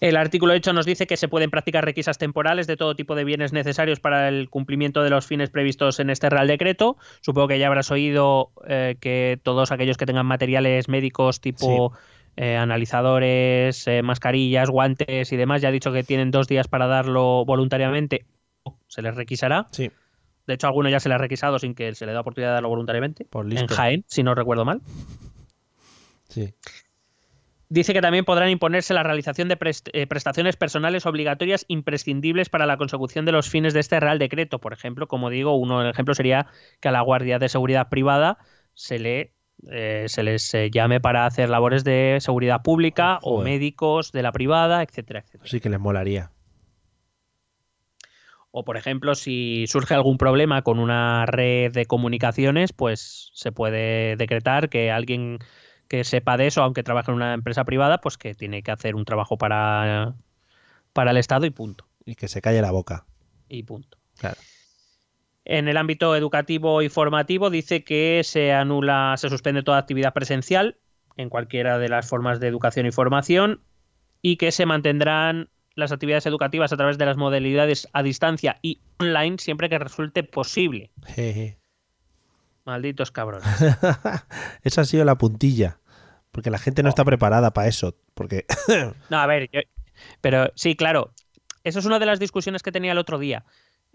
El 0.00 0.16
artículo 0.16 0.52
8 0.52 0.72
nos 0.74 0.84
dice 0.84 1.06
que 1.06 1.16
se 1.16 1.28
pueden 1.28 1.50
practicar 1.50 1.84
requisas 1.84 2.18
temporales 2.18 2.66
de 2.66 2.76
todo 2.76 2.94
tipo 2.94 3.14
de 3.14 3.24
bienes 3.24 3.52
necesarios 3.54 4.00
para 4.00 4.28
el 4.28 4.50
cumplimiento 4.50 5.02
de 5.02 5.08
los 5.08 5.26
fines 5.26 5.48
previstos 5.48 5.98
en 5.98 6.10
este 6.10 6.28
Real 6.28 6.46
Decreto. 6.46 6.98
Supongo 7.22 7.48
que 7.48 7.58
ya 7.58 7.68
habrás 7.68 7.90
oído 7.90 8.50
eh, 8.68 8.96
que 9.00 9.38
todos 9.42 9.72
aquellos 9.72 9.96
que 9.96 10.04
tengan 10.04 10.26
materiales 10.26 10.88
médicos 10.88 11.40
tipo 11.40 11.92
eh, 12.36 12.56
analizadores, 12.56 13.86
eh, 13.86 14.02
mascarillas, 14.02 14.70
guantes 14.70 15.32
y 15.32 15.36
demás, 15.36 15.62
ya 15.62 15.68
ha 15.68 15.72
dicho 15.72 15.92
que 15.92 16.02
tienen 16.02 16.30
dos 16.30 16.48
días 16.48 16.68
para 16.68 16.86
darlo 16.86 17.44
voluntariamente. 17.44 18.24
Se 18.88 19.02
les 19.02 19.14
requisará. 19.14 19.66
Sí, 19.70 19.90
De 20.46 20.54
hecho, 20.54 20.66
a 20.66 20.70
alguno 20.70 20.88
ya 20.88 21.00
se 21.00 21.08
le 21.08 21.14
ha 21.14 21.18
requisado 21.18 21.58
sin 21.58 21.74
que 21.74 21.94
se 21.94 22.06
le 22.06 22.12
dé 22.12 22.18
oportunidad 22.18 22.50
de 22.50 22.54
darlo 22.54 22.70
voluntariamente. 22.70 23.24
por 23.24 23.50
En. 23.50 23.66
Jaén, 23.66 24.04
si 24.06 24.22
no 24.22 24.34
recuerdo 24.34 24.64
mal. 24.64 24.80
Sí. 26.28 26.54
Dice 27.68 27.92
que 27.92 28.00
también 28.00 28.24
podrán 28.24 28.50
imponerse 28.50 28.94
la 28.94 29.02
realización 29.02 29.48
de 29.48 29.58
eh, 29.92 30.06
prestaciones 30.06 30.56
personales 30.56 31.06
obligatorias 31.06 31.64
imprescindibles 31.68 32.48
para 32.48 32.66
la 32.66 32.76
consecución 32.76 33.24
de 33.24 33.32
los 33.32 33.48
fines 33.48 33.74
de 33.74 33.80
este 33.80 33.98
Real 34.00 34.18
Decreto. 34.18 34.60
Por 34.60 34.72
ejemplo, 34.72 35.08
como 35.08 35.30
digo, 35.30 35.56
uno 35.56 35.82
el 35.82 35.90
ejemplo 35.90 36.14
sería 36.14 36.46
que 36.80 36.88
a 36.88 36.92
la 36.92 37.00
Guardia 37.00 37.38
de 37.38 37.48
Seguridad 37.48 37.88
Privada 37.88 38.38
se 38.74 38.98
le 38.98 39.32
eh, 39.70 40.04
se 40.08 40.22
les 40.22 40.52
eh, 40.54 40.70
llame 40.70 41.00
para 41.00 41.26
hacer 41.26 41.48
labores 41.48 41.84
de 41.84 42.18
seguridad 42.20 42.62
pública 42.62 43.18
o 43.22 43.42
médicos 43.42 44.12
de 44.12 44.22
la 44.22 44.32
privada, 44.32 44.82
etcétera, 44.82 45.20
etcétera. 45.20 45.50
Sí 45.50 45.60
que 45.60 45.70
les 45.70 45.80
molaría. 45.80 46.30
O, 48.50 48.64
por 48.64 48.76
ejemplo, 48.76 49.16
si 49.16 49.66
surge 49.66 49.94
algún 49.94 50.16
problema 50.16 50.62
con 50.62 50.78
una 50.78 51.26
red 51.26 51.72
de 51.72 51.86
comunicaciones, 51.86 52.72
pues 52.72 53.30
se 53.34 53.50
puede 53.50 54.14
decretar 54.16 54.68
que 54.68 54.92
alguien 54.92 55.38
que 55.88 56.04
sepa 56.04 56.36
de 56.36 56.46
eso, 56.46 56.62
aunque 56.62 56.84
trabaje 56.84 57.10
en 57.10 57.16
una 57.16 57.34
empresa 57.34 57.64
privada, 57.64 57.98
pues 57.98 58.16
que 58.16 58.34
tiene 58.34 58.62
que 58.62 58.70
hacer 58.70 58.94
un 58.94 59.04
trabajo 59.04 59.36
para, 59.38 60.14
para 60.92 61.10
el 61.10 61.16
Estado 61.16 61.46
y 61.46 61.50
punto. 61.50 61.86
Y 62.04 62.14
que 62.14 62.28
se 62.28 62.40
calle 62.40 62.62
la 62.62 62.70
boca. 62.70 63.06
Y 63.48 63.64
punto. 63.64 63.98
Claro. 64.18 64.36
En 65.44 65.68
el 65.68 65.76
ámbito 65.76 66.16
educativo 66.16 66.80
y 66.82 66.88
formativo 66.88 67.50
dice 67.50 67.84
que 67.84 68.22
se 68.24 68.52
anula, 68.52 69.14
se 69.18 69.28
suspende 69.28 69.62
toda 69.62 69.78
actividad 69.78 70.12
presencial 70.14 70.78
en 71.16 71.28
cualquiera 71.28 71.78
de 71.78 71.88
las 71.88 72.08
formas 72.08 72.40
de 72.40 72.48
educación 72.48 72.86
y 72.86 72.92
formación 72.92 73.60
y 74.22 74.36
que 74.36 74.52
se 74.52 74.64
mantendrán 74.66 75.50
las 75.74 75.92
actividades 75.92 76.24
educativas 76.26 76.72
a 76.72 76.76
través 76.76 76.96
de 76.98 77.04
las 77.06 77.16
modalidades 77.16 77.88
a 77.92 78.02
distancia 78.02 78.58
y 78.62 78.80
online 78.98 79.36
siempre 79.38 79.68
que 79.68 79.78
resulte 79.78 80.22
posible. 80.22 80.90
Jeje. 81.06 81.58
Malditos 82.64 83.10
cabrones. 83.10 83.44
Esa 84.62 84.80
ha 84.80 84.84
sido 84.84 85.04
la 85.04 85.18
puntilla. 85.18 85.78
Porque 86.32 86.50
la 86.50 86.58
gente 86.58 86.82
no 86.82 86.88
está 86.88 87.04
preparada 87.04 87.52
para 87.52 87.68
eso. 87.68 87.96
Porque. 88.14 88.46
No, 89.10 89.18
a 89.18 89.26
ver, 89.26 89.50
yo- 89.52 89.60
pero 90.20 90.50
sí, 90.56 90.74
claro. 90.74 91.12
Eso 91.62 91.78
es 91.78 91.84
una 91.84 91.98
de 91.98 92.06
las 92.06 92.18
discusiones 92.18 92.62
que 92.62 92.72
tenía 92.72 92.92
el 92.92 92.98
otro 92.98 93.18
día. 93.18 93.44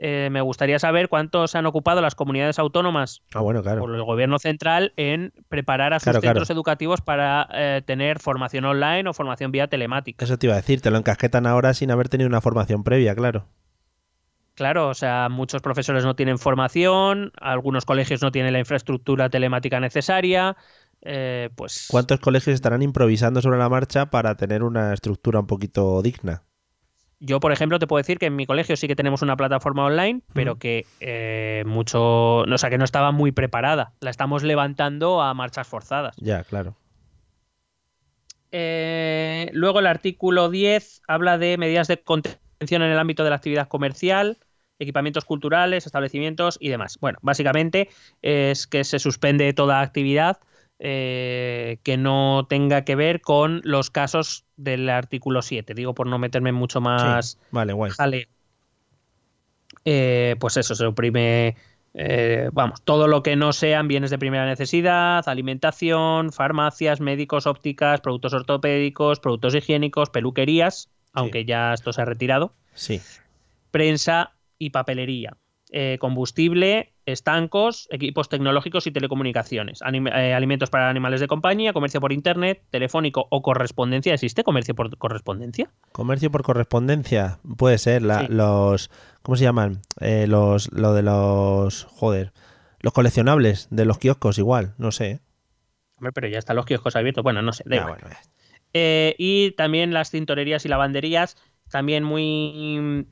Eh, 0.02 0.30
me 0.32 0.40
gustaría 0.40 0.80
saber 0.80 1.10
cuántos 1.10 1.56
han 1.56 1.66
ocupado 1.66 2.00
las 2.00 2.16
comunidades 2.16 2.58
autónomas 2.58 3.22
ah, 3.34 3.42
bueno, 3.42 3.62
claro. 3.62 3.82
por 3.82 3.94
el 3.94 4.02
gobierno 4.02 4.40
central 4.40 4.94
en 4.96 5.34
preparar 5.50 5.94
a 5.94 6.00
sus 6.00 6.04
Claro, 6.06 6.22
claro. 6.22 6.34
centros 6.36 6.50
educativos 6.52 7.02
para 7.02 7.50
eh, 7.54 7.82
tener 7.86 8.20
formación 8.20 8.64
online 8.64 9.10
o 9.10 9.14
formación 9.14 9.52
vía 9.52 9.68
telemática. 9.68 10.24
Eso 10.24 10.38
te 10.38 10.48
iba 10.48 10.54
a 10.54 10.58
decir, 10.58 10.80
te 10.80 10.90
lo 10.90 10.98
encasquetan 10.98 11.46
ahora 11.46 11.74
sin 11.74 11.92
haber 11.92 12.08
tenido 12.08 12.30
una 12.30 12.40
formación 12.40 12.86
previa, 12.86 13.14
claro. 13.14 13.48
Claro, 14.56 14.88
o 14.90 14.94
sea, 14.94 15.28
muchos 15.30 15.62
profesores 15.62 16.04
no 16.06 16.16
tienen 16.16 16.38
formación, 16.38 17.32
algunos 17.40 17.84
colegios 17.86 18.22
no 18.22 18.32
tienen 18.32 18.54
la 18.54 18.60
infraestructura 18.60 19.30
telemática 19.30 19.80
necesaria. 19.82 20.56
eh, 21.02 21.50
pues 21.56 21.88
¿Cuántos 21.90 22.20
colegios 22.20 22.54
estarán 22.56 22.82
improvisando 22.82 23.42
sobre 23.42 23.58
la 23.58 23.70
marcha 23.70 24.10
para 24.10 24.36
tener 24.36 24.64
una 24.64 24.94
estructura 24.94 25.40
un 25.40 25.48
poquito 25.48 26.02
digna? 26.02 26.44
Yo, 27.20 27.40
por 27.40 27.52
ejemplo, 27.52 27.80
te 27.80 27.88
puedo 27.88 28.00
decir 28.00 28.18
que 28.18 28.28
en 28.28 28.36
mi 28.36 28.46
colegio 28.46 28.78
sí 28.78 28.88
que 28.88 28.96
tenemos 28.96 29.22
una 29.22 29.36
plataforma 29.36 29.86
online, 29.86 30.22
pero 30.34 30.58
que 30.58 30.86
eh, 31.02 31.64
mucho, 31.66 32.40
o 32.40 32.58
sea, 32.58 32.70
que 32.70 32.78
no 32.78 32.86
estaba 32.86 33.12
muy 33.12 33.32
preparada. 33.32 33.94
La 34.00 34.10
estamos 34.10 34.44
levantando 34.44 35.22
a 35.22 35.34
marchas 35.34 35.68
forzadas. 35.68 36.16
Ya, 36.18 36.44
claro. 36.44 36.76
Eh, 38.52 39.50
luego 39.54 39.80
el 39.80 39.88
artículo 39.88 40.50
10 40.50 41.02
habla 41.08 41.38
de 41.38 41.58
medidas 41.58 41.88
de 41.88 42.02
contención 42.02 42.82
en 42.82 42.92
el 42.92 43.00
ámbito 43.00 43.24
de 43.24 43.30
la 43.30 43.36
actividad 43.36 43.68
comercial, 43.68 44.38
equipamientos 44.80 45.26
culturales, 45.26 45.86
establecimientos 45.86 46.58
y 46.60 46.70
demás. 46.70 46.98
Bueno, 47.02 47.20
básicamente 47.22 47.90
es 48.22 48.66
que 48.66 48.84
se 48.86 48.98
suspende 48.98 49.52
toda 49.54 49.82
actividad 49.82 50.40
eh, 50.80 51.78
que 51.84 51.98
no 51.98 52.46
tenga 52.50 52.86
que 52.86 52.96
ver 52.96 53.22
con 53.22 53.62
los 53.64 53.90
casos 53.90 54.46
del 54.58 54.90
artículo 54.90 55.42
7. 55.42 55.74
Digo 55.74 55.94
por 55.94 56.08
no 56.08 56.18
meterme 56.20 56.52
mucho 56.52 56.80
más 56.82 57.28
Sí, 57.32 57.38
Vale, 57.52 57.74
guay. 57.74 57.92
jaleo. 57.92 58.28
Eh, 59.86 60.36
pues 60.40 60.58
eso, 60.58 60.76
se 60.76 60.86
oprime, 60.86 61.56
eh, 61.94 62.50
vamos, 62.54 62.82
todo 62.84 63.08
lo 63.08 63.24
que 63.24 63.36
no 63.36 63.54
sean 63.54 63.88
bienes 63.88 64.10
de 64.10 64.18
primera 64.20 64.46
necesidad, 64.46 65.28
alimentación, 65.28 66.32
farmacias, 66.32 67.00
médicos, 67.00 67.48
ópticas, 67.48 68.02
productos 68.02 68.34
ortopédicos, 68.34 69.20
productos 69.20 69.56
higiénicos, 69.56 70.10
peluquerías, 70.10 70.90
aunque 71.14 71.46
ya 71.46 71.74
esto 71.74 71.94
se 71.94 72.02
ha 72.02 72.06
retirado, 72.06 72.54
Sí. 72.74 73.02
prensa 73.72 74.34
y 74.58 74.70
papelería, 74.72 75.38
eh, 75.72 75.98
combustible, 76.00 76.94
estancos, 77.06 77.88
equipos 77.92 78.28
tecnológicos 78.30 78.88
y 78.88 78.92
telecomunicaciones, 78.92 79.82
eh, 79.82 80.34
alimentos 80.34 80.70
para 80.70 80.90
animales 80.90 81.20
de 81.20 81.28
compañía, 81.28 81.74
comercio 81.74 82.02
por 82.02 82.12
internet, 82.12 82.64
telefónico 82.72 83.28
o 83.30 83.42
correspondencia. 83.42 84.14
¿Existe 84.14 84.44
comercio 84.44 84.74
por 84.76 84.96
correspondencia? 84.98 85.70
Comercio 85.92 86.32
por 86.32 86.44
correspondencia. 86.44 87.40
Puede 87.58 87.78
ser. 87.78 88.02
La, 88.02 88.22
Sí. 88.22 88.28
Los. 88.30 88.90
¿Cómo 89.22 89.36
se 89.36 89.44
llaman? 89.44 89.82
Eh, 90.00 90.26
los. 90.28 90.72
Lo 90.72 90.94
de 90.94 91.04
los. 91.04 91.84
Joder. 91.86 92.34
Los 92.80 92.94
coleccionables 92.94 93.68
de 93.70 93.86
los 93.86 93.98
kioscos, 94.00 94.38
igual. 94.38 94.74
No 94.78 94.92
sé. 94.92 95.20
Hombre, 95.98 96.14
pero 96.14 96.28
ya 96.30 96.40
están 96.40 96.56
los 96.56 96.66
kioscos 96.66 96.96
abiertos. 96.96 97.24
Bueno, 97.24 97.42
no 97.42 97.52
sé. 97.54 97.64
da 97.68 97.76
Ah, 97.76 97.80
igual. 97.82 98.00
bueno. 98.02 98.16
Eh, 98.74 99.16
y 99.18 99.52
también 99.52 99.94
las 99.94 100.12
tintorerías 100.12 100.64
y 100.66 100.70
lavanderías, 100.70 101.36
también 101.70 102.04
muy 102.04 103.06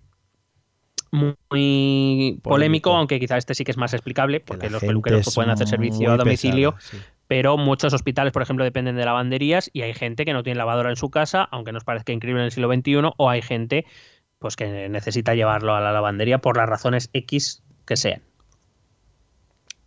muy 1.12 2.39
polémico, 2.41 2.49
Polémico. 2.49 2.95
aunque 2.95 3.20
quizá 3.20 3.38
este 3.38 3.53
sí 3.55 3.64
que 3.64 3.72
es 3.72 3.78
más 3.78 3.93
explicable, 3.93 4.39
Que 4.39 4.45
porque 4.45 4.70
los 4.70 4.84
peluqueros 4.84 5.20
es 5.22 5.26
pues, 5.26 5.36
pueden 5.36 5.51
hacer 5.51 5.68
servicio 5.68 6.12
a 6.12 6.18
domicilio, 6.18 6.74
pesada, 6.76 6.99
sí. 7.01 7.12
pero 7.28 7.58
muchos 7.58 7.93
hospitales, 7.93 8.34
por 8.34 8.41
ejemplo, 8.41 8.64
dependen 8.64 8.95
de 8.95 9.05
lavanderías 9.05 9.70
y 9.74 9.82
hay 9.82 9.93
gente 9.93 10.26
que 10.26 10.34
no 10.34 10.43
tiene 10.43 10.58
lavadora 10.58 10.89
en 10.89 10.95
su 10.95 11.10
casa, 11.10 11.43
aunque 11.51 11.72
nos 11.72 11.84
parezca 11.84 12.14
increíble 12.14 12.41
en 12.41 12.45
el 12.45 12.51
siglo 12.51 12.74
XXI, 12.74 13.14
o 13.18 13.30
hay 13.30 13.41
gente 13.41 13.86
pues 14.39 14.55
que 14.55 14.89
necesita 14.89 15.34
llevarlo 15.34 15.76
a 15.76 15.82
la 15.82 15.91
lavandería 15.91 16.39
por 16.39 16.58
las 16.58 16.70
razones 16.70 17.10
X 17.14 17.64
que 17.86 17.97
sean. 17.97 18.22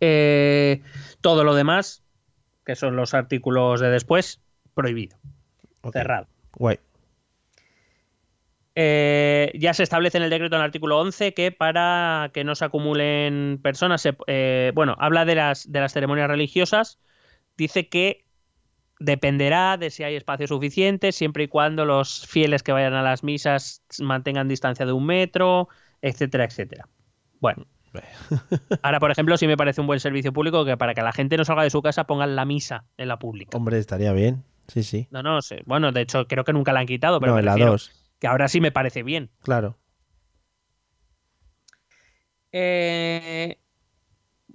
Eh, 0.01 0.81
todo 1.21 1.43
lo 1.43 1.53
demás, 1.53 2.03
que 2.65 2.75
son 2.75 2.95
los 2.95 3.13
artículos 3.13 3.79
de 3.79 3.89
después, 3.89 4.41
prohibido, 4.73 5.17
cerrado. 5.93 6.27
Guay. 6.53 6.79
Eh, 8.75 9.51
ya 9.59 9.73
se 9.73 9.83
establece 9.83 10.17
en 10.17 10.23
el 10.23 10.29
decreto 10.29 10.55
en 10.55 10.61
el 10.61 10.65
artículo 10.65 10.99
11 10.99 11.33
que 11.33 11.51
para 11.51 12.31
que 12.33 12.43
no 12.43 12.55
se 12.55 12.65
acumulen 12.65 13.59
personas, 13.61 14.01
se- 14.01 14.15
eh, 14.27 14.71
bueno, 14.73 14.95
habla 14.99 15.25
de 15.25 15.35
las, 15.35 15.69
de 15.71 15.79
las 15.81 15.93
ceremonias 15.93 16.29
religiosas, 16.29 16.99
dice 17.57 17.89
que 17.89 18.25
dependerá 18.99 19.77
de 19.77 19.89
si 19.89 20.03
hay 20.03 20.15
espacio 20.15 20.47
suficiente, 20.47 21.11
siempre 21.11 21.43
y 21.45 21.47
cuando 21.47 21.85
los 21.85 22.27
fieles 22.27 22.63
que 22.63 22.71
vayan 22.71 22.93
a 22.93 23.01
las 23.01 23.23
misas 23.23 23.83
mantengan 23.99 24.47
distancia 24.47 24.85
de 24.85 24.91
un 24.93 25.05
metro, 25.05 25.69
etcétera, 26.01 26.45
etcétera. 26.45 26.87
Bueno. 27.39 27.65
Ahora, 28.83 28.99
por 28.99 29.11
ejemplo, 29.11 29.35
sí 29.37 29.47
me 29.47 29.57
parece 29.57 29.81
un 29.81 29.87
buen 29.87 29.99
servicio 29.99 30.31
público 30.31 30.63
que 30.65 30.77
para 30.77 30.93
que 30.93 31.01
la 31.01 31.11
gente 31.11 31.35
no 31.35 31.45
salga 31.45 31.63
de 31.63 31.69
su 31.69 31.81
casa 31.81 32.05
pongan 32.05 32.35
la 32.35 32.45
misa 32.45 32.85
en 32.97 33.09
la 33.09 33.19
pública. 33.19 33.57
Hombre, 33.57 33.77
estaría 33.77 34.13
bien. 34.13 34.43
Sí, 34.67 34.83
sí. 34.83 35.07
No, 35.11 35.21
no 35.23 35.41
sé. 35.41 35.61
Bueno, 35.65 35.91
de 35.91 36.01
hecho, 36.01 36.27
creo 36.27 36.43
que 36.45 36.53
nunca 36.53 36.71
la 36.71 36.79
han 36.79 36.85
quitado, 36.87 37.19
pero 37.19 37.33
no, 37.33 37.39
en 37.39 37.45
la 37.45 37.51
refiero 37.51 37.71
2. 37.71 37.91
Que 38.21 38.27
ahora 38.27 38.47
sí 38.47 38.61
me 38.61 38.71
parece 38.71 39.01
bien. 39.01 39.31
Claro. 39.41 39.79
Eh, 42.51 43.57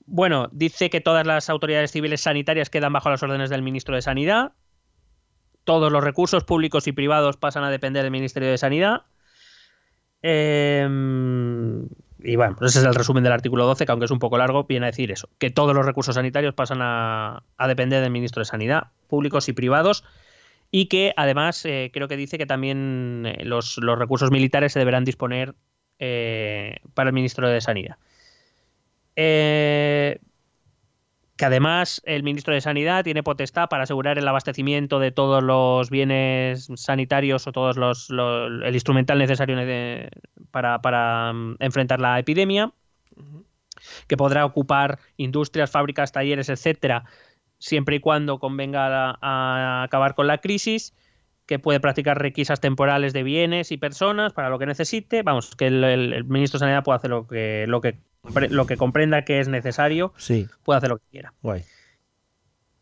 bueno, 0.07 0.49
dice 0.53 0.89
que 0.89 1.01
todas 1.01 1.27
las 1.27 1.51
autoridades 1.51 1.91
civiles 1.91 2.21
sanitarias 2.21 2.71
quedan 2.71 2.93
bajo 2.93 3.11
las 3.11 3.25
órdenes 3.25 3.51
del 3.51 3.62
ministro 3.62 3.97
de 3.97 4.03
Sanidad. 4.03 4.53
Todos 5.64 5.91
los 5.91 6.05
recursos 6.05 6.45
públicos 6.45 6.87
y 6.87 6.93
privados 6.93 7.37
pasan 7.37 7.64
a 7.64 7.71
depender 7.71 8.05
del 8.05 8.12
Ministerio 8.12 8.49
de 8.49 8.57
Sanidad. 8.57 9.03
Eh, 10.23 10.89
y 12.21 12.37
bueno, 12.37 12.55
pues 12.57 12.71
ese 12.71 12.79
es 12.79 12.87
el 12.87 12.95
resumen 12.95 13.25
del 13.25 13.33
artículo 13.33 13.67
12, 13.67 13.85
que 13.85 13.91
aunque 13.91 14.05
es 14.05 14.12
un 14.12 14.21
poco 14.21 14.39
largo, 14.39 14.62
viene 14.64 14.87
a 14.87 14.91
decir 14.91 15.11
eso, 15.11 15.29
que 15.39 15.51
todos 15.51 15.75
los 15.75 15.85
recursos 15.85 16.14
sanitarios 16.14 16.55
pasan 16.55 16.79
a, 16.83 17.43
a 17.57 17.69
depender 17.69 18.01
del 18.01 18.12
ministro 18.12 18.41
de 18.41 18.45
Sanidad, 18.45 18.93
públicos 19.09 19.49
y 19.49 19.53
privados, 19.53 20.05
y 20.71 20.87
que 20.87 21.12
además 21.17 21.64
eh, 21.64 21.91
creo 21.93 22.09
que 22.09 22.17
dice 22.17 22.39
que 22.39 22.47
también 22.47 23.25
eh, 23.27 23.45
los, 23.45 23.79
los 23.79 23.99
recursos 23.99 24.31
militares 24.31 24.73
se 24.73 24.79
deberán 24.79 25.05
disponer 25.05 25.55
eh, 25.99 26.79
para 26.95 27.11
el 27.11 27.14
ministro 27.14 27.49
de 27.49 27.61
Sanidad. 27.61 27.97
Eh, 29.17 30.19
que 31.37 31.45
además 31.45 32.01
el 32.07 32.23
ministro 32.23 32.55
de 32.55 32.62
Sanidad 32.62 33.05
tiene 33.05 33.23
potestad 33.23 33.69
para 33.69 33.83
asegurar 33.83 34.17
el 34.19 34.27
abastecimiento 34.27 34.99
de 35.01 35.11
todos 35.12 35.43
los 35.43 35.91
bienes 35.91 36.69
sanitarios 36.77 37.47
o 37.47 37.53
todos 37.53 37.77
los, 37.77 38.09
lo- 38.09 38.47
el 38.47 38.75
instrumental 38.75 39.19
necesario 39.19 39.57
de- 39.57 40.09
para, 40.51 40.81
para, 40.81 41.33
mm, 41.35 41.57
enfrentar 41.61 42.01
la 42.01 42.19
epidemia, 42.19 42.73
que 44.07 44.17
podrá 44.17 44.45
ocupar 44.45 44.99
industrias, 45.17 45.71
fábricas, 45.71 46.12
talleres, 46.12 46.49
etcétera, 46.49 47.05
siempre 47.67 47.97
y 47.97 48.01
cuando 48.01 48.39
convenga 48.39 49.11
a, 49.11 49.19
a 49.21 49.83
acabar 49.83 50.14
con 50.14 50.27
la 50.27 50.39
crisis, 50.39 50.95
que 51.47 51.59
puede 51.59 51.79
practicar 51.81 52.19
requisas 52.21 52.61
temporales 52.61 53.12
de 53.12 53.23
bienes 53.23 53.71
y 53.73 53.77
personas 53.77 54.33
para 54.33 54.49
lo 54.51 54.59
que 54.59 54.67
necesite. 54.67 55.23
Vamos, 55.23 55.55
que 55.57 55.67
el, 55.69 55.85
el- 55.85 56.12
el 56.12 56.25
ministro 56.25 56.59
de 56.59 56.64
Sanidad 56.64 56.83
puede 56.85 56.97
hacer 56.97 57.11
lo 57.11 57.27
que, 57.27 57.64
lo 57.69 57.81
que, 57.81 57.99
lo 58.51 58.67
que 58.67 58.77
comprenda 58.77 59.23
que 59.25 59.39
es 59.41 59.49
necesario, 59.49 60.12
Sí, 60.17 60.49
puede 60.64 60.79
hacer 60.79 60.91
lo 60.91 60.99
que 60.99 61.05
quiera. 61.11 61.33
guay. 61.43 61.62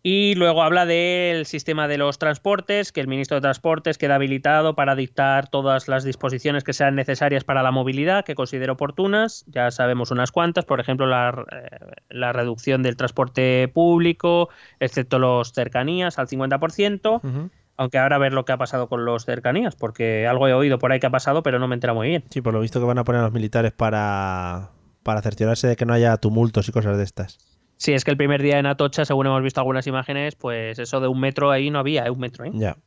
Y 0.07 0.35
luego 0.35 0.63
habla 0.63 0.85
del 0.85 1.47
sistema 1.47 1.89
de 1.89 1.97
los 1.97 2.19
transportes, 2.19 2.93
que 2.93 3.01
el 3.01 3.09
ministro 3.09 3.37
de 3.37 3.41
Transportes 3.41 3.97
queda 3.97 4.17
habilitado 4.17 4.75
para 4.75 4.97
dictar 4.97 5.49
todas 5.49 5.89
las 5.89 6.05
disposiciones 6.05 6.63
que 6.63 6.75
sean 6.75 6.95
necesarias 6.95 7.43
para 7.43 7.63
la 7.63 7.71
movilidad, 7.71 8.23
que 8.23 8.35
considere 8.35 8.71
oportunas. 8.71 9.47
Ya 9.47 9.71
sabemos 9.71 10.11
unas 10.11 10.31
cuantas, 10.31 10.67
por 10.67 10.79
ejemplo, 10.79 11.07
la, 11.07 11.47
eh, 11.51 12.03
la 12.11 12.35
reducción 12.35 12.83
del 12.83 12.97
transporte 12.97 13.67
público, 13.73 14.51
excepto 14.79 15.19
los 15.19 15.55
cercanías, 15.55 16.19
al 16.19 16.29
50%. 16.29 17.21
Ujú. 17.25 17.51
Aunque 17.79 17.97
ahora 17.97 18.17
a 18.17 18.19
ver 18.19 18.35
lo 18.35 18.45
que 18.45 18.53
ha 18.53 18.59
pasado 18.59 18.91
con 18.91 19.07
los 19.07 19.25
cercanías, 19.25 19.75
porque 19.75 20.27
algo 20.27 20.47
he 20.47 20.53
oído 20.53 20.79
por 20.79 20.93
ahí 20.93 21.01
que 21.01 21.07
ha 21.07 21.11
pasado, 21.11 21.43
pero 21.43 21.59
no 21.59 21.67
me 21.67 21.77
entera 21.77 21.95
muy 21.95 22.09
bien. 22.09 22.25
Sí, 22.29 22.43
por 22.43 22.53
lo 22.53 22.61
visto 22.61 22.79
que 22.79 22.85
van 22.85 22.99
a 22.99 23.05
poner 23.05 23.23
a 23.23 23.25
los 23.25 23.33
militares 23.33 23.73
para, 23.73 24.69
para 25.03 25.23
cerciorarse 25.23 25.67
de 25.67 25.77
que 25.77 25.87
no 25.87 25.95
haya 25.95 26.15
tumultos 26.19 26.69
y 26.69 26.73
cosas 26.73 26.99
de 26.99 27.05
estas. 27.05 27.54
Sí, 27.85 27.93
es 27.93 28.03
que 28.03 28.11
el 28.11 28.17
primer 28.17 28.41
día 28.41 28.59
en 28.59 28.65
Atocha, 28.65 29.05
según 29.05 29.27
hemos 29.27 29.43
visto 29.43 29.61
algunas 29.61 29.87
imágenes, 29.87 30.37
pues 30.37 30.79
eso 30.79 31.01
de 31.01 31.07
un 31.07 31.21
metro 31.21 31.51
ahí 31.51 31.69
no 31.69 31.79
había, 31.79 32.07
¿eh? 32.07 32.11
un 32.11 32.19
metro. 32.19 32.47
¿eh? 32.47 32.51
Ya. 32.55 32.79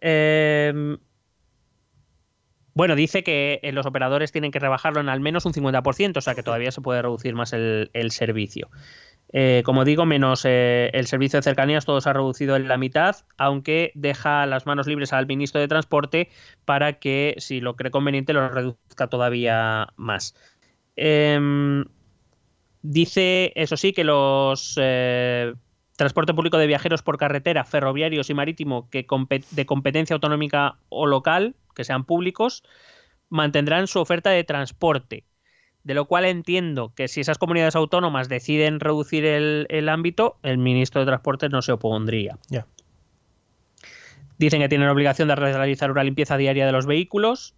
Eh, 0.00 0.96
bueno, 2.72 2.96
dice 2.96 3.22
que 3.22 3.60
eh, 3.62 3.72
los 3.72 3.84
operadores 3.84 4.32
tienen 4.32 4.50
que 4.50 4.58
rebajarlo 4.58 5.00
en 5.00 5.10
al 5.10 5.20
menos 5.20 5.44
un 5.44 5.52
50%, 5.52 6.16
o 6.16 6.20
sea 6.22 6.34
que 6.34 6.42
todavía 6.42 6.72
se 6.72 6.80
puede 6.80 7.02
reducir 7.02 7.34
más 7.34 7.52
el, 7.52 7.90
el 7.92 8.10
servicio. 8.10 8.70
Eh, 9.34 9.60
como 9.66 9.84
digo, 9.84 10.06
menos 10.06 10.46
eh, 10.46 10.88
el 10.94 11.06
servicio 11.06 11.40
de 11.40 11.42
cercanías, 11.42 11.84
todo 11.84 12.00
se 12.00 12.08
ha 12.08 12.14
reducido 12.14 12.56
en 12.56 12.68
la 12.68 12.78
mitad, 12.78 13.16
aunque 13.36 13.92
deja 13.96 14.46
las 14.46 14.64
manos 14.64 14.86
libres 14.86 15.12
al 15.12 15.26
ministro 15.26 15.60
de 15.60 15.68
Transporte 15.68 16.30
para 16.64 16.94
que, 16.94 17.34
si 17.36 17.60
lo 17.60 17.76
cree 17.76 17.90
conveniente, 17.90 18.32
lo 18.32 18.48
reduzca 18.48 19.08
todavía 19.08 19.88
más. 19.96 20.34
Em, 20.96 21.84
dice, 22.82 23.52
eso 23.54 23.76
sí, 23.76 23.92
que 23.92 24.04
los 24.04 24.76
eh, 24.80 25.54
transporte 25.96 26.34
público 26.34 26.58
de 26.58 26.66
viajeros 26.66 27.02
por 27.02 27.18
carretera, 27.18 27.64
ferroviarios 27.64 28.30
y 28.30 28.34
marítimo 28.34 28.88
que 28.90 29.06
de 29.50 29.66
competencia 29.66 30.14
autonómica 30.14 30.76
o 30.88 31.06
local, 31.06 31.54
que 31.74 31.84
sean 31.84 32.04
públicos, 32.04 32.62
mantendrán 33.28 33.86
su 33.86 34.00
oferta 34.00 34.30
de 34.30 34.44
transporte 34.44 35.24
de 35.84 35.94
lo 35.94 36.06
cual 36.06 36.24
entiendo 36.24 36.92
que 36.94 37.08
si 37.08 37.20
esas 37.20 37.38
comunidades 37.38 37.76
autónomas 37.76 38.28
deciden 38.28 38.80
reducir 38.80 39.24
el, 39.24 39.88
ámbito, 39.88 40.38
el 40.42 40.58
ministro 40.58 41.00
de 41.00 41.06
Transportes 41.06 41.50
no 41.50 41.62
se 41.62 41.72
opondría. 41.72 42.38
Dicen 44.38 44.60
que 44.60 44.68
tienen 44.68 44.88
obligación 44.88 45.28
de 45.28 45.36
realizar 45.36 45.90
una 45.90 46.04
limpieza 46.04 46.36
diaria 46.36 46.66
de 46.66 46.72
los 46.72 46.86
vehículos, 46.86 47.54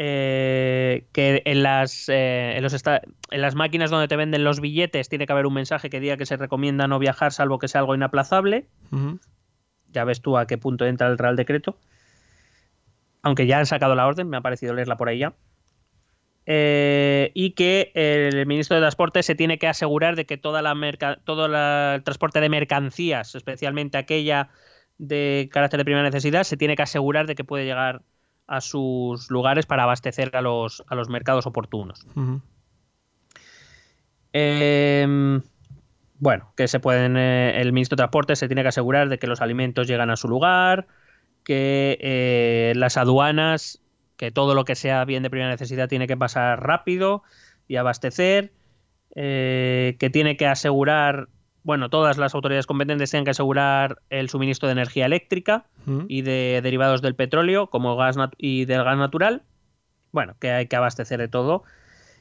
eh, 0.00 1.08
que 1.12 1.42
en 1.44 1.64
las, 1.64 2.08
eh, 2.08 2.56
en, 2.56 2.62
los 2.62 2.72
en, 2.72 3.40
las 3.40 3.54
máquinas 3.56 3.90
donde 3.90 4.06
te 4.06 4.14
venden 4.14 4.44
los 4.44 4.60
billetes 4.60 5.08
tiene 5.08 5.26
que 5.26 5.32
haber 5.32 5.46
un 5.46 5.54
mensaje 5.54 5.90
que 5.90 5.98
diga 5.98 6.16
que 6.16 6.24
se 6.24 6.36
recomienda 6.36 6.86
no 6.86 7.00
viajar 7.00 7.32
salvo 7.32 7.58
que 7.58 7.66
sea 7.66 7.80
algo 7.80 7.96
inaplazable. 7.96 8.68
Ya 9.90 10.04
ves 10.04 10.22
tú 10.22 10.38
a 10.38 10.46
qué 10.46 10.56
punto 10.56 10.86
entra 10.86 11.08
el 11.08 11.18
Real 11.18 11.34
Decreto. 11.34 11.76
Aunque 13.22 13.48
ya 13.48 13.58
han 13.58 13.66
sacado 13.66 13.96
la 13.96 14.06
orden, 14.06 14.28
me 14.28 14.36
ha 14.36 14.40
parecido 14.40 14.72
leerla 14.72 14.96
por 14.96 15.08
ahí 15.08 15.18
ya. 15.18 15.34
Eh, 16.46 17.32
y 17.34 17.50
que 17.50 17.90
el 17.94 18.46
ministro 18.46 18.76
de 18.76 18.82
Transporte 18.82 19.24
se 19.24 19.34
tiene 19.34 19.58
que 19.58 19.66
asegurar 19.66 20.14
de 20.14 20.26
que 20.26 20.38
toda 20.38 20.62
la 20.62 20.74
todo 21.24 21.46
el 21.46 22.04
transporte 22.04 22.40
de 22.40 22.48
mercancías, 22.48 23.34
especialmente 23.34 23.98
aquella 23.98 24.48
de 24.96 25.48
carácter 25.52 25.78
de 25.78 25.84
primera 25.84 26.04
necesidad, 26.04 26.44
se 26.44 26.56
tiene 26.56 26.76
que 26.76 26.82
asegurar 26.82 27.26
de 27.26 27.34
que 27.34 27.42
puede 27.42 27.64
llegar 27.64 28.02
a 28.48 28.60
sus 28.60 29.30
lugares 29.30 29.66
para 29.66 29.84
abastecer 29.84 30.34
a 30.36 30.40
los, 30.40 30.82
a 30.88 30.94
los 30.94 31.08
mercados 31.08 31.46
oportunos. 31.46 32.06
Em, 34.32 35.40
bueno, 36.18 36.52
que 36.56 36.66
se 36.66 36.80
pueden. 36.80 37.16
Eh, 37.16 37.60
el 37.60 37.72
ministro 37.72 37.94
de 37.94 38.00
Transporte 38.00 38.34
se 38.34 38.48
tiene 38.48 38.62
que 38.62 38.68
asegurar 38.68 39.08
de 39.08 39.18
que 39.18 39.26
los 39.26 39.40
alimentos 39.40 39.86
llegan 39.86 40.10
a 40.10 40.16
su 40.16 40.28
lugar, 40.28 40.88
que 41.44 41.98
eh, 42.00 42.72
las 42.76 42.96
aduanas 42.96 43.80
que 44.18 44.32
todo 44.32 44.54
lo 44.54 44.64
que 44.64 44.74
sea 44.74 45.04
bien 45.04 45.22
de 45.22 45.30
primera 45.30 45.48
necesidad 45.48 45.88
tiene 45.88 46.08
que 46.08 46.16
pasar 46.16 46.60
rápido 46.62 47.22
y 47.68 47.76
abastecer, 47.76 48.52
eh, 49.14 49.96
que 49.98 50.10
tiene 50.10 50.36
que 50.36 50.46
asegurar, 50.46 51.28
bueno, 51.68 51.90
todas 51.90 52.16
las 52.16 52.34
autoridades 52.34 52.64
competentes 52.64 53.10
tienen 53.10 53.26
que 53.26 53.32
asegurar 53.32 54.00
el 54.08 54.30
suministro 54.30 54.68
de 54.68 54.72
energía 54.72 55.04
eléctrica 55.04 55.66
y 56.08 56.22
de 56.22 56.60
derivados 56.62 57.02
del 57.02 57.14
petróleo 57.14 57.66
como 57.66 57.94
gas 57.94 58.16
y 58.38 58.64
del 58.64 58.84
gas 58.84 58.96
natural, 58.96 59.42
bueno, 60.10 60.34
que 60.40 60.50
hay 60.50 60.66
que 60.66 60.76
abastecer 60.76 61.20
de 61.20 61.28
todo, 61.28 61.64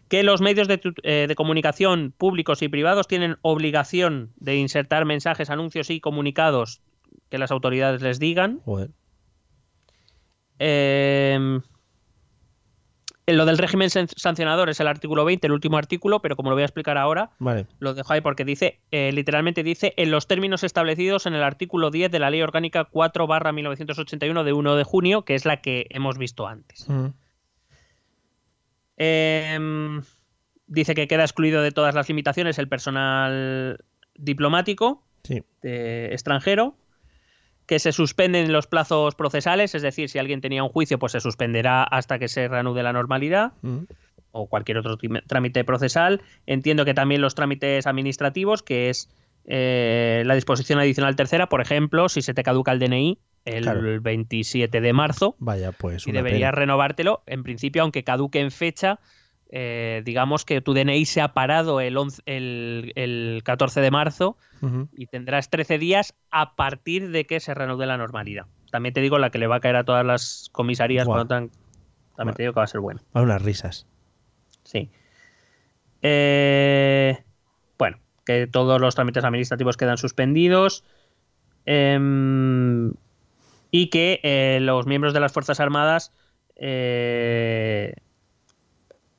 que 0.09 0.23
los 0.23 0.41
medios 0.41 0.67
de, 0.67 0.81
eh, 1.03 1.33
comunicación 1.37 2.13
públicos 2.17 2.61
y 2.61 2.67
privados 2.67 3.07
tienen 3.07 3.37
obligación 3.41 4.33
de 4.35 4.57
insertar 4.57 5.05
mensajes, 5.05 5.49
anuncios 5.49 5.91
y 5.91 6.01
comunicados 6.01 6.81
que 7.29 7.37
las 7.37 7.49
autoridades 7.49 8.01
les 8.01 8.19
digan. 8.19 8.59
Eh, 10.59 11.61
lo 13.35 13.45
del 13.45 13.57
régimen 13.57 13.89
sancionador 13.89 14.69
es 14.69 14.79
el 14.79 14.87
artículo 14.87 15.25
20, 15.25 15.47
el 15.47 15.53
último 15.53 15.77
artículo, 15.77 16.21
pero 16.21 16.37
como 16.37 16.49
lo 16.49 16.55
voy 16.55 16.61
a 16.61 16.65
explicar 16.65 16.97
ahora, 16.97 17.31
lo 17.79 17.93
dejo 17.93 18.13
ahí 18.13 18.21
porque 18.21 18.45
dice, 18.45 18.79
eh, 18.91 19.11
literalmente 19.11 19.63
dice, 19.63 19.93
en 19.97 20.11
los 20.11 20.27
términos 20.27 20.63
establecidos 20.63 21.25
en 21.25 21.33
el 21.33 21.43
artículo 21.43 21.91
10 21.91 22.09
de 22.09 22.19
la 22.19 22.29
Ley 22.29 22.41
Orgánica 22.41 22.85
4 22.85 23.27
barra 23.27 23.51
1981 23.51 24.43
de 24.45 24.53
1 24.53 24.75
de 24.77 24.83
junio, 24.85 25.25
que 25.25 25.35
es 25.35 25.45
la 25.45 25.61
que 25.61 25.87
hemos 25.89 26.17
visto 26.17 26.47
antes. 26.47 26.87
Mm. 26.87 27.07
Em, 28.95 30.01
dice 30.67 30.95
que 30.95 31.07
queda 31.07 31.23
excluido 31.23 31.61
de 31.61 31.71
todas 31.71 31.93
las 31.93 32.07
limitaciones 32.07 32.57
el 32.59 32.69
personal 32.69 33.83
diplomático 34.15 35.03
extranjero 35.61 36.75
que 37.67 37.79
se 37.79 37.91
suspenden 37.91 38.51
los 38.51 38.65
plazos 38.65 39.13
procesales, 39.13 39.75
es 39.75 39.81
decir, 39.81 40.09
si 40.09 40.17
alguien 40.17 40.41
tenía 40.41 40.63
un 40.63 40.69
juicio, 40.69 40.97
pues 40.97 41.11
se 41.11 41.19
suspenderá 41.19 41.83
hasta 41.83 42.17
que 42.17 42.29
se 42.29 42.47
reanude 42.47 42.81
la 42.81 42.93
normalidad. 42.93 43.51
Mm. 43.61 43.79
o 44.31 44.47
cualquier 44.47 44.77
otro 44.77 44.97
trámite 45.25 45.63
procesal. 45.63 46.21
Entiendo 46.45 46.85
que 46.85 46.93
también 46.93 47.21
los 47.21 47.33
trámites 47.33 47.87
administrativos, 47.87 48.61
que 48.61 48.89
es 48.89 49.09
eh, 49.45 50.21
la 50.25 50.35
disposición 50.35 50.79
adicional 50.79 51.15
tercera, 51.15 51.49
por 51.49 51.61
ejemplo, 51.61 52.07
si 52.07 52.21
se 52.21 52.33
te 52.33 52.43
caduca 52.43 52.71
el 52.71 52.79
DNI 52.79 53.17
el 53.45 53.99
27 54.01 54.81
de 54.81 54.93
marzo, 54.93 55.35
Vaya, 55.39 55.71
pues 55.71 56.05
y 56.05 56.11
deberías 56.11 56.53
renovártelo, 56.53 57.23
en 57.25 57.43
principio, 57.43 57.81
aunque 57.81 58.03
caduque 58.03 58.41
en 58.41 58.51
fecha, 58.51 58.99
eh, 59.49 60.01
digamos 60.05 60.45
que 60.45 60.61
tu 60.61 60.73
DNI 60.73 61.05
se 61.05 61.21
ha 61.21 61.33
parado 61.33 61.79
el, 61.79 61.97
el, 62.25 63.41
14 63.43 63.81
de 63.81 63.91
marzo 63.91 64.37
y 64.95 65.07
tendrás 65.07 65.49
13 65.49 65.77
días 65.77 66.15
a 66.31 66.55
partir 66.55 67.09
de 67.11 67.25
que 67.25 67.39
se 67.39 67.53
reanude 67.53 67.85
la 67.85 67.97
normalidad. 67.97 68.45
También 68.71 68.93
te 68.93 69.01
digo 69.01 69.17
la 69.19 69.29
que 69.29 69.37
le 69.37 69.47
va 69.47 69.57
a 69.57 69.59
caer 69.59 69.77
a 69.77 69.83
todas 69.83 70.05
las 70.05 70.49
comisarías, 70.51 71.07
también 71.07 72.35
te 72.35 72.43
digo 72.43 72.53
que 72.53 72.59
va 72.59 72.63
a 72.63 72.67
ser 72.67 72.81
bueno. 72.81 72.99
A 73.13 73.21
unas 73.21 73.41
risas. 73.41 73.85
Sí. 74.63 74.89
Eh, 76.01 77.23
bueno, 77.77 77.97
que 78.25 78.47
todos 78.47 78.81
los 78.81 78.95
trámites 78.95 79.23
administrativos 79.23 79.77
quedan 79.77 79.97
suspendidos. 79.97 80.83
Em, 81.65 82.93
y 83.71 83.89
que 83.89 84.19
eh, 84.23 84.59
los 84.61 84.87
miembros 84.87 85.13
de 85.13 85.19
las 85.19 85.33
Fuerzas 85.33 85.59
Armadas 85.59 86.13
eh, 86.55 87.93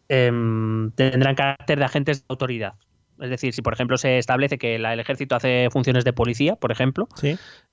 Em, 0.09 0.91
tendrán 0.93 1.35
carácter 1.35 1.79
de 1.79 1.85
agentes 1.85 2.21
de 2.21 2.27
autoridad. 2.29 2.75
Es 3.21 3.31
decir, 3.31 3.53
si 3.53 3.63
por 3.63 3.73
ejemplo 3.73 3.99
se 3.99 4.19
establece 4.19 4.59
que 4.59 4.77
el 4.77 4.85
ejército 5.01 5.35
hace 5.35 5.69
funciones 5.71 6.05
de 6.05 6.13
policía, 6.13 6.57
por 6.57 6.71
ejemplo, 6.71 7.09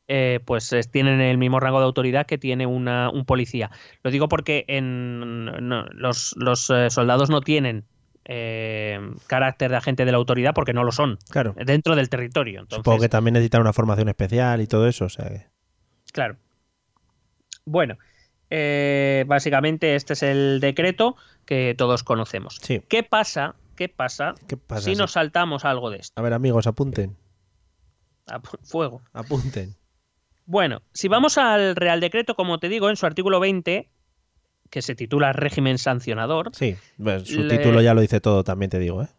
eh, 0.07 0.39
pues 0.43 0.75
tienen 0.91 1.21
el 1.21 1.37
mismo 1.37 1.59
rango 1.59 1.79
de 1.79 1.85
autoridad 1.85 2.25
que 2.25 2.37
tiene 2.37 2.65
un 2.65 3.25
policía. 3.25 3.69
Lo 4.03 4.11
digo 4.11 4.27
porque 4.27 4.65
en, 4.67 5.45
los, 5.93 6.35
eh, 6.69 6.89
soldados 6.89 7.29
no 7.29 7.41
tienen 7.41 7.85
eh, 8.25 8.99
carácter 9.27 9.69
de 9.69 9.77
agente 9.77 10.03
de 10.03 10.11
la 10.11 10.17
autoridad 10.17 10.53
porque 10.55 10.73
no 10.73 10.83
lo 10.83 10.91
son 10.91 11.19
claro. 11.29 11.53
dentro 11.63 11.95
del 11.95 12.09
territorio. 12.09 12.65
Supongo 12.69 13.01
que 13.01 13.09
también 13.09 13.33
necesitan 13.33 13.61
una 13.61 13.73
formación 13.73 14.09
especial 14.09 14.61
y 14.61 14.67
todo 14.67 14.87
eso. 14.87 15.05
O 15.05 15.09
sea 15.09 15.29
Claro. 16.11 16.37
Bueno, 17.65 17.97
básicamente 19.27 19.95
este 19.95 20.13
es 20.13 20.23
el 20.23 20.59
decreto 20.59 21.15
que 21.45 21.75
todos 21.77 22.03
conocemos. 22.03 22.59
¿Qué 22.59 23.03
pasa? 23.03 23.55
¿Qué 23.75 23.89
pasa, 23.89 24.35
si 24.79 24.95
nos 24.95 25.11
saltamos 25.11 25.65
algo 25.65 25.89
de 25.89 25.97
esto? 25.97 26.13
A 26.19 26.23
ver, 26.23 26.33
amigos, 26.33 26.65
apunten. 26.65 27.17
fuego. 28.63 29.01
Apunten. 29.11 29.75
Bueno, 30.45 30.81
si 30.93 31.07
vamos 31.07 31.37
al 31.37 31.75
Real 31.75 31.99
Decreto, 31.99 32.35
como 32.35 32.59
te 32.59 32.69
digo, 32.69 32.89
en 32.89 32.95
su 32.95 33.05
artículo 33.05 33.39
20, 33.39 33.89
que 34.69 34.81
se 34.81 34.95
titula 34.95 35.33
Régimen 35.33 35.77
Sancionador. 35.77 36.51
Sí, 36.53 36.77
su 37.23 37.47
título 37.47 37.81
ya 37.81 37.93
lo 37.93 38.01
dice 38.01 38.21
todo, 38.21 38.43
también 38.43 38.69
te 38.69 38.79
digo, 38.79 39.03
¿eh? 39.03 39.09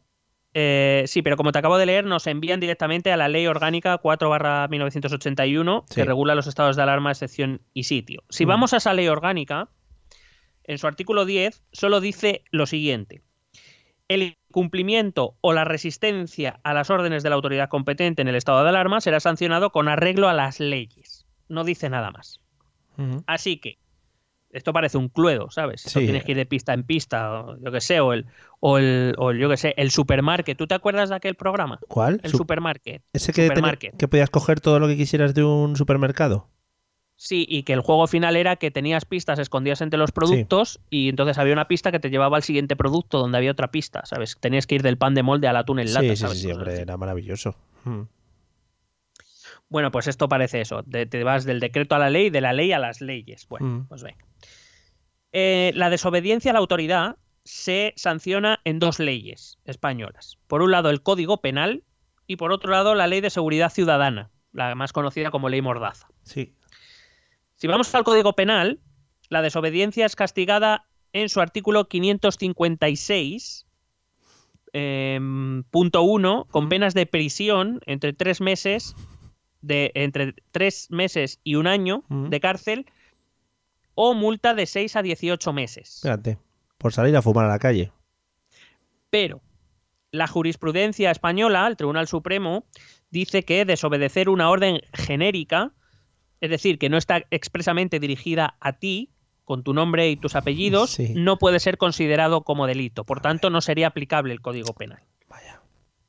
¿Eh? 0.57 1.05
sí, 1.07 1.23
pero 1.23 1.37
como 1.37 1.53
te 1.53 1.59
acabo 1.59 1.77
de 1.79 1.87
leer, 1.87 2.05
nos 2.07 2.27
envían 2.27 2.61
directamente 2.61 3.13
a 3.13 3.17
la 3.17 3.29
Ley 3.29 3.47
Orgánica 3.47 3.99
4 3.99 4.69
1981, 4.69 5.85
que 5.95 6.05
regula 6.05 6.35
los 6.35 6.47
estados 6.47 6.77
de 6.77 6.83
alarma, 6.83 7.11
excepción 7.11 7.61
y 7.75 7.85
sitio. 7.85 8.23
Si 8.31 8.47
mm. 8.47 8.49
vamos 8.49 8.73
a 8.73 8.79
esa 8.79 8.95
ley 8.95 9.09
orgánica, 9.09 9.69
en 10.65 10.79
su 10.79 10.87
artículo 10.87 11.27
10, 11.27 11.63
solo 11.73 12.01
dice 12.01 12.43
lo 12.51 12.67
siguiente. 12.67 13.23
El 14.09 14.37
cumplimiento 14.51 15.37
o 15.43 15.53
la 15.53 15.65
resistencia 15.65 16.61
a 16.63 16.73
las 16.73 16.91
órdenes 16.91 17.23
de 17.23 17.29
la 17.29 17.37
autoridad 17.37 17.69
competente 17.69 18.23
en 18.23 18.29
el 18.29 18.37
estado 18.37 18.63
de 18.63 18.71
alarma 18.71 19.01
será 19.01 19.21
sancionado 19.21 19.71
con 19.71 19.89
arreglo 19.89 20.29
a 20.29 20.35
las 20.35 20.61
leyes. 20.61 21.27
No 21.49 21.65
dice 21.65 21.91
nada 21.91 22.11
más. 22.11 22.41
Así 23.27 23.59
que, 23.59 23.79
esto 24.57 24.73
parece 24.73 24.97
un 24.99 25.09
cluedo, 25.09 25.51
¿sabes? 25.51 25.83
Tienes 25.85 26.25
que 26.25 26.33
ir 26.33 26.39
de 26.39 26.47
pista 26.47 26.73
en 26.73 26.83
pista, 26.83 27.41
o 27.41 27.59
yo 27.59 27.71
que 27.71 27.81
sé, 27.81 28.01
o 28.01 28.13
el, 28.13 28.27
o 28.61 28.79
el, 28.79 29.15
o 29.19 29.33
yo 29.33 29.49
que 29.51 29.57
sé, 29.57 29.75
el 29.77 29.91
supermarket. 29.91 30.57
¿Tú 30.57 30.67
te 30.67 30.75
acuerdas 30.75 31.11
de 31.11 31.15
aquel 31.15 31.35
programa? 31.35 31.79
¿Cuál? 31.89 32.21
El 32.23 32.31
supermarket. 32.31 33.03
Ese 33.13 33.33
que, 33.33 33.51
que 33.99 34.09
podías 34.09 34.31
coger 34.31 34.61
todo 34.61 34.79
lo 34.79 34.89
que 34.89 34.97
quisieras 34.97 35.35
de 35.35 35.45
un 35.45 35.77
supermercado. 35.77 36.49
Sí, 37.19 37.47
y 37.49 37.63
que 37.63 37.73
el 37.73 37.81
juego 37.81 38.07
final 38.07 38.37
era 38.37 38.57
que 38.57 38.71
tenías 38.71 39.07
pistas 39.07 39.39
escondidas 39.39 39.81
entre 39.81 39.99
los 39.99 40.13
productos 40.13 40.81
y 40.91 41.09
entonces 41.09 41.39
había 41.39 41.55
una 41.55 41.67
pista 41.67 41.91
que 41.91 41.99
te 41.99 42.11
llevaba 42.11 42.37
al 42.37 42.43
siguiente 42.43 42.77
producto 42.77 43.19
donde 43.19 43.39
había 43.39 43.51
otra 43.51 43.71
pista, 43.71 44.05
¿sabes? 44.05 44.37
Tenías 44.39 44.67
que 44.67 44.75
ir 44.75 44.83
del 44.83 44.99
pan 44.99 45.15
de 45.15 45.23
molde 45.23 45.49
al 45.49 45.57
atún 45.57 45.79
en 45.79 45.95
lata, 45.95 46.15
sí, 46.15 46.17
Sí, 46.17 46.37
sí, 46.43 46.53
hombre, 46.53 46.81
era 46.81 46.99
maravilloso. 46.99 47.57
Hmm. 47.85 48.03
Bueno, 49.69 49.91
pues 49.91 50.09
esto 50.09 50.29
parece 50.29 50.61
eso. 50.61 50.83
te 50.85 51.25
vas 51.25 51.45
del 51.45 51.59
decreto 51.59 51.95
a 51.95 51.99
la 51.99 52.11
ley, 52.11 52.29
de 52.29 52.41
la 52.43 52.53
ley 52.53 52.73
a 52.73 52.79
las 52.79 53.01
leyes. 53.01 53.47
Bueno, 53.49 53.67
hmm. 53.67 53.87
pues 53.89 54.03
venga. 54.03 54.25
Eh, 55.39 55.73
la 55.75 55.91
desobediencia 55.91 56.51
a 56.51 56.55
la 56.55 56.61
autoridad 56.61 57.19
se 57.45 57.93
sanciona 57.97 58.59
en 58.65 58.79
dos 58.79 58.99
leyes 58.99 59.59
españolas. 59.67 60.39
Por 60.47 60.63
un 60.63 60.71
lado, 60.71 60.89
el 60.89 61.03
Código 61.03 61.43
Penal 61.43 61.85
y 62.27 62.37
por 62.37 62.53
otro 62.53 62.71
lado 62.71 62.95
la 62.95 63.07
Ley 63.07 63.21
de 63.21 63.29
Seguridad 63.29 63.71
Ciudadana, 63.71 64.31
la 64.53 64.75
más 64.75 64.95
conocida 64.95 65.31
como 65.31 65.51
Ley 65.51 65.61
Mordaza. 65.61 66.09
Sí. 66.23 66.55
Si 67.57 67.67
vamos 67.67 67.95
al 67.95 68.03
Código 68.03 68.33
Penal, 68.33 68.81
la 69.29 69.43
desobediencia 69.43 70.07
es 70.07 70.17
castigada 70.17 70.87
en 71.13 71.29
su 71.29 71.43
artículo 71.43 71.87
556, 71.87 73.67
eh, 74.73 75.21
punto 75.71 76.01
1, 76.01 76.47
con 76.51 76.71
penas 76.71 76.95
de 76.95 77.05
prisión 77.05 77.83
entre 77.85 78.15
tres 78.15 78.41
meses, 78.41 78.97
de, 79.61 79.93
entre 79.97 80.33
tres 80.51 80.91
meses 80.91 81.41
y 81.45 81.57
un 81.57 81.67
año 81.67 82.05
de 82.09 82.41
cárcel 82.41 82.87
o 83.97 84.15
multa 84.15 84.55
de 84.55 84.67
6 84.67 84.95
a 84.95 85.03
18 85.03 85.53
meses. 85.53 85.99
Fíjate. 86.03 86.39
Por 86.79 86.93
salir 86.93 87.17
a 87.17 87.23
fumar 87.23 87.47
a 87.47 87.49
la 87.49 87.59
calle. 87.59 87.91
Pero 89.11 89.41
la 90.13 90.27
jurisprudencia 90.27 91.11
española, 91.11 91.67
el 91.67 91.77
Tribunal 91.77 92.07
Supremo, 92.07 92.65
dice 93.11 93.43
que 93.45 93.65
desobedecer 93.65 94.29
una 94.29 94.51
orden 94.51 94.81
genérica, 94.93 95.73
es 96.41 96.51
decir, 96.51 96.79
que 96.79 96.89
no 96.91 96.99
está 96.99 97.23
expresamente 97.31 97.99
dirigida 97.99 98.57
a 98.61 98.75
ti, 98.75 99.11
con 99.45 99.63
tu 99.63 99.73
nombre 99.73 100.11
y 100.11 100.17
tus 100.17 100.35
apellidos, 100.37 100.91
Sí. 100.91 101.15
no 101.17 101.39
puede 101.39 101.61
ser 101.61 101.79
considerado 101.79 102.43
como 102.43 102.67
delito. 102.67 103.05
Por 103.05 103.21
tanto, 103.21 103.49
no 103.49 103.61
sería 103.61 103.87
aplicable 103.89 104.33
el 104.33 104.41
Código 104.41 104.75
Penal. 104.75 105.03
Vaya. 105.29 105.63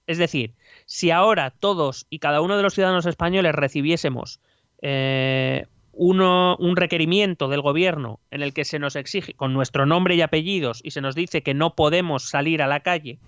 Es 0.08 0.18
decir, 0.18 0.56
si 0.86 1.12
ahora 1.12 1.52
todos 1.52 2.08
y 2.10 2.20
cada 2.20 2.42
uno 2.42 2.58
de 2.58 2.64
los 2.64 2.74
ciudadanos 2.74 3.06
españoles 3.06 3.54
recibiésemos 3.54 4.42
eh, 4.82 5.68
uno, 5.98 6.56
un 6.60 6.76
requerimiento 6.76 7.48
del 7.50 7.62
gobierno 7.62 8.20
en 8.32 8.42
el 8.44 8.54
que 8.54 8.66
se 8.66 8.80
nos 8.80 8.96
exige 8.96 9.34
con 9.34 9.54
nuestro 9.54 9.86
nombre 9.86 10.16
y 10.16 10.22
apellidos 10.22 10.80
y 10.84 10.92
se 10.92 11.02
nos 11.02 11.16
dice 11.16 11.42
que 11.44 11.54
no 11.54 11.76
podemos 11.76 12.30
salir 12.30 12.62
a 12.62 12.68
la 12.68 12.82
calle 12.82 13.20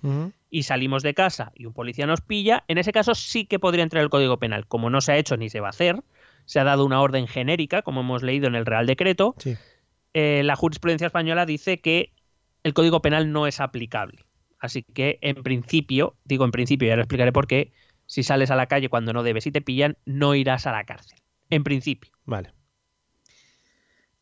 y 0.50 0.62
salimos 0.62 1.02
de 1.02 1.12
casa 1.14 1.52
y 1.54 1.66
un 1.66 1.72
policía 1.72 2.06
nos 2.06 2.20
pilla, 2.20 2.64
en 2.68 2.78
ese 2.78 2.92
caso 2.92 3.14
sí 3.14 3.44
que 3.44 3.58
podría 3.58 3.82
entrar 3.82 4.02
el 4.02 4.10
Código 4.10 4.38
Penal. 4.38 4.66
Como 4.66 4.88
no 4.90 5.00
se 5.00 5.12
ha 5.12 5.16
hecho 5.18 5.36
ni 5.36 5.50
se 5.50 5.60
va 5.60 5.66
a 5.68 5.70
hacer, 5.70 6.02
se 6.44 6.60
ha 6.60 6.64
dado 6.64 6.84
una 6.86 7.00
orden 7.00 7.26
genérica, 7.26 7.82
como 7.82 8.00
hemos 8.00 8.22
leído 8.22 8.46
en 8.48 8.54
el 8.54 8.66
Real 8.66 8.86
Decreto, 8.86 9.34
Sí. 9.38 9.56
eh, 10.14 10.42
la 10.44 10.56
jurisprudencia 10.56 11.06
española 11.06 11.46
dice 11.46 11.80
que 11.80 12.12
el 12.62 12.72
Código 12.74 13.02
Penal 13.02 13.32
no 13.32 13.46
es 13.46 13.60
aplicable. 13.60 14.24
Así 14.58 14.82
que, 14.82 15.18
en 15.22 15.42
principio, 15.42 16.14
digo 16.24 16.44
en 16.44 16.50
principio, 16.50 16.86
ya 16.88 16.96
lo 16.96 17.02
explicaré 17.02 17.32
por 17.32 17.46
qué, 17.46 17.72
si 18.06 18.22
sales 18.22 18.50
a 18.50 18.56
la 18.56 18.66
calle 18.66 18.88
cuando 18.88 19.12
no 19.12 19.22
debes 19.22 19.46
y 19.46 19.52
te 19.52 19.60
pillan, 19.62 19.96
no 20.04 20.34
irás 20.34 20.66
a 20.66 20.72
la 20.72 20.84
cárcel. 20.84 21.18
En 21.48 21.64
principio. 21.64 22.10
Vale. 22.26 22.50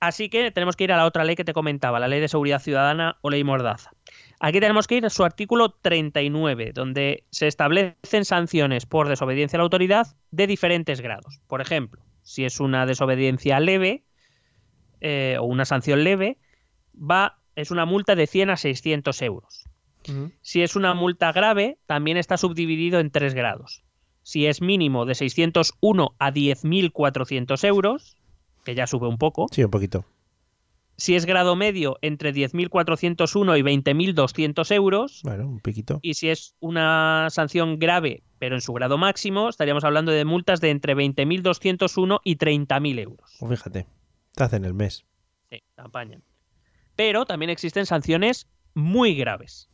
Así 0.01 0.29
que 0.29 0.51
tenemos 0.53 0.77
que 0.77 0.85
ir 0.85 0.93
a 0.93 0.97
la 0.97 1.07
otra 1.07 1.25
ley 1.25 1.35
que 1.35 1.45
te 1.45 1.53
comentaba, 1.53 1.99
la 1.99 2.07
Ley 2.07 2.21
de 2.21 2.29
Seguridad 2.29 2.63
Ciudadana 2.63 3.19
o 3.21 3.31
Ley 3.31 3.43
Mordaza. 3.43 3.91
Aquí 4.39 4.61
tenemos 4.61 4.87
que 4.87 4.97
ir 4.97 5.07
a 5.07 5.11
su 5.11 5.25
artículo 5.25 5.71
39, 5.71 6.71
donde 6.73 7.25
se 7.31 7.49
establecen 7.49 8.25
sanciones 8.25 8.87
por 8.87 9.09
desobediencia 9.09 9.57
a 9.57 9.59
la 9.59 9.65
autoridad 9.65 10.07
de 10.31 10.47
diferentes 10.47 11.01
grados. 11.01 11.41
Por 11.49 11.61
ejemplo, 11.61 12.01
si 12.23 12.45
es 12.45 12.61
una 12.61 12.87
desobediencia 12.87 13.59
leve 13.59 14.05
eh, 15.01 15.37
o 15.41 15.45
una 15.45 15.65
sanción 15.65 16.05
leve, 16.05 16.39
va, 16.95 17.39
es 17.57 17.73
una 17.73 17.85
multa 17.85 18.15
de 18.15 18.29
100 18.29 18.51
a 18.51 18.57
600 18.57 19.23
euros. 19.23 19.65
Si 20.41 20.63
es 20.63 20.75
una 20.75 20.95
multa 20.95 21.33
grave, 21.33 21.77
también 21.85 22.17
está 22.17 22.39
subdividido 22.39 22.99
en 22.99 23.11
tres 23.11 23.35
grados. 23.35 23.83
Si 24.23 24.47
es 24.47 24.63
mínimo 24.63 25.05
de 25.05 25.15
601 25.15 26.15
a 26.19 26.33
10.400 26.33 27.65
euros, 27.65 28.17
que 28.69 28.75
ya 28.75 28.87
sube 28.87 29.09
un 29.09 29.17
poco. 29.17 29.47
Sí, 29.51 29.65
un 29.65 29.71
poquito. 29.71 30.05
Si 30.99 31.17
es 31.17 31.25
grado 31.25 31.57
medio, 31.57 31.97
entre 32.03 32.35
10.401 32.35 33.59
y 33.59 33.63
20.200 33.63 34.75
euros. 34.75 35.23
Bueno, 35.25 35.49
un 35.49 35.61
piquito. 35.61 36.01
Y 36.03 36.13
si 36.15 36.29
es 36.29 36.55
una 36.61 37.29
sanción 37.31 37.79
grave, 37.79 38.25
pero 38.39 38.57
en 38.57 38.61
su 38.61 38.75
grado 38.75 38.99
máximo, 38.99 39.49
estaríamos 39.49 39.85
hablando 39.85 40.13
de 40.13 40.27
multas 40.27 40.61
de 40.61 40.69
entre 40.69 40.95
20.201 40.95 42.21
y 42.25 42.37
30.000 42.37 42.99
euros. 42.99 43.37
Pues 43.41 43.59
fíjate. 43.59 43.87
Te 44.35 44.45
hacen 44.45 44.67
el 44.67 44.75
mes. 44.75 45.07
Sí, 45.51 45.63
te 45.75 45.81
apañan. 45.81 46.23
Pero 46.95 47.25
también 47.25 47.49
existen 47.49 47.87
sanciones 47.87 48.47
muy 48.75 49.15
graves. 49.15 49.71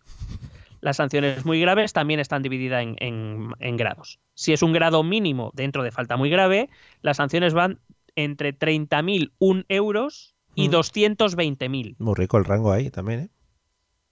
Las 0.81 0.99
sanciones 0.99 1.45
muy 1.45 1.61
graves 1.61 1.93
también 1.93 2.21
están 2.21 2.43
divididas 2.43 2.83
en, 2.85 2.95
en- 3.01 3.49
en 3.59 3.77
grados. 3.77 4.21
Si 4.35 4.53
es 4.53 4.63
un 4.63 4.73
grado 4.73 5.03
mínimo 5.03 5.51
dentro 5.55 5.83
de 5.83 5.91
falta 5.91 6.17
muy 6.17 6.31
grave, 6.31 6.69
las 7.03 7.17
sanciones 7.17 7.55
van 7.55 7.81
entre 8.17 8.53
30.001 8.59 9.65
euros 9.69 10.35
y 10.55 10.69
Mm. 10.69 10.73
220.000. 10.73 11.97
Muy 11.99 12.15
rico 12.15 12.39
el 12.39 12.45
rango 12.45 12.73
ahí 12.73 12.91
también, 12.91 13.21
¿eh? 13.21 13.29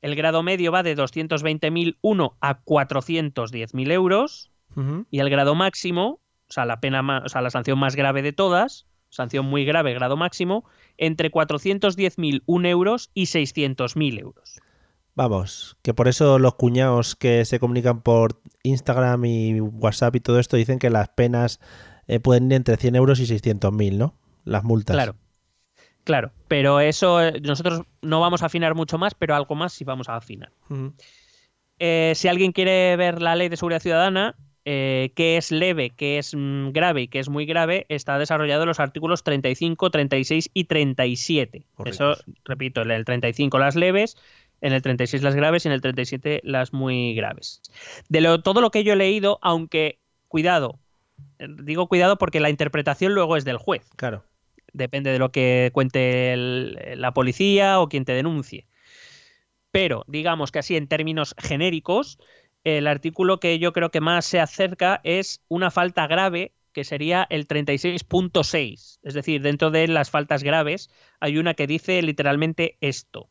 El 0.01 0.17
grado 0.17 0.43
medio 0.43 0.73
va 0.73 0.83
de 0.83 0.97
220.001 0.97 2.35
a 2.41 2.61
410.000 2.65 3.93
euros. 3.93 4.51
Y 5.11 5.19
el 5.21 5.29
grado 5.31 5.55
máximo, 5.55 6.19
o 6.49 6.53
sea, 6.53 6.65
la 6.65 6.81
pena 6.81 7.03
ma- 7.03 7.23
o 7.25 7.29
sea, 7.29 7.43
la 7.43 7.51
sanción 7.51 7.79
más 7.79 7.95
grave 7.95 8.23
de 8.23 8.33
todas, 8.33 8.87
sanción 9.11 9.45
muy 9.45 9.65
grave, 9.67 9.93
grado 9.93 10.17
máximo, 10.17 10.65
entre 10.97 11.31
410.001 11.31 12.67
euros 12.69 13.11
y 13.15 13.27
600.000 13.27 14.19
euros. 14.19 14.59
Vamos, 15.15 15.77
que 15.83 15.93
por 15.93 16.09
eso 16.09 16.39
los 16.39 16.55
cuñados 16.55 17.17
que 17.17 17.45
se 17.45 17.61
comunican 17.61 18.01
por 18.01 18.41
Instagram 18.63 19.25
y 19.27 19.61
WhatsApp 19.61 20.17
y 20.17 20.21
todo 20.21 20.39
esto 20.39 20.57
dicen 20.57 20.79
que 20.79 20.89
las 20.89 21.11
penas 21.11 21.61
eh, 22.07 22.21
pueden 22.21 22.47
ir 22.47 22.55
entre 22.55 22.77
100 22.77 22.97
euros 22.97 23.21
y 23.21 23.27
600 23.27 23.73
mil, 23.73 23.99
¿no? 23.99 24.15
Las 24.45 24.65
multas. 24.65 24.95
Claro. 24.95 25.17
Claro, 26.05 26.33
pero 26.49 26.81
eso 26.81 27.23
eh, 27.23 27.41
nosotros 27.43 27.83
no 28.01 28.21
vamos 28.21 28.43
a 28.43 28.47
afinar 28.47 28.75
mucho 28.75 28.99
más, 28.99 29.15
pero 29.15 29.35
algo 29.35 29.55
más 29.55 29.73
sí 29.73 29.85
vamos 29.85 30.09
a 30.09 30.17
afinar. 30.17 30.51
Eh, 31.79 32.13
si 32.17 32.29
alguien 32.29 32.53
quiere 32.53 32.97
ver 32.97 33.23
la 33.23 33.37
ley 33.37 33.49
de 33.49 33.57
seguridad 33.57 33.81
ciudadana, 33.81 34.35
eh, 34.65 35.13
qué 35.15 35.37
es 35.37 35.53
leve, 35.53 35.91
qué 35.91 36.19
es 36.19 36.35
mm, 36.35 36.71
grave 36.71 37.03
y 37.03 37.09
qué 37.09 37.21
es 37.21 37.29
muy 37.29 37.47
grave, 37.47 37.87
está 37.89 38.19
desarrollado 38.19 38.63
en 38.63 38.69
los 38.69 38.81
artículos 38.81 39.23
35, 39.23 39.91
36 39.91 40.51
y 40.55 40.65
37. 40.65 41.67
Muy 41.79 41.91
Eso, 41.91 42.17
repito, 42.45 42.83
en 42.83 42.91
el 42.91 43.05
35 43.05 43.59
las 43.59 43.77
leves, 43.77 44.17
en 44.61 44.73
el 44.73 44.83
36 44.83 45.23
las 45.23 45.37
graves 45.37 45.65
y 45.65 45.69
en 45.69 45.75
el 45.75 45.81
37 45.81 46.41
las 46.45 46.73
muy 46.73 47.15
graves. 47.15 47.63
De 48.09 48.21
lo, 48.21 48.41
todo 48.41 48.61
lo 48.61 48.71
que 48.71 48.83
yo 48.83 48.93
he 48.93 48.97
leído, 48.97 49.39
aunque, 49.43 49.99
cuidado, 50.29 50.79
digo 51.39 51.89
cuidado 51.89 52.19
porque 52.19 52.41
la 52.41 52.51
interpretación 52.51 53.15
luego 53.15 53.37
es 53.37 53.45
del 53.45 53.57
juez 53.57 53.89
Claro. 53.97 54.25
depende 54.73 55.11
de 55.11 55.19
lo 55.19 55.33
que 55.33 55.71
cuente 55.73 56.33
el- 56.33 56.79
la 56.97 57.13
policía 57.13 57.81
o 57.81 57.89
quien 57.89 58.05
te 58.05 58.13
denuncie. 58.13 58.67
Pero, 59.71 60.05
digamos 60.07 60.53
que 60.53 60.59
así 60.59 60.77
en 60.77 60.87
términos 60.87 61.35
genéricos, 61.39 62.19
el 62.65 62.87
artículo 62.87 63.41
que 63.41 63.59
yo 63.59 63.73
creo 63.73 63.91
que 63.91 64.01
más 64.01 64.25
se 64.25 64.39
acerca 64.39 65.01
es 65.03 65.43
una 65.49 65.71
falta 65.71 66.07
grave, 66.07 66.53
que 66.73 66.85
sería 66.85 67.27
el 67.29 67.47
36.6. 67.47 69.01
Es 69.03 69.15
decir, 69.15 69.43
dentro 69.43 69.71
de 69.71 69.89
las 69.89 70.11
faltas 70.11 70.43
graves 70.43 70.91
hay 71.21 71.39
una 71.39 71.55
que 71.55 71.67
dice 71.67 72.01
literalmente 72.03 72.77
esto. 72.81 73.29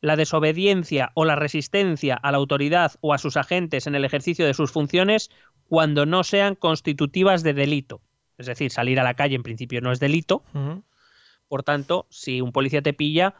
La 0.00 0.16
desobediencia 0.16 1.12
o 1.14 1.26
la 1.26 1.36
resistencia 1.36 2.14
a 2.14 2.30
la 2.30 2.38
autoridad 2.38 2.92
o 3.02 3.12
a 3.12 3.18
sus 3.18 3.36
agentes 3.36 3.86
en 3.86 3.94
el 3.94 4.04
ejercicio 4.06 4.46
de 4.46 4.54
sus 4.54 4.70
funciones 4.72 5.30
cuando 5.70 6.04
no 6.04 6.24
sean 6.24 6.56
constitutivas 6.56 7.44
de 7.44 7.54
delito. 7.54 8.02
Es 8.38 8.46
decir, 8.46 8.72
salir 8.72 8.98
a 8.98 9.04
la 9.04 9.14
calle 9.14 9.36
en 9.36 9.44
principio 9.44 9.80
no 9.80 9.92
es 9.92 10.00
delito, 10.00 10.42
por 11.46 11.62
tanto, 11.62 12.08
si 12.10 12.40
un 12.40 12.50
policía 12.50 12.82
te 12.82 12.92
pilla, 12.92 13.36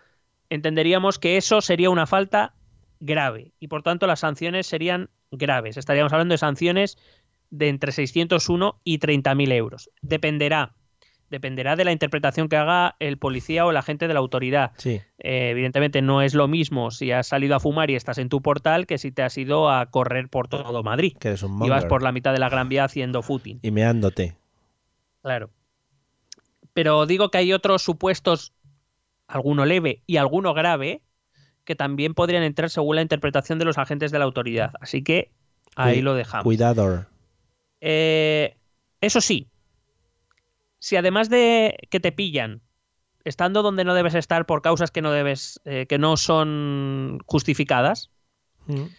entenderíamos 0.49 1.19
que 1.19 1.37
eso 1.37 1.61
sería 1.61 1.91
una 1.91 2.07
falta 2.07 2.55
grave 3.01 3.51
y 3.59 3.67
por 3.67 3.83
tanto 3.83 4.07
las 4.07 4.21
sanciones 4.21 4.69
serían 4.69 5.11
graves. 5.33 5.77
Estaríamos 5.77 6.13
hablando 6.13 6.35
de 6.35 6.39
sanciones 6.39 6.99
de 7.51 7.69
entre 7.69 7.91
601 7.91 8.81
y 8.85 9.01
30.000 9.01 9.53
euros. 9.53 9.91
Dependerá. 10.01 10.77
Dependerá 11.31 11.77
de 11.77 11.85
la 11.85 11.93
interpretación 11.93 12.49
que 12.49 12.57
haga 12.57 12.97
el 12.99 13.17
policía 13.17 13.65
o 13.65 13.71
el 13.71 13.77
agente 13.77 14.09
de 14.09 14.15
la 14.15 14.21
autoridad. 14.21 14.73
Sí. 14.77 15.01
Eh, 15.19 15.51
evidentemente 15.51 16.03
no 16.03 16.23
es 16.23 16.35
lo 16.35 16.49
mismo 16.49 16.91
si 16.91 17.13
has 17.13 17.29
salido 17.29 17.55
a 17.55 17.61
fumar 17.61 17.89
y 17.91 17.95
estás 17.95 18.19
en 18.19 18.29
tu 18.29 18.43
portal 18.43 18.87
que 18.87 18.99
si 18.99 19.13
te 19.13 19.23
has 19.23 19.39
ido 19.39 19.71
a 19.71 19.87
correr 19.87 20.29
por 20.29 20.49
todo 20.49 20.83
Madrid. 20.83 21.17
Que 21.19 21.29
eres 21.29 21.43
un 21.45 21.65
Y 21.65 21.69
vas 21.69 21.85
por 21.85 22.03
la 22.03 22.11
mitad 22.11 22.33
de 22.33 22.41
la 22.41 22.49
Gran 22.49 22.69
Vía 22.69 22.85
haciendo 22.85 23.23
footing. 23.23 23.61
Y 23.63 23.71
meándote. 23.71 24.37
Claro. 25.23 25.51
Pero 26.73 27.07
digo 27.07 27.31
que 27.31 27.39
hay 27.39 27.53
otros 27.53 27.83
supuestos, 27.83 28.53
alguno 29.29 29.65
leve 29.65 30.03
y 30.07 30.17
alguno 30.17 30.53
grave, 30.55 31.03
que 31.65 31.77
también 31.77 32.15
podrían 32.15 32.43
entrar 32.43 32.71
según 32.71 32.97
la 32.97 33.03
interpretación 33.03 33.59
de 33.59 33.65
los 33.65 33.79
agentes 33.79 34.11
de 34.11 34.19
la 34.19 34.25
autoridad. 34.25 34.73
Así 34.81 35.03
que 35.03 35.31
ahí 35.77 36.01
lo 36.01 36.15
dejamos. 36.15 36.45
Cuidador. 36.45 37.07
Eh, 37.81 38.57
eso 39.01 39.21
sí, 39.21 39.49
si 40.81 40.97
además 40.97 41.29
de 41.31 41.79
que 41.91 42.01
te 42.01 42.11
pillan, 42.11 42.63
estando 43.25 43.63
donde 43.63 43.85
no 43.85 43.95
debes 43.95 44.15
estar 44.15 44.47
por 44.47 44.63
causas 44.63 44.91
que 44.91 45.03
no 45.03 45.13
debes, 45.13 45.61
eh, 45.65 45.87
que 45.87 45.99
no 45.99 46.17
son 46.17 47.21
justificadas, 47.27 48.11
Ujú. 48.67 48.91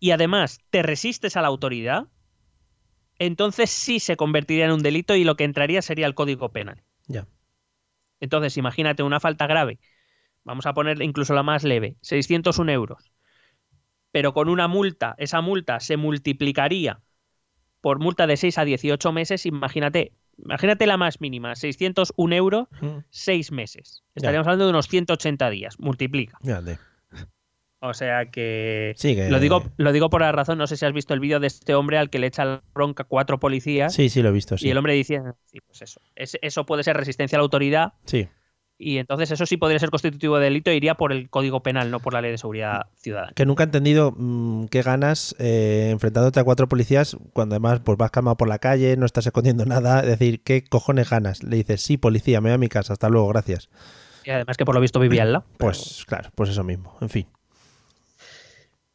y 0.00 0.10
además 0.10 0.58
te 0.70 0.82
resistes 0.82 1.36
a 1.36 1.42
la 1.42 1.48
autoridad, 1.48 2.08
entonces 3.18 3.70
sí 3.70 4.00
se 4.00 4.16
convertiría 4.16 4.64
en 4.64 4.72
un 4.72 4.82
delito 4.82 5.14
y 5.14 5.24
lo 5.24 5.36
que 5.36 5.44
entraría 5.44 5.82
sería 5.82 6.06
el 6.06 6.14
Código 6.14 6.50
Penal. 6.50 6.82
Ya. 7.06 7.26
Entonces, 8.20 8.56
imagínate 8.56 9.02
una 9.02 9.20
falta 9.20 9.46
grave, 9.46 9.78
vamos 10.44 10.66
a 10.66 10.72
poner 10.72 11.02
incluso 11.02 11.34
la 11.34 11.42
más 11.42 11.62
leve, 11.62 11.96
601 12.00 12.70
euros, 12.70 13.12
pero 14.12 14.32
con 14.32 14.48
una 14.48 14.66
multa, 14.66 15.14
esa 15.18 15.42
multa 15.42 15.78
se 15.80 15.98
multiplicaría 15.98 17.02
por 17.82 17.98
multa 17.98 18.26
de 18.26 18.38
6 18.38 18.56
a 18.56 18.64
18 18.64 19.12
meses, 19.12 19.46
imagínate, 19.46 20.12
imagínate 20.44 20.86
la 20.86 20.96
más 20.96 21.20
mínima, 21.20 21.54
601 21.56 22.32
euros, 22.34 22.68
6 23.10 23.52
meses. 23.52 24.02
Estaríamos 24.14 24.46
hablando 24.46 24.64
de 24.64 24.70
unos 24.70 24.88
180 24.88 25.50
días, 25.50 25.78
multiplica. 25.78 26.38
O 27.80 27.94
sea 27.94 28.26
que, 28.26 28.94
Sí, 28.96 29.14
que- 29.14 29.30
Lo, 29.30 29.38
digo, 29.38 29.62
lo 29.76 29.92
digo 29.92 30.10
por 30.10 30.20
la 30.20 30.32
razón, 30.32 30.58
no 30.58 30.66
sé 30.66 30.76
si 30.76 30.84
has 30.84 30.92
visto 30.92 31.14
el 31.14 31.20
vídeo 31.20 31.38
de 31.38 31.46
este 31.46 31.76
hombre 31.76 31.96
al 31.98 32.10
que 32.10 32.18
le 32.18 32.26
echa 32.26 32.44
la 32.44 32.62
bronca 32.74 33.04
cuatro 33.04 33.38
policías 33.38 33.94
Sí, 33.94 34.08
sí, 34.08 34.20
lo 34.20 34.30
he 34.30 34.32
visto, 34.32 34.58
sí. 34.58 34.66
y 34.66 34.70
el 34.70 34.78
hombre 34.78 34.94
dice, 34.94 35.22
sí, 35.46 35.60
pues 35.64 35.82
eso, 35.82 36.00
Es- 36.16 36.38
eso 36.42 36.66
puede 36.66 36.82
ser 36.82 36.96
resistencia 36.96 37.36
a 37.36 37.38
la 37.38 37.44
autoridad 37.44 37.92
Sí. 38.04 38.26
Y 38.78 38.98
entonces 38.98 39.30
eso 39.32 39.44
sí 39.44 39.56
podría 39.56 39.78
ser 39.78 39.90
constitutivo 39.90 40.38
de 40.38 40.44
delito 40.44 40.70
e 40.70 40.76
iría 40.76 40.94
por 40.94 41.12
el 41.12 41.28
Código 41.30 41.62
Penal, 41.62 41.90
no 41.90 41.98
por 42.00 42.12
la 42.14 42.20
Ley 42.22 42.30
de 42.30 42.38
Seguridad 42.38 42.86
Ciudadana. 42.96 43.32
Que 43.34 43.44
nunca 43.44 43.64
he 43.64 43.66
entendido 43.66 44.14
mm, 44.16 44.66
qué 44.66 44.82
ganas 44.82 45.34
eh, 45.38 45.88
enfrentándote 45.90 46.38
a 46.40 46.44
cuatro 46.44 46.68
policías 46.68 47.16
cuando 47.32 47.56
además 47.56 47.80
pues 47.84 47.98
vas 47.98 48.10
calmado 48.10 48.36
por 48.36 48.48
la 48.48 48.58
calle, 48.60 48.96
no 48.96 49.04
estás 49.06 49.26
escondiendo 49.26 49.64
nada. 49.66 50.00
Es 50.00 50.06
decir, 50.06 50.42
¿qué 50.42 50.62
cojones 50.64 51.10
ganas? 51.10 51.42
Le 51.42 51.56
dices, 51.56 51.82
sí, 51.82 51.96
policía, 51.96 52.40
me 52.40 52.50
voy 52.50 52.54
a 52.54 52.58
mi 52.58 52.68
casa, 52.68 52.92
hasta 52.92 53.08
luego, 53.08 53.28
gracias. 53.28 53.68
Y 54.24 54.30
además 54.30 54.56
que 54.56 54.64
por 54.64 54.74
lo 54.74 54.80
visto 54.80 55.00
vivía 55.00 55.22
al 55.22 55.32
lado. 55.32 55.44
Pues 55.58 56.04
claro, 56.06 56.30
pues 56.34 56.50
eso 56.50 56.62
mismo. 56.62 56.96
En 57.00 57.08
fin. 57.08 57.26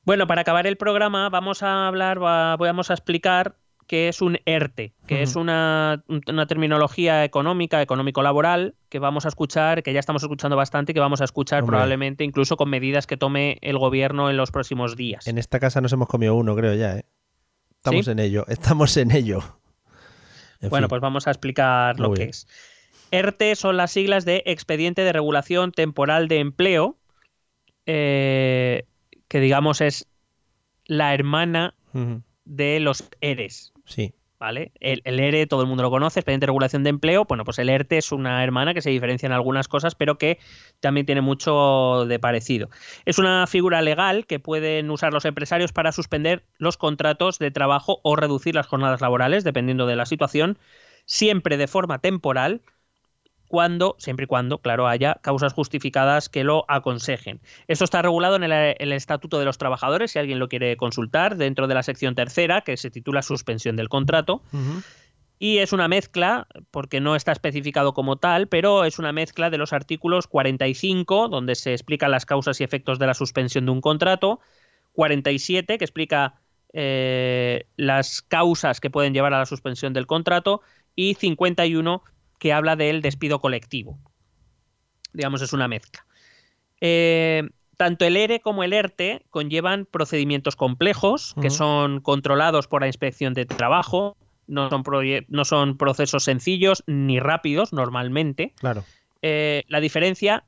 Bueno, 0.06 0.28
para 0.28 0.42
acabar 0.42 0.68
el 0.68 0.76
programa 0.78 1.30
vamos 1.30 1.64
a 1.64 1.88
hablar, 1.88 2.22
va- 2.22 2.58
vamos 2.58 2.90
a 2.92 2.94
explicar 2.94 3.56
qué 3.88 4.08
es 4.08 4.22
un 4.22 4.38
ERTE, 4.46 4.94
que 5.08 5.22
es 5.22 5.36
una, 5.36 6.04
una 6.28 6.46
terminología 6.48 7.24
económica, 7.24 7.82
económico-laboral, 7.82 8.76
que 8.90 9.00
vamos 9.00 9.26
a 9.26 9.30
escuchar, 9.30 9.84
que 9.84 9.94
ya 9.94 10.00
estamos 10.00 10.24
escuchando 10.24 10.56
bastante 10.56 10.92
y 10.92 10.94
que 10.94 11.00
vamos 11.00 11.22
a 11.22 11.26
escuchar 11.26 11.62
Hombre. 11.64 11.74
probablemente 11.76 12.24
incluso 12.24 12.58
con 12.58 12.70
medidas 12.70 13.08
que 13.08 13.18
tome 13.18 13.58
el 13.62 13.78
gobierno 13.78 14.30
en 14.30 14.38
los 14.38 14.52
próximos 14.52 14.96
días. 14.96 15.28
En 15.28 15.38
esta 15.38 15.60
casa 15.60 15.82
nos 15.82 15.94
hemos 15.94 16.08
comido 16.08 16.36
uno, 16.36 16.56
creo 16.56 16.74
ya, 16.76 16.98
¿eh? 16.98 17.06
Estamos 17.78 18.06
¿Sí? 18.06 18.12
en 18.12 18.20
ello, 18.20 18.46
estamos 18.48 18.96
en 18.98 19.12
ello. 19.12 19.40
En 20.62 20.70
Bueno, 20.70 20.86
fin. 20.86 20.90
pues 20.90 21.02
vamos 21.02 21.28
a 21.28 21.32
explicar 21.32 22.00
lo 22.00 22.14
que 22.14 22.24
es. 22.24 22.48
ERTE 23.12 23.56
son 23.56 23.76
las 23.78 23.92
siglas 23.92 24.24
de 24.26 24.42
Expediente 24.46 25.04
de 25.04 25.12
Regulación 25.12 25.72
Temporal 25.74 26.28
de 26.30 26.40
Empleo, 26.40 26.98
eh, 27.86 28.86
que 29.28 29.40
digamos 29.40 29.82
es 29.82 30.08
la 30.86 31.14
hermana 31.14 31.76
de 32.46 32.80
los 32.80 33.10
ERES. 33.22 33.73
Sí. 33.86 34.14
¿Vale? 34.40 34.74
El, 34.82 35.02
el 35.06 35.22
ERE 35.22 35.48
todo 35.48 35.62
el 35.62 35.68
mundo 35.68 35.84
lo 35.84 35.90
conoce, 35.90 36.20
expediente 36.20 36.44
de 36.44 36.48
regulación 36.48 36.84
de 36.84 36.90
empleo. 36.90 37.24
Bueno, 37.24 37.46
pues 37.46 37.60
el 37.60 37.70
ERTE 37.70 37.98
es 38.00 38.12
una 38.12 38.44
hermana 38.44 38.74
que 38.74 38.82
se 38.82 38.90
diferencia 38.90 39.26
en 39.26 39.32
algunas 39.32 39.70
cosas, 39.70 39.96
pero 39.96 40.18
que 40.18 40.38
también 40.82 41.06
tiene 41.06 41.22
mucho 41.22 42.06
de 42.06 42.20
parecido. 42.20 42.70
Es 43.06 43.20
una 43.20 43.48
figura 43.48 43.82
legal 43.82 44.26
que 44.26 44.40
pueden 44.40 44.92
usar 44.92 45.14
los 45.14 45.24
empresarios 45.24 45.72
para 45.72 45.94
suspender 45.94 46.44
los 46.58 46.76
contratos 46.76 47.40
de 47.40 47.52
trabajo 47.52 48.02
o 48.04 48.18
reducir 48.18 48.54
las 48.54 48.68
jornadas 48.68 49.00
laborales, 49.00 49.46
dependiendo 49.46 49.86
de 49.86 49.96
la 49.96 50.06
situación, 50.06 50.58
siempre 51.06 51.56
de 51.56 51.68
forma 51.68 52.00
temporal, 52.00 52.64
cuando, 53.54 53.96
siempre 54.00 54.24
y 54.24 54.28
cuando, 54.28 54.58
claro, 54.58 54.88
haya 54.88 55.20
causas 55.22 55.54
justificadas 55.54 56.28
que 56.28 56.44
lo 56.44 56.66
aconsejen. 56.68 57.40
Esto 57.68 57.86
está 57.86 58.02
regulado 58.02 58.36
en 58.36 58.42
el, 58.42 58.52
el 58.52 58.92
Estatuto 58.92 59.38
de 59.38 59.46
los 59.46 59.60
Trabajadores, 59.60 60.10
si 60.10 60.18
alguien 60.18 60.40
lo 60.40 60.50
quiere 60.50 60.76
consultar, 60.76 61.38
dentro 61.38 61.68
de 61.68 61.76
la 61.76 61.84
sección 61.84 62.16
tercera, 62.16 62.62
que 62.62 62.78
se 62.78 62.90
titula 62.90 63.22
Suspensión 63.22 63.76
del 63.76 63.90
contrato. 63.90 64.42
Y 65.38 65.60
es 65.60 65.72
una 65.72 65.88
mezcla, 65.88 66.48
porque 66.72 67.00
no 67.00 67.16
está 67.16 67.32
especificado 67.32 67.94
como 67.94 68.16
tal, 68.16 68.48
pero 68.48 68.86
es 68.86 68.98
una 68.98 69.12
mezcla 69.12 69.52
de 69.52 69.60
los 69.60 69.72
artículos 69.72 70.26
45, 70.26 71.28
donde 71.28 71.54
se 71.54 71.74
explican 71.74 72.10
las 72.10 72.26
causas 72.26 72.60
y 72.60 72.64
efectos 72.64 72.98
de 72.98 73.06
la 73.06 73.14
suspensión 73.14 73.68
de 73.68 73.72
un 73.72 73.82
contrato, 73.82 74.40
47, 74.94 75.78
que 75.78 75.86
explica 75.86 76.42
eh, 76.74 77.68
las 77.76 78.24
causas 78.24 78.80
que 78.80 78.90
pueden 78.90 79.14
llevar 79.14 79.36
a 79.36 79.38
la 79.38 79.46
suspensión 79.46 79.94
del 79.94 80.08
contrato, 80.08 80.62
y 80.96 81.14
51, 81.14 82.04
que 82.44 82.52
habla 82.52 82.76
del 82.76 83.02
despido 83.02 83.40
colectivo. 83.40 83.98
Digamos, 85.14 85.42
es 85.42 85.54
una 85.54 85.70
mezcla. 85.70 86.06
Eh, 86.82 87.48
tanto 87.78 88.04
el 88.04 88.18
ERE 88.18 88.42
como 88.42 88.66
el 88.66 88.74
ERTE 88.74 89.26
conllevan 89.30 89.86
procedimientos 89.86 90.58
complejos 90.58 91.36
que 91.42 91.50
son 91.50 92.02
controlados 92.02 92.68
por 92.68 92.82
la 92.82 92.88
inspección 92.88 93.34
de 93.34 93.46
trabajo, 93.46 94.18
no 94.48 94.70
son, 94.70 94.84
no 95.30 95.46
son 95.46 95.78
procesos 95.78 96.26
sencillos 96.26 96.84
ni 96.86 97.18
rápidos 97.22 97.72
normalmente. 97.72 98.52
Claro. 98.60 98.84
Eh, 99.22 99.64
la 99.70 99.80
diferencia 99.80 100.44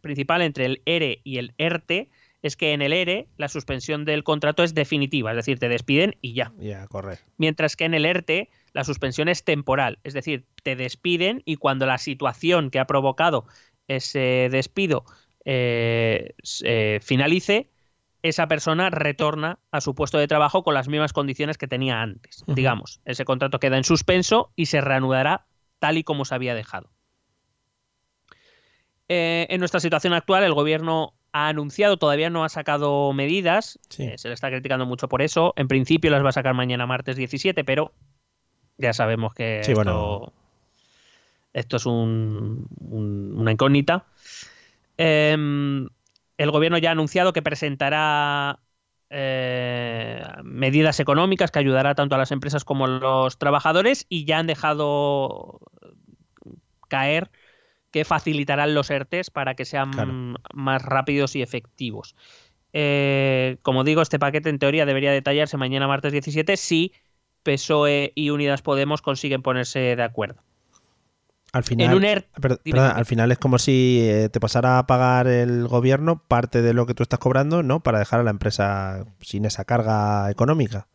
principal 0.00 0.42
entre 0.42 0.66
el 0.66 0.82
ERE 0.86 1.22
y 1.24 1.38
el 1.38 1.54
ERTE 1.58 2.08
es 2.42 2.56
que 2.56 2.72
en 2.72 2.82
el 2.82 2.92
ERE 2.92 3.28
la 3.36 3.48
suspensión 3.48 4.04
del 4.04 4.24
contrato 4.24 4.62
es 4.62 4.74
definitiva, 4.74 5.30
es 5.30 5.36
decir, 5.36 5.58
te 5.58 5.68
despiden 5.68 6.16
y 6.20 6.34
ya. 6.34 6.52
Ya, 6.58 6.86
correr. 6.88 7.20
Mientras 7.38 7.76
que 7.76 7.84
en 7.84 7.94
el 7.94 8.04
ERTE 8.04 8.50
la 8.72 8.84
suspensión 8.84 9.28
es 9.28 9.44
temporal, 9.44 9.98
es 10.02 10.12
decir, 10.12 10.44
te 10.62 10.76
despiden 10.76 11.42
y 11.44 11.56
cuando 11.56 11.86
la 11.86 11.98
situación 11.98 12.70
que 12.70 12.80
ha 12.80 12.86
provocado 12.86 13.46
ese 13.86 14.48
despido 14.50 15.04
eh, 15.44 16.34
eh, 16.64 17.00
finalice, 17.02 17.68
esa 18.22 18.46
persona 18.46 18.90
retorna 18.90 19.58
a 19.70 19.80
su 19.80 19.94
puesto 19.94 20.18
de 20.18 20.28
trabajo 20.28 20.62
con 20.62 20.74
las 20.74 20.88
mismas 20.88 21.12
condiciones 21.12 21.58
que 21.58 21.66
tenía 21.66 22.02
antes. 22.02 22.44
Digamos, 22.46 23.00
ese 23.04 23.24
contrato 23.24 23.58
queda 23.58 23.76
en 23.76 23.84
suspenso 23.84 24.52
y 24.54 24.66
se 24.66 24.80
reanudará 24.80 25.46
tal 25.80 25.98
y 25.98 26.04
como 26.04 26.24
se 26.24 26.34
había 26.34 26.54
dejado. 26.54 26.90
Eh, 29.08 29.46
en 29.50 29.58
nuestra 29.58 29.80
situación 29.80 30.12
actual, 30.12 30.44
el 30.44 30.54
gobierno 30.54 31.14
ha 31.32 31.48
anunciado, 31.48 31.96
todavía 31.96 32.30
no 32.30 32.44
ha 32.44 32.48
sacado 32.48 33.12
medidas, 33.12 33.78
Sí. 33.88 34.04
eh, 34.04 34.18
se 34.18 34.28
le 34.28 34.34
está 34.34 34.50
criticando 34.50 34.86
mucho 34.86 35.08
por 35.08 35.22
eso. 35.22 35.54
En 35.56 35.68
principio 35.68 36.10
las 36.10 36.24
va 36.24 36.28
a 36.30 36.32
sacar 36.32 36.54
mañana 36.54 36.86
martes 36.86 37.16
17, 37.16 37.64
pero 37.64 37.92
ya 38.78 38.92
sabemos 38.92 39.34
que 39.34 39.60
Sí, 39.64 39.72
esto, 39.72 39.84
bueno. 39.84 40.32
esto 41.52 41.76
es 41.76 41.86
un- 41.86 42.66
un- 42.80 43.34
una 43.36 43.52
incógnita. 43.52 44.04
Em, 44.96 45.88
el 46.38 46.50
gobierno 46.50 46.78
ya 46.78 46.90
ha 46.90 46.92
anunciado 46.92 47.32
que 47.32 47.42
presentará 47.42 48.58
eh, 49.14 50.22
medidas 50.42 50.98
económicas 50.98 51.50
que 51.50 51.58
ayudará 51.58 51.94
tanto 51.94 52.14
a 52.14 52.18
las 52.18 52.32
empresas 52.32 52.64
como 52.64 52.86
a 52.86 52.88
los 52.88 53.36
trabajadores 53.36 54.06
y 54.08 54.24
ya 54.24 54.38
han 54.38 54.46
dejado 54.46 55.60
caer 56.88 57.30
que 57.92 58.04
facilitarán 58.04 58.74
los 58.74 58.90
ERTES 58.90 59.30
para 59.30 59.54
que 59.54 59.64
sean 59.64 59.92
Claro. 59.92 60.12
más 60.54 60.82
rápidos 60.82 61.36
y 61.36 61.42
efectivos. 61.42 62.16
Eh, 62.72 63.58
como 63.62 63.84
digo, 63.84 64.02
este 64.02 64.18
paquete 64.18 64.48
en 64.48 64.58
teoría 64.58 64.86
debería 64.86 65.12
detallarse 65.12 65.56
mañana 65.58 65.86
martes 65.86 66.10
17 66.12 66.56
si 66.56 66.92
PSOE 67.42 68.12
y 68.14 68.30
Unidas 68.30 68.62
Podemos 68.62 69.02
consiguen 69.02 69.42
ponerse 69.42 69.94
de 69.94 70.02
acuerdo. 70.02 70.42
Final, 71.64 72.02
ERTE... 72.02 72.30
Al 72.78 73.04
final 73.04 73.30
es 73.30 73.36
como 73.36 73.58
si 73.58 73.98
eh, 74.00 74.30
te 74.30 74.40
pasara 74.40 74.78
a 74.78 74.86
pagar 74.86 75.26
el 75.26 75.68
gobierno 75.68 76.22
parte 76.26 76.62
de 76.62 76.72
lo 76.72 76.86
que 76.86 76.94
tú 76.94 77.02
estás 77.02 77.18
cobrando, 77.18 77.62
¿no? 77.62 77.80
Para 77.80 77.98
dejar 77.98 78.20
a 78.20 78.22
la 78.22 78.30
empresa 78.30 79.04
sin 79.20 79.44
esa 79.44 79.66
carga 79.66 80.30
económica. 80.30 80.86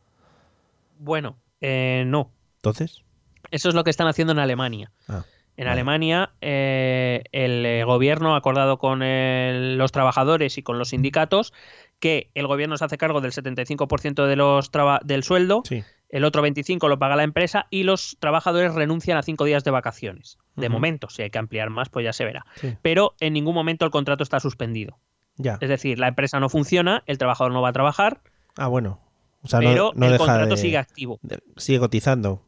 Bueno, 0.97 1.37
eh, 1.61 2.05
no. 2.07 2.31
Entonces, 2.55 3.03
Eso 3.51 3.69
es 3.69 3.75
lo 3.75 3.83
que 3.83 3.91
están 3.91 4.07
haciendo 4.07 4.33
en 4.33 4.39
Alemania. 4.39 4.91
Ah, 5.07 5.23
En 5.57 5.65
vale. 5.65 5.71
Alemania, 5.71 6.31
eh, 6.39 7.23
el 7.31 7.65
eh, 7.65 7.83
gobierno 7.83 8.35
ha 8.35 8.37
acordado 8.37 8.77
con 8.77 9.01
el- 9.03 9.77
los 9.77 9.91
trabajadores 9.91 10.57
y 10.57 10.63
con 10.63 10.77
los 10.79 10.89
sindicatos 10.89 11.51
que 11.99 12.29
el 12.35 12.45
gobierno 12.47 12.77
se 12.77 12.85
hace 12.85 12.97
cargo 12.97 13.21
del 13.21 13.31
75% 13.33 14.27
de 14.27 14.35
los 14.35 14.69
traba- 14.71 14.99
del 15.03 15.23
sueldo, 15.23 15.63
sí. 15.65 15.83
el 16.09 16.23
otro 16.25 16.43
25% 16.43 16.87
lo 16.87 16.99
paga 16.99 17.15
la 17.15 17.23
empresa 17.23 17.65
y 17.71 17.83
los 17.83 18.17
trabajadores 18.19 18.75
renuncian 18.75 19.17
a 19.17 19.23
cinco 19.23 19.45
días 19.45 19.63
de 19.63 19.71
vacaciones. 19.71 20.37
De 20.55 20.69
momento, 20.69 21.09
si 21.09 21.23
hay 21.23 21.29
que 21.31 21.37
ampliar 21.39 21.69
más, 21.71 21.89
pues 21.89 22.03
ya 22.05 22.13
se 22.13 22.23
verá. 22.23 22.45
Sí. 22.55 22.75
Pero 22.81 23.15
en 23.19 23.33
ningún 23.33 23.53
momento 23.55 23.83
el 23.85 23.91
contrato 23.91 24.23
está 24.23 24.39
suspendido. 24.39 24.99
Ya. 25.37 25.57
Es 25.61 25.69
decir, 25.69 25.99
la 25.99 26.07
empresa 26.07 26.39
no 26.39 26.49
funciona, 26.49 27.03
el 27.07 27.17
trabajador 27.17 27.51
no 27.51 27.61
va 27.61 27.69
a 27.69 27.73
trabajar, 27.73 28.21
Ah, 28.57 28.67
bueno. 28.67 28.99
O 29.43 29.47
sea, 29.47 29.59
no- 29.59 29.69
pero 29.69 29.91
no, 29.95 30.05
el 30.05 30.11
deja 30.13 30.23
contrato 30.25 30.55
de- 30.55 30.57
sigue 30.61 30.77
activo. 30.77 31.19
sigue 31.57 31.79
cotizando. 31.79 32.43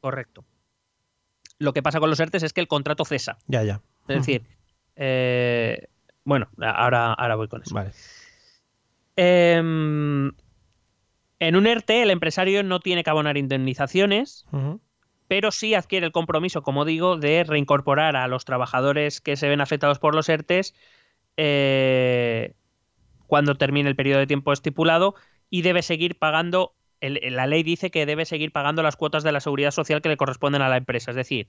Correcto. 0.00 0.44
Lo 1.58 1.72
que 1.72 1.82
pasa 1.82 2.00
con 2.00 2.10
los 2.10 2.20
ERTES 2.20 2.42
es 2.44 2.52
que 2.52 2.60
el 2.60 2.68
contrato 2.68 3.04
cesa. 3.04 3.38
Ya, 3.46 3.62
ya. 3.62 3.80
Es 4.06 4.18
decir, 4.18 4.42
eh, 4.96 5.88
bueno, 6.24 6.48
ahora, 6.60 7.12
ahora 7.12 7.36
voy 7.36 7.48
con 7.48 7.62
eso. 7.62 7.74
Vale. 7.74 7.90
Em, 9.16 10.30
en 11.40 11.56
un 11.56 11.66
ERTE, 11.66 12.02
el 12.02 12.10
empresario 12.10 12.62
no 12.62 12.80
tiene 12.80 13.02
que 13.02 13.10
abonar 13.10 13.36
indemnizaciones, 13.36 14.46
pero 15.26 15.50
sí 15.50 15.74
adquiere 15.74 16.06
el 16.06 16.12
compromiso, 16.12 16.62
como 16.62 16.84
digo, 16.84 17.16
de 17.16 17.44
reincorporar 17.44 18.16
a 18.16 18.28
los 18.28 18.44
trabajadores 18.44 19.20
que 19.20 19.36
se 19.36 19.48
ven 19.48 19.60
afectados 19.60 19.98
por 19.98 20.14
los 20.14 20.28
ERTES 20.28 20.74
eh, 21.36 22.54
cuando 23.26 23.54
termine 23.54 23.88
el 23.88 23.96
periodo 23.96 24.20
de 24.20 24.26
tiempo 24.26 24.52
estipulado 24.52 25.14
y 25.50 25.62
debe 25.62 25.82
seguir 25.82 26.18
pagando. 26.18 26.74
El- 27.00 27.20
la 27.34 27.46
ley 27.46 27.62
dice 27.62 27.90
que 27.90 28.06
debe 28.06 28.24
seguir 28.24 28.52
pagando 28.52 28.82
las 28.82 28.96
cuotas 28.96 29.22
de 29.22 29.32
la 29.32 29.40
seguridad 29.40 29.70
social 29.70 30.02
que 30.02 30.08
le 30.08 30.16
corresponden 30.16 30.62
a 30.62 30.68
la 30.68 30.76
empresa. 30.76 31.10
Es 31.10 31.16
decir, 31.16 31.46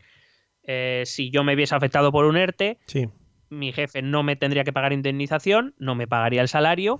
eh, 0.63 1.03
si 1.05 1.29
yo 1.31 1.43
me 1.43 1.55
viese 1.55 1.75
afectado 1.75 2.11
por 2.11 2.25
un 2.25 2.37
ERTE, 2.37 2.77
Sí. 2.85 3.07
mi 3.49 3.71
jefe 3.71 4.01
no 4.01 4.23
me 4.23 4.35
tendría 4.35 4.63
que 4.63 4.73
pagar 4.73 4.93
indemnización, 4.93 5.73
no 5.79 5.95
me 5.95 6.07
pagaría 6.07 6.41
el 6.41 6.47
salario, 6.47 6.99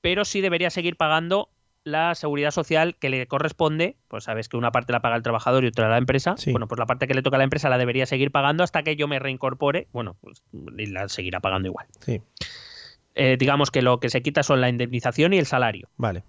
pero 0.00 0.24
sí 0.24 0.40
debería 0.40 0.70
seguir 0.70 0.96
pagando 0.96 1.50
la 1.84 2.16
seguridad 2.16 2.50
social 2.50 2.96
que 2.96 3.08
le 3.10 3.26
corresponde, 3.28 3.96
pues 4.08 4.24
sabes 4.24 4.48
que 4.48 4.56
una 4.56 4.72
parte 4.72 4.92
la 4.92 5.00
paga 5.00 5.14
el 5.16 5.22
trabajador 5.22 5.62
y 5.64 5.68
otra 5.68 5.88
la 5.88 5.98
empresa, 5.98 6.34
Sí. 6.36 6.50
bueno, 6.50 6.66
pues 6.66 6.80
la 6.80 6.86
parte 6.86 7.06
que 7.06 7.14
le 7.14 7.22
toca 7.22 7.36
a 7.36 7.38
la 7.38 7.44
empresa 7.44 7.68
la 7.68 7.78
debería 7.78 8.06
seguir 8.06 8.32
pagando 8.32 8.64
hasta 8.64 8.82
que 8.82 8.96
yo 8.96 9.06
me 9.06 9.20
reincorpore, 9.20 9.86
bueno, 9.92 10.16
pues 10.20 10.42
la 10.52 11.08
seguirá 11.08 11.38
pagando 11.40 11.68
igual. 11.68 11.86
Sí, 12.00 12.20
Eh, 13.14 13.36
digamos 13.38 13.70
que 13.70 13.80
lo 13.80 13.98
que 13.98 14.10
se 14.10 14.20
quita 14.20 14.42
son 14.42 14.60
la 14.60 14.68
indemnización 14.68 15.32
y 15.32 15.38
el 15.38 15.46
salario. 15.46 15.88
vale. 15.96 16.24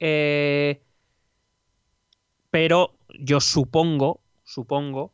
Eh, 0.00 0.80
pero 2.50 2.94
yo 3.08 3.40
supongo, 3.40 4.20
supongo 4.44 5.12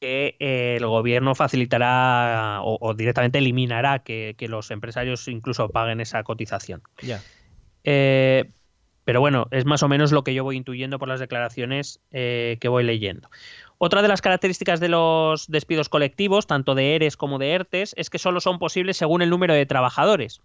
que 0.00 0.36
eh, 0.40 0.76
el 0.78 0.86
gobierno 0.86 1.34
facilitará 1.34 2.60
o, 2.62 2.76
o 2.80 2.94
directamente 2.94 3.38
eliminará 3.38 4.00
que, 4.00 4.34
que 4.36 4.48
los 4.48 4.70
empresarios 4.70 5.28
incluso 5.28 5.68
paguen 5.68 6.00
esa 6.00 6.22
cotización. 6.24 6.82
Ya. 7.02 7.22
Eh, 7.84 8.50
pero 9.04 9.20
bueno, 9.20 9.48
es 9.50 9.64
más 9.64 9.82
o 9.82 9.88
menos 9.88 10.12
lo 10.12 10.22
que 10.22 10.34
yo 10.34 10.44
voy 10.44 10.56
intuyendo 10.56 10.98
por 10.98 11.08
las 11.08 11.20
declaraciones 11.20 12.00
eh, 12.12 12.58
que 12.60 12.68
voy 12.68 12.84
leyendo. 12.84 13.28
Otra 13.78 14.00
de 14.00 14.08
las 14.08 14.22
características 14.22 14.78
de 14.78 14.88
los 14.88 15.48
despidos 15.48 15.88
colectivos, 15.88 16.46
tanto 16.46 16.74
de 16.76 16.94
ERES 16.94 17.16
como 17.16 17.38
de 17.38 17.52
ERTES, 17.52 17.94
es 17.96 18.10
que 18.10 18.18
solo 18.18 18.40
son 18.40 18.60
posibles 18.60 18.96
según 18.96 19.22
el 19.22 19.30
número 19.30 19.54
de 19.54 19.66
trabajadores. 19.66 20.40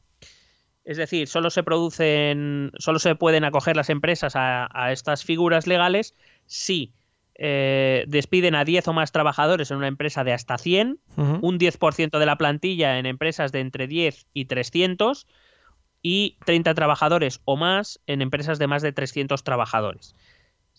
Es 0.87 0.95
decir, 0.95 1.27
solo 1.27 1.49
se 1.49 1.63
producen, 1.63 2.71
solo 2.79 2.99
se 2.99 3.13
pueden 3.13 3.43
acoger 3.43 3.75
las 3.75 3.89
empresas 3.89 4.37
a, 4.37 4.69
a 4.71 4.93
estas 4.93 5.25
figuras 5.25 5.67
legales 5.67 6.13
si 6.45 6.93
eh, 7.35 8.05
despiden 8.07 8.55
a 8.55 8.63
10 8.63 8.87
o 8.87 8.93
más 8.93 9.11
trabajadores 9.11 9.69
en 9.69 9.77
una 9.77 9.89
empresa 9.89 10.23
de 10.23 10.31
hasta 10.31 10.57
100, 10.57 10.97
Ujú. 11.17 11.39
un 11.41 11.59
10% 11.59 12.19
de 12.19 12.25
la 12.25 12.37
plantilla 12.37 12.99
en 12.99 13.05
empresas 13.05 13.51
de 13.51 13.59
entre 13.59 13.87
10 13.87 14.27
y 14.33 14.45
300 14.45 15.27
y 16.01 16.37
30 16.45 16.73
trabajadores 16.73 17.41
o 17.43 17.57
más 17.57 17.99
en 18.07 18.21
empresas 18.21 18.57
de 18.57 18.67
más 18.67 18.81
de 18.81 18.93
300 18.93 19.43
trabajadores. 19.43 20.15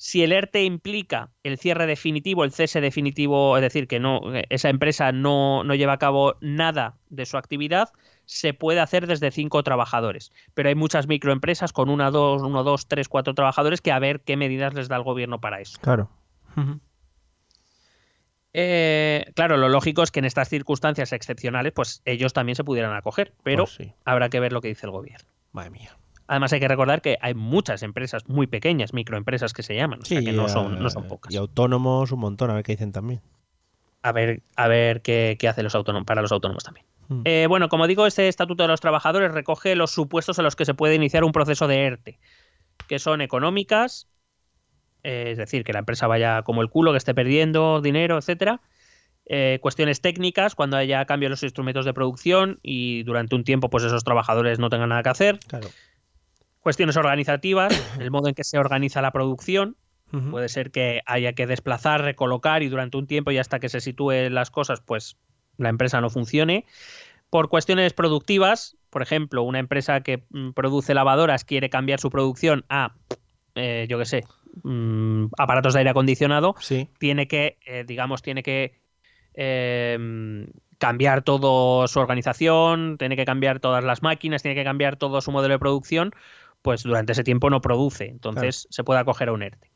Si 0.00 0.22
el 0.22 0.30
ERTE 0.30 0.62
implica 0.62 1.30
el 1.42 1.58
cierre 1.58 1.86
definitivo, 1.86 2.44
el 2.44 2.52
cese 2.52 2.80
definitivo, 2.80 3.56
es 3.56 3.62
decir, 3.62 3.88
que 3.88 3.98
no, 3.98 4.20
esa 4.48 4.68
empresa 4.68 5.10
no, 5.10 5.64
no 5.64 5.74
lleva 5.74 5.94
a 5.94 5.98
cabo 5.98 6.36
nada 6.40 6.98
de 7.10 7.26
su 7.26 7.36
actividad, 7.36 7.88
se 8.24 8.54
puede 8.54 8.78
hacer 8.78 9.08
desde 9.08 9.32
cinco 9.32 9.60
trabajadores. 9.64 10.30
Pero 10.54 10.68
hay 10.68 10.76
muchas 10.76 11.08
microempresas 11.08 11.72
con 11.72 11.90
una, 11.90 12.12
dos, 12.12 12.42
uno, 12.42 12.62
dos, 12.62 12.86
tres, 12.86 13.08
cuatro 13.08 13.34
trabajadores 13.34 13.80
que 13.80 13.90
a 13.90 13.98
ver 13.98 14.20
qué 14.20 14.36
medidas 14.36 14.72
les 14.72 14.86
da 14.86 14.94
el 14.94 15.02
gobierno 15.02 15.40
para 15.40 15.60
eso. 15.60 15.80
Claro. 15.80 16.08
Eh, 18.52 19.32
claro, 19.34 19.56
lo 19.56 19.68
lógico 19.68 20.04
es 20.04 20.12
que 20.12 20.20
en 20.20 20.26
estas 20.26 20.48
circunstancias 20.48 21.12
excepcionales, 21.12 21.72
pues 21.72 22.02
ellos 22.04 22.32
también 22.32 22.54
se 22.54 22.62
pudieran 22.62 22.94
acoger, 22.94 23.34
pero 23.42 23.64
Pues 23.64 23.74
sí. 23.74 23.92
habrá 24.04 24.28
que 24.28 24.38
ver 24.38 24.52
lo 24.52 24.60
que 24.60 24.68
dice 24.68 24.86
el 24.86 24.92
gobierno. 24.92 25.28
Madre 25.52 25.70
mía. 25.70 25.96
Además 26.28 26.52
hay 26.52 26.60
que 26.60 26.68
recordar 26.68 27.00
que 27.00 27.16
hay 27.20 27.34
muchas 27.34 27.82
empresas 27.82 28.28
muy 28.28 28.46
pequeñas, 28.46 28.92
microempresas 28.92 29.54
que 29.54 29.62
se 29.62 29.74
llaman, 29.74 30.00
o 30.02 30.04
sea 30.04 30.20
que 30.20 30.32
no 30.32 30.48
son, 30.48 30.78
no 30.78 30.90
son 30.90 31.08
pocas. 31.08 31.32
Y 31.32 31.38
autónomos 31.38 32.12
un 32.12 32.20
montón, 32.20 32.50
a 32.50 32.54
ver 32.54 32.62
qué 32.62 32.72
dicen 32.72 32.92
también. 32.92 33.22
A 34.02 34.12
ver, 34.12 34.42
a 34.54 34.68
ver 34.68 35.02
qué, 35.02 35.36
qué 35.38 35.48
hace 35.48 35.62
los 35.62 35.74
autónomos, 35.74 36.06
para 36.06 36.22
los 36.22 36.30
autónomos 36.30 36.62
también. 36.62 36.86
Mm. 37.08 37.22
Eh, 37.24 37.46
bueno, 37.48 37.68
como 37.68 37.86
digo, 37.86 38.06
este 38.06 38.28
Estatuto 38.28 38.62
de 38.62 38.68
los 38.68 38.80
Trabajadores 38.80 39.32
recoge 39.32 39.74
los 39.74 39.90
supuestos 39.90 40.38
en 40.38 40.44
los 40.44 40.54
que 40.54 40.66
se 40.66 40.74
puede 40.74 40.94
iniciar 40.94 41.24
un 41.24 41.32
proceso 41.32 41.66
de 41.66 41.82
ERTE, 41.84 42.18
que 42.86 42.98
son 42.98 43.22
económicas, 43.22 44.06
eh, 45.02 45.30
es 45.30 45.38
decir, 45.38 45.64
que 45.64 45.72
la 45.72 45.80
empresa 45.80 46.06
vaya 46.06 46.42
como 46.42 46.60
el 46.60 46.68
culo, 46.68 46.92
que 46.92 46.98
esté 46.98 47.14
perdiendo 47.14 47.80
dinero, 47.80 48.18
etcétera. 48.18 48.60
Eh, 49.30 49.58
cuestiones 49.60 50.00
técnicas, 50.00 50.54
cuando 50.54 50.76
haya 50.76 51.04
cambio 51.04 51.26
en 51.26 51.32
los 51.32 51.42
instrumentos 51.42 51.84
de 51.84 51.92
producción 51.92 52.60
y 52.62 53.02
durante 53.02 53.34
un 53.34 53.44
tiempo 53.44 53.68
pues 53.68 53.84
esos 53.84 54.02
trabajadores 54.02 54.58
no 54.58 54.70
tengan 54.70 54.90
nada 54.90 55.02
que 55.02 55.08
hacer. 55.10 55.38
Claro. 55.46 55.68
Cuestiones 56.60 56.96
organizativas, 56.96 57.72
el 58.00 58.10
modo 58.10 58.28
en 58.28 58.34
que 58.34 58.44
se 58.44 58.58
organiza 58.58 59.02
la 59.02 59.12
producción. 59.12 59.76
Puede 60.30 60.48
ser 60.48 60.70
que 60.70 61.02
haya 61.04 61.34
que 61.34 61.46
desplazar, 61.46 62.00
recolocar 62.00 62.62
y 62.62 62.70
durante 62.70 62.96
un 62.96 63.06
tiempo 63.06 63.30
y 63.30 63.36
hasta 63.36 63.58
que 63.58 63.68
se 63.68 63.82
sitúen 63.82 64.32
las 64.32 64.50
cosas, 64.50 64.80
pues 64.80 65.18
la 65.58 65.68
empresa 65.68 66.00
no 66.00 66.08
funcione. 66.08 66.64
Por 67.28 67.50
cuestiones 67.50 67.92
productivas, 67.92 68.78
por 68.88 69.02
ejemplo, 69.02 69.42
una 69.42 69.58
empresa 69.58 70.00
que 70.00 70.24
mm, 70.30 70.52
produce 70.52 70.94
lavadoras 70.94 71.44
quiere 71.44 71.68
cambiar 71.68 72.00
su 72.00 72.08
producción 72.08 72.64
a, 72.70 72.94
eh, 73.54 73.86
yo 73.90 73.98
qué 73.98 74.06
sé, 74.06 74.24
mm, 74.62 75.26
aparatos 75.36 75.74
de 75.74 75.80
aire 75.80 75.90
acondicionado, 75.90 76.54
Sí. 76.58 76.88
tiene 76.98 77.28
que, 77.28 77.58
eh, 77.66 77.84
digamos, 77.86 78.22
tiene 78.22 78.42
que 78.42 78.80
eh, 79.34 80.46
cambiar 80.78 81.22
toda 81.22 81.86
su 81.86 82.00
organización, 82.00 82.96
tiene 82.98 83.14
que 83.14 83.24
cambiar 83.24 83.60
todas 83.60 83.84
las 83.84 84.02
máquinas, 84.02 84.42
tiene 84.42 84.54
que 84.54 84.64
cambiar 84.64 84.96
todo 84.96 85.20
su 85.20 85.32
modelo 85.32 85.52
de 85.54 85.58
producción, 85.58 86.12
pues 86.62 86.82
durante 86.82 87.12
ese 87.12 87.24
tiempo 87.24 87.50
no 87.50 87.60
produce. 87.60 88.06
Entonces 88.06 88.66
se 88.70 88.84
puede 88.84 89.00
acoger 89.00 89.28
a 89.28 89.32
un 89.32 89.42
ERTE. 89.42 89.70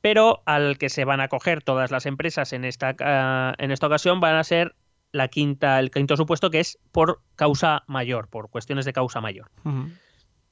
Pero 0.00 0.42
al 0.46 0.78
que 0.78 0.88
se 0.88 1.04
van 1.04 1.20
a 1.20 1.24
acoger 1.24 1.62
todas 1.62 1.90
las 1.90 2.06
empresas 2.06 2.52
en 2.52 2.64
esta, 2.64 3.54
en 3.58 3.70
esta 3.70 3.86
ocasión 3.86 4.20
van 4.20 4.36
a 4.36 4.44
ser 4.44 4.74
la 5.12 5.28
quinta, 5.28 5.78
el 5.78 5.90
quinto 5.90 6.16
supuesto 6.16 6.50
que 6.50 6.60
es 6.60 6.78
por 6.90 7.20
causa 7.36 7.84
mayor, 7.86 8.28
por 8.28 8.50
cuestiones 8.50 8.84
de 8.84 8.92
causa 8.92 9.20
mayor. 9.20 9.50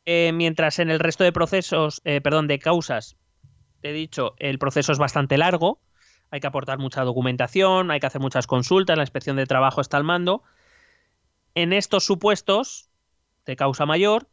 Eh, 0.05 0.33
mientras 0.33 0.79
en 0.79 0.91
el 0.91 1.01
resto 1.01 1.25
de 1.25 1.33
procesos, 1.33 2.01
eh, 2.05 2.21
perdón, 2.21 2.47
de 2.47 2.59
causas, 2.59 3.17
te 3.81 3.91
he 3.91 3.93
dicho, 3.93 4.35
el 4.39 4.59
proceso 4.59 4.93
es 4.93 4.99
bastante 4.99 5.39
largo, 5.39 5.81
hay 6.31 6.41
que 6.41 6.47
aportar 6.47 6.79
mucha 6.79 7.03
documentación, 7.03 7.91
hay 7.91 8.01
que 8.01 8.07
hacer 8.07 8.21
muchas 8.21 8.47
consultas, 8.47 8.97
la 8.97 9.03
inspección 9.03 9.37
de 9.37 9.47
trabajo 9.47 9.81
está 9.81 9.97
al 9.97 10.05
mando. 10.05 10.43
En 11.55 11.73
estos 11.73 12.05
supuestos 12.05 12.89
de 13.47 13.57
causa 13.57 13.87
mayor, 13.87 14.29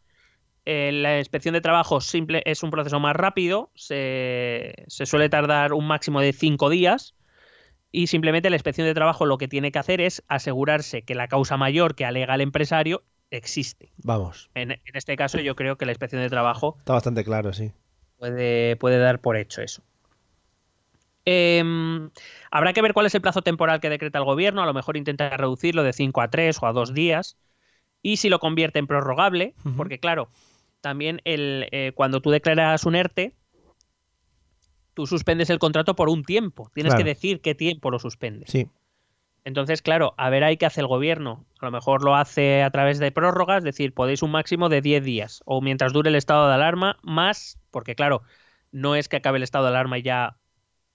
eh, 0.69 0.91
la 0.91 1.17
inspección 1.17 1.53
de 1.53 1.61
trabajo 1.61 2.01
simple 2.01 2.43
es 2.45 2.61
un 2.61 2.71
proceso 2.71 2.99
más 2.99 3.15
rápido, 3.15 3.71
se, 3.73 4.83
se 4.87 5.05
suele 5.05 5.29
tardar 5.29 5.71
un 5.71 5.87
máximo 5.87 6.19
de 6.19 6.33
cinco 6.33 6.69
días 6.69 7.15
y 7.89 8.07
simplemente 8.07 8.49
la 8.49 8.57
inspección 8.57 8.85
de 8.85 8.93
trabajo 8.93 9.25
lo 9.25 9.37
que 9.37 9.47
tiene 9.47 9.71
que 9.71 9.79
hacer 9.79 10.01
es 10.01 10.25
asegurarse 10.27 11.03
que 11.03 11.15
la 11.15 11.29
causa 11.29 11.55
mayor 11.55 11.95
que 11.95 12.03
alega 12.03 12.35
el 12.35 12.41
empresario 12.41 13.03
existe. 13.31 13.93
Vamos. 14.03 14.49
En, 14.55 14.71
en 14.71 14.81
este 14.93 15.15
caso 15.15 15.39
yo 15.39 15.55
creo 15.55 15.77
que 15.77 15.85
la 15.85 15.93
inspección 15.93 16.21
de 16.21 16.29
trabajo 16.29 16.75
Está 16.79 16.91
bastante 16.91 17.23
claro, 17.23 17.53
sí. 17.53 17.71
puede, 18.19 18.75
puede 18.75 18.97
dar 18.97 19.21
por 19.21 19.37
hecho 19.37 19.61
eso. 19.61 19.83
Em, 21.23 22.09
habrá 22.51 22.73
que 22.73 22.81
ver 22.81 22.91
cuál 22.91 23.05
es 23.05 23.15
el 23.15 23.21
plazo 23.21 23.41
temporal 23.41 23.79
que 23.79 23.89
decreta 23.89 24.19
el 24.19 24.25
gobierno, 24.25 24.61
a 24.61 24.65
lo 24.65 24.73
mejor 24.73 24.97
intenta 24.97 25.29
reducirlo 25.29 25.83
de 25.83 25.93
5 25.93 26.19
a 26.19 26.29
3 26.29 26.61
o 26.61 26.67
a 26.67 26.73
2 26.73 26.93
días, 26.93 27.37
y 28.01 28.17
si 28.17 28.27
lo 28.27 28.39
convierte 28.39 28.79
en 28.79 28.87
prorrogable, 28.87 29.53
porque 29.77 29.99
claro, 29.99 30.29
también 30.87 31.19
el, 31.25 31.67
eh, 31.73 31.91
cuando 31.93 32.21
tú 32.21 32.31
declaras 32.31 32.85
un 32.85 32.95
ERTE, 32.95 33.33
tú 34.93 35.05
suspendes 35.05 35.49
el 35.49 35.59
contrato 35.59 35.97
por 35.97 36.07
un 36.07 36.23
tiempo, 36.23 36.71
tienes 36.73 36.91
Claro. 36.93 37.03
que 37.03 37.09
decir 37.09 37.41
qué 37.41 37.55
tiempo 37.55 37.91
lo 37.91 37.99
suspendes. 37.99 38.49
Sí. 38.49 38.69
Entonces, 39.43 39.81
claro, 39.81 40.13
a 40.17 40.29
ver 40.29 40.45
ahí 40.45 40.55
qué 40.55 40.65
hace 40.65 40.79
el 40.79 40.87
gobierno. 40.87 41.45
A 41.59 41.65
lo 41.65 41.71
mejor 41.71 42.05
lo 42.05 42.15
hace 42.15 42.63
a 42.63 42.69
través 42.71 42.99
de 42.99 43.11
prórrogas, 43.11 43.57
es 43.57 43.63
decir, 43.65 43.93
podéis 43.93 44.23
un 44.23 44.31
máximo 44.31 44.69
de 44.69 44.79
10 44.79 45.03
días 45.03 45.41
o 45.45 45.59
mientras 45.61 45.91
dure 45.91 46.07
el 46.09 46.15
estado 46.15 46.47
de 46.47 46.53
alarma, 46.53 46.97
más, 47.03 47.59
porque 47.69 47.93
claro, 47.93 48.21
no 48.71 48.95
es 48.95 49.09
que 49.09 49.17
acabe 49.17 49.39
el 49.39 49.43
estado 49.43 49.65
de 49.65 49.71
alarma 49.71 49.97
y 49.97 50.03
ya 50.03 50.37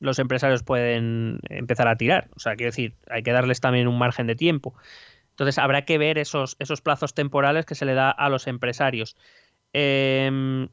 los 0.00 0.18
empresarios 0.18 0.62
pueden 0.62 1.38
empezar 1.50 1.86
a 1.86 1.96
tirar. 1.96 2.30
O 2.34 2.40
sea, 2.40 2.56
quiero 2.56 2.70
decir, 2.70 2.94
hay 3.10 3.22
que 3.22 3.32
darles 3.32 3.60
también 3.60 3.88
un 3.88 3.98
margen 3.98 4.26
de 4.26 4.36
tiempo. 4.36 4.74
Entonces, 5.32 5.58
habrá 5.58 5.84
que 5.84 5.96
ver 5.98 6.18
esos, 6.18 6.56
esos 6.60 6.80
plazos 6.80 7.14
temporales 7.14 7.66
que 7.66 7.74
se 7.74 7.84
le 7.84 7.92
da 7.94 8.10
a 8.10 8.28
los 8.30 8.46
empresarios. 8.46 9.16
Em, 9.72 10.68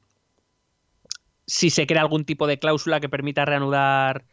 si 1.45 1.69
se 1.69 1.87
crea 1.87 2.01
algún 2.01 2.25
tipo 2.25 2.47
de 2.47 2.59
cláusula 2.59 2.99
que 2.99 3.09
permita 3.09 3.45
reanudar 3.45 4.25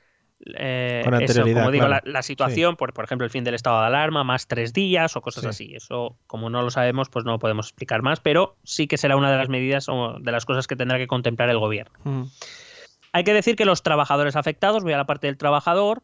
eh, 0.59 1.01
Con 1.03 1.15
eso, 1.23 1.43
como 1.43 1.71
digo, 1.71 1.89
la, 1.89 2.03
la 2.05 2.23
situación, 2.23 2.77
por, 2.77 2.93
por 2.93 3.05
ejemplo, 3.05 3.25
el 3.25 3.31
fin 3.31 3.43
del 3.43 3.55
estado 3.55 3.81
de 3.81 3.87
alarma, 3.87 4.23
más 4.23 4.47
tres 4.47 4.73
días 4.75 5.17
o 5.17 5.23
cosas 5.23 5.45
Sí. 5.45 5.49
así. 5.49 5.75
Eso, 5.75 6.19
como 6.27 6.51
no 6.51 6.63
lo 6.63 6.71
sabemos, 6.71 7.09
pues 7.09 7.25
no 7.25 7.33
lo 7.33 7.39
podemos 7.39 7.69
explicar 7.69 8.03
más, 8.03 8.21
pero 8.21 8.57
sí 8.63 8.87
que 8.87 8.99
será 8.99 9.17
una 9.17 9.31
de 9.31 9.39
las 9.39 9.49
medidas 9.49 9.89
o 9.89 10.19
de 10.21 10.33
las 10.33 10.45
cosas 10.45 10.67
que 10.67 10.77
tendrá 10.77 10.99
que 10.99 11.07
contemplar 11.07 11.49
el 11.49 11.59
gobierno. 11.59 11.99
Ujú. 12.05 12.29
Hay 13.13 13.25
que 13.25 13.33
decir 13.33 13.57
que 13.57 13.65
los 13.65 13.83
trabajadores 13.83 14.37
afectados, 14.37 14.83
voy 14.83 14.93
a 14.93 14.99
la 14.99 15.07
parte 15.07 15.27
del 15.27 15.39
trabajador, 15.39 16.03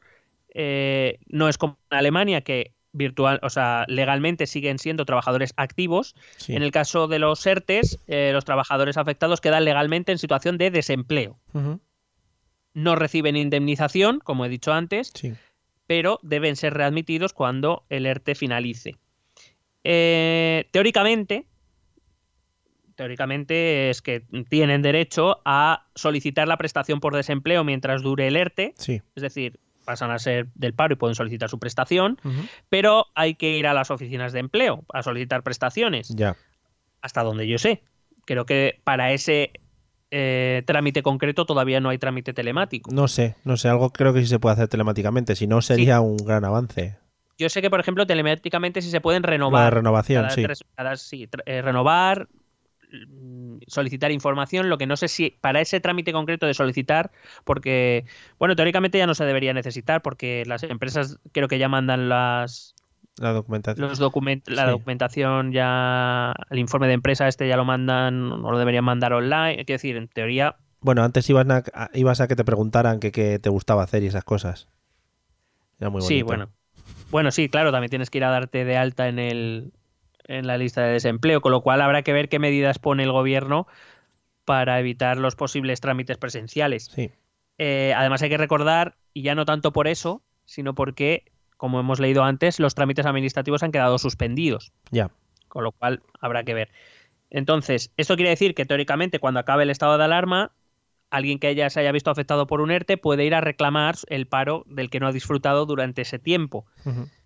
eh, 0.55 1.19
no 1.27 1.49
es 1.51 1.59
como 1.59 1.77
en 1.91 1.99
Alemania 1.99 2.41
que 2.41 2.73
virtual, 2.93 3.41
o 3.43 3.49
sea, 3.51 3.85
legalmente 3.89 4.47
siguen 4.47 4.79
siendo 4.79 5.05
trabajadores 5.07 5.55
activos. 5.57 6.15
Sí. 6.37 6.55
En 6.55 6.63
el 6.63 6.71
caso 6.71 7.09
de 7.09 7.19
los 7.19 7.45
ERTES, 7.47 7.99
eh, 8.07 8.31
los 8.33 8.45
trabajadores 8.45 8.97
afectados 8.97 9.41
quedan 9.41 9.65
legalmente 9.65 10.13
en 10.13 10.19
situación 10.19 10.59
de 10.59 10.71
desempleo. 10.71 11.39
No 12.75 12.95
reciben 12.97 13.37
indemnización, 13.37 14.21
como 14.21 14.45
he 14.45 14.49
dicho 14.49 14.73
antes, 14.73 15.11
Sí. 15.15 15.33
pero 15.87 16.19
deben 16.23 16.57
ser 16.57 16.75
readmitidos 16.75 17.33
cuando 17.33 17.85
el 17.89 18.07
ERTE 18.07 18.35
finalice. 18.35 18.97
Eh, 19.85 20.69
teóricamente, 20.71 21.47
teóricamente 22.95 23.91
es 23.91 24.03
que 24.03 24.23
tienen 24.49 24.83
derecho 24.83 25.41
a 25.45 25.87
solicitar 25.95 26.47
la 26.47 26.57
prestación 26.57 27.01
por 27.01 27.15
desempleo 27.17 27.65
mientras 27.65 28.03
dure 28.03 28.29
el 28.29 28.37
ERTE, 28.37 28.75
Sí. 28.77 29.01
es 29.17 29.23
decir, 29.23 29.59
pasan 29.85 30.11
a 30.11 30.19
ser 30.19 30.47
del 30.55 30.75
paro 30.75 30.95
y 30.95 30.97
pueden 30.97 31.15
solicitar 31.15 31.49
su 31.49 31.59
prestación, 31.59 32.19
pero 32.69 33.07
hay 33.15 33.35
que 33.35 33.57
ir 33.57 33.67
a 33.67 33.75
las 33.75 33.91
oficinas 33.91 34.33
de 34.33 34.41
empleo 34.41 34.85
a 34.93 35.03
solicitar 35.03 35.43
prestaciones 35.43 36.09
Ya. 36.09 36.37
hasta 37.01 37.23
donde 37.23 37.47
yo 37.47 37.59
sé. 37.59 37.83
Creo 38.25 38.47
que 38.47 38.81
para 38.85 39.13
ese 39.13 39.53
eh, 40.11 40.63
trámite 40.67 41.03
concreto 41.03 41.47
todavía 41.47 41.81
no 41.81 41.89
hay 41.89 41.99
trámite 41.99 42.33
telemático. 42.33 42.91
No 42.93 43.09
sé, 43.09 43.35
no 43.45 43.57
sé, 43.57 43.69
algo 43.69 43.91
creo 43.91 44.13
que 44.13 44.21
sí 44.21 44.27
se 44.27 44.39
puede 44.39 44.55
hacer 44.55 44.69
telemáticamente, 44.69 45.35
si 45.35 45.47
no 45.47 45.63
sería 45.63 46.01
un 46.01 46.19
gran 46.19 46.45
avance. 46.45 46.99
Yo 47.39 47.49
sé 47.49 47.63
que, 47.63 47.71
por 47.71 47.81
ejemplo, 47.81 48.07
telemáticamente 48.07 48.83
sí 48.83 48.91
se 48.91 49.01
pueden 49.01 49.23
renovar. 49.23 49.65
La 49.65 49.71
renovación, 49.71 50.31
sí. 50.31 50.45
sí 50.97 51.29
eh, 51.47 51.63
renovar, 51.63 52.29
solicitar 53.67 54.11
información, 54.11 54.69
lo 54.69 54.79
que 54.79 54.87
no 54.87 54.97
sé 54.97 55.09
si 55.09 55.37
para 55.41 55.61
ese 55.61 55.81
trámite 55.81 56.13
concreto 56.13 56.47
de 56.47 56.55
solicitar, 56.55 57.11
porque, 57.45 58.05
bueno, 58.39 58.57
teóricamente 58.57 58.99
ya 58.99 59.07
no 59.07 59.15
se 59.15 59.25
debería 59.25 59.53
necesitar, 59.53 60.03
porque 60.03 60.45
las 60.47 60.63
empresas 60.63 61.19
creo 61.33 61.49
que 61.49 61.59
ya 61.59 61.69
mandan 61.69 62.09
las, 62.09 62.75
la 63.19 63.33
documentación. 63.33 63.89
Los 63.89 64.01
la 64.47 64.71
documentación 64.71 65.53
ya, 65.53 66.35
el 66.51 66.59
informe 66.59 66.87
de 66.87 66.95
empresa 66.95 67.29
este 67.29 67.47
ya 67.47 67.57
lo 67.57 67.65
mandan, 67.65 68.33
o 68.33 68.51
lo 68.51 68.59
deberían 68.59 68.85
mandar 68.85 69.13
online. 69.13 69.57
Quiero 69.57 69.75
decir, 69.75 69.97
en 69.97 70.09
teoría. 70.09 70.57
Bueno, 70.81 71.05
antes 71.05 71.29
ibas 71.29 71.47
a, 71.49 71.91
ibas 71.95 72.21
a 72.21 72.29
que 72.29 72.37
te 72.37 72.45
preguntaran 72.45 73.01
qué 73.01 73.39
te 73.39 73.51
gustaba 73.51 73.83
hacer 73.83 74.03
y 74.03 74.07
esas 74.07 74.25
cosas. 74.25 74.69
Era 75.79 75.91
muy 75.91 76.01
bonito. 76.01 76.09
Sí, 76.09 76.23
bueno. 76.23 76.49
Bueno, 77.11 77.31
sí, 77.31 77.51
claro, 77.51 77.71
también 77.71 77.91
tienes 77.91 78.09
que 78.09 78.19
ir 78.19 78.25
a 78.25 78.31
darte 78.31 78.65
de 78.65 78.77
alta 78.79 79.09
en 79.09 79.19
el 79.19 79.73
en 80.27 80.47
la 80.47 80.59
lista 80.59 80.83
de 80.83 80.93
desempleo, 80.93 81.41
con 81.41 81.53
lo 81.53 81.63
cual 81.63 81.81
habrá 81.81 82.03
que 82.03 82.13
ver 82.13 82.29
qué 82.29 82.39
medidas 82.39 82.79
pone 82.79 83.03
el 83.03 83.13
gobierno 83.13 83.67
para 84.45 84.81
evitar 84.81 85.19
los 85.19 85.37
posibles 85.37 85.81
trámites 85.81 86.19
presenciales. 86.19 86.91
Sí. 86.95 87.11
Eh, 87.59 87.93
además 87.97 88.23
hay 88.23 88.31
que 88.31 88.39
recordar, 88.39 88.97
y 89.13 89.23
ya 89.23 89.35
no 89.35 89.45
tanto 89.45 89.73
por 89.73 89.89
eso, 89.89 90.23
sino 90.45 90.75
porque 90.75 91.25
como 91.63 91.79
hemos 91.79 92.01
leído 92.01 92.25
antes, 92.25 92.59
los 92.59 92.75
trámites 92.75 93.07
administrativos 93.07 93.63
han 93.63 93.71
quedado 93.71 93.97
suspendidos. 93.99 94.73
Ya. 94.91 95.13
Con 95.47 95.63
lo 95.63 95.71
cual 95.71 96.03
habrá 96.21 96.43
que 96.43 96.55
ver. 96.55 96.71
Entonces, 97.31 97.93
esto 97.97 98.17
quiere 98.17 98.31
decir 98.31 98.57
que 98.57 98.67
teóricamente 98.67 99.21
cuando 99.21 99.39
acabe 99.39 99.63
el 99.63 99.71
estado 99.71 99.97
de 99.97 100.03
alarma, 100.03 100.51
alguien 101.09 101.39
que 101.39 101.55
ya 101.55 101.71
se 101.71 101.79
haya 101.79 101.93
visto 101.93 102.11
afectado 102.11 102.49
por 102.49 102.63
un 102.63 102.73
ERTE 102.73 102.97
puede 102.97 103.25
ir 103.25 103.35
a 103.37 103.41
reclamar 103.41 103.95
el 104.09 104.27
paro 104.27 104.65
del 104.67 104.91
que 104.91 104.99
no 104.99 105.07
ha 105.07 105.13
disfrutado 105.13 105.65
durante 105.65 106.03
ese 106.03 106.19
tiempo. 106.19 106.67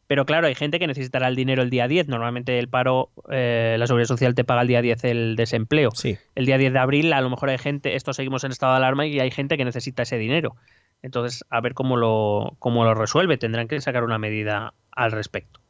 Pero 0.07 0.25
claro, 0.25 0.47
hay 0.47 0.55
gente 0.55 0.79
que 0.79 0.87
necesitará 0.87 1.29
el 1.29 1.37
dinero 1.37 1.63
el 1.63 1.71
día 1.71 1.89
10. 1.89 2.09
Normalmente 2.09 2.59
el 2.59 2.69
paro, 2.69 3.11
eh, 3.31 3.77
la 3.79 3.87
seguridad 3.87 4.07
social 4.07 4.35
te 4.35 4.45
paga 4.45 4.63
el 4.63 4.69
día 4.69 4.83
10 4.83 5.05
el 5.05 5.37
desempleo. 5.37 5.91
Sí. 5.93 6.17
El 6.35 6.47
día 6.47 6.59
10 6.59 6.73
de 6.73 6.79
abril 6.79 7.13
a 7.13 7.21
lo 7.21 7.31
mejor 7.31 7.51
hay 7.51 7.59
gente, 7.59 7.97
esto 7.97 8.13
seguimos 8.13 8.45
en 8.45 8.53
estado 8.53 8.73
de 8.73 8.79
alarma 8.79 9.07
y 9.07 9.19
hay 9.19 9.31
gente 9.31 9.57
que 9.57 9.65
necesita 9.65 10.03
ese 10.03 10.19
dinero. 10.19 10.55
Entonces, 11.03 11.45
a 11.51 11.61
ver 11.61 11.75
cómo 11.75 11.97
lo, 11.97 12.57
cómo 12.59 12.85
lo 12.85 12.95
resuelve. 12.95 13.37
Tendrán 13.37 13.69
que 13.69 13.81
sacar 13.81 14.05
una 14.05 14.19
medida 14.19 14.75
al 14.93 15.13
respecto. 15.13 15.61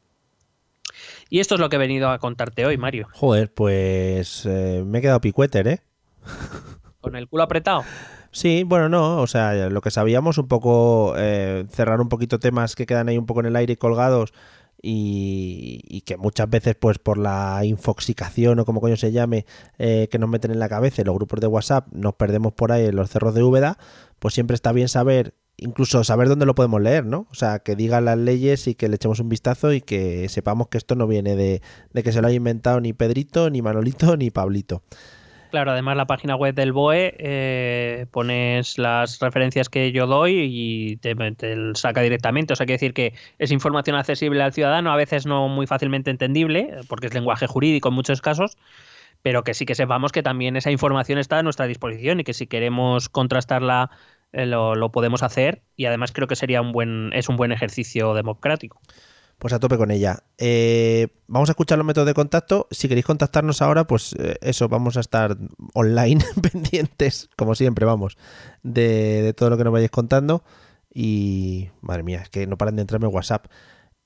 Y 1.28 1.40
esto 1.40 1.54
es 1.54 1.60
lo 1.60 1.68
que 1.68 1.76
he 1.76 1.78
venido 1.80 2.10
a 2.10 2.18
contarte 2.18 2.64
hoy, 2.64 2.76
Mario. 2.76 3.08
Joder, 3.12 3.52
pues 3.52 4.46
eh, 4.46 4.82
me 4.84 4.98
he 4.98 5.02
quedado 5.02 5.20
picueter, 5.20 5.66
¿eh? 5.68 5.80
¿Con 7.00 7.16
el 7.16 7.28
culo 7.28 7.42
apretado? 7.42 7.84
Sí, 8.30 8.64
bueno, 8.64 8.88
no, 8.88 9.18
o 9.20 9.26
sea, 9.26 9.70
lo 9.70 9.80
que 9.80 9.90
sabíamos, 9.90 10.38
un 10.38 10.48
poco 10.48 11.14
eh, 11.16 11.64
cerrar 11.70 12.00
un 12.00 12.08
poquito 12.08 12.38
temas 12.38 12.74
que 12.74 12.86
quedan 12.86 13.08
ahí 13.08 13.18
un 13.18 13.26
poco 13.26 13.40
en 13.40 13.46
el 13.46 13.56
aire 13.56 13.76
colgados 13.76 14.32
y, 14.82 16.02
que 16.02 16.16
muchas 16.16 16.48
veces, 16.48 16.76
pues 16.78 16.98
por 16.98 17.18
la 17.18 17.60
infoxicación 17.64 18.58
o 18.60 18.64
como 18.64 18.80
coño 18.80 18.96
se 18.96 19.12
llame, 19.12 19.46
eh, 19.78 20.08
que 20.10 20.18
nos 20.18 20.28
meten 20.28 20.50
en 20.50 20.58
la 20.58 20.68
cabeza 20.68 21.02
los 21.02 21.14
grupos 21.14 21.40
de 21.40 21.46
WhatsApp, 21.46 21.88
nos 21.92 22.14
perdemos 22.14 22.52
por 22.52 22.72
ahí 22.72 22.86
en 22.86 22.96
los 22.96 23.10
cerros 23.10 23.34
de 23.34 23.42
Úbeda, 23.42 23.78
pues 24.18 24.34
siempre 24.34 24.54
está 24.54 24.72
bien 24.72 24.88
saber, 24.88 25.34
incluso 25.56 26.04
saber 26.04 26.28
dónde 26.28 26.46
lo 26.46 26.54
podemos 26.54 26.80
leer, 26.80 27.04
¿no? 27.04 27.26
O 27.30 27.34
sea, 27.34 27.58
que 27.60 27.74
digan 27.74 28.04
las 28.04 28.18
leyes 28.18 28.68
y 28.68 28.74
que 28.74 28.88
le 28.88 28.96
echemos 28.96 29.20
un 29.20 29.28
vistazo 29.28 29.72
y 29.72 29.80
que 29.80 30.28
sepamos 30.28 30.68
que 30.68 30.78
esto 30.78 30.94
no 30.94 31.06
viene 31.06 31.36
de, 31.36 31.62
de 31.92 32.02
que 32.02 32.12
se 32.12 32.20
lo 32.20 32.28
haya 32.28 32.36
inventado 32.36 32.80
ni 32.80 32.92
Pedrito, 32.92 33.50
ni 33.50 33.62
Manolito, 33.62 34.16
ni 34.16 34.30
Pablito. 34.30 34.82
Claro, 35.50 35.70
además 35.70 35.96
la 35.96 36.06
página 36.06 36.34
web 36.34 36.54
del 36.54 36.72
BOE 36.72 37.14
eh, 37.18 38.06
pones 38.10 38.78
las 38.78 39.20
referencias 39.20 39.68
que 39.68 39.92
yo 39.92 40.06
doy 40.06 40.38
y 40.38 40.96
te, 40.96 41.14
saca 41.74 42.00
directamente. 42.02 42.52
O 42.52 42.56
sea, 42.56 42.66
quiere 42.66 42.76
decir 42.76 42.94
que 42.94 43.14
es 43.38 43.52
información 43.52 43.96
accesible 43.96 44.42
al 44.42 44.52
ciudadano, 44.52 44.92
a 44.92 44.96
veces 44.96 45.24
no 45.26 45.48
muy 45.48 45.66
fácilmente 45.66 46.10
entendible, 46.10 46.78
porque 46.88 47.06
es 47.06 47.14
lenguaje 47.14 47.46
jurídico 47.46 47.88
en 47.88 47.94
muchos 47.94 48.20
casos, 48.20 48.56
pero 49.22 49.44
que 49.44 49.54
sí 49.54 49.66
que 49.66 49.74
sepamos 49.74 50.12
que 50.12 50.22
también 50.22 50.56
esa 50.56 50.70
información 50.70 51.18
está 51.18 51.38
a 51.38 51.42
nuestra 51.42 51.66
disposición 51.66 52.20
y 52.20 52.24
que 52.24 52.34
si 52.34 52.46
queremos 52.46 53.08
contrastarla 53.08 53.90
eh, 54.32 54.46
lo, 54.46 54.74
lo, 54.74 54.90
podemos 54.90 55.22
hacer 55.22 55.62
y 55.76 55.86
además 55.86 56.12
creo 56.12 56.28
que 56.28 56.36
sería 56.36 56.60
un 56.60 56.72
buen 56.72 57.12
es 57.12 57.28
un 57.28 57.36
buen 57.36 57.52
ejercicio 57.52 58.14
democrático. 58.14 58.80
Pues 59.38 59.52
a 59.52 59.58
tope 59.58 59.76
con 59.76 59.90
ella. 59.90 60.20
Eh, 60.38 61.08
vamos 61.26 61.50
a 61.50 61.52
escuchar 61.52 61.76
los 61.76 61.86
métodos 61.86 62.06
de 62.06 62.14
contacto. 62.14 62.68
Si 62.70 62.88
queréis 62.88 63.04
contactarnos 63.04 63.60
ahora, 63.60 63.86
pues 63.86 64.14
eh, 64.18 64.38
eso, 64.40 64.68
vamos 64.68 64.96
a 64.96 65.00
estar 65.00 65.36
online 65.74 66.24
pendientes, 66.52 67.28
como 67.36 67.54
siempre, 67.54 67.84
vamos, 67.84 68.16
de, 68.62 69.34
todo 69.36 69.50
lo 69.50 69.58
que 69.58 69.64
nos 69.64 69.72
vayáis 69.72 69.90
contando. 69.90 70.42
Y 70.92 71.70
madre 71.82 72.02
mía, 72.02 72.20
es 72.22 72.30
que 72.30 72.46
no 72.46 72.56
paran 72.56 72.76
de 72.76 72.82
entrarme 72.82 73.06
WhatsApp. 73.08 73.46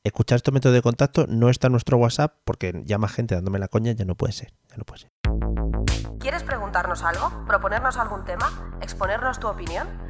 Escuchar 0.02 0.36
estos 0.36 0.52
métodos 0.52 0.74
de 0.74 0.82
contacto 0.82 1.26
no 1.28 1.50
está 1.50 1.68
en 1.68 1.72
nuestro 1.72 1.98
WhatsApp 1.98 2.34
porque 2.44 2.82
ya 2.84 2.98
más 2.98 3.12
gente 3.12 3.34
dándome 3.34 3.58
la 3.58 3.68
coña 3.68 3.92
ya 3.92 4.04
no 4.04 4.16
puede 4.16 4.32
ser. 4.32 4.52
Ya 4.70 4.78
no 4.78 4.84
puede 4.84 5.02
ser. 5.02 5.10
¿Quieres 6.18 6.42
preguntarnos 6.42 7.02
algo? 7.02 7.44
¿Proponernos 7.46 7.96
algún 7.98 8.24
tema? 8.24 8.78
¿Exponernos 8.82 9.38
tu 9.38 9.46
opinión? 9.46 10.09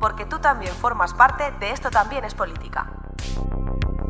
porque 0.00 0.24
tú 0.24 0.38
también 0.38 0.72
formas 0.72 1.14
parte 1.14 1.44
de 1.60 1.70
Esto 1.70 1.90
también 1.90 2.24
es 2.24 2.34
política. 2.34 2.90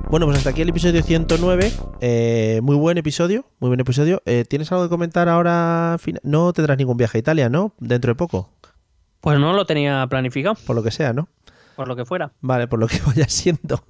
Bueno, 0.08 0.26
pues 0.26 0.38
hasta 0.38 0.50
aquí 0.50 0.62
el 0.62 0.68
episodio 0.70 1.02
109. 1.02 1.72
Eh, 2.00 2.60
muy 2.62 2.76
buen 2.76 2.96
episodio, 2.98 3.44
muy 3.58 3.68
buen 3.68 3.80
episodio. 3.80 4.22
Eh, 4.24 4.44
¿Tienes 4.48 4.70
algo 4.72 4.84
que 4.84 4.88
comentar 4.88 5.28
ahora? 5.28 5.96
No 6.22 6.52
tendrás 6.52 6.78
ningún 6.78 6.96
viaje 6.96 7.18
a 7.18 7.20
Italia, 7.20 7.48
¿no? 7.48 7.74
Dentro 7.78 8.12
de 8.12 8.14
poco. 8.14 8.50
Pues 9.20 9.38
no 9.38 9.52
lo 9.52 9.66
tenía 9.66 10.06
planificado. 10.08 10.56
Por 10.66 10.76
lo 10.76 10.82
que 10.82 10.90
sea, 10.90 11.12
¿no? 11.12 11.28
Por 11.76 11.86
lo 11.86 11.96
que 11.96 12.04
fuera. 12.04 12.32
Vale, 12.40 12.66
por 12.66 12.78
lo 12.78 12.86
que 12.86 12.98
vaya 13.06 13.28
siendo. 13.28 13.84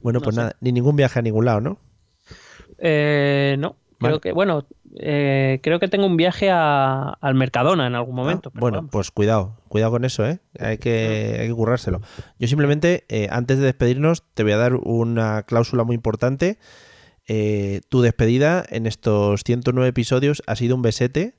bueno, 0.00 0.20
pues 0.20 0.34
nada, 0.36 0.56
ni 0.60 0.72
ningún 0.72 0.96
viaje 0.96 1.18
a 1.18 1.22
ningún 1.22 1.44
lado, 1.44 1.60
¿no? 1.60 1.78
Eh, 2.78 3.56
no. 3.58 3.76
Creo 4.00 4.20
que, 4.20 4.32
bueno, 4.32 4.66
eh, 4.96 5.60
creo 5.62 5.80
que 5.80 5.88
tengo 5.88 6.06
un 6.06 6.16
viaje 6.16 6.50
al 6.50 7.34
Mercadona 7.34 7.86
en 7.86 7.94
algún 7.94 8.14
momento. 8.14 8.50
Ah, 8.54 8.58
bueno, 8.58 8.86
pues 8.88 9.10
cuidado, 9.10 9.56
cuidado 9.68 9.92
con 9.92 10.04
eso, 10.04 10.26
¿eh? 10.26 10.40
Hay 10.58 10.78
que, 10.78 11.38
hay 11.40 11.48
que 11.48 11.54
currárselo. 11.54 12.00
Yo 12.38 12.48
simplemente, 12.48 13.04
eh, 13.08 13.28
antes 13.30 13.58
de 13.58 13.64
despedirnos, 13.64 14.24
te 14.34 14.42
voy 14.42 14.52
a 14.52 14.58
dar 14.58 14.74
una 14.74 15.44
cláusula 15.44 15.84
muy 15.84 15.94
importante. 15.94 16.58
Eh, 17.26 17.80
tu 17.88 18.02
despedida 18.02 18.64
en 18.68 18.86
estos 18.86 19.42
109 19.44 19.88
episodios 19.88 20.42
ha 20.46 20.56
sido 20.56 20.76
un 20.76 20.82
besete. 20.82 21.36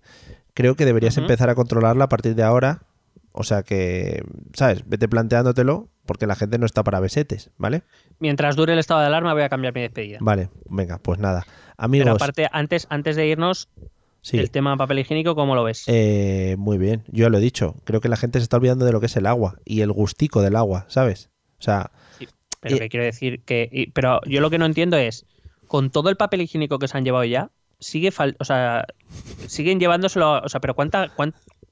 Creo 0.54 0.76
que 0.76 0.86
deberías 0.86 1.18
empezar 1.18 1.50
a 1.50 1.56
controlarla 1.56 2.06
a 2.06 2.10
partir 2.10 2.36
de 2.36 2.44
ahora. 2.44 2.84
O 3.32 3.44
sea 3.44 3.64
que, 3.64 4.24
¿sabes? 4.54 4.88
Vete 4.88 5.08
planteándotelo 5.08 5.90
porque 6.06 6.28
la 6.28 6.36
gente 6.36 6.58
no 6.58 6.66
está 6.66 6.84
para 6.84 7.00
besetes, 7.00 7.52
¿vale? 7.58 7.84
Mientras 8.20 8.56
dure 8.56 8.74
el 8.74 8.80
estado 8.80 9.00
de 9.02 9.08
alarma 9.08 9.34
voy 9.34 9.44
a 9.44 9.50
cambiar 9.50 9.74
mi 9.74 9.82
despedida. 9.82 10.18
Vale, 10.22 10.50
venga, 10.66 11.00
pues 11.00 11.20
nada. 11.20 11.46
Amigos. 11.78 12.06
Pero 12.06 12.16
aparte, 12.16 12.48
antes, 12.52 12.88
antes 12.90 13.16
de 13.16 13.28
irnos, 13.28 13.70
el 14.32 14.52
tema 14.52 14.78
papel 14.78 15.00
higiénico, 15.00 15.36
¿cómo 15.36 15.56
lo 15.56 15.64
ves? 15.64 15.84
Eh, 15.88 16.56
muy 16.58 16.78
bien, 16.78 17.04
yo 17.08 17.24
ya 17.26 17.30
lo 17.30 17.38
he 17.38 17.42
dicho. 17.42 17.76
Creo 17.84 18.02
que 18.02 18.10
la 18.10 18.18
gente 18.18 18.40
se 18.40 18.44
está 18.44 18.58
olvidando 18.58 18.86
de 18.86 18.92
lo 18.92 19.00
que 19.00 19.08
es 19.08 19.16
el 19.18 19.26
agua 19.26 19.60
y 19.66 19.82
el 19.82 19.92
gustico 19.92 20.42
del 20.42 20.56
agua, 20.56 20.86
¿sabes? 20.88 21.30
O 21.60 21.64
sea. 21.64 21.92
pero 22.60 22.78
que 22.78 22.90
quiero 22.90 23.06
decir 23.06 23.42
que. 23.44 23.92
pero 23.94 24.22
yo 24.26 24.42
lo 24.42 24.50
que 24.50 24.58
no 24.58 24.66
entiendo 24.66 24.98
es, 24.98 25.26
con 25.68 25.90
todo 25.90 26.10
el 26.10 26.18
papel 26.18 26.42
higiénico 26.42 26.80
que 26.80 26.88
se 26.88 26.98
han 26.98 27.06
llevado 27.06 27.26
ya, 27.26 27.52
sigue 27.80 28.12
o 28.40 28.46
sea, 28.46 28.86
siguen 29.48 29.80
llevándoselo, 29.80 30.42
o 30.42 30.50
sea, 30.50 30.62
pero 30.62 30.74
cuánta, 30.74 31.12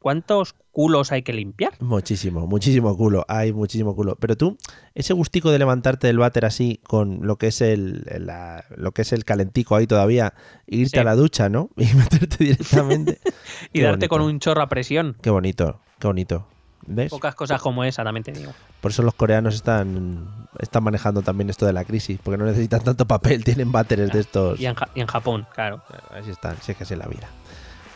¿cuántos 0.02 0.56
culos 0.72 1.12
hay 1.12 1.22
que 1.22 1.32
limpiar? 1.32 1.74
Muchísimo, 1.80 2.48
muchísimo 2.48 2.98
culo, 2.98 3.24
hay 3.28 3.54
muchísimo 3.54 3.96
culo. 3.96 4.18
Pero 4.20 4.36
tú, 4.36 4.58
ese 4.96 5.14
gustico 5.14 5.52
de 5.52 5.60
levantarte 5.60 6.08
del 6.08 6.18
váter 6.18 6.46
así 6.46 6.82
con 6.84 7.26
lo 7.26 7.38
que 7.38 7.48
es 7.48 7.62
el, 7.62 8.04
lo 8.76 8.92
que 8.92 9.04
es 9.04 9.14
el 9.14 9.24
calentico 9.24 9.76
ahí 9.76 9.88
todavía, 9.88 10.34
irte 10.66 11.00
a 11.00 11.04
la 11.04 11.16
ducha, 11.16 11.48
¿no? 11.48 11.70
Y 11.78 11.94
meterte 11.96 12.38
directamente. 12.44 13.20
y 13.74 13.82
darte 13.82 14.10
con 14.10 14.22
un 14.22 14.40
chorro 14.40 14.62
a 14.62 14.68
presión. 14.68 15.16
Qué 15.22 15.30
bonito, 15.30 15.80
qué 16.00 16.08
bonito. 16.08 16.48
¿Ves? 16.88 17.12
Pocas 17.12 17.36
cosas 17.36 17.62
como 17.62 17.84
esa, 17.84 18.04
también 18.04 18.24
te 18.24 18.32
digo. 18.32 18.52
Por 18.82 18.90
eso 18.90 19.04
los 19.04 19.14
coreanos 19.14 19.54
están, 19.54 20.48
están 20.58 20.84
manejando 20.84 21.22
también 21.22 21.52
esto 21.52 21.68
de 21.68 21.74
la 21.74 21.86
crisis, 21.86 22.20
porque 22.24 22.40
no 22.40 22.46
necesitan 22.46 22.84
tanto 22.84 23.06
papel, 23.06 23.44
tienen 23.46 23.72
váteres 23.72 24.12
de 24.12 24.20
estos. 24.20 24.60
Y 24.60 24.66
en, 24.66 24.76
y 24.96 25.02
en 25.02 25.08
Japón, 25.08 25.46
claro. 25.54 25.84
Así 26.10 26.32
están, 26.32 26.58
si 26.62 26.72
es 26.72 26.78
que 26.78 26.84
es 26.84 26.92
la 26.92 27.06
vida. 27.06 27.30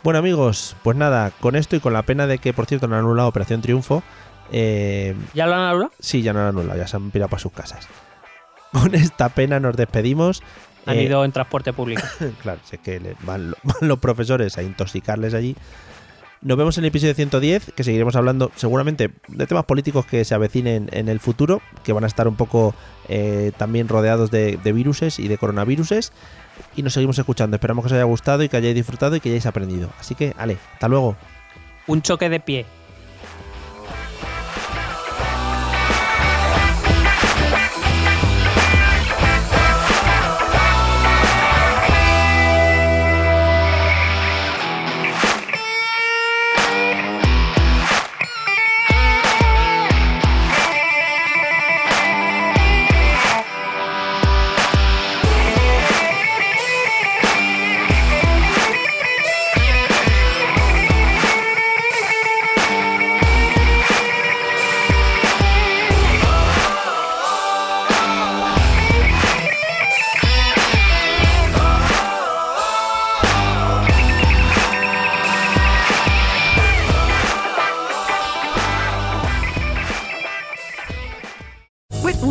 Bueno 0.05 0.19
amigos, 0.19 0.75
pues 0.83 0.95
nada, 0.95 1.31
con 1.39 1.55
esto 1.55 1.75
y 1.75 1.79
con 1.79 1.91
la 1.91 2.03
pena 2.03 2.27
de 2.27 2.37
que, 2.37 2.53
por 2.53 2.67
cierto, 2.67 2.87
no 2.87 2.93
han 2.93 2.99
anulado 3.01 3.27
Operación 3.27 3.61
Triunfo. 3.61 4.03
Eh, 4.51 5.15
¿Ya 5.33 5.47
lo 5.47 5.55
han 5.55 5.61
anulado? 5.61 5.91
sí, 5.99 6.21
ya 6.21 6.31
no 6.31 6.41
han 6.41 6.45
anulado, 6.49 6.77
ya 6.79 6.85
se 6.85 6.95
han 6.95 7.09
pirado 7.09 7.29
para 7.29 7.41
sus 7.41 7.51
casas. 7.51 7.87
Con 8.71 8.93
esta 8.93 9.29
pena 9.29 9.59
nos 9.59 9.75
despedimos. 9.75 10.43
Han 10.85 10.97
Eh, 10.97 11.03
ido 11.05 11.25
en 11.25 11.31
transporte 11.31 11.73
público. 11.73 12.03
claro, 12.43 12.59
sé 12.65 12.77
que 12.77 13.15
van, 13.21 13.49
lo- 13.49 13.57
van 13.63 13.87
los 13.87 13.97
profesores 13.97 14.55
a 14.59 14.61
intoxicarles 14.61 15.33
allí. 15.33 15.55
Nos 16.41 16.55
vemos 16.55 16.77
en 16.77 16.83
el 16.83 16.89
episodio 16.89 17.15
110, 17.15 17.71
que 17.75 17.83
seguiremos 17.83 18.15
hablando 18.15 18.51
seguramente 18.55 19.09
de 19.29 19.47
temas 19.47 19.65
políticos 19.65 20.05
que 20.05 20.23
se 20.23 20.35
avecinen 20.35 20.87
en 20.91 21.09
el 21.09 21.19
futuro, 21.19 21.63
que 21.83 21.93
van 21.93 22.03
a 22.03 22.07
estar 22.07 22.27
un 22.27 22.35
poco 22.35 22.75
eh, 23.09 23.51
también 23.57 23.87
rodeados 23.87 24.29
de, 24.29 24.59
de 24.63 24.71
viruses 24.71 25.17
y 25.17 25.27
de 25.27 25.39
coronaviruses. 25.39 26.13
Y 26.75 26.83
nos 26.83 26.93
seguimos 26.93 27.17
escuchando. 27.17 27.55
Esperamos 27.55 27.83
que 27.83 27.87
os 27.87 27.93
haya 27.93 28.03
gustado 28.03 28.43
y 28.43 28.49
que 28.49 28.57
hayáis 28.57 28.75
disfrutado 28.75 29.15
y 29.15 29.19
que 29.19 29.29
hayáis 29.29 29.45
aprendido. 29.45 29.89
Así 29.99 30.15
que, 30.15 30.33
ale, 30.37 30.57
hasta 30.73 30.87
luego. 30.87 31.15
Un 31.87 32.01
choque 32.01 32.29
de 32.29 32.39
pie. 32.39 32.65